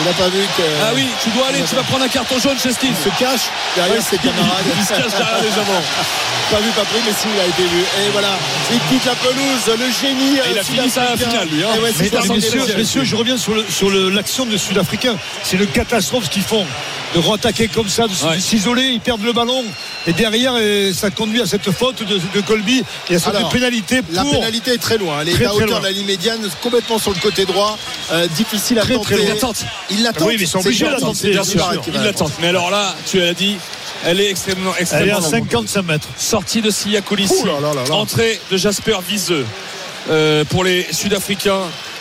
Il 0.00 0.04
n'a 0.04 0.12
pas 0.12 0.28
vu 0.28 0.40
que. 0.56 0.62
Ah 0.82 0.92
oui, 0.94 1.06
tu 1.22 1.30
dois 1.30 1.48
aller, 1.48 1.62
tu 1.68 1.74
vas 1.74 1.82
prendre 1.82 2.04
un 2.04 2.08
carton 2.08 2.38
jaune, 2.38 2.58
Chestine. 2.58 2.90
Il 2.92 2.96
se 2.96 3.08
cache 3.18 3.50
derrière 3.74 4.02
ses 4.02 4.16
camarades. 4.18 4.64
Il 4.78 4.84
se 4.84 4.90
cache 4.90 5.10
derrière 5.16 5.42
les 5.42 5.52
avants. 5.58 5.82
Pas 6.50 6.60
vu, 6.60 6.70
pas 6.70 6.80
pris, 6.84 7.00
mais 7.04 7.12
si, 7.12 7.28
il 7.34 7.38
a 7.38 7.44
été 7.44 7.62
vu. 7.64 7.80
Et 7.80 8.10
voilà, 8.10 8.28
il 8.72 8.78
quitte 8.88 9.04
la 9.04 9.14
pelouse, 9.16 9.66
le 9.78 9.90
génie. 9.92 10.38
Et 10.38 10.52
il 10.52 10.58
a 10.58 10.62
fini 10.64 10.88
sa 10.88 11.02
sud-africain. 11.08 11.30
finale, 11.30 11.48
lui, 11.48 11.62
hein. 11.62 11.68
Ouais, 11.82 11.90
c'est 11.94 12.10
Mais, 12.10 12.34
messieurs, 12.36 12.64
messieurs. 12.74 13.04
je 13.04 13.16
reviens 13.16 13.36
sur, 13.36 13.52
le- 13.52 13.66
sur 13.68 13.90
le- 13.90 14.08
l'action 14.08 14.46
de 14.46 14.56
Sud-Africains. 14.56 15.18
C'est 15.42 15.58
une 15.58 15.66
catastrophe 15.66 16.24
ce 16.24 16.30
qu'ils 16.30 16.42
font. 16.44 16.64
De 17.14 17.20
re-attaquer 17.20 17.68
comme 17.68 17.88
ça, 17.88 18.06
de, 18.06 18.12
Ouais. 18.28 18.38
s'isoler, 18.38 18.82
ils 18.88 19.00
perdent 19.00 19.24
le 19.24 19.32
ballon. 19.32 19.64
Et 20.06 20.12
derrière, 20.12 20.52
euh, 20.56 20.92
ça 20.92 21.10
conduit 21.10 21.40
à 21.40 21.46
cette 21.46 21.70
faute 21.70 22.02
de, 22.06 22.20
de 22.34 22.40
Colby 22.42 22.82
et 23.08 23.14
à 23.14 23.18
cette 23.18 23.34
Alors, 23.34 23.48
pénalité 23.48 24.02
La 24.12 24.22
pour. 24.22 24.32
pénalité 24.32 24.72
est 24.74 24.78
très 24.78 24.98
loin. 24.98 25.18
Elle 25.22 25.30
est 25.30 25.32
Très, 25.32 25.46
à 25.46 25.54
hauteur 25.54 25.68
loin. 25.68 25.78
de 25.80 25.84
la 25.84 25.90
ligne 25.90 26.04
médiane, 26.06 26.40
complètement 26.62 26.98
sur 26.98 27.10
le 27.12 27.18
côté 27.20 27.46
droit. 27.46 27.78
Euh, 28.12 28.26
difficile 28.36 28.78
à 28.78 28.82
Très, 28.82 28.94
tenter. 28.94 29.04
très 29.06 29.16
loin. 29.16 29.24
Il 29.26 29.32
l'attente. 29.34 29.64
Il 29.90 30.02
l'attente. 30.02 30.28
Oui, 30.28 30.34
mais 30.36 30.42
ils 30.44 30.48
sont 30.48 30.58
obligés 30.60 30.84
de 30.84 30.90
l'attenter, 30.90 31.30
Bien 31.30 31.44
sûr, 31.44 31.72
il 31.86 31.94
l'attend. 31.94 32.30
Mais 32.42 32.48
alors 32.48 32.70
là, 32.70 32.94
tu 33.06 33.22
as 33.22 33.32
dit, 33.32 33.56
elle 34.04 34.20
est 34.20 34.30
extrêmement, 34.30 34.72
Elle 34.76 34.80
est 34.80 34.82
extrêmement 34.82 35.16
à 35.16 35.20
longue. 35.20 35.30
55 35.30 35.82
mètres. 35.86 36.08
Sortie 36.18 36.60
de 36.60 36.70
Sia 36.70 37.00
Colissi. 37.00 37.42
Entrée 37.90 38.38
de 38.50 38.56
Jasper 38.58 38.98
Viseux. 39.08 39.46
Euh, 40.10 40.44
pour 40.44 40.62
les 40.64 40.86
Sud-Africains, 40.90 41.60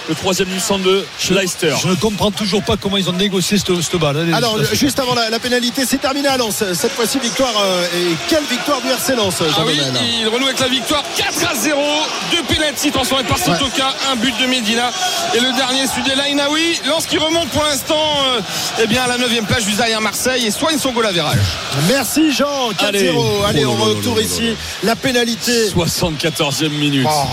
le 0.10 0.16
troisième 0.16 0.48
102, 0.60 1.06
Schleister. 1.20 1.74
Je 1.82 1.88
ne 1.90 1.96
comprends 1.96 2.32
toujours 2.32 2.64
pas 2.64 2.78
comment 2.78 2.98
ils 2.98 3.10
ont 3.10 3.14
négocié 3.14 3.58
cette, 3.58 3.82
cette 3.82 3.96
balle. 4.00 4.18
hein, 4.18 4.24
les 4.26 4.34
Alors, 4.34 4.58
juste 4.74 5.00
avant 5.00 5.14
la, 5.14 5.30
la 5.30 5.40
pénalité, 5.40 5.84
c'est 5.86 5.98
terminé 6.00 6.28
à 6.28 6.38
Lens. 6.38 6.64
Cette 6.74 6.92
fois-ci, 6.94 7.20
victoire. 7.20 7.54
euh, 7.62 7.86
et 7.96 8.16
quelle 8.30 8.44
victoire 8.46 8.82
du 8.82 8.88
RC 8.90 9.16
Lens, 9.16 9.36
Ah 9.42 9.62
oui, 9.66 9.80
il 10.22 10.28
renoue 10.30 10.46
avec 10.46 10.60
la 10.60 10.68
victoire 10.68 11.04
4 11.16 11.52
à 11.52 11.56
0. 11.56 11.80
Deux 12.32 12.44
pénaltys 12.44 12.92
transformés 12.92 13.24
par 13.26 13.38
Sotoka, 13.38 13.94
un 14.12 14.16
but 14.16 14.34
de 14.40 14.46
Medina. 14.48 14.92
Et 15.36 15.40
le 15.40 15.52
dernier, 15.56 15.86
celui 15.88 16.04
de 16.04 16.16
Lainaoui. 16.18 16.80
Qui 17.08 17.18
remonte 17.18 17.48
pour 17.50 17.64
l'instant 17.64 17.96
euh, 18.36 18.42
eh 18.84 18.88
bien, 18.88 19.04
à 19.04 19.08
la 19.08 19.18
9 19.18 19.30
place 19.48 19.64
juste 19.64 19.78
derrière 19.78 20.02
Marseille 20.02 20.46
et 20.46 20.52
soigne 20.52 20.78
son 20.78 20.92
goal 20.92 21.06
à 21.06 21.12
virage. 21.12 21.38
Merci 21.88 22.34
Jean, 22.34 22.72
4-0. 22.72 22.86
Allez. 22.86 23.10
Allez, 23.48 23.66
Oh 23.66 23.72
on 23.72 23.78
là 23.78 23.84
retourne 23.94 24.20
ici. 24.22 24.56
La 24.84 24.96
pénalité. 24.96 25.70
74e 25.70 26.70
minute. 26.70 27.08
Oh. 27.10 27.28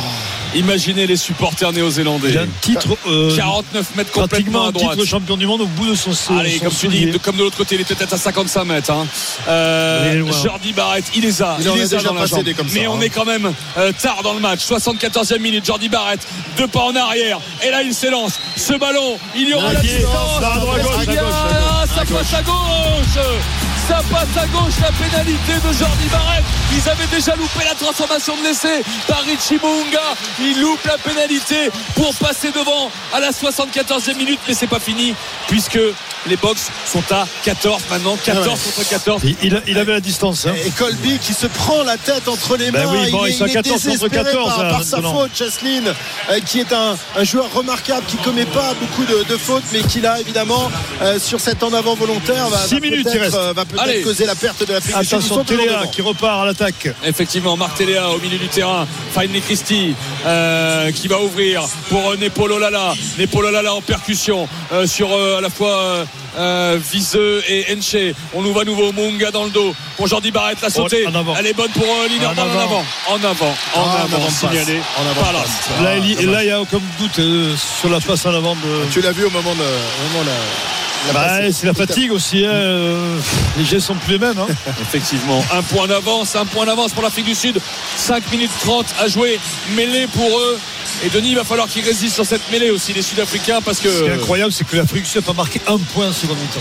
Imaginez 0.54 1.06
les 1.06 1.16
supporters 1.16 1.72
néo-zélandais. 1.72 2.28
Il 2.30 2.38
a 2.38 2.42
un 2.42 2.46
titre. 2.60 2.96
euh, 3.06 3.34
49 3.36 3.96
mètres 3.96 4.10
pratiquement 4.10 4.22
complètement 4.22 4.64
un 4.64 4.68
à 4.68 4.72
droite. 4.72 4.96
titre 4.98 5.08
champion 5.08 5.36
du 5.36 5.46
monde 5.46 5.62
au 5.62 5.66
bout 5.66 5.86
de 5.86 5.94
son 5.94 6.12
Allez, 6.38 6.58
son 6.58 6.64
comme 6.66 6.74
tu 6.74 6.88
dis, 6.88 7.06
de- 7.06 7.18
comme 7.18 7.36
de 7.36 7.42
l'autre 7.42 7.56
côté, 7.56 7.74
il 7.74 7.80
était 7.80 7.94
peut-être 7.94 8.12
à 8.14 8.18
55 8.18 8.64
mètres. 8.64 8.90
Hein. 8.90 9.06
Euh, 9.48 10.24
est. 10.24 10.42
Jordi 10.42 10.72
Barrett, 10.72 11.04
il 11.14 11.22
les 11.22 11.42
a. 11.42 11.56
Il 11.60 11.68
en 11.70 11.74
les 11.74 11.80
a 11.80 11.84
a 11.84 11.88
déjà 11.98 12.08
dans 12.08 12.14
la 12.14 12.20
passé 12.22 12.36
jambe. 12.36 12.44
des 12.44 12.54
comme 12.54 12.68
ça, 12.68 12.74
Mais 12.78 12.86
on 12.86 12.96
hein. 12.96 13.00
est 13.00 13.10
quand 13.10 13.24
même 13.24 13.52
euh, 13.78 13.92
tard 14.00 14.22
dans 14.22 14.34
le 14.34 14.40
match. 14.40 14.60
74e 14.60 15.38
minute, 15.40 15.64
Jordi 15.64 15.88
Barrett, 15.88 16.20
deux 16.56 16.68
pas 16.68 16.82
en 16.84 16.94
arrière. 16.96 17.40
Et 17.66 17.70
là, 17.70 17.82
il 17.82 17.94
s'élance. 17.94 18.34
Ce 18.56 18.74
ballon, 18.74 19.18
il 19.36 19.48
y 19.48 19.54
aura 19.54 19.72
la 19.72 19.80
distance. 19.80 20.40
Ah, 20.42 21.84
Ça 21.94 22.04
passe 22.04 22.34
à 22.34 22.42
gauche. 22.42 23.63
Ça 23.88 24.00
passe 24.10 24.28
à 24.42 24.46
gauche, 24.46 24.74
la 24.80 24.90
pénalité 24.92 25.52
de 25.56 25.72
Jordi 25.72 26.08
Barrett. 26.10 26.42
Ils 26.72 26.88
avaient 26.88 27.06
déjà 27.14 27.34
loupé 27.36 27.64
la 27.64 27.74
transformation 27.74 28.34
de 28.38 28.42
l'essai 28.44 28.82
par 29.06 29.20
Richie 29.24 29.58
Mounga. 29.62 30.00
Il 30.40 30.60
loupe 30.60 30.82
la 30.86 30.96
pénalité 30.96 31.70
pour 31.94 32.14
passer 32.14 32.50
devant 32.50 32.90
à 33.12 33.20
la 33.20 33.30
74e 33.30 34.16
minute, 34.16 34.40
mais 34.48 34.54
c'est 34.54 34.66
pas 34.66 34.80
fini 34.80 35.14
puisque 35.48 35.78
les 36.26 36.36
box 36.36 36.68
sont 36.90 37.02
à 37.10 37.26
14 37.44 37.82
maintenant, 37.90 38.16
14 38.24 38.46
Ah 38.48 38.50
ouais. 38.52 38.72
contre 38.74 38.88
14. 38.88 39.22
Il, 39.24 39.36
il 39.42 39.56
a- 39.56 39.60
il 39.66 39.76
avait 39.78 39.92
la 39.92 40.00
distance. 40.00 40.46
hein. 40.46 40.54
Et 40.64 40.70
Colby 40.70 41.18
qui 41.18 41.34
se 41.34 41.46
prend 41.46 41.82
la 41.84 41.98
tête 41.98 42.26
entre 42.28 42.56
les 42.56 42.70
Ben 42.70 42.84
mains. 42.86 42.92
oui, 42.92 43.10
bon, 43.10 43.26
il, 43.26 43.28
ils 43.28 43.34
est, 43.34 43.36
sont 43.38 43.44
à 43.44 43.48
il 43.48 43.50
est 43.50 43.54
14 43.54 43.74
contre 43.82 43.92
désespéré 43.92 44.24
14, 44.24 44.48
par, 44.48 44.60
hein, 44.64 44.68
par 44.70 44.82
sa 44.82 45.02
faute, 45.02 45.30
Chasseline, 45.36 45.92
euh, 46.30 46.40
qui 46.46 46.60
est 46.60 46.72
un, 46.72 46.96
un 47.16 47.24
joueur 47.24 47.52
remarquable, 47.52 48.06
qui 48.08 48.16
commet 48.16 48.46
pas 48.46 48.72
beaucoup 48.80 49.04
de, 49.04 49.24
de 49.28 49.36
fautes, 49.36 49.64
mais 49.74 49.82
qui 49.82 50.00
là, 50.00 50.18
évidemment, 50.18 50.70
euh, 51.02 51.18
sur 51.18 51.38
cet 51.40 51.62
en 51.62 51.74
avant 51.74 51.94
volontaire, 51.94 52.48
va, 52.48 52.58
minutes, 52.80 53.00
il 53.00 53.02
peut-être 53.04 53.20
reste. 53.20 53.34
euh, 53.34 53.52
va 53.54 53.64
peut-être 53.82 54.04
causer 54.04 54.26
la 54.26 54.34
perte 54.34 54.66
de. 54.66 54.72
Ils 54.88 54.94
Attention, 54.94 55.18
toujours 55.20 55.44
Téléa 55.44 55.86
qui 55.90 56.02
repart 56.02 56.42
à 56.42 56.46
l'attaque. 56.46 56.88
Effectivement, 57.04 57.56
Marc 57.56 57.76
Téléa 57.76 58.08
au 58.10 58.18
milieu 58.18 58.38
du 58.38 58.48
terrain. 58.48 58.86
Finley 59.14 59.40
Christie 59.40 59.94
euh, 60.26 60.90
qui 60.92 61.08
va 61.08 61.20
ouvrir 61.20 61.62
pour 61.88 62.10
euh, 62.10 62.16
Nepolo 62.16 62.58
Lala. 62.58 62.94
Nepolo 63.18 63.50
Lala 63.50 63.74
en 63.74 63.80
percussion 63.82 64.48
euh, 64.72 64.86
sur 64.86 65.12
euh, 65.12 65.38
à 65.38 65.40
la 65.40 65.50
fois 65.50 65.70
euh, 65.78 66.04
euh, 66.38 66.78
Viseux 66.92 67.42
et 67.48 67.66
Enche. 67.72 68.14
On 68.34 68.42
nous 68.42 68.52
voit 68.52 68.64
nouveau 68.64 68.92
Munga 68.92 69.30
dans 69.30 69.44
le 69.44 69.50
dos. 69.50 69.74
Pour 69.96 70.08
Jordi 70.08 70.30
Barrett 70.32 70.60
la 70.60 70.70
sautée. 70.70 71.04
Oh, 71.06 71.10
en 71.10 71.14
avant. 71.14 71.34
Elle 71.38 71.46
est 71.46 71.52
bonne 71.54 71.70
pour 71.70 71.84
euh, 71.84 72.08
En 72.26 72.26
en 72.26 72.30
avant. 72.32 72.60
avant. 72.60 72.84
En 73.08 73.16
avant. 73.16 73.46
En 73.46 73.54
Ah, 73.76 73.80
en 73.80 74.04
avant. 74.04 74.16
avant 74.16 74.30
signalé 74.30 74.80
En 74.98 75.04
là. 75.32 75.44
Ah, 75.86 75.96
il- 75.96 76.16
dommage. 76.16 76.26
là, 76.34 76.42
il 76.42 76.46
n'y 76.46 76.52
a 76.52 76.60
aucun 76.60 76.80
doute 76.98 77.18
euh, 77.20 77.54
sur 77.80 77.88
la 77.90 78.00
passe 78.00 78.26
en 78.26 78.34
avant 78.34 78.54
de. 78.56 78.90
Tu 78.92 79.00
l'as 79.00 79.12
vu 79.12 79.24
au 79.24 79.30
moment 79.30 79.54
de. 79.54 79.60
au 79.62 80.08
moment 80.12 80.22
de 80.24 80.26
la, 80.28 80.32
la 80.34 80.83
Bah, 81.12 81.38
c'est 81.52 81.66
la 81.66 81.74
fatigue 81.74 82.12
aussi. 82.12 82.44
hein, 82.44 82.50
euh, 82.50 83.18
les 83.58 83.64
gestes 83.64 83.86
sont 83.86 83.94
plus 83.94 84.12
les 84.12 84.18
mêmes. 84.18 84.38
hein. 84.38 84.46
Effectivement, 84.80 85.44
un 85.52 85.62
point 85.62 85.86
d'avance, 85.86 86.34
un 86.36 86.46
point 86.46 86.66
d'avance 86.66 86.92
pour 86.92 87.02
l'Afrique 87.02 87.26
du 87.26 87.34
Sud. 87.34 87.60
5 87.96 88.30
minutes 88.32 88.50
30 88.60 88.86
à 89.00 89.08
jouer. 89.08 89.38
Mêlée 89.76 90.06
pour 90.06 90.38
eux. 90.38 90.58
Et 91.02 91.08
Denis, 91.10 91.30
il 91.30 91.36
va 91.36 91.44
falloir 91.44 91.68
qu'il 91.68 91.84
résiste 91.84 92.14
sur 92.14 92.24
cette 92.24 92.50
mêlée 92.50 92.70
aussi, 92.70 92.92
les 92.92 93.02
Sud-Africains, 93.02 93.60
parce 93.62 93.78
que. 93.80 93.90
Ce 93.90 94.02
qui 94.02 94.08
est 94.08 94.12
incroyable, 94.14 94.52
c'est 94.52 94.66
que 94.66 94.76
l'Afrique 94.76 95.02
du 95.04 95.08
Sud 95.10 95.20
n'a 95.20 95.26
pas 95.26 95.32
marqué 95.34 95.60
un 95.66 95.78
point 95.78 96.08
en 96.08 96.12
seconde 96.12 96.38
mi-temps. 96.38 96.60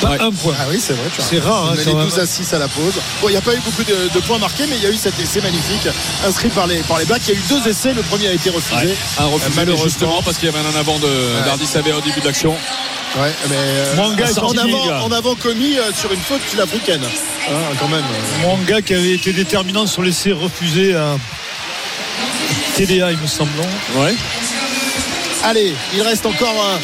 Pas 0.00 0.10
Ouais. 0.10 0.20
un 0.20 0.30
point. 0.32 0.54
Ah 0.60 0.64
oui, 0.70 0.80
c'est 0.80 0.92
vrai. 0.94 1.08
C'est 1.18 1.38
rare, 1.38 1.70
hein, 1.72 1.74
même. 1.86 2.04
12 2.04 2.18
à 2.18 2.26
6 2.26 2.52
à 2.54 2.58
la 2.58 2.68
pause. 2.68 2.94
Bon, 3.20 3.28
il 3.28 3.32
n'y 3.32 3.36
a 3.36 3.40
pas 3.40 3.54
eu 3.54 3.60
beaucoup 3.64 3.84
de, 3.84 4.08
de 4.12 4.20
points 4.26 4.38
marqués, 4.38 4.64
mais 4.68 4.76
il 4.76 4.82
y 4.82 4.86
a 4.86 4.90
eu 4.90 4.96
cet 4.96 5.18
essai 5.20 5.40
magnifique 5.40 5.88
inscrit 6.26 6.48
par 6.48 6.66
les, 6.66 6.78
par 6.80 6.98
les 6.98 7.04
Blacks. 7.04 7.22
Il 7.28 7.34
y 7.34 7.36
a 7.36 7.40
eu 7.40 7.42
deux 7.48 7.68
essais. 7.68 7.92
Le 7.94 8.02
premier 8.02 8.28
a 8.28 8.32
été 8.32 8.50
refusé. 8.50 8.94
Un 9.18 9.26
refusé, 9.26 9.50
Euh, 9.50 9.54
malheureusement. 9.56 9.84
justement, 9.88 10.22
parce 10.22 10.38
qu'il 10.38 10.48
y 10.50 10.52
avait 10.52 10.58
un 10.66 10.70
en 10.72 10.78
avant 10.78 10.98
de 10.98 11.08
d'Hardy 11.44 11.66
Savea 11.66 11.96
au 11.96 12.00
début 12.00 12.20
de 12.20 12.26
l'action. 12.26 12.52
Ouais, 13.16 13.30
mais 13.50 13.56
euh, 13.58 13.94
Mwanga 13.96 14.24
est 14.24 14.38
en, 14.38 14.50
avant, 14.52 15.04
en 15.04 15.12
avant 15.12 15.34
commis 15.34 15.76
euh, 15.78 15.92
sur 15.94 16.10
une 16.12 16.20
faute 16.20 16.40
sud-africaine. 16.50 17.02
Hein, 17.04 17.52
quand 17.78 17.88
même. 17.88 18.02
Mon 18.40 18.56
gars 18.64 18.80
qui 18.80 18.94
avait 18.94 19.12
été 19.12 19.32
déterminant 19.34 19.86
sur 19.86 20.02
l'essai 20.02 20.32
refusé 20.32 20.94
à 20.94 21.16
TDA, 22.76 23.12
il 23.12 23.18
me 23.18 23.26
semble. 23.26 23.50
non? 23.56 24.00
Ouais. 24.02 24.14
Allez, 25.44 25.74
il 25.94 26.02
reste 26.02 26.24
encore 26.26 26.80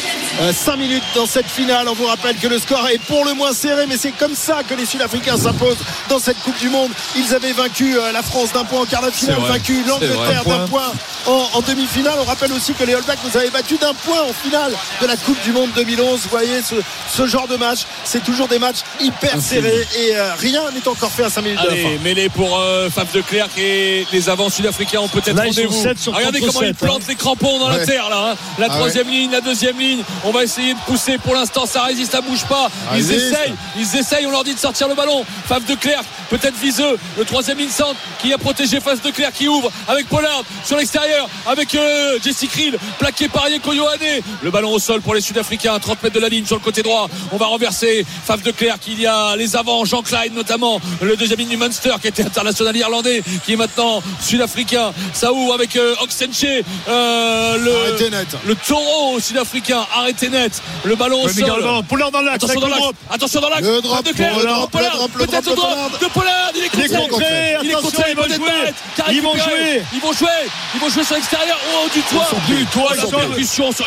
5 0.53 0.77
minutes 0.77 1.03
dans 1.15 1.25
cette 1.25 1.47
finale. 1.47 1.87
On 1.89 1.93
vous 1.93 2.05
rappelle 2.05 2.35
que 2.37 2.47
le 2.47 2.59
score 2.59 2.87
est 2.87 2.97
pour 2.99 3.25
le 3.25 3.33
moins 3.33 3.53
serré, 3.53 3.85
mais 3.87 3.97
c'est 3.97 4.11
comme 4.11 4.35
ça 4.35 4.59
que 4.67 4.73
les 4.73 4.85
Sud-Africains 4.85 5.37
s'imposent 5.37 5.77
dans 6.09 6.19
cette 6.19 6.39
Coupe 6.39 6.57
du 6.59 6.69
Monde. 6.69 6.91
Ils 7.17 7.33
avaient 7.35 7.51
vaincu 7.51 7.97
euh, 7.97 8.11
la 8.11 8.21
France 8.23 8.53
d'un 8.53 8.63
point 8.63 8.81
en 8.81 8.85
quart 8.85 9.01
de 9.05 9.11
finale, 9.11 9.37
vaincu 9.47 9.83
l'Angleterre 9.87 10.43
d'un 10.45 10.67
point 10.67 10.91
en, 11.27 11.49
en 11.53 11.61
demi-finale. 11.61 12.15
On 12.19 12.23
rappelle 12.23 12.51
aussi 12.53 12.73
que 12.73 12.83
les 12.83 12.93
All 12.95 13.03
Blacks 13.03 13.19
nous 13.23 13.37
avaient 13.37 13.49
battu 13.49 13.77
d'un 13.77 13.93
point 13.93 14.21
en 14.21 14.33
finale 14.33 14.73
de 15.01 15.07
la 15.07 15.17
Coupe 15.17 15.41
du 15.43 15.51
Monde 15.51 15.69
2011. 15.75 16.21
Vous 16.23 16.29
voyez, 16.29 16.61
ce, 16.61 16.75
ce 17.13 17.27
genre 17.27 17.47
de 17.47 17.57
match, 17.57 17.79
c'est 18.05 18.23
toujours 18.23 18.47
des 18.47 18.59
matchs 18.59 18.79
hyper 18.99 19.41
serrés 19.41 19.87
et 19.99 20.15
euh, 20.15 20.33
rien 20.35 20.61
n'est 20.71 20.87
encore 20.87 21.11
fait 21.11 21.23
à 21.25 21.29
5 21.29 21.41
minutes 21.41 21.61
de 21.61 21.67
la 21.67 21.75
fin. 21.75 21.79
Allez, 21.87 21.99
mêlée 21.99 22.29
pour 22.29 22.57
euh, 22.59 22.89
Faf 22.89 23.11
de 23.11 23.21
Clerc 23.21 23.49
et 23.57 24.07
les 24.11 24.29
avants 24.29 24.49
sud-africains 24.49 24.99
ont 25.01 25.07
peut-être 25.09 25.35
rendez-vous. 25.57 25.73
Regardez 26.17 26.39
comment 26.39 26.61
ils 26.61 26.73
plantent 26.75 27.01
hein. 27.01 27.05
les 27.09 27.15
crampons 27.15 27.59
dans 27.59 27.69
la 27.69 27.85
terre 27.85 28.09
là. 28.09 28.31
hein. 28.31 28.35
La 28.57 28.67
Ah 28.69 28.75
troisième 28.75 29.09
ligne, 29.09 29.31
la 29.31 29.41
deuxième 29.41 29.77
ligne. 29.77 30.03
On 30.23 30.28
va 30.31 30.43
essayer 30.43 30.73
de 30.73 30.79
pousser. 30.79 31.17
Pour 31.17 31.33
l'instant, 31.35 31.65
ça 31.65 31.83
résiste, 31.83 32.11
ça 32.11 32.21
bouge 32.21 32.45
pas. 32.45 32.69
Ils 32.91 32.97
Résiste. 32.97 33.13
essayent, 33.31 33.53
ils 33.77 33.95
essayent. 33.97 34.25
On 34.25 34.31
leur 34.31 34.43
dit 34.43 34.53
de 34.53 34.59
sortir 34.59 34.87
le 34.87 34.95
ballon. 34.95 35.25
Faf 35.47 35.65
de 35.65 35.75
Clerc, 35.75 36.03
peut-être 36.29 36.55
viseux. 36.57 36.97
Le 37.17 37.25
troisième 37.25 37.59
centre 37.69 37.95
qui 38.21 38.33
a 38.33 38.37
protégé 38.37 38.79
Faf 38.79 39.01
de 39.01 39.11
Clerc 39.11 39.31
qui 39.33 39.47
ouvre 39.47 39.71
avec 39.87 40.07
Pollard 40.07 40.43
sur 40.65 40.77
l'extérieur 40.77 41.27
avec 41.45 41.73
euh, 41.75 42.19
Jesse 42.23 42.45
Krill 42.51 42.77
plaqué 42.99 43.27
par 43.29 43.49
Yeko 43.49 43.73
Yohane. 43.73 44.21
Le 44.43 44.51
ballon 44.51 44.71
au 44.71 44.79
sol 44.79 45.01
pour 45.01 45.13
les 45.13 45.21
Sud-Africains, 45.21 45.73
à 45.75 45.79
30 45.79 46.03
mètres 46.03 46.15
de 46.15 46.19
la 46.19 46.29
ligne 46.29 46.45
sur 46.45 46.55
le 46.55 46.61
côté 46.61 46.81
droit. 46.83 47.07
On 47.31 47.37
va 47.37 47.45
renverser 47.47 48.05
Faf 48.25 48.41
de 48.43 48.51
Clerc. 48.51 48.77
Il 48.87 48.99
y 48.99 49.07
a 49.07 49.35
les 49.35 49.55
avants, 49.55 49.85
Jean 49.85 50.01
Klein 50.01 50.29
notamment, 50.33 50.79
le 51.01 51.15
deuxième 51.15 51.39
ligne 51.39 51.49
du 51.49 51.57
Munster 51.57 51.93
qui 52.01 52.07
était 52.07 52.23
international 52.25 52.75
irlandais, 52.75 53.23
qui 53.45 53.53
est 53.53 53.55
maintenant 53.55 54.01
sud-africain. 54.21 54.91
Ça 55.13 55.31
ouvre 55.33 55.53
avec 55.53 55.75
euh, 55.75 55.95
Oxenche, 56.01 56.43
euh, 56.87 57.57
le, 57.57 57.75
Arrêtez 57.75 58.09
net. 58.09 58.27
le 58.45 58.55
taureau 58.55 59.19
sud-africain, 59.19 59.85
arrêté 59.95 60.18
net. 60.27 60.51
Le 60.83 60.95
ballon 60.95 61.23
au 61.23 61.29
sol. 61.29 61.45
Pollard 61.87 62.11
dans 62.11 62.19
l'axe, 62.21 62.43
Attention 62.43 62.59
dans 62.59 62.67
le 62.67 62.71
l'axe, 62.73 62.81
drop. 62.83 62.95
attention 63.09 63.39
dans 63.41 63.49
l'axe. 63.49 63.61
Le 63.61 63.81
drop 63.81 64.03
de 64.03 64.09
le 64.09 64.15
le 64.17 64.23
le 64.23 64.67
peut-être 64.67 64.95
drop 64.97 65.11
le 65.15 65.25
de 65.25 65.31
drop 65.31 65.55
Pollard. 65.55 65.89
de 66.01 66.05
Pollard. 66.07 66.51
Il 66.55 66.63
est 66.63 66.69
Il 66.73 66.81
est 66.83 67.07
contré. 67.07 67.25
Il 67.63 67.69
est 67.71 67.73
contré, 67.75 68.03
ils 68.11 68.15
vont 68.17 68.23
peut-être 68.23 68.35
jouer. 68.35 68.73
Ils 69.11 69.21
vont 69.21 69.35
jouer. 69.37 69.81
Ils 69.93 69.99
vont 70.01 70.13
jouer. 70.13 70.27
Ils 70.75 70.79
vont 70.81 70.89
jouer 70.89 71.03
sur 71.03 71.15
l'extérieur. 71.15 71.57
Oh, 71.73 71.87
du 71.93 72.01
toit. 72.01 72.27
Du 72.47 72.65
toit. 72.65 72.91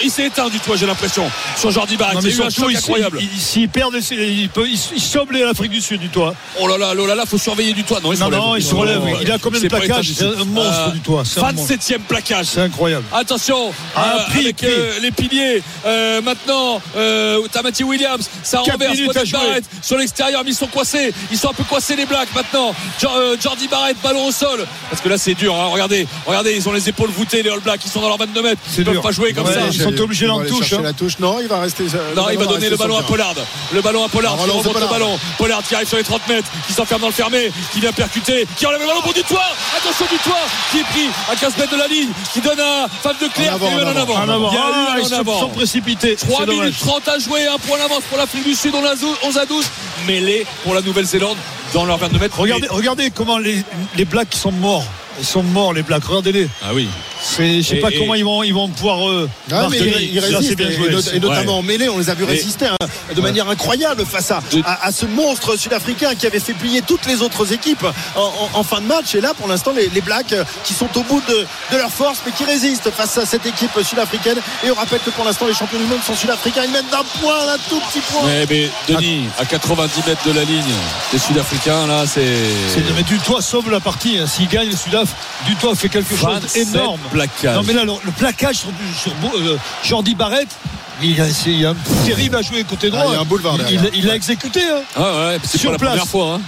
Il 0.02 0.10
s'est 0.10 0.26
éteint 0.26 0.48
du 0.48 0.58
toit, 0.60 0.76
j'ai 0.76 0.86
l'impression. 0.86 1.30
Sur 1.58 1.70
Jordi 1.70 1.96
Barrett. 1.96 2.18
Il 2.22 2.28
eu 2.38 2.42
un 2.42 2.50
choc 2.50 2.74
incroyable. 2.74 3.18
ils- 3.20 3.28
ils- 3.34 3.40
s'ils 3.40 3.68
perdent, 3.68 3.96
ils 3.96 5.00
saublent 5.00 5.38
l'Afrique 5.38 5.70
du 5.72 5.80
Sud 5.80 6.00
du 6.00 6.08
toit. 6.08 6.34
Oh 6.60 6.66
là 6.66 6.78
là, 6.78 6.92
oh 6.98 7.06
là 7.06 7.14
là, 7.14 7.24
faut 7.26 7.38
surveiller 7.38 7.72
du 7.72 7.84
toit. 7.84 8.00
Non, 8.02 8.12
il 8.12 8.18
se 8.18 8.24
relève. 8.24 8.40
non, 8.40 8.56
il 8.56 8.62
se 8.62 8.74
relève. 8.74 9.00
Oh, 9.04 9.16
Il 9.20 9.30
a 9.30 9.38
combien 9.38 9.58
de 9.60 9.64
c'est 9.64 9.68
plaquages 9.68 10.06
du 10.06 10.14
C'est 10.14 10.24
un 10.24 10.44
monstre 10.44 10.92
du 10.92 11.00
toit, 11.00 11.22
c'est 11.24 11.40
un 11.40 11.52
monstre. 11.52 11.68
27e 11.68 12.00
plaquage. 12.02 12.46
C'est 12.46 12.60
incroyable. 12.60 13.04
Attention 13.12 13.72
euh, 13.96 14.00
avec 14.28 14.62
euh, 14.64 14.98
les 15.00 15.10
piliers 15.10 15.62
Euh, 15.84 16.20
maintenant 16.22 16.80
euh, 16.96 17.40
Tamati 17.52 17.84
Williams 17.84 18.28
ça 18.42 18.60
renverse. 18.60 18.96
Barrett 19.32 19.64
sur 19.82 19.96
l'extérieur 19.98 20.42
mais 20.44 20.50
ils 20.50 20.56
sont 20.56 20.66
coincés 20.66 21.12
ils 21.30 21.38
sont 21.38 21.50
un 21.50 21.54
peu 21.54 21.64
coincés 21.64 21.96
les 21.96 22.06
Blacks 22.06 22.34
maintenant 22.34 22.74
Jo- 23.00 23.08
euh, 23.16 23.36
Jordi 23.40 23.68
Barrett 23.68 23.96
ballon 24.02 24.26
au 24.26 24.32
sol 24.32 24.66
parce 24.90 25.02
que 25.02 25.08
là 25.08 25.18
c'est 25.18 25.34
dur 25.34 25.54
hein. 25.54 25.66
regardez 25.72 26.06
regardez 26.26 26.54
ils 26.54 26.68
ont 26.68 26.72
les 26.72 26.88
épaules 26.88 27.10
voûtées 27.10 27.42
les 27.42 27.50
All 27.50 27.60
Blacks 27.60 27.80
ils 27.84 27.90
sont 27.90 28.00
dans 28.00 28.08
leurs 28.08 28.18
22 28.18 28.42
mètres 28.42 28.60
ils 28.78 28.84
peuvent 28.84 28.94
dur. 28.94 29.02
pas 29.02 29.10
jouer 29.12 29.32
comme 29.32 29.46
Ouais, 29.46 29.54
ça 29.54 29.60
ils 29.70 29.80
sont 29.82 30.00
obligés 30.00 30.26
d'en 30.26 30.42
touche, 30.44 30.72
hein. 30.72 30.80
la 30.82 30.92
touche. 30.92 31.18
Non, 31.18 31.38
il 31.40 31.48
va 31.48 31.60
rester. 31.60 31.84
euh, 31.94 32.14
non, 32.16 32.26
il 32.30 32.38
va 32.38 32.46
donner 32.46 32.68
le 32.70 32.76
ballon 32.76 32.96
à 32.98 33.02
Pollard. 33.02 33.34
Le 33.72 33.80
ballon 33.80 34.04
à 34.04 34.08
Pollard 34.08 34.36
qui 34.36 34.48
remonte 34.50 34.64
le 34.66 34.72
Pollard. 34.72 34.90
ballon. 34.90 35.18
Pollard 35.38 35.62
qui 35.62 35.74
arrive 35.74 35.88
sur 35.88 35.96
les 35.96 36.04
30 36.04 36.26
mètres, 36.28 36.48
qui 36.66 36.72
s'enferme 36.72 37.00
dans 37.00 37.06
le 37.08 37.12
fermé, 37.12 37.50
qui 37.72 37.80
vient 37.80 37.92
percuter, 37.92 38.46
qui 38.56 38.66
enlève 38.66 38.80
le 38.80 38.86
ballon 38.86 39.00
pour 39.02 39.12
du 39.12 39.22
toit. 39.22 39.42
Attention 39.76 40.06
du 40.10 40.18
toit, 40.18 40.36
qui 40.70 40.78
est 40.78 40.84
pris 40.84 41.08
à 41.30 41.36
15 41.36 41.56
mètres 41.58 41.72
de 41.72 41.76
la 41.78 41.86
ligne, 41.88 42.08
qui 42.32 42.40
donne 42.40 42.60
à 42.60 42.86
Fab 43.02 43.18
de 43.20 43.26
Clerc, 43.28 43.52
En 43.52 43.54
avant, 43.56 43.66
qui 43.68 43.72
a 43.74 43.78
eu 43.78 43.82
en 43.84 43.96
avant. 43.96 44.14
En 44.14 44.28
avant. 44.28 44.50
Il 44.50 44.54
y 44.54 44.58
a 44.58 44.60
eu 44.60 44.64
Ah, 44.74 44.94
ils 44.98 45.04
en 45.04 45.08
se 45.08 45.14
avant. 45.14 45.40
sont 45.40 45.48
précipités. 45.48 46.01
3 46.02 46.40
C'est 46.40 46.46
dommage. 46.46 46.60
minutes 46.66 46.78
30 46.78 47.08
à 47.08 47.18
jouer, 47.18 47.46
un 47.46 47.58
point 47.58 47.78
d'avance 47.78 48.02
pour 48.08 48.18
l'Afrique 48.18 48.44
du 48.44 48.54
Sud, 48.54 48.74
on 48.74 48.84
a 48.84 48.94
11 49.24 49.38
à 49.38 49.46
12. 49.46 49.64
Mêlée 50.06 50.46
pour 50.64 50.74
la 50.74 50.82
Nouvelle-Zélande 50.82 51.36
dans 51.72 51.84
leurs 51.84 51.98
22 51.98 52.18
mètres. 52.18 52.38
Regardez, 52.38 52.66
regardez 52.68 53.10
comment 53.10 53.38
les, 53.38 53.62
les 53.96 54.04
Blacks 54.04 54.34
sont 54.34 54.52
morts. 54.52 54.84
Ils 55.18 55.24
sont 55.24 55.42
morts, 55.42 55.72
les 55.72 55.82
Blacks. 55.82 56.04
Regardez-les. 56.04 56.48
Ah 56.62 56.74
oui. 56.74 56.88
Je 57.38 57.62
sais 57.62 57.76
pas 57.76 57.90
et- 57.90 57.98
comment 57.98 58.14
ils 58.14 58.24
vont, 58.24 58.42
ils 58.42 58.52
vont 58.54 58.68
pouvoir. 58.68 59.08
euh, 59.08 59.28
Ouais, 59.50 59.56
mais 59.70 59.78
ils, 59.78 60.18
résistent 60.18 60.56
bien 60.56 60.68
et, 60.68 60.72
joué. 60.72 60.88
et 61.14 61.20
notamment 61.20 61.58
en 61.58 61.62
mêlée 61.62 61.88
on 61.88 61.98
les 61.98 62.10
a 62.10 62.14
vu 62.14 62.24
Mais- 62.24 62.32
résister 62.32 62.66
hein, 62.66 62.76
de 63.14 63.20
manière 63.20 63.48
incroyable 63.48 64.04
face 64.04 64.30
à, 64.30 64.42
De- 64.52 64.60
à, 64.64 64.86
à 64.86 64.92
ce 64.92 65.06
monstre 65.06 65.56
sud-africain 65.56 66.14
qui 66.14 66.26
avait 66.26 66.40
fait 66.40 66.52
plier 66.54 66.82
toutes 66.82 67.06
les 67.06 67.22
autres 67.22 67.52
équipes 67.52 67.86
en, 68.16 68.20
en- 68.20 68.50
en 68.58 68.62
fin 68.64 68.80
de 68.80 68.86
match 68.86 69.14
et 69.14 69.20
là 69.20 69.32
pour 69.34 69.48
l'instant 69.48 69.72
les, 69.74 69.88
les 69.88 70.00
Blacks 70.00 70.32
euh, 70.32 70.44
qui 70.64 70.74
sont 70.74 70.88
au 70.96 71.02
bout 71.04 71.22
de, 71.28 71.46
de 71.72 71.76
leur 71.78 71.90
force 71.90 72.18
mais 72.26 72.32
qui 72.32 72.44
résistent 72.44 72.90
face 72.90 73.16
à 73.18 73.24
cette 73.26 73.46
équipe 73.46 73.70
sud-africaine 73.82 74.38
et 74.64 74.70
on 74.70 74.74
rappelle 74.74 75.00
que 75.00 75.10
pour 75.10 75.24
l'instant 75.24 75.46
les 75.46 75.54
champions 75.54 75.78
du 75.78 75.84
monde 75.86 76.02
sont 76.06 76.14
sud-africains 76.16 76.64
ils 76.64 76.72
mènent 76.72 76.90
d'un 76.90 77.04
point 77.20 77.36
un 77.54 77.58
tout 77.68 77.80
petit 77.88 78.00
point 78.00 78.22
Mais, 78.26 78.46
mais 78.50 78.68
Denis, 78.88 79.24
à 79.38 79.44
90 79.44 80.02
mètres 80.06 80.26
de 80.26 80.32
la 80.32 80.44
ligne, 80.44 80.62
les 81.12 81.18
Sud-Africains, 81.18 81.86
là, 81.86 82.04
c'est. 82.06 82.22
C'est- 82.68 82.82
Mais 82.96 83.02
Dutoit 83.02 83.42
sauve 83.42 83.70
la 83.70 83.80
partie. 83.80 84.18
hein. 84.18 84.26
S'il 84.26 84.48
gagne 84.48 84.68
le 84.70 84.76
Sudaf, 84.76 85.08
Dutoit 85.46 85.74
fait 85.74 85.88
quelque 85.88 86.14
chose 86.16 86.28
27 86.28 86.70
d'énorme. 86.72 87.00
Non 87.14 87.62
mais 87.66 87.72
là 87.72 87.84
le, 87.84 87.92
le 88.04 88.10
plaquage 88.12 88.56
sur, 88.56 88.68
sur 89.00 89.12
euh, 89.36 89.58
Jordi 89.84 90.14
Barrett, 90.14 90.48
il 91.02 91.20
a, 91.20 91.28
c'est- 91.28 91.64
a 91.64 91.70
un 91.70 91.76
terrible 92.06 92.36
à 92.36 92.42
jouer 92.42 92.64
côté 92.64 92.90
droit. 92.90 93.02
Ah, 93.04 93.08
il 93.10 93.14
y 93.14 93.16
a 93.16 93.20
un 93.20 93.24
boulevard 93.24 93.54
Il- 93.54 93.58
derrière. 93.58 93.84
il, 93.92 93.98
il 94.00 94.06
l'a 94.06 94.14
exécuté. 94.16 94.60
hein. 94.62 94.82
Ah 94.96 95.00
ouais, 95.28 95.38
c'est 95.44 95.58
Sur 95.58 95.70
pas 95.70 95.72
la 95.72 95.78
place. 95.78 95.90
première 95.90 96.08
fois. 96.08 96.34
Hein. 96.34 96.40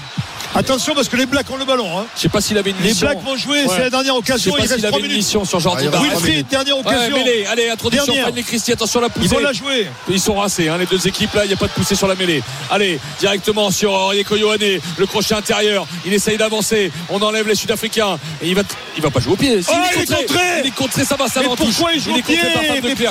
Attention 0.54 0.94
parce 0.94 1.08
que 1.08 1.16
les 1.16 1.26
Blacks 1.26 1.50
ont 1.50 1.56
le 1.56 1.64
ballon. 1.64 1.98
hein. 1.98 2.06
Je 2.16 2.22
sais 2.22 2.28
pas 2.28 2.40
s'il 2.40 2.56
avait 2.56 2.70
une 2.70 2.76
Les 2.80 2.90
mission. 2.90 3.06
Blacks 3.08 3.22
vont 3.24 3.36
jouer. 3.36 3.64
Ouais. 3.64 3.70
C'est 3.74 3.82
la 3.82 3.90
dernière 3.90 4.14
Je 4.14 4.20
sais 4.26 4.30
occasion. 4.50 4.52
pas 4.52 4.58
Il 4.60 4.68
s'il 4.68 4.76
3 4.78 4.88
avait 4.88 4.96
une 4.98 5.02
minutes. 5.04 5.16
mission 5.16 5.44
sur 5.44 5.58
Jordi 5.60 5.86
Ah, 5.92 5.98
il 6.00 6.08
Wilfried, 6.10 6.46
dernière 6.48 6.76
Ouais, 6.78 6.86
occasion. 6.86 7.16
mêlée. 7.16 7.46
Allez, 7.46 7.68
introduction. 7.70 8.12
Dernière. 8.14 8.44
Christie, 8.44 8.72
attention 8.72 9.00
la 9.00 9.08
Ils 9.08 9.10
poussée. 9.10 9.28
vont 9.34 9.40
la 9.40 9.52
jouer. 9.52 9.88
Ils 10.08 10.20
sont 10.20 10.34
rincés, 10.34 10.68
hein, 10.68 10.78
les 10.78 10.86
deux 10.86 11.06
équipes 11.08 11.34
là, 11.34 11.44
il 11.44 11.48
n'y 11.48 11.54
a 11.54 11.56
pas 11.56 11.66
de 11.66 11.72
poussée 11.72 11.94
sur 11.96 12.06
la 12.06 12.14
mêlée. 12.14 12.42
Allez, 12.70 13.00
directement 13.18 13.70
sur 13.72 14.08
Rieko 14.10 14.36
Yohane, 14.36 14.78
le 14.96 15.06
crochet 15.06 15.34
intérieur. 15.34 15.86
Il 16.06 16.12
essaye 16.12 16.36
d'avancer. 16.36 16.92
On 17.10 17.20
enlève 17.20 17.48
les 17.48 17.54
Sud-Africains. 17.56 18.18
Et 18.42 18.48
il 18.48 18.54
va, 18.54 18.62
il 18.96 19.02
va 19.02 19.10
pas 19.10 19.20
jouer 19.20 19.32
au 19.32 19.36
pied. 19.36 19.60
Si, 19.62 19.70
Oh, 19.72 19.76
il 19.96 20.02
est 20.02 20.06
contré. 20.06 20.40
Il 20.62 20.66
est 20.68 20.74
contré, 20.74 21.04
ça 21.04 21.16
va, 21.16 21.26
ça 21.26 21.40
va 21.40 21.48
pourquoi 21.48 21.92
il 21.94 22.00
joue 22.00 22.12
au 22.12 22.22
pied 22.22 22.38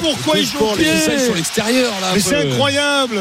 pourquoi 0.02 0.38
il 0.38 0.46
joue 0.46 0.60
au 0.60 0.76
les 0.76 0.84
pied 0.84 0.94
Il 1.14 1.20
sur 1.20 1.36
l'extérieur 1.36 1.92
là. 2.02 2.08
Mais 2.14 2.20
c'est 2.22 2.38
incroyable. 2.38 3.20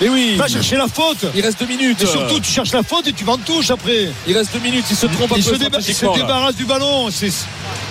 Mais 0.00 0.08
oui. 0.08 0.34
Va 0.36 0.48
chercher 0.48 0.76
la 0.76 0.88
faute. 0.88 1.26
Il 1.34 1.40
reste 1.42 1.60
deux 1.60 1.66
minutes. 1.66 2.02
Et 2.02 2.06
surtout, 2.06 2.40
tu 2.40 2.50
cherches 2.50 2.72
la 2.72 2.82
faute 2.82 3.06
et 3.06 3.12
tu 3.12 3.24
vas 3.24 3.32
en 3.34 3.38
touche 3.38 3.70
après. 3.70 4.08
il 4.26 4.36
reste 4.36 4.52
deux 4.52 4.58
minutes. 4.60 4.84
Il 4.90 4.96
se 4.96 5.06
trompe 5.06 5.32
un 5.32 5.36
Il 5.36 5.44
peu 5.44 5.52
se, 5.54 5.58
déba- 5.58 5.78
il 5.86 5.94
se 5.94 6.04
là. 6.06 6.12
débarrasse 6.14 6.56
du 6.56 6.64
ballon. 6.64 7.10
C'est 7.10 7.30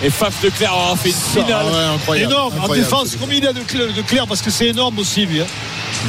Et 0.02 0.10
Faf 0.10 0.40
de 0.42 0.48
Clerc 0.50 0.72
aura 0.74 0.96
fait 0.96 1.10
une 1.10 1.14
finale. 1.14 1.66
Ah 1.68 1.72
ouais, 1.72 1.94
incroyable, 1.94 2.32
énorme. 2.32 2.54
En 2.60 2.68
défense, 2.68 3.16
combien 3.20 3.38
il 3.38 3.46
a 3.46 3.52
de 3.52 3.60
Clerc 4.02 4.26
Parce 4.26 4.42
que 4.42 4.50
c'est 4.50 4.66
énorme 4.68 4.98
aussi, 4.98 5.26
lui. 5.26 5.40
hein. 5.40 5.46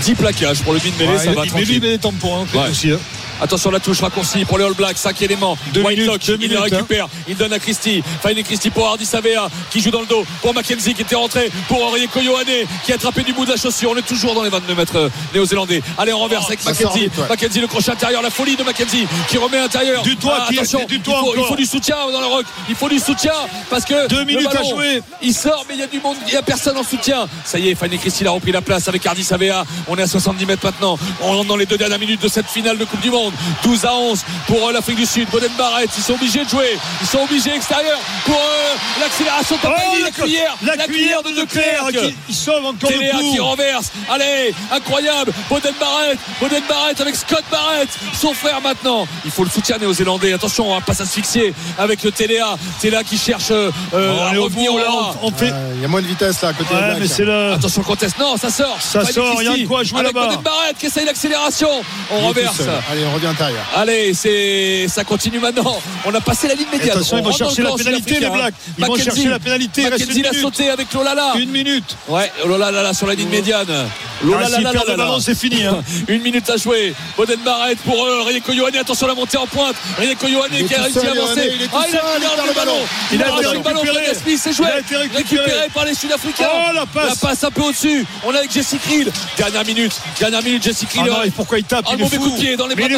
10 0.01 0.15
plaquages 0.15 0.61
pour 0.61 0.73
le 0.73 0.79
mid 0.83 0.93
mêlée, 0.97 1.11
Ouais, 1.11 1.17
ça 1.17 1.25
il- 1.25 1.35
va 1.35 1.43
il 1.45 1.49
tranquille. 1.51 1.81
il 1.83 1.99
hein, 1.99 2.45
Ouais. 2.55 2.69
aussi. 2.69 2.91
hein. 2.91 2.99
Attention 3.41 3.71
la 3.71 3.79
touche 3.79 3.99
raccourcie 3.99 4.45
pour 4.45 4.57
les 4.57 4.63
All 4.63 4.73
Blacks, 4.73 4.97
5 4.97 5.21
éléments. 5.23 5.57
Deux 5.73 5.81
Whitelock, 5.81 6.07
minutes, 6.21 6.27
deux 6.27 6.33
il 6.35 6.39
minutes, 6.39 6.53
le 6.71 6.75
récupère, 6.77 7.07
il 7.27 7.35
donne 7.35 7.51
à 7.51 7.59
Christie. 7.59 8.01
Fine 8.25 8.41
Christie 8.43 8.69
pour 8.69 8.87
Hardy 8.87 9.05
Savea 9.05 9.49
qui 9.69 9.81
joue 9.81 9.89
dans 9.91 9.99
le 10.01 10.05
dos. 10.05 10.23
Pour 10.41 10.53
Mackenzie 10.53 10.93
qui 10.93 11.01
était 11.01 11.15
rentré. 11.15 11.51
Pour 11.67 11.91
Rieko 11.93 12.21
Yohane 12.21 12.45
qui 12.85 12.91
a 12.91 12.95
attrapé 12.95 13.23
du 13.23 13.33
bout 13.33 13.43
de 13.43 13.49
la 13.49 13.57
chaussure. 13.57 13.89
On 13.91 13.97
est 13.97 14.03
toujours 14.03 14.33
dans 14.35 14.43
les 14.43 14.49
22 14.49 14.75
mètres 14.75 14.95
euh, 14.95 15.09
néo-zélandais. 15.33 15.81
Allez, 15.97 16.13
on 16.13 16.19
renverse 16.19 16.45
avec 16.45 16.63
Mackenzie. 16.63 16.99
vite, 16.99 17.17
ouais. 17.17 17.27
Mackenzie, 17.27 17.59
le 17.59 17.67
crochet 17.67 17.91
intérieur, 17.91 18.21
la 18.21 18.29
folie 18.29 18.55
de 18.55 18.63
Mackenzie 18.63 19.07
qui 19.27 19.37
remet 19.37 19.57
à 19.57 19.61
l'intérieur. 19.63 20.03
Du 20.03 20.15
toit, 20.15 20.37
Ah, 20.43 20.45
qui 20.47 20.55
est- 20.55 20.59
attention, 20.59 20.85
du 20.87 20.95
il 20.95 21.01
toit 21.01 21.19
faut, 21.19 21.33
il 21.35 21.43
faut 21.43 21.55
du 21.57 21.65
soutien 21.65 21.97
dans 22.13 22.21
le 22.21 22.27
rock. 22.27 22.45
Il 22.69 22.75
faut 22.75 22.87
du 22.87 22.99
soutien 22.99 23.33
parce 23.69 23.82
que 23.85 24.07
Deux 24.07 24.23
minutes 24.23 24.55
à 24.55 24.63
jouer. 24.63 25.01
Il 25.21 25.33
sort, 25.33 25.65
mais 25.67 25.75
il 25.75 25.79
y 25.79 25.83
a 25.83 25.87
du 25.87 25.99
monde, 25.99 26.15
il 26.27 26.31
n'y 26.31 26.37
a 26.37 26.41
personne 26.41 26.77
en 26.77 26.83
soutien. 26.83 27.27
Ça 27.45 27.59
y 27.59 27.69
est, 27.69 27.75
Fanny 27.75 27.97
Christie 27.97 28.25
a 28.27 28.31
repris 28.31 28.51
la 28.51 28.61
place 28.61 28.87
avec 28.87 29.05
Hardy 29.05 29.23
Savea. 29.23 29.65
On 29.87 29.97
est 29.97 30.01
à 30.03 30.07
70 30.07 30.45
mètres 30.45 30.65
maintenant. 30.65 30.97
On 31.21 31.27
rentre 31.27 31.47
dans 31.47 31.55
les 31.57 31.65
deux 31.65 31.77
dernières 31.77 31.99
minutes 31.99 32.21
de 32.21 32.27
cette 32.27 32.47
finale 32.47 32.77
de 32.77 32.85
Coupe 32.85 33.01
du 33.01 33.11
Monde. 33.11 33.33
12 33.63 33.85
à 33.85 33.93
11 33.95 34.23
pour 34.47 34.67
euh, 34.67 34.71
l'Afrique 34.71 34.97
du 34.97 35.05
Sud. 35.05 35.29
Boden 35.29 35.51
Barrett, 35.57 35.89
ils 35.97 36.03
sont 36.03 36.13
obligés 36.13 36.43
de 36.43 36.49
jouer. 36.49 36.77
Ils 37.01 37.07
sont 37.07 37.19
obligés 37.23 37.53
extérieur 37.55 37.99
pour 38.25 38.35
euh, 38.35 38.75
l'accélération 39.01 39.55
de 39.55 39.61
Oh, 39.63 39.67
Tampani, 39.67 39.99
la, 40.01 40.05
la, 40.05 40.11
cuillère. 40.11 40.57
la 40.63 40.77
cuillère 40.85 41.23
de 41.23 41.29
Leclerc 41.29 41.87
qui 41.91 42.15
il 42.29 42.35
sauve 42.35 42.65
encore 42.65 42.89
Téléa 42.89 43.13
le 43.13 43.19
qui 43.31 43.37
coup. 43.37 43.43
renverse. 43.43 43.91
Allez, 44.09 44.53
incroyable. 44.71 45.31
Boden 45.49 45.73
Barrett. 45.79 46.19
Boden 46.41 46.63
Barrett 46.67 46.99
avec 47.01 47.15
Scott 47.15 47.43
Barrett, 47.51 47.89
son 48.19 48.33
frère 48.33 48.61
maintenant. 48.61 49.07
Il 49.25 49.31
faut 49.31 49.43
le 49.43 49.49
soutien 49.49 49.77
néo-zélandais. 49.77 50.33
Attention, 50.33 50.69
on 50.71 50.75
va 50.75 50.81
pas 50.81 50.93
s'asphyxier 50.93 51.53
avec 51.77 52.03
le 52.03 52.11
Téléa. 52.11 52.55
Téléa 52.81 53.03
qui 53.03 53.17
cherche 53.17 53.51
euh, 53.51 53.71
Oh, 53.93 53.97
est 54.33 54.37
au 54.37 54.43
revenir 54.45 54.73
là, 54.75 54.83
on, 55.21 55.27
on 55.27 55.31
fait. 55.31 55.53
Il 55.75 55.81
y 55.81 55.85
a 55.85 55.87
moins 55.87 56.01
de 56.01 56.07
vitesse 56.07 56.41
là 56.41 56.49
à 56.49 56.53
côté 56.53 56.73
de 56.73 56.79
Ouais, 56.79 56.99
mais 56.99 57.07
c'est. 57.07 57.23
Attention 57.53 57.81
le 57.81 57.85
contest. 57.87 58.17
Non, 58.19 58.37
ça 58.37 58.49
sort. 58.49 58.77
Ça 58.79 59.05
sort, 59.05 59.41
il 59.41 59.59
y 59.59 59.63
a 59.63 59.67
quoi 59.67 59.83
jouer 59.83 59.99
avec 60.01 60.13
là-bas. 60.13 60.27
Boden 60.27 60.41
Barrett 60.43 60.77
qui 60.77 60.85
essaye 60.87 61.05
l'accélération. 61.05 61.69
On 62.11 62.31
Il 62.31 62.47
seul. 62.55 62.69
Allez, 62.91 63.05
on 63.05 63.13
revient 63.15 63.27
intérieur. 63.27 63.63
Allez, 63.75 64.13
c'est 64.13 64.87
ça 64.87 65.03
continue 65.03 65.39
maintenant. 65.39 65.77
On 66.05 66.13
a 66.13 66.21
passé 66.21 66.47
la 66.47 66.55
ligne 66.55 66.67
médiane. 66.71 66.91
Attention, 66.97 67.17
On 67.17 67.19
ils 67.19 67.25
vont 67.25 67.31
chercher 67.31 67.61
la 67.63 67.71
pénalité, 67.73 68.19
les. 68.19 68.29
Blacks. 68.29 68.53
Ils 68.77 68.85
vont 68.85 68.95
chercher 68.97 69.27
la 69.29 69.39
pénalité. 69.39 69.83
Mackenzie 69.89 70.07
minute. 70.21 70.41
sauté 70.41 70.69
avec 70.69 70.93
Lolala. 70.93 71.33
Une 71.37 71.49
minute. 71.51 71.95
Ouais, 72.07 72.31
Lolala 72.45 72.93
sur 72.93 73.07
la 73.07 73.13
ligne 73.15 73.29
médiane. 73.29 73.67
Ah, 73.69 74.25
Lolala, 74.25 74.57
le 74.71 74.95
ballon, 74.97 75.19
c'est 75.19 75.35
fini. 75.35 75.63
hein. 75.65 75.81
Une 76.07 76.21
minute 76.21 76.49
à 76.49 76.57
jouer. 76.57 76.93
Boden 77.17 77.39
Barrett 77.43 77.77
pour 77.79 78.05
eux. 78.05 78.21
Rieko 78.27 78.51
Yohane. 78.53 78.75
Attention 78.77 79.07
la 79.07 79.15
montée 79.15 79.37
en 79.37 79.47
pointe. 79.47 79.75
Rieko 79.97 80.27
Yohane 80.27 80.49
qui 80.67 80.75
a 80.75 80.83
réussi 80.83 80.99
à 80.99 81.11
avancer. 81.11 81.51
Il 81.55 81.61
est 81.63 81.67
tout 81.67 81.75
Ah, 81.77 81.85
il 81.89 81.95
a 81.97 81.99
seul, 82.01 82.09
il 82.17 82.21
perdu 82.23 82.35
perd 82.35 82.47
le 82.47 82.53
ballon. 82.53 82.77
Il 83.11 83.23
a 83.23 83.25
a 83.25 83.29
perdu 83.41 83.57
le 83.57 83.62
ballon. 83.63 83.81
Smith, 84.13 84.39
c'est 84.41 84.53
joué. 84.53 84.67
Il 84.69 84.77
a 84.77 84.79
été 84.79 85.15
récupéré. 85.15 85.69
par 85.73 85.85
les 85.85 85.93
Sud-Africains. 85.93 86.47
Oh, 86.53 86.73
la 86.73 86.85
passe. 86.85 87.43
un 87.43 87.51
peu 87.51 87.61
au-dessus. 87.61 88.05
On 88.23 88.33
est 88.33 88.37
avec 88.37 88.51
Jesse 88.51 88.75
Krill. 88.83 89.11
Dernière 89.37 89.65
minute. 89.65 89.93
Dernière 90.19 90.43
minute, 90.43 90.63
Jesse 90.63 90.85
Krill. 90.89 91.03
Ah 91.05 91.25
non, 91.25 91.31
pourquoi 91.35 91.59
il 91.59 91.63
tape? 91.63 91.85
Un 91.87 91.93
Il 91.93 91.99
est 91.99 92.03
mauvais 92.03 92.17
coup 92.17 92.29
de 92.29 92.37
pied 92.37 92.55
dans 92.55 92.67
les 92.67 92.75
bras 92.75 92.87
de 92.87 92.93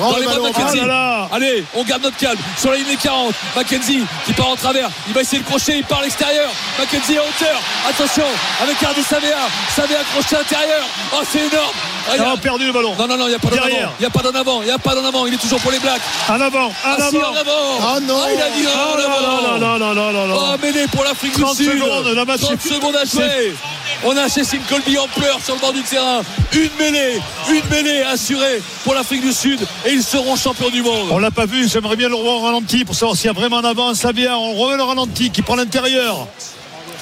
rend 0.00 0.10
Dans 0.10 0.16
le 0.16 0.22
les 0.22 0.26
bras 0.26 0.36
de. 0.36 0.80
Ah 0.82 0.86
là. 0.86 1.28
Allez, 1.32 1.64
on 1.74 1.84
garde 1.84 2.02
notre 2.02 2.16
calme. 2.16 2.38
Sur 2.58 2.70
la 2.70 2.76
ligne 2.76 2.86
des 2.86 2.96
40, 2.96 3.34
Mackenzie 3.56 4.02
qui 4.26 4.32
part 4.32 4.48
en 4.48 4.56
travers. 4.56 4.90
Il 5.08 5.14
va 5.14 5.20
essayer 5.20 5.42
de 5.42 5.46
crochet, 5.46 5.78
il 5.78 5.84
part 5.84 6.00
à 6.00 6.02
l'extérieur. 6.02 6.50
Mackenzie 6.78 7.18
en 7.18 7.22
hauteur. 7.22 7.60
Attention, 7.88 8.24
avec 8.62 8.82
Hardy 8.82 9.02
Savea. 9.02 9.48
Savea 9.74 9.98
crochet 10.12 10.36
intérieur. 10.36 10.84
Oh, 11.14 11.22
c'est 11.30 11.38
énorme. 11.40 11.74
Il 12.14 12.20
a 12.20 12.36
perdu 12.36 12.66
le 12.66 12.72
ballon. 12.72 12.94
Non, 12.98 13.06
non, 13.06 13.16
non, 13.16 13.26
il 13.26 13.30
n'y 13.30 13.34
a 13.34 13.38
pas 13.38 13.50
d'en 13.50 13.56
avant. 13.56 13.92
Il 13.98 14.00
n'y 14.00 14.06
a 14.06 14.10
pas 14.10 14.22
d'en 14.22 14.38
avant. 14.38 14.62
Il 14.62 14.64
n'y 14.66 14.70
a 14.70 14.78
pas 14.78 14.94
d'en 14.94 15.04
avant. 15.04 15.26
Il 15.26 15.34
est 15.34 15.36
toujours 15.36 15.60
pour 15.60 15.70
les 15.70 15.78
Blacks. 15.78 16.00
En 16.28 16.40
avant, 16.40 16.66
en 16.68 16.72
Ah, 16.84 16.96
si, 17.10 17.16
avant. 17.16 17.28
en 17.28 17.36
avant. 17.36 17.78
Ah, 17.82 18.00
non. 18.00 18.22
il 18.34 18.40
a 18.40 18.50
dit. 18.50 18.66
Là 19.94 20.12
là. 20.12 20.34
Oh, 20.36 20.56
mêlée 20.62 20.86
pour 20.92 21.02
l'Afrique 21.04 21.34
du 21.34 21.42
30 21.42 21.56
Sud. 21.56 21.72
secondes, 21.72 22.06
la 22.14 22.24
match 22.24 22.40
30 22.40 22.52
est- 22.64 22.68
secondes 22.68 22.96
à 22.96 23.04
jouer. 23.04 23.54
On 24.04 24.16
a 24.16 24.28
Cécile 24.28 24.60
Colby 24.68 24.96
en 24.98 25.08
pleurs 25.08 25.40
sur 25.44 25.54
le 25.54 25.60
bord 25.60 25.72
du 25.72 25.82
terrain. 25.82 26.22
Une 26.52 26.70
mêlée, 26.78 27.20
une 27.50 27.68
mêlée 27.70 28.02
assurée 28.02 28.62
pour 28.84 28.94
l'Afrique 28.94 29.22
du 29.22 29.32
Sud 29.32 29.60
et 29.84 29.90
ils 29.92 30.02
seront 30.02 30.36
champions 30.36 30.70
du 30.70 30.82
monde. 30.82 31.08
On 31.10 31.18
l'a 31.18 31.30
pas 31.30 31.46
vu, 31.46 31.68
j'aimerais 31.68 31.96
bien 31.96 32.08
le 32.08 32.14
revoir 32.14 32.36
au 32.36 32.40
ralenti 32.40 32.84
pour 32.84 32.94
savoir 32.94 33.16
s'il 33.16 33.26
y 33.26 33.30
a 33.30 33.32
vraiment 33.32 33.56
en 33.56 33.64
avant 33.64 33.94
Savia. 33.94 34.38
On 34.38 34.54
remet 34.54 34.76
le 34.76 34.82
ralenti 34.84 35.30
qui 35.30 35.42
prend 35.42 35.56
l'intérieur. 35.56 36.26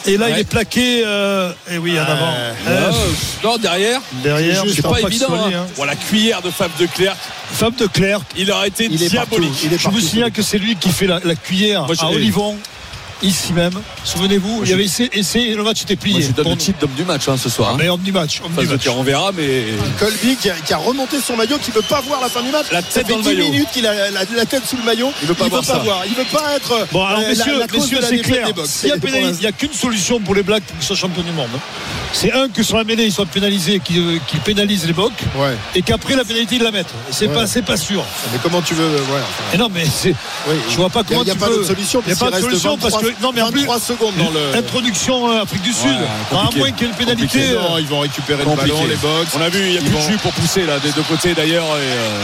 Et 0.06 0.16
là, 0.16 0.30
il 0.30 0.38
est 0.38 0.48
plaqué. 0.48 1.02
euh, 1.04 1.52
Et 1.70 1.78
oui, 1.78 1.98
en 1.98 2.02
avant. 2.02 2.32
Euh, 2.34 2.52
Euh, 2.68 2.92
non, 3.44 3.56
derrière, 3.58 4.00
derrière, 4.22 4.64
c'est 4.74 4.82
pas 4.82 4.94
que 5.00 5.06
évident. 5.06 5.26
soit 5.26 5.38
hein. 5.38 5.50
hein. 5.54 5.66
Bon, 5.76 5.84
la 5.84 5.96
cuillère 5.96 6.40
de 6.42 6.50
Fab 6.50 6.70
de 6.78 6.86
Clerc, 6.86 7.16
Fab 7.52 7.74
de 7.76 7.86
Clerc. 7.86 8.20
il 8.36 8.50
aurait 8.50 8.68
été 8.68 8.86
Il 8.90 9.02
est 9.02 9.14
partout. 9.14 9.36
diabolique. 9.36 9.60
Il 9.64 9.72
est 9.74 9.78
Je 9.78 9.88
vous 9.88 10.00
signale 10.00 10.30
que 10.32 10.42
c'est 10.42 10.58
lui 10.58 10.76
qui 10.76 10.90
fait 10.90 11.06
la, 11.06 11.20
la 11.24 11.34
cuillère 11.34 11.86
Moi, 11.86 11.94
à 12.00 12.06
Olivon, 12.10 12.56
ici 13.22 13.52
même. 13.52 13.72
Souvenez-vous, 14.04 14.60
il 14.64 14.70
y 14.70 14.72
avait 14.72 14.84
essayé, 14.84 15.10
essayé, 15.18 15.54
le 15.54 15.62
match 15.62 15.82
était 15.82 15.94
Moi, 15.94 16.02
plié. 16.02 16.20
je 16.22 16.26
lui 16.28 16.34
donne 16.34 16.48
le 16.50 16.56
titre 16.56 16.78
d'homme 16.80 16.94
du 16.96 17.04
match 17.04 17.28
hein, 17.28 17.36
ce 17.36 17.48
soir. 17.48 17.70
hein. 17.70 17.76
Mais 17.78 17.88
homme 17.88 18.00
du 18.02 18.12
match. 18.12 18.40
Homme 18.44 18.52
Enfin, 18.52 18.60
du 18.62 18.66
je 18.68 18.72
match. 18.72 18.82
dire, 18.82 18.96
on 18.96 19.02
verra, 19.02 19.32
mais 19.36 19.64
Colby 19.98 20.36
qui 20.36 20.50
a, 20.50 20.54
qui 20.54 20.72
a 20.72 20.76
remonté 20.78 21.20
son 21.20 21.36
maillot, 21.36 21.58
qui 21.58 21.70
veut 21.70 21.82
pas 21.82 22.00
voir 22.00 22.20
la 22.20 22.28
fin 22.28 22.42
du 22.42 22.50
match. 22.50 22.66
La 22.72 22.80
Ça 22.82 22.88
tête 22.88 23.06
fait 23.06 23.12
dans 23.12 23.18
le 23.18 23.22
10 23.24 23.28
maillot. 23.28 23.50
minutes 23.50 23.68
qu'il 23.72 23.86
a 23.86 24.10
la, 24.10 24.22
la 24.36 24.46
tête 24.46 24.64
sous 24.66 24.76
le 24.76 24.84
maillot. 24.84 25.12
Il 25.22 25.28
veut 25.28 25.34
pas 25.34 25.48
voir 25.48 25.64
ça. 25.64 25.78
voir. 25.78 26.02
Il 26.06 26.14
veut 26.14 26.24
pas 26.30 26.56
être. 26.56 26.86
Bon, 26.92 27.02
alors, 27.04 27.18
euh, 27.20 27.22
la- 27.22 27.28
messieurs, 27.28 27.60
messieurs 27.72 27.98
c'est 28.02 28.18
clair. 28.18 28.48
S'il 28.64 28.88
y 28.88 28.92
a 28.92 28.96
il 28.96 29.32
n'y 29.40 29.46
a 29.46 29.52
qu'une 29.52 29.72
solution 29.72 30.20
pour 30.20 30.34
les 30.34 30.42
Blacks 30.42 30.64
pour 30.64 30.76
qu'ils 30.76 30.86
soient 30.86 30.96
champions 30.96 31.22
du 31.22 31.32
monde. 31.32 31.48
C'est 32.12 32.32
un 32.32 32.48
que 32.48 32.62
sur 32.62 32.76
la 32.76 32.84
mêlée, 32.84 33.04
ils 33.04 33.12
soient 33.12 33.26
pénalisés, 33.26 33.80
qu'ils 33.80 33.98
euh, 34.00 34.18
pénalisent 34.44 34.86
les 34.86 34.92
Bocs, 34.92 35.12
Ouais. 35.36 35.54
et 35.74 35.82
qu'après 35.82 36.16
la 36.16 36.24
pénalité, 36.24 36.56
ils 36.56 36.62
la 36.62 36.70
mettent. 36.70 36.92
C'est 37.10 37.28
Ouais. 37.28 37.34
pas, 37.34 37.46
c'est 37.46 37.62
pas 37.62 37.76
sûr. 37.76 38.02
Mais 38.32 38.38
comment 38.42 38.60
tu 38.62 38.74
veux. 38.74 38.84
euh, 38.84 38.98
voilà. 39.08 39.24
Enfin, 39.24 39.54
Et 39.54 39.58
non, 39.58 39.68
mais 39.72 39.84
c'est. 39.84 40.14
oui. 40.48 40.56
Je 40.68 40.76
vois 40.76 40.88
pas 40.90 41.00
Il 41.00 41.12
y 41.12 41.14
a- 41.14 41.18
comment 41.18 41.22
Il 41.22 41.24
n'y 41.26 41.30
a, 41.30 41.34
tu 41.34 41.40
pas 41.40 41.46
peux- 41.48 41.64
solution. 41.64 42.02
Il 42.06 42.12
n'y 42.12 42.20
a 42.20 42.24
pas 42.30 42.36
de 42.36 42.40
solution 42.42 42.76
parce 42.78 42.94
que 42.96 43.06
23 43.06 43.22
non 43.22 43.32
mais 43.34 43.42
en 43.42 43.50
plus 43.50 43.60
23 43.66 43.80
secondes 43.80 44.14
dans 44.16 44.30
le. 44.30 44.56
introduction 44.56 45.30
euh, 45.30 45.42
Afrique 45.42 45.62
du 45.62 45.72
Sud. 45.72 45.90
à 46.32 46.34
moins 46.34 46.48
qu'il 46.50 46.60
y 46.62 46.64
ait 46.64 46.90
une 46.90 46.96
pénalité. 46.96 47.40
Euh, 47.50 47.60
Non, 47.62 47.78
ils 47.78 47.86
vont 47.86 48.00
récupérer 48.00 48.42
Compliqué. 48.42 48.68
le 48.70 48.74
ballon, 48.74 48.88
les 48.88 48.96
Bucks. 48.96 49.28
on 49.36 49.40
a 49.42 49.48
vu, 49.48 49.60
il 49.66 49.70
n'y 49.72 49.78
a 49.78 49.80
plus 49.80 49.90
de 49.90 50.00
jus 50.12 50.18
pour 50.22 50.32
pousser 50.32 50.64
là, 50.64 50.78
des 50.80 50.90
deux 50.92 51.02
côtés 51.02 51.34
d'ailleurs. 51.34 51.66
euh, 51.74 52.22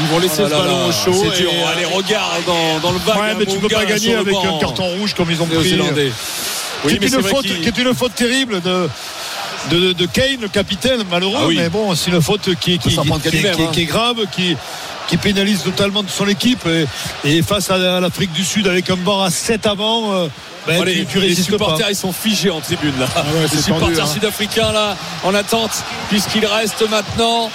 Ils 0.00 0.06
vont 0.06 0.18
laisser 0.20 0.42
oh 0.44 0.48
là 0.48 0.58
ballon 0.60 0.86
au 0.86 0.92
chaud. 0.92 1.24
C'est 1.24 1.42
dur. 1.42 1.50
Allez, 1.74 1.84
regarde 1.84 2.44
dans, 2.46 2.92
le 2.92 2.98
vague. 2.98 3.16
Ouais, 3.18 3.34
mais 3.36 3.46
tu 3.46 3.56
peux 3.58 3.62
Munga 3.62 3.78
pas 3.78 3.84
gagner 3.84 4.12
le 4.12 4.18
avec 4.20 4.34
un 4.36 4.58
carton 4.60 4.84
rouge 4.96 5.12
comme 5.14 5.28
ils 5.30 5.42
ont 5.42 5.46
pris. 5.46 5.76
Néo-zélandais. 6.84 6.84
Oui, 6.84 6.92
qui, 6.94 7.00
mais 7.00 7.06
est 7.06 7.08
c'est 7.10 7.16
une 7.16 7.22
faute, 7.22 7.46
qui 7.46 7.68
est 7.68 7.78
une 7.78 7.94
faute 7.94 8.14
terrible 8.14 8.60
de, 8.60 8.88
de, 9.70 9.92
de 9.92 10.06
Kane, 10.06 10.40
le 10.40 10.48
capitaine, 10.48 11.02
malheureux. 11.10 11.34
Ah 11.38 11.46
oui. 11.46 11.56
Mais 11.56 11.68
bon, 11.68 11.94
c'est 11.94 12.10
une 12.10 12.22
faute 12.22 12.54
qui, 12.60 12.74
hein. 12.74 13.68
qui 13.72 13.80
est 13.80 13.84
grave, 13.86 14.16
qui, 14.32 14.56
qui 15.08 15.16
pénalise 15.16 15.62
totalement 15.62 16.04
son 16.06 16.28
équipe. 16.28 16.66
Et, 16.66 16.86
et 17.24 17.42
face 17.42 17.70
à, 17.70 18.00
l'Afrique 18.00 18.32
du 18.32 18.44
Sud, 18.44 18.66
avec 18.66 18.90
un 18.90 18.96
banc 18.96 19.22
à 19.22 19.30
7 19.30 19.66
avant, 19.66 20.12
euh, 20.14 20.28
ben, 20.66 20.82
Allez, 20.82 21.06
tu, 21.06 21.06
tu 21.06 21.20
les 21.20 21.34
pas. 21.34 21.42
supporters 21.42 21.90
ils 21.90 21.96
sont 21.96 22.12
figés 22.12 22.50
en 22.50 22.60
tribune 22.60 22.92
là. 22.98 23.06
ouais, 23.06 23.42
les 23.42 23.48
c'est 23.48 23.62
supporters 23.62 24.04
hein. 24.04 24.12
sud-africains 24.12 24.70
là 24.72 24.96
en 25.24 25.34
attente 25.34 25.70
puisqu'il 26.10 26.44
reste 26.44 26.84
maintenant 26.90 27.50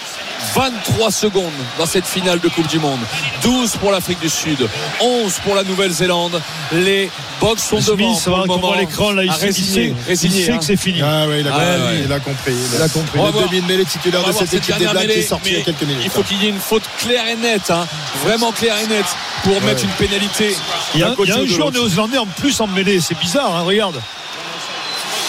23 0.55 1.11
secondes 1.11 1.51
dans 1.77 1.85
cette 1.85 2.05
finale 2.05 2.39
de 2.39 2.47
Coupe 2.49 2.67
du 2.67 2.79
Monde. 2.79 2.99
12 3.43 3.77
pour 3.77 3.91
l'Afrique 3.91 4.19
du 4.19 4.29
Sud, 4.29 4.67
11 4.99 5.39
pour 5.43 5.55
la 5.55 5.63
Nouvelle-Zélande. 5.63 6.41
Les 6.73 7.09
Box 7.39 7.63
sont 7.63 7.77
devant 7.77 8.13
Smith, 8.15 8.33
hein, 8.35 8.43
moment. 8.47 8.57
voit 8.67 8.75
à 8.75 8.79
l'écran, 8.79 9.11
là, 9.11 9.23
il 9.23 9.31
sait, 9.31 9.39
il 9.41 9.45
résigner, 9.47 9.73
sait, 9.73 9.85
il 9.87 10.07
résigner, 10.07 10.45
sait 10.45 10.51
hein. 10.53 10.57
que 10.59 10.65
c'est 10.65 10.77
fini. 10.77 11.01
Ah 11.01 11.27
ouais, 11.27 11.41
il 11.41 11.47
a, 11.47 11.51
Ah 11.53 11.59
compris, 11.59 11.83
ouais. 11.83 12.01
il 12.05 12.11
a 12.13 12.19
compris. 12.19 12.53
Il 12.75 12.81
a 12.81 12.89
compris. 12.89 13.19
On 13.19 13.23
va 13.23 13.27
Le 13.27 13.33
voir. 13.33 13.49
demi-mêlée 13.49 13.85
titulaire 13.85 14.21
On 14.25 14.27
de 14.29 14.33
cette 14.33 14.53
équipe 14.53 14.73
des 14.77 14.85
dernière 14.85 14.93
Blacks 15.03 15.13
qui 15.13 15.19
est 15.19 15.21
sorti 15.23 15.49
il 15.51 15.57
y 15.57 15.61
a 15.61 15.63
quelques 15.63 15.81
minutes. 15.83 16.01
Il 16.05 16.09
faut 16.11 16.23
qu'il 16.23 16.41
y 16.41 16.45
ait 16.45 16.49
une 16.49 16.59
faute 16.59 16.83
claire 16.99 17.27
et 17.27 17.35
nette, 17.35 17.69
hein, 17.71 17.85
vraiment 18.23 18.51
claire 18.51 18.75
et 18.83 18.87
nette, 18.87 19.05
pour 19.43 19.59
mettre 19.63 19.83
une 19.83 19.89
pénalité. 19.91 20.55
Il 20.93 20.99
y 21.01 21.03
a, 21.03 21.13
il 21.17 21.29
y 21.29 21.31
un 21.31 21.45
joueur 21.45 21.71
néo-zélandais 21.71 22.17
en 22.17 22.25
plus 22.27 22.59
en 22.61 22.67
mêlée. 22.67 22.99
C'est 23.01 23.17
bizarre, 23.19 23.55
hein, 23.55 23.61
regarde. 23.63 23.99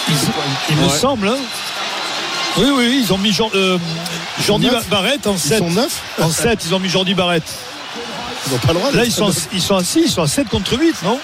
Il, 0.07 0.15
il 0.69 0.75
me 0.77 0.89
semble. 0.89 1.27
hein. 1.27 1.37
Oui, 2.57 2.67
oui, 2.73 3.01
ils 3.03 3.13
ont 3.13 3.17
mis 3.17 3.33
Jean- 3.33 3.49
euh, 3.53 3.77
Jordi 4.45 4.67
neuf. 4.67 4.87
Barrett 4.87 5.25
en 5.27 5.33
Ils 5.33 5.39
7. 5.39 5.59
sont 5.59 5.69
neufs 5.71 6.01
En 6.21 6.29
7, 6.29 6.59
ils 6.65 6.73
ont 6.73 6.79
mis 6.79 6.89
Jordi 6.89 7.13
Barrett. 7.13 7.43
Ils 8.47 8.53
n'ont 8.53 8.59
pas 8.59 8.73
le 8.73 8.79
droit. 8.79 8.91
Là, 8.91 9.03
ils 9.05 9.11
sont, 9.11 9.31
ils 9.51 9.73
à 9.73 9.83
6, 9.83 10.01
ils 10.05 10.09
sont 10.11 10.21
à 10.21 10.27
7 10.27 10.47
contre 10.49 10.77
8, 10.79 10.95
non 11.03 11.19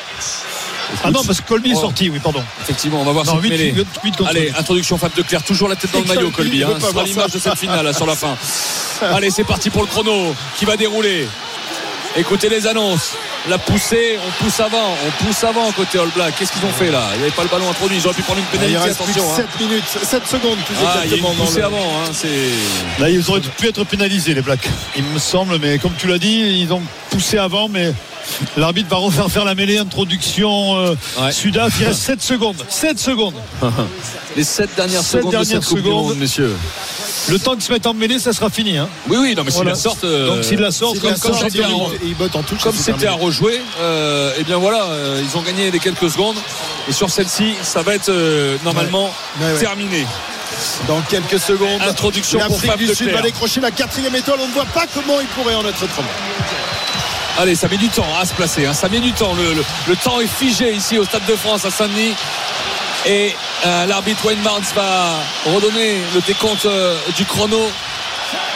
Ah 1.04 1.12
non, 1.12 1.24
parce 1.24 1.40
que 1.40 1.48
Colby 1.48 1.72
est 1.72 1.76
Oh. 1.78 1.82
sorti, 1.82 2.10
oui, 2.10 2.20
pardon. 2.20 2.44
Effectivement, 2.64 3.02
on 3.02 3.06
va 3.06 3.12
voir 3.14 3.26
Non, 3.26 3.34
cette 3.36 3.44
8, 3.44 3.50
mêlée. 3.50 3.74
8 4.04 4.18
contre 4.18 4.30
Allez, 4.30 4.50
8. 4.50 4.56
introduction 4.58 4.98
Fab 4.98 5.14
de 5.16 5.22
Clerc, 5.22 5.44
toujours 5.44 5.70
la 5.70 5.76
tête 5.78 5.92
dans 5.94 6.00
le 6.00 6.06
maillot, 6.06 6.32
Colby, 6.32 6.64
Hein, 6.64 6.72
sera 6.80 6.92
voir 6.92 7.06
l'image 7.06 7.32
de 7.32 7.40
cette 7.40 7.56
finale 7.58 7.86
là, 7.86 7.94
sur 7.94 8.06
la 8.06 8.16
fin. 8.16 8.36
Allez, 9.02 9.30
c'est 9.30 9.44
parti 9.46 9.70
pour 9.70 9.84
le 9.84 9.88
chrono 9.88 10.36
qui 10.58 10.66
va 10.66 10.76
dérouler. 10.76 11.28
Écoutez 12.18 12.50
les 12.50 12.68
annonces. 12.68 13.14
La 13.50 13.58
poussée, 13.58 14.20
on 14.26 14.44
pousse 14.44 14.60
avant, 14.60 14.94
on 15.08 15.26
pousse 15.26 15.44
avant 15.44 15.72
côté 15.72 15.98
All 15.98 16.10
Black. 16.16 16.36
Qu'est-ce 16.38 16.52
qu'ils 16.52 16.64
ont 16.64 16.72
fait 16.72 16.92
là? 16.92 17.02
Il 17.14 17.18
n'y 17.18 17.24
avait 17.24 17.32
pas 17.36 17.42
le 17.42 17.50
ballon 17.50 17.70
introduit. 17.70 17.98
Ils 17.98 18.06
auraient 18.06 18.16
pu 18.16 18.22
prendre 18.22 18.40
une 18.40 18.46
pénalité. 18.46 18.78
que 18.86 18.92
Attention. 18.92 19.24
hein. 19.34 19.36
7 19.60 19.68
minutes, 19.68 19.84
7 20.04 20.28
secondes 20.28 20.58
plus 20.60 20.76
Ah, 20.86 21.00
exactement 21.04 21.34
le- 21.56 21.64
avant. 21.64 21.78
hein, 21.78 22.12
c'est... 22.14 23.02
Là, 23.02 23.10
ils 23.10 23.28
auraient 23.32 23.42
pu 23.42 23.68
être 23.68 23.84
pénalisés, 23.84 24.36
les 24.36 24.42
Blacks. 24.44 24.70
Il 24.96 25.04
me 25.06 25.18
semble, 25.18 25.58
mais 25.60 25.80
comme 25.80 25.94
tu 25.98 26.08
l'as 26.08 26.20
dit, 26.20 26.62
ils 26.62 26.72
ont 26.72 26.84
poussé 27.10 27.40
avant, 27.40 27.68
mais 27.68 27.92
l'arbitre 28.58 28.90
va 28.90 28.98
refaire 28.98 29.30
faire 29.32 29.46
la 29.46 29.56
mêlée. 29.56 29.80
Introduction 29.80 30.78
euh, 30.78 30.96
Ouais. 31.20 31.32
Sudaf. 31.32 31.74
Il 31.80 31.88
reste 31.88 32.00
7 32.04 32.22
secondes. 32.22 32.64
7 32.70 33.00
secondes. 33.00 33.34
Les 34.38 34.44
7 34.44 34.70
dernières 34.76 35.02
Sept 35.02 35.20
secondes 35.22 35.32
de 35.34 35.38
dernières 35.38 35.62
cette 35.64 35.66
Coupe 35.66 35.78
du 35.80 35.84
secondes. 35.84 36.06
Monde, 36.10 36.18
messieurs. 36.18 36.56
Le 37.30 37.38
temps 37.38 37.54
qu'ils 37.54 37.62
se 37.64 37.72
mettent 37.72 37.86
en 37.86 37.94
mêlée, 37.94 38.18
ça 38.18 38.34
sera 38.34 38.50
fini. 38.50 38.78
Hein. 38.78 38.88
Oui, 39.08 39.18
oui, 39.22 39.36
non, 39.36 39.44
mais 39.44 39.52
s'ils 39.52 39.58
Voilà. 39.58 39.72
la 39.72 39.76
sortent. 39.76 40.06
euh, 40.06 40.28
Donc, 40.28 40.44
s'ils 40.44 40.58
la 40.60 40.72
sortent, 40.72 40.94
S'il 40.96 41.02
comme- 41.02 41.12
la 41.12 41.18
comme 41.20 41.50
il- 41.54 41.64
en- 41.76 41.90
il 42.04 42.16
botte 42.16 42.36
en 42.36 42.42
touche. 42.42 42.62
Comme 42.64 42.74
c'est 42.76 42.94
c'était 42.94 43.08
à. 43.08 43.12
Rejouer, 43.32 43.62
euh, 43.80 44.34
et 44.38 44.44
bien 44.44 44.58
voilà, 44.58 44.84
euh, 44.84 45.22
ils 45.24 45.38
ont 45.38 45.42
gagné 45.42 45.72
les 45.72 45.80
quelques 45.80 46.10
secondes. 46.12 46.36
Et 46.90 46.92
sur 46.92 47.10
celle-ci, 47.10 47.56
ça 47.62 47.82
va 47.82 47.96
être 47.96 48.10
euh, 48.10 48.58
normalement 48.66 49.14
Ouais, 49.40 49.54
ouais. 49.54 49.60
terminé. 49.60 50.06
Dans 50.88 51.00
quelques 51.02 51.40
secondes, 51.40 51.82
Introduction 51.82 52.40
pour 52.48 52.60
Fab 52.62 52.78
du 52.78 52.94
Sud 52.94 53.10
va 53.12 53.22
décrocher 53.22 53.62
la 53.62 53.72
quatrième 53.72 54.16
étoile. 54.16 54.38
On 54.42 54.48
ne 54.48 54.54
voit 54.54 54.66
pas 54.66 54.86
comment 54.94 55.20
il 55.22 55.28
pourrait 55.28 55.56
en 55.56 55.66
être 55.66 55.82
autrement. 55.82 56.10
Allez, 57.40 57.56
ça 57.56 57.70
met 57.70 57.78
du 57.78 57.88
temps 57.88 58.06
à 58.22 58.26
se 58.26 58.34
placer. 58.34 58.66
hein, 58.66 58.74
ça 58.74 58.90
met 58.90 59.00
du 59.00 59.14
temps. 59.14 59.34
Le, 59.34 59.54
le- 59.54 59.66
le 59.88 59.96
temps 59.96 60.20
est 60.20 60.28
figé 60.28 60.74
ici 60.74 61.00
au 61.00 61.06
Stade 61.06 61.26
de 61.26 61.36
France 61.38 61.64
à 61.66 61.72
Saint-Denis. 61.72 62.14
Et 63.08 63.34
euh, 63.66 63.86
l'arbitre 63.88 64.26
Wayne 64.26 64.42
Barnes 64.44 64.62
va 64.76 65.16
redonner 65.56 65.98
le 66.14 66.22
décompte 66.22 66.66
euh, 66.66 66.96
du 67.16 67.26
chrono. 67.26 67.62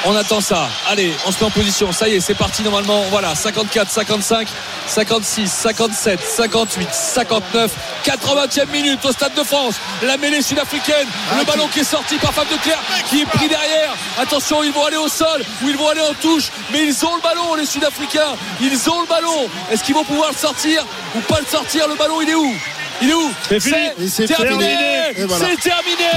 On 0.08 0.16
attend 0.16 0.39
ça. 0.39 0.70
Allez, 0.88 1.12
on 1.26 1.32
se 1.32 1.39
met 1.39 1.45
en 1.45 1.49
position. 1.49 1.91
Ça 1.91 2.08
y 2.08 2.16
est, 2.16 2.20
c'est 2.20 2.36
parti 2.36 2.62
normalement. 2.62 3.01
Voilà, 3.10 3.34
54, 3.34 3.89
55. 3.89 4.47
56, 4.88 5.51
57, 5.51 6.20
58, 6.22 6.89
59, 6.93 7.72
80e 8.06 8.70
minute 8.72 9.03
au 9.03 9.12
Stade 9.12 9.34
de 9.34 9.43
France. 9.43 9.76
La 10.03 10.18
mêlée 10.18 10.43
sud-africaine, 10.43 11.08
le 11.39 11.43
ballon 11.43 11.68
qui 11.74 11.80
est 11.80 11.84
sorti 11.84 12.18
par 12.18 12.34
Fab 12.34 12.47
de 12.47 12.56
Clerc, 12.58 12.80
qui 13.10 13.22
est 13.22 13.26
pris 13.26 13.47
derrière. 13.47 13.95
Attention, 14.20 14.64
ils 14.64 14.72
vont 14.72 14.86
aller 14.86 14.97
au 14.97 15.08
sol 15.08 15.43
ou 15.64 15.70
ils 15.70 15.78
vont 15.78 15.89
aller 15.89 16.01
en 16.01 16.14
touche, 16.14 16.51
mais 16.72 16.84
ils 16.86 17.06
ont 17.06 17.16
le 17.16 17.22
ballon, 17.22 17.56
les 17.56 17.66
Sud-Africains. 17.66 18.36
Ils 18.62 18.89
ont 18.89 19.01
le 19.01 19.08
ballon. 19.08 19.49
Est-ce 19.72 19.84
qu'ils 19.84 19.95
vont 19.95 20.06
pouvoir 20.06 20.30
le 20.32 20.38
sortir 20.38 20.86
ou 21.16 21.20
pas 21.22 21.39
le 21.39 21.47
sortir? 21.47 21.88
Le 21.88 21.95
ballon, 21.95 22.22
il 22.22 22.30
est 22.30 22.36
où? 22.36 22.56
Il 23.01 23.10
est 23.10 23.14
où? 23.14 23.32
C'est 23.49 24.28
terminé. 24.28 24.76
voilà. 25.26 25.45
C'est 25.47 25.62
terminé. 25.62 26.12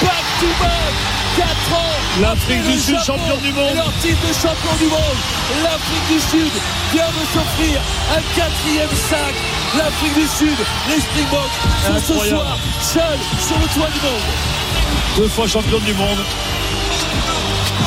Back 0.00 0.24
to 0.40 0.46
back. 0.60 0.94
4 1.36 1.48
ans. 1.76 1.91
L'Afrique 2.20 2.62
du 2.64 2.78
Sud, 2.78 2.98
champion 2.98 3.38
du 3.38 3.52
monde. 3.52 3.70
et 3.72 3.74
Leur 3.74 3.92
titre 4.02 4.20
de 4.28 4.32
champion 4.34 4.76
du 4.78 4.84
monde. 4.84 5.18
L'Afrique 5.62 6.08
du 6.10 6.20
Sud 6.20 6.52
vient 6.92 7.08
de 7.08 7.24
s'offrir 7.32 7.80
un 8.14 8.20
quatrième 8.36 8.90
sac. 9.08 9.34
L'Afrique 9.78 10.14
du 10.14 10.26
Sud, 10.28 10.58
les 10.90 11.00
Springboks 11.00 11.50
sont 11.86 12.12
ce 12.12 12.28
soir 12.28 12.58
seuls 12.82 13.18
sur 13.40 13.58
le 13.58 13.64
toit 13.64 13.88
du 13.88 14.00
monde. 14.00 15.16
Deux 15.16 15.28
fois 15.28 15.46
champion 15.46 15.78
du 15.78 15.94
monde. 15.94 16.18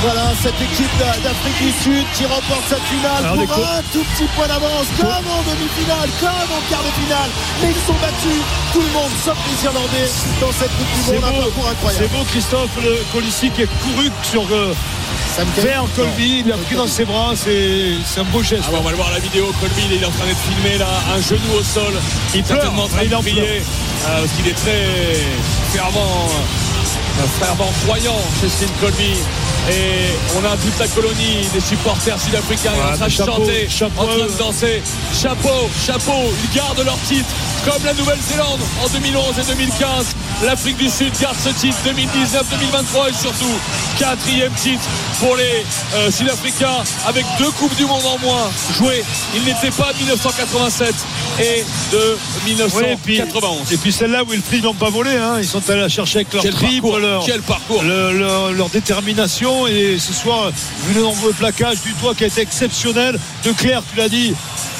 Voilà 0.02 0.32
cette 0.42 0.60
équipe 0.62 0.92
d'A- 1.00 1.18
d'Afrique 1.24 1.58
du 1.62 1.72
Sud 1.84 2.06
qui 2.14 2.26
remporte 2.26 2.64
cette 2.70 2.84
finale 2.84 3.26
Alors, 3.26 3.46
pour 3.46 3.66
un 3.66 3.82
tout 3.92 4.04
petit 4.14 4.28
point 4.36 4.48
d'avance, 4.48 4.86
comme 5.00 5.08
en 5.10 5.42
demi-finale, 5.50 6.10
comme 6.20 6.50
en 6.52 6.62
quart 6.70 6.84
de 6.84 6.94
finale. 7.02 7.30
Mais 7.62 7.70
ils 7.72 7.86
sont 7.88 7.98
battus, 8.00 8.42
tout 8.74 8.82
le 8.82 8.92
monde, 8.94 9.12
sauf 9.24 9.38
les 9.50 9.66
Irlandais, 9.66 10.10
dans 10.42 10.52
cette 10.52 10.70
Coupe 10.78 10.94
du 10.94 11.12
Monde. 11.16 11.24
Un 11.26 11.32
beau, 11.32 11.52
c'est 11.98 12.12
beau 12.12 12.24
Christophe 12.30 12.70
le 12.84 13.04
Colissi 13.14 13.50
qui 13.50 13.64
est 13.64 13.70
couru 13.82 14.12
sur 14.24 14.44
euh, 14.52 14.74
Colby, 15.96 16.44
il 16.46 16.48
l'a 16.48 16.58
pris 16.58 16.76
dans 16.76 16.88
ses 16.88 17.04
bras, 17.06 17.32
c'est 17.36 17.92
c'est 18.06 18.20
un 18.22 18.24
beau 18.26 18.42
geste. 18.44 18.64
Ah 18.68 18.72
bah, 18.72 18.78
on 18.80 18.84
va 18.84 18.92
le 18.92 18.98
voir 18.98 19.12
la 19.12 19.20
vidéo. 19.20 19.52
Colby, 19.60 19.82
il 19.92 20.02
est 20.02 20.06
en 20.06 20.12
train 20.12 20.26
d'être 20.26 20.40
filmé 20.40 20.78
là, 20.78 20.88
un 21.16 21.22
genou 21.22 21.60
au 21.60 21.64
sol. 21.64 21.94
Il 22.34 22.44
pleure. 22.44 22.62
certainement 22.62 22.84
en 22.84 22.88
train 22.88 23.04
de 23.04 23.16
prier 23.16 23.42
euh, 24.08 24.20
parce 24.22 24.32
qu'il 24.34 24.48
est 24.48 24.54
très 24.56 24.86
fervent, 25.74 26.30
euh, 26.30 27.28
fervent 27.40 27.72
croyant, 27.86 28.16
Cécile 28.40 28.70
Colby. 28.80 29.14
Et 29.70 30.14
on 30.38 30.46
a 30.46 30.56
toute 30.58 30.78
la 30.80 30.88
colonie 30.88 31.48
des 31.54 31.60
supporters 31.60 32.20
sud-africains 32.22 32.72
Ouais, 32.74 32.94
en 32.94 32.98
train 32.98 33.06
de 33.08 33.12
chapeau, 33.12 33.32
chanter, 33.32 33.68
chapeau. 33.70 34.02
en 34.02 34.06
train 34.06 34.16
de 34.28 34.38
danser. 34.38 34.84
Chapeau, 35.20 35.70
chapeau, 35.86 36.32
ils 36.44 36.56
gardent 36.56 36.84
leur 36.86 37.00
titre 37.08 37.30
comme 37.66 37.84
la 37.84 37.94
Nouvelle-Zélande 37.96 38.60
en 38.84 38.88
2011 38.90 39.26
et 39.40 39.54
2015. 39.56 40.06
L'Afrique 40.46 40.78
du 40.78 40.88
Sud 40.90 41.12
garde 41.20 41.36
ce 41.44 41.50
titre 41.50 41.78
2019-2023 41.88 43.10
et 43.10 43.14
surtout 43.14 43.54
quatrième 43.98 44.52
titre 44.54 44.84
pour 45.20 45.36
les 45.36 45.64
euh, 45.96 46.12
Sud-Africains 46.12 46.84
avec 47.08 47.26
deux 47.40 47.50
Coupes 47.52 47.76
du 47.76 47.86
Monde 47.86 48.04
en 48.06 48.20
moins 48.20 48.52
jouées. 48.78 49.04
Ils 49.36 49.44
n'étaient 49.46 49.72
pas 49.72 49.94
de 49.94 49.98
1987 50.00 50.94
et 51.40 51.64
de 51.92 52.18
Oui, 52.46 52.84
et 52.84 52.96
puis, 52.98 53.14
1991. 53.14 53.72
et 53.74 53.78
puis 53.78 53.92
celle-là, 53.92 54.24
Wilfried 54.30 54.64
n'ont 54.64 54.74
pas 54.74 54.90
volé. 54.90 55.16
Hein. 55.18 55.38
Ils 55.40 55.48
sont 55.48 55.68
allés 55.70 55.82
la 55.82 55.90
chercher 55.90 56.20
avec 56.20 56.34
leur 56.34 56.44
Quel 56.44 56.54
triple, 56.54 56.82
parcours, 56.82 57.00
leur, 57.00 57.26
quel 57.26 57.42
parcours. 57.42 57.82
le- 57.84 58.12
leur, 58.14 58.52
leur 58.52 58.70
détermination. 58.70 59.55
Et 59.68 59.98
ce 60.00 60.14
soir, 60.14 60.52
vu 60.88 60.94
le 60.94 61.02
nombreux 61.02 61.32
plaquage 61.34 61.82
du 61.82 61.94
toit 61.94 62.14
qui 62.14 62.24
a 62.26 62.28
été 62.28 62.42
exceptionnel. 62.42 63.18
De 63.44 63.52
Claire, 63.54 63.82
tu 63.90 63.98
l'as 63.98 64.10
dit, 64.10 64.34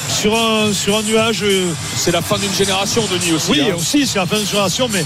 sur 0.08 0.38
un, 0.38 0.72
sur 0.72 0.96
un 0.98 1.02
nuage. 1.02 1.42
euh, 1.42 1.72
C'est 1.96 2.12
la 2.12 2.20
fin 2.22 2.36
d'une 2.38 2.52
génération, 2.52 3.02
Denis 3.10 3.32
aussi. 3.32 3.50
oui, 3.50 3.60
hein. 3.70 3.74
aussi, 3.76 4.06
c'est 4.06 4.18
la 4.18 4.26
fin 4.26 4.38
de 4.38 4.44
génération, 4.44 4.88
mais 4.92 5.04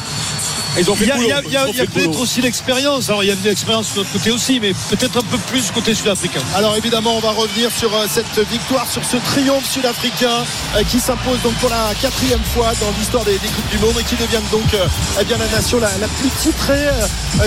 Ils 0.78 0.90
ont 0.90 0.94
fait 0.94 1.04
il 1.04 1.08
y 1.08 1.32
a, 1.32 1.42
boulot, 1.42 1.72
y 1.72 1.76
y 1.76 1.86
peut-être 1.86 2.20
aussi 2.20 2.40
l'expérience. 2.40 3.08
Alors, 3.08 3.22
il 3.22 3.28
y 3.28 3.32
a 3.32 3.34
de 3.34 3.44
l'expérience 3.44 3.92
de 3.92 3.98
l'autre 3.98 4.12
côté 4.12 4.30
aussi, 4.30 4.60
mais 4.60 4.72
peut-être 4.88 5.18
un 5.18 5.22
peu 5.22 5.38
plus 5.48 5.70
côté 5.70 5.94
sud-africain. 5.94 6.40
Alors 6.54 6.76
évidemment, 6.76 7.16
on 7.16 7.20
va 7.20 7.30
revenir 7.32 7.70
sur 7.70 7.94
euh, 7.94 8.06
cette 8.08 8.38
victoire, 8.48 8.86
sur 8.90 9.04
ce 9.04 9.16
triomphe 9.16 9.68
sud-africain 9.68 10.44
euh, 10.76 10.82
qui 10.84 11.00
s'impose 11.00 11.40
donc 11.42 11.54
pour 11.54 11.70
la 11.70 11.92
quatrième 12.00 12.42
fois 12.54 12.72
dans 12.80 12.90
l'histoire 12.98 13.24
des, 13.24 13.32
des 13.32 13.48
Coupes 13.48 13.70
du 13.70 13.78
Monde 13.78 13.94
et 14.00 14.04
qui 14.04 14.16
devient 14.16 14.42
donc 14.50 14.72
euh, 14.74 14.86
eh 15.20 15.24
bien, 15.24 15.36
la 15.38 15.48
nation 15.48 15.78
la, 15.80 15.90
la 15.98 16.08
plus 16.08 16.30
titrée 16.30 16.88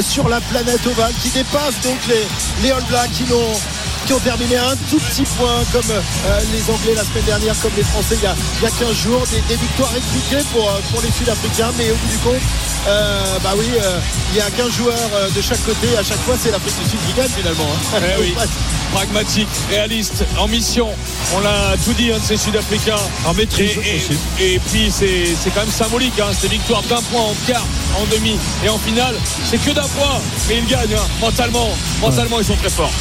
sur 0.02 0.28
la 0.28 0.42
planète 0.42 0.86
ovale, 0.88 1.14
qui 1.22 1.30
dépasse 1.30 1.80
donc 1.84 1.98
les, 2.08 2.24
les 2.62 2.72
All 2.72 2.84
Blacks 2.90 3.12
qui 3.12 3.24
n'ont 3.24 3.54
qui 4.06 4.14
ont 4.14 4.20
terminé 4.20 4.58
à 4.58 4.70
un 4.72 4.76
tout 4.90 5.00
petit 5.00 5.24
point 5.38 5.64
comme 5.72 5.90
euh, 5.92 6.40
les 6.52 6.62
Anglais 6.74 6.94
la 6.96 7.04
semaine 7.04 7.24
dernière, 7.26 7.56
comme 7.62 7.72
les 7.78 7.84
Français 7.84 8.16
il 8.18 8.24
y 8.24 8.28
a, 8.28 8.36
il 8.60 8.64
y 8.64 8.68
a 8.68 8.72
15 8.72 8.94
jours. 8.96 9.24
Des, 9.32 9.42
des 9.48 9.56
victoires 9.62 9.92
étriquées 9.96 10.44
pour, 10.52 10.68
euh, 10.70 10.80
pour 10.92 11.02
les 11.02 11.12
Sud-Africains, 11.12 11.72
mais 11.78 11.90
au 11.92 11.96
bout 11.96 12.08
du 12.12 12.18
compte, 12.18 12.42
euh, 12.88 13.40
bah 13.44 13.52
oui, 13.58 13.66
euh, 13.82 14.00
il 14.32 14.38
y 14.38 14.42
a 14.42 14.50
15 14.52 14.72
joueurs 14.72 15.10
de 15.34 15.42
chaque 15.42 15.64
côté. 15.66 15.88
À 15.98 16.04
chaque 16.04 16.20
fois, 16.20 16.36
c'est 16.42 16.52
l'Afrique 16.52 16.76
du 16.84 16.90
Sud 16.90 17.00
qui 17.08 17.14
gagne 17.14 17.30
finalement. 17.30 17.68
hein. 17.96 18.00
Eh 18.18 18.22
oui. 18.22 18.36
pragmatique, 18.94 19.48
réaliste, 19.72 20.24
en 20.38 20.48
mission. 20.48 20.88
On 21.36 21.40
l'a 21.40 21.76
tout 21.84 21.94
dit, 21.94 22.10
de 22.10 22.20
ces 22.24 22.38
Sud-Africains. 22.38 23.00
En 23.26 23.34
maîtrise 23.34 23.72
et, 23.78 23.96
aussi. 23.98 24.20
et- 24.40 24.54
et 24.56 24.60
puis 24.60 24.92
c'est 24.92 25.26
c'est 25.42 25.50
quand 25.52 25.62
même 25.62 25.72
symbolique, 25.72 26.20
hein, 26.20 26.28
ces 26.40 26.48
victoires 26.48 26.84
d'un 26.84 27.02
point 27.04 27.22
en 27.22 27.34
quart, 27.48 27.66
en 27.98 28.06
demi 28.16 28.38
et 28.64 28.70
en 28.70 28.78
finale. 28.78 29.16
C'est 29.50 29.58
que 29.58 29.72
d'un 29.72 29.88
point, 29.88 30.20
mais 30.48 30.58
ils 30.58 30.68
gagnent 30.68 30.94
hein, 30.96 31.08
mentalement. 31.22 31.70
Mentalement, 32.02 32.40
ils 32.40 32.46
sont 32.46 32.56
très 32.58 32.70
forts. 32.70 32.92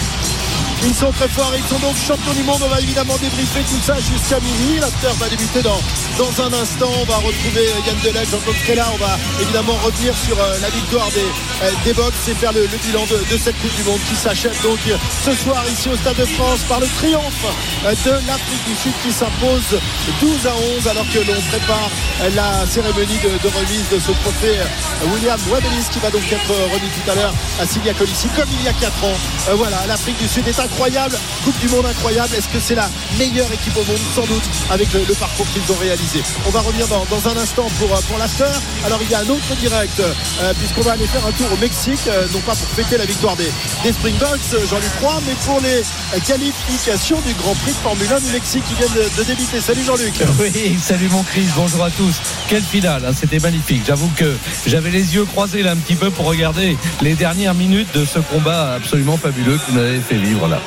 Ils 0.84 0.94
sont 0.94 1.12
très 1.12 1.28
forts, 1.28 1.52
ils 1.56 1.64
sont 1.64 1.78
donc 1.78 1.96
champions 1.96 2.32
du 2.32 2.42
monde. 2.42 2.60
On 2.64 2.68
va 2.68 2.80
évidemment 2.80 3.16
débriefer 3.18 3.60
tout 3.60 3.80
ça 3.82 3.94
jusqu'à 4.00 4.40
minuit. 4.40 4.80
L'after 4.80 5.14
va 5.18 5.28
débuter 5.28 5.62
dans, 5.62 5.80
dans 6.18 6.42
un 6.42 6.52
instant. 6.52 6.90
On 7.00 7.04
va 7.04 7.16
retrouver 7.16 7.66
Yann 7.86 7.96
Delec, 8.02 8.28
Jean-Claude 8.28 8.56
Trella. 8.64 8.86
On 8.92 8.98
va 8.98 9.16
évidemment 9.40 9.74
revenir 9.84 10.14
sur 10.16 10.38
euh, 10.38 10.58
la 10.60 10.70
victoire 10.70 11.08
des, 11.10 11.20
euh, 11.62 11.70
des 11.84 11.92
Box 11.92 12.28
et 12.28 12.34
faire 12.34 12.52
le, 12.52 12.66
bilan 12.66 13.06
de, 13.06 13.36
cette 13.36 13.58
Coupe 13.60 13.74
du 13.76 13.84
Monde 13.84 14.00
qui 14.08 14.16
s'achève 14.16 14.60
donc 14.62 14.78
euh, 14.88 14.96
ce 15.24 15.32
soir 15.32 15.64
ici 15.70 15.88
au 15.88 15.96
Stade 15.96 16.16
de 16.16 16.24
France 16.24 16.60
par 16.68 16.80
le 16.80 16.86
triomphe 16.98 17.46
euh, 17.84 17.90
de 17.90 18.26
l'Afrique 18.26 18.64
du 18.66 18.74
Sud 18.74 18.92
qui 19.02 19.12
s'impose 19.12 19.78
12 20.20 20.46
à 20.46 20.54
11 20.78 20.88
alors 20.88 21.06
que 21.12 21.18
l'on 21.18 21.40
prépare 21.48 21.90
euh, 22.22 22.30
la 22.34 22.66
cérémonie 22.66 23.18
de, 23.22 23.48
remise 23.48 23.88
de 23.90 23.98
ce 23.98 24.12
trophée 24.22 24.58
euh, 24.58 25.14
William 25.14 25.38
Webelis 25.50 25.86
qui 25.90 25.98
va 25.98 26.10
donc 26.10 26.22
être 26.30 26.50
euh, 26.50 26.66
remis 26.72 26.88
tout 26.90 27.10
à 27.10 27.14
l'heure 27.14 27.34
à 27.60 27.66
Sylvia 27.66 27.94
Colissi 27.94 28.28
comme 28.36 28.48
il 28.52 28.64
y 28.64 28.68
a 28.68 28.72
4 28.72 29.04
ans. 29.04 29.18
Euh, 29.48 29.54
voilà, 29.54 29.78
l'Afrique 29.86 30.18
du 30.18 30.28
Sud 30.28 30.46
est 30.46 30.52
incroyable, 30.72 31.16
Coupe 31.44 31.58
du 31.60 31.68
Monde 31.68 31.86
incroyable. 31.86 32.34
Est-ce 32.36 32.48
que 32.48 32.58
c'est 32.58 32.74
la 32.74 32.88
meilleure 33.18 33.50
équipe 33.52 33.76
au 33.76 33.84
monde 33.84 33.98
Sans 34.14 34.26
doute, 34.26 34.42
avec 34.70 34.92
le, 34.92 35.14
parcours 35.14 35.46
qu'ils 35.52 35.70
ont 35.72 35.78
réalisé. 35.78 36.22
On 36.46 36.50
va 36.50 36.60
revenir 36.60 36.86
dans, 36.88 37.28
un 37.28 37.36
instant 37.36 37.66
pour, 37.78 37.92
euh, 37.92 38.00
pour 38.08 38.18
l'after. 38.18 38.50
Alors 38.84 38.98
il 39.02 39.10
y 39.10 39.14
a 39.14 39.20
un 39.20 39.28
autre 39.28 39.54
direct, 39.60 40.00
euh, 40.00 40.54
puisqu'on 40.58 40.80
va 40.80 40.92
aller 40.92 41.06
faire 41.06 41.24
un 41.26 41.32
tour 41.32 41.46
au 41.52 41.56
Mexique, 41.58 42.00
euh, 42.08 42.26
non 42.32 42.40
pas 42.40 42.54
pour 42.54 42.68
fêter 42.68 42.96
la 42.96 43.04
victoire 43.04 43.36
des, 43.36 43.50
des 43.84 43.92
Springboks, 43.92 44.40
euh, 44.54 44.66
Jean-Luc 44.68 44.92
Roy, 45.00 45.20
mais 45.26 45.34
pour 45.44 45.60
les 45.60 45.82
qualifications 46.20 47.20
du 47.26 47.34
Grand 47.34 47.54
Prix 47.56 47.72
de 47.72 47.76
Formule 47.76 48.08
1 48.10 48.20
du 48.20 48.32
Mexique 48.32 48.64
qui 48.64 48.74
viennent 48.74 48.94
de, 48.94 49.22
de 49.22 49.26
débuter. 49.26 49.60
Salut 49.60 49.82
Jean-Luc. 49.84 50.14
Oui, 50.40 50.76
salut 50.82 51.08
mon 51.10 51.22
Chris, 51.22 51.46
bonjour 51.54 51.84
à 51.84 51.90
tous. 51.90 52.14
Quelle 52.48 52.62
finale, 52.62 53.04
hein, 53.06 53.12
c'était 53.14 53.38
magnifique. 53.38 53.82
J'avoue 53.86 54.10
que 54.16 54.34
j'avais 54.66 54.90
les 54.90 55.14
yeux 55.14 55.24
croisés 55.24 55.62
là 55.62 55.72
un 55.72 55.76
petit 55.76 55.94
peu 55.94 56.10
pour 56.10 56.26
regarder 56.26 56.76
les 57.00 57.14
dernières 57.14 57.54
minutes 57.54 57.94
de 57.94 58.04
ce 58.04 58.18
combat 58.18 58.74
absolument 58.74 59.16
fabuleux 59.16 59.58
que 59.58 59.70
vous 59.70 59.78
m'avez 59.78 60.00
fait 60.00 60.16
vivre 60.16 60.48
là. 60.48 60.61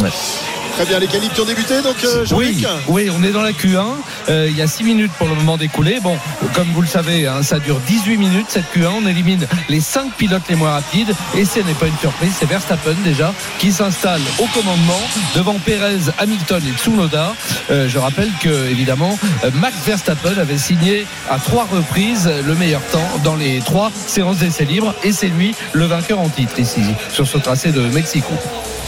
Ouais. 0.00 0.10
Très 0.78 0.86
bien, 0.86 1.00
les 1.00 1.08
qualifs 1.08 1.32
qui 1.32 1.40
ont 1.40 1.44
débuté, 1.44 1.82
donc 1.82 1.96
euh. 2.04 2.24
Oui, 2.36 2.64
oui, 2.86 3.10
on 3.10 3.24
est 3.24 3.32
dans 3.32 3.42
la 3.42 3.50
Q1. 3.50 3.84
Euh, 4.28 4.46
il 4.48 4.56
y 4.56 4.62
a 4.62 4.68
6 4.68 4.84
minutes 4.84 5.10
pour 5.18 5.26
le 5.26 5.34
moment 5.34 5.56
d'écouler. 5.56 5.98
Bon, 6.00 6.16
comme 6.54 6.68
vous 6.68 6.82
le 6.82 6.86
savez, 6.86 7.26
hein, 7.26 7.42
ça 7.42 7.58
dure 7.58 7.80
18 7.80 8.16
minutes 8.16 8.46
cette 8.48 8.72
Q1. 8.72 8.90
On 9.02 9.06
élimine 9.08 9.44
les 9.68 9.80
5 9.80 10.12
pilotes 10.12 10.44
les 10.48 10.54
moins 10.54 10.70
rapides. 10.70 11.12
Et 11.36 11.44
ce 11.44 11.58
n'est 11.58 11.74
pas 11.74 11.88
une 11.88 11.98
surprise, 11.98 12.30
c'est 12.38 12.48
Verstappen 12.48 12.94
déjà 13.02 13.34
qui 13.58 13.72
s'installe 13.72 14.20
au 14.38 14.46
commandement 14.54 15.00
devant 15.34 15.58
Perez, 15.58 16.12
Hamilton 16.16 16.62
et 16.64 16.78
Tsunoda. 16.78 17.34
Euh, 17.72 17.88
je 17.88 17.98
rappelle 17.98 18.30
que, 18.40 18.70
évidemment, 18.70 19.18
euh, 19.42 19.50
Max 19.54 19.78
Verstappen 19.84 20.38
avait 20.38 20.58
signé 20.58 21.08
à 21.28 21.40
trois 21.40 21.66
reprises 21.68 22.30
le 22.46 22.54
meilleur 22.54 22.82
temps 22.92 23.18
dans 23.24 23.34
les 23.34 23.58
trois 23.62 23.90
séances 24.06 24.38
d'essais 24.38 24.64
libres. 24.64 24.94
Et 25.02 25.10
c'est 25.10 25.26
lui 25.26 25.56
le 25.72 25.86
vainqueur 25.86 26.20
en 26.20 26.28
titre 26.28 26.60
ici, 26.60 26.82
sur 27.10 27.26
ce 27.26 27.38
tracé 27.38 27.72
de 27.72 27.80
Mexico. 27.80 28.32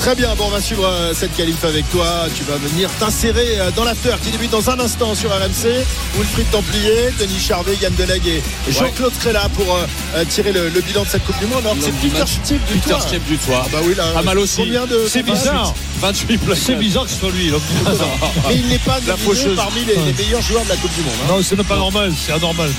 Très 0.01 0.15
bien, 0.15 0.35
bon, 0.35 0.47
on 0.47 0.51
va 0.51 0.63
suivre 0.63 0.87
euh, 0.87 1.13
cette 1.15 1.37
qualif 1.37 1.63
avec 1.63 1.89
toi. 1.91 2.25
Tu 2.35 2.43
vas 2.45 2.57
venir 2.57 2.89
t'insérer 2.99 3.61
euh, 3.61 3.71
dans 3.77 3.85
l'after 3.85 4.15
qui 4.25 4.31
débute 4.31 4.51
dans 4.51 4.71
un 4.71 4.81
instant 4.81 5.15
sur 5.15 5.29
RMC. 5.31 5.85
Wilfried 6.17 6.51
Templier, 6.51 7.11
Denis 7.19 7.39
Charvet, 7.39 7.77
Yann 7.83 7.93
Delegue 7.97 8.27
et 8.27 8.43
Jean-Claude 8.73 9.13
Créla 9.21 9.51
pour 9.51 9.77
euh, 9.77 10.25
tirer 10.25 10.53
le, 10.53 10.71
le 10.71 10.81
bilan 10.81 11.03
de 11.03 11.09
cette 11.09 11.25
Coupe 11.27 11.39
du 11.39 11.47
Monde. 11.47 11.61
Alors 11.67 11.77
c'est 11.79 11.93
Peter 11.93 12.25
du 12.25 12.59
Peter 12.81 12.97
du 13.29 13.37
toit. 13.37 13.63
Ah 13.67 13.69
bah 13.71 13.79
oui, 13.85 13.95
là, 13.95 14.05
Pas 14.15 14.23
mal 14.23 14.39
aussi. 14.39 14.57
Combien 14.63 14.87
de 14.87 15.05
C'est 15.07 15.23
bizarre. 15.23 15.75
28 16.01 16.39
plaquages. 16.39 16.65
C'est 16.65 16.75
bizarre 16.77 17.05
que 17.05 17.11
ce 17.11 17.19
soit 17.19 17.31
lui. 17.31 17.51
Mais 18.49 18.55
il 18.57 18.69
n'est 18.69 18.79
pas 18.79 18.99
La 19.07 19.17
parmi 19.55 19.85
les, 19.85 19.97
les 19.97 20.15
meilleurs 20.15 20.41
joueurs 20.41 20.65
de 20.65 20.71
la 20.71 20.77
Coupe 20.77 20.95
du 20.95 21.03
Monde. 21.03 21.13
hein. 21.25 21.35
Non, 21.37 21.43
ce 21.43 21.55
n'est 21.55 21.63
pas 21.63 21.77
normal, 21.77 22.11
c'est 22.17 22.33
anormal. 22.33 22.71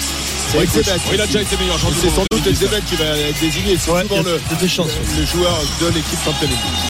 C'est. 0.51 0.57
Il 1.13 1.21
a 1.21 1.25
déjà 1.27 1.41
été 1.41 1.55
meilleur. 1.57 1.77
C'est 2.01 2.09
sans 2.09 2.25
doute 2.31 2.47
Elzebeth 2.47 2.83
qui 2.89 2.95
va 2.95 3.05
être 3.05 3.39
désigné. 3.39 3.77
C'est 3.79 3.91
Ouais, 3.91 4.01
souvent 4.01 4.21
le, 4.23 5.25
joueur 5.25 5.61
de 5.81 5.87
l'équipe 5.87 6.19
championne. 6.25 6.49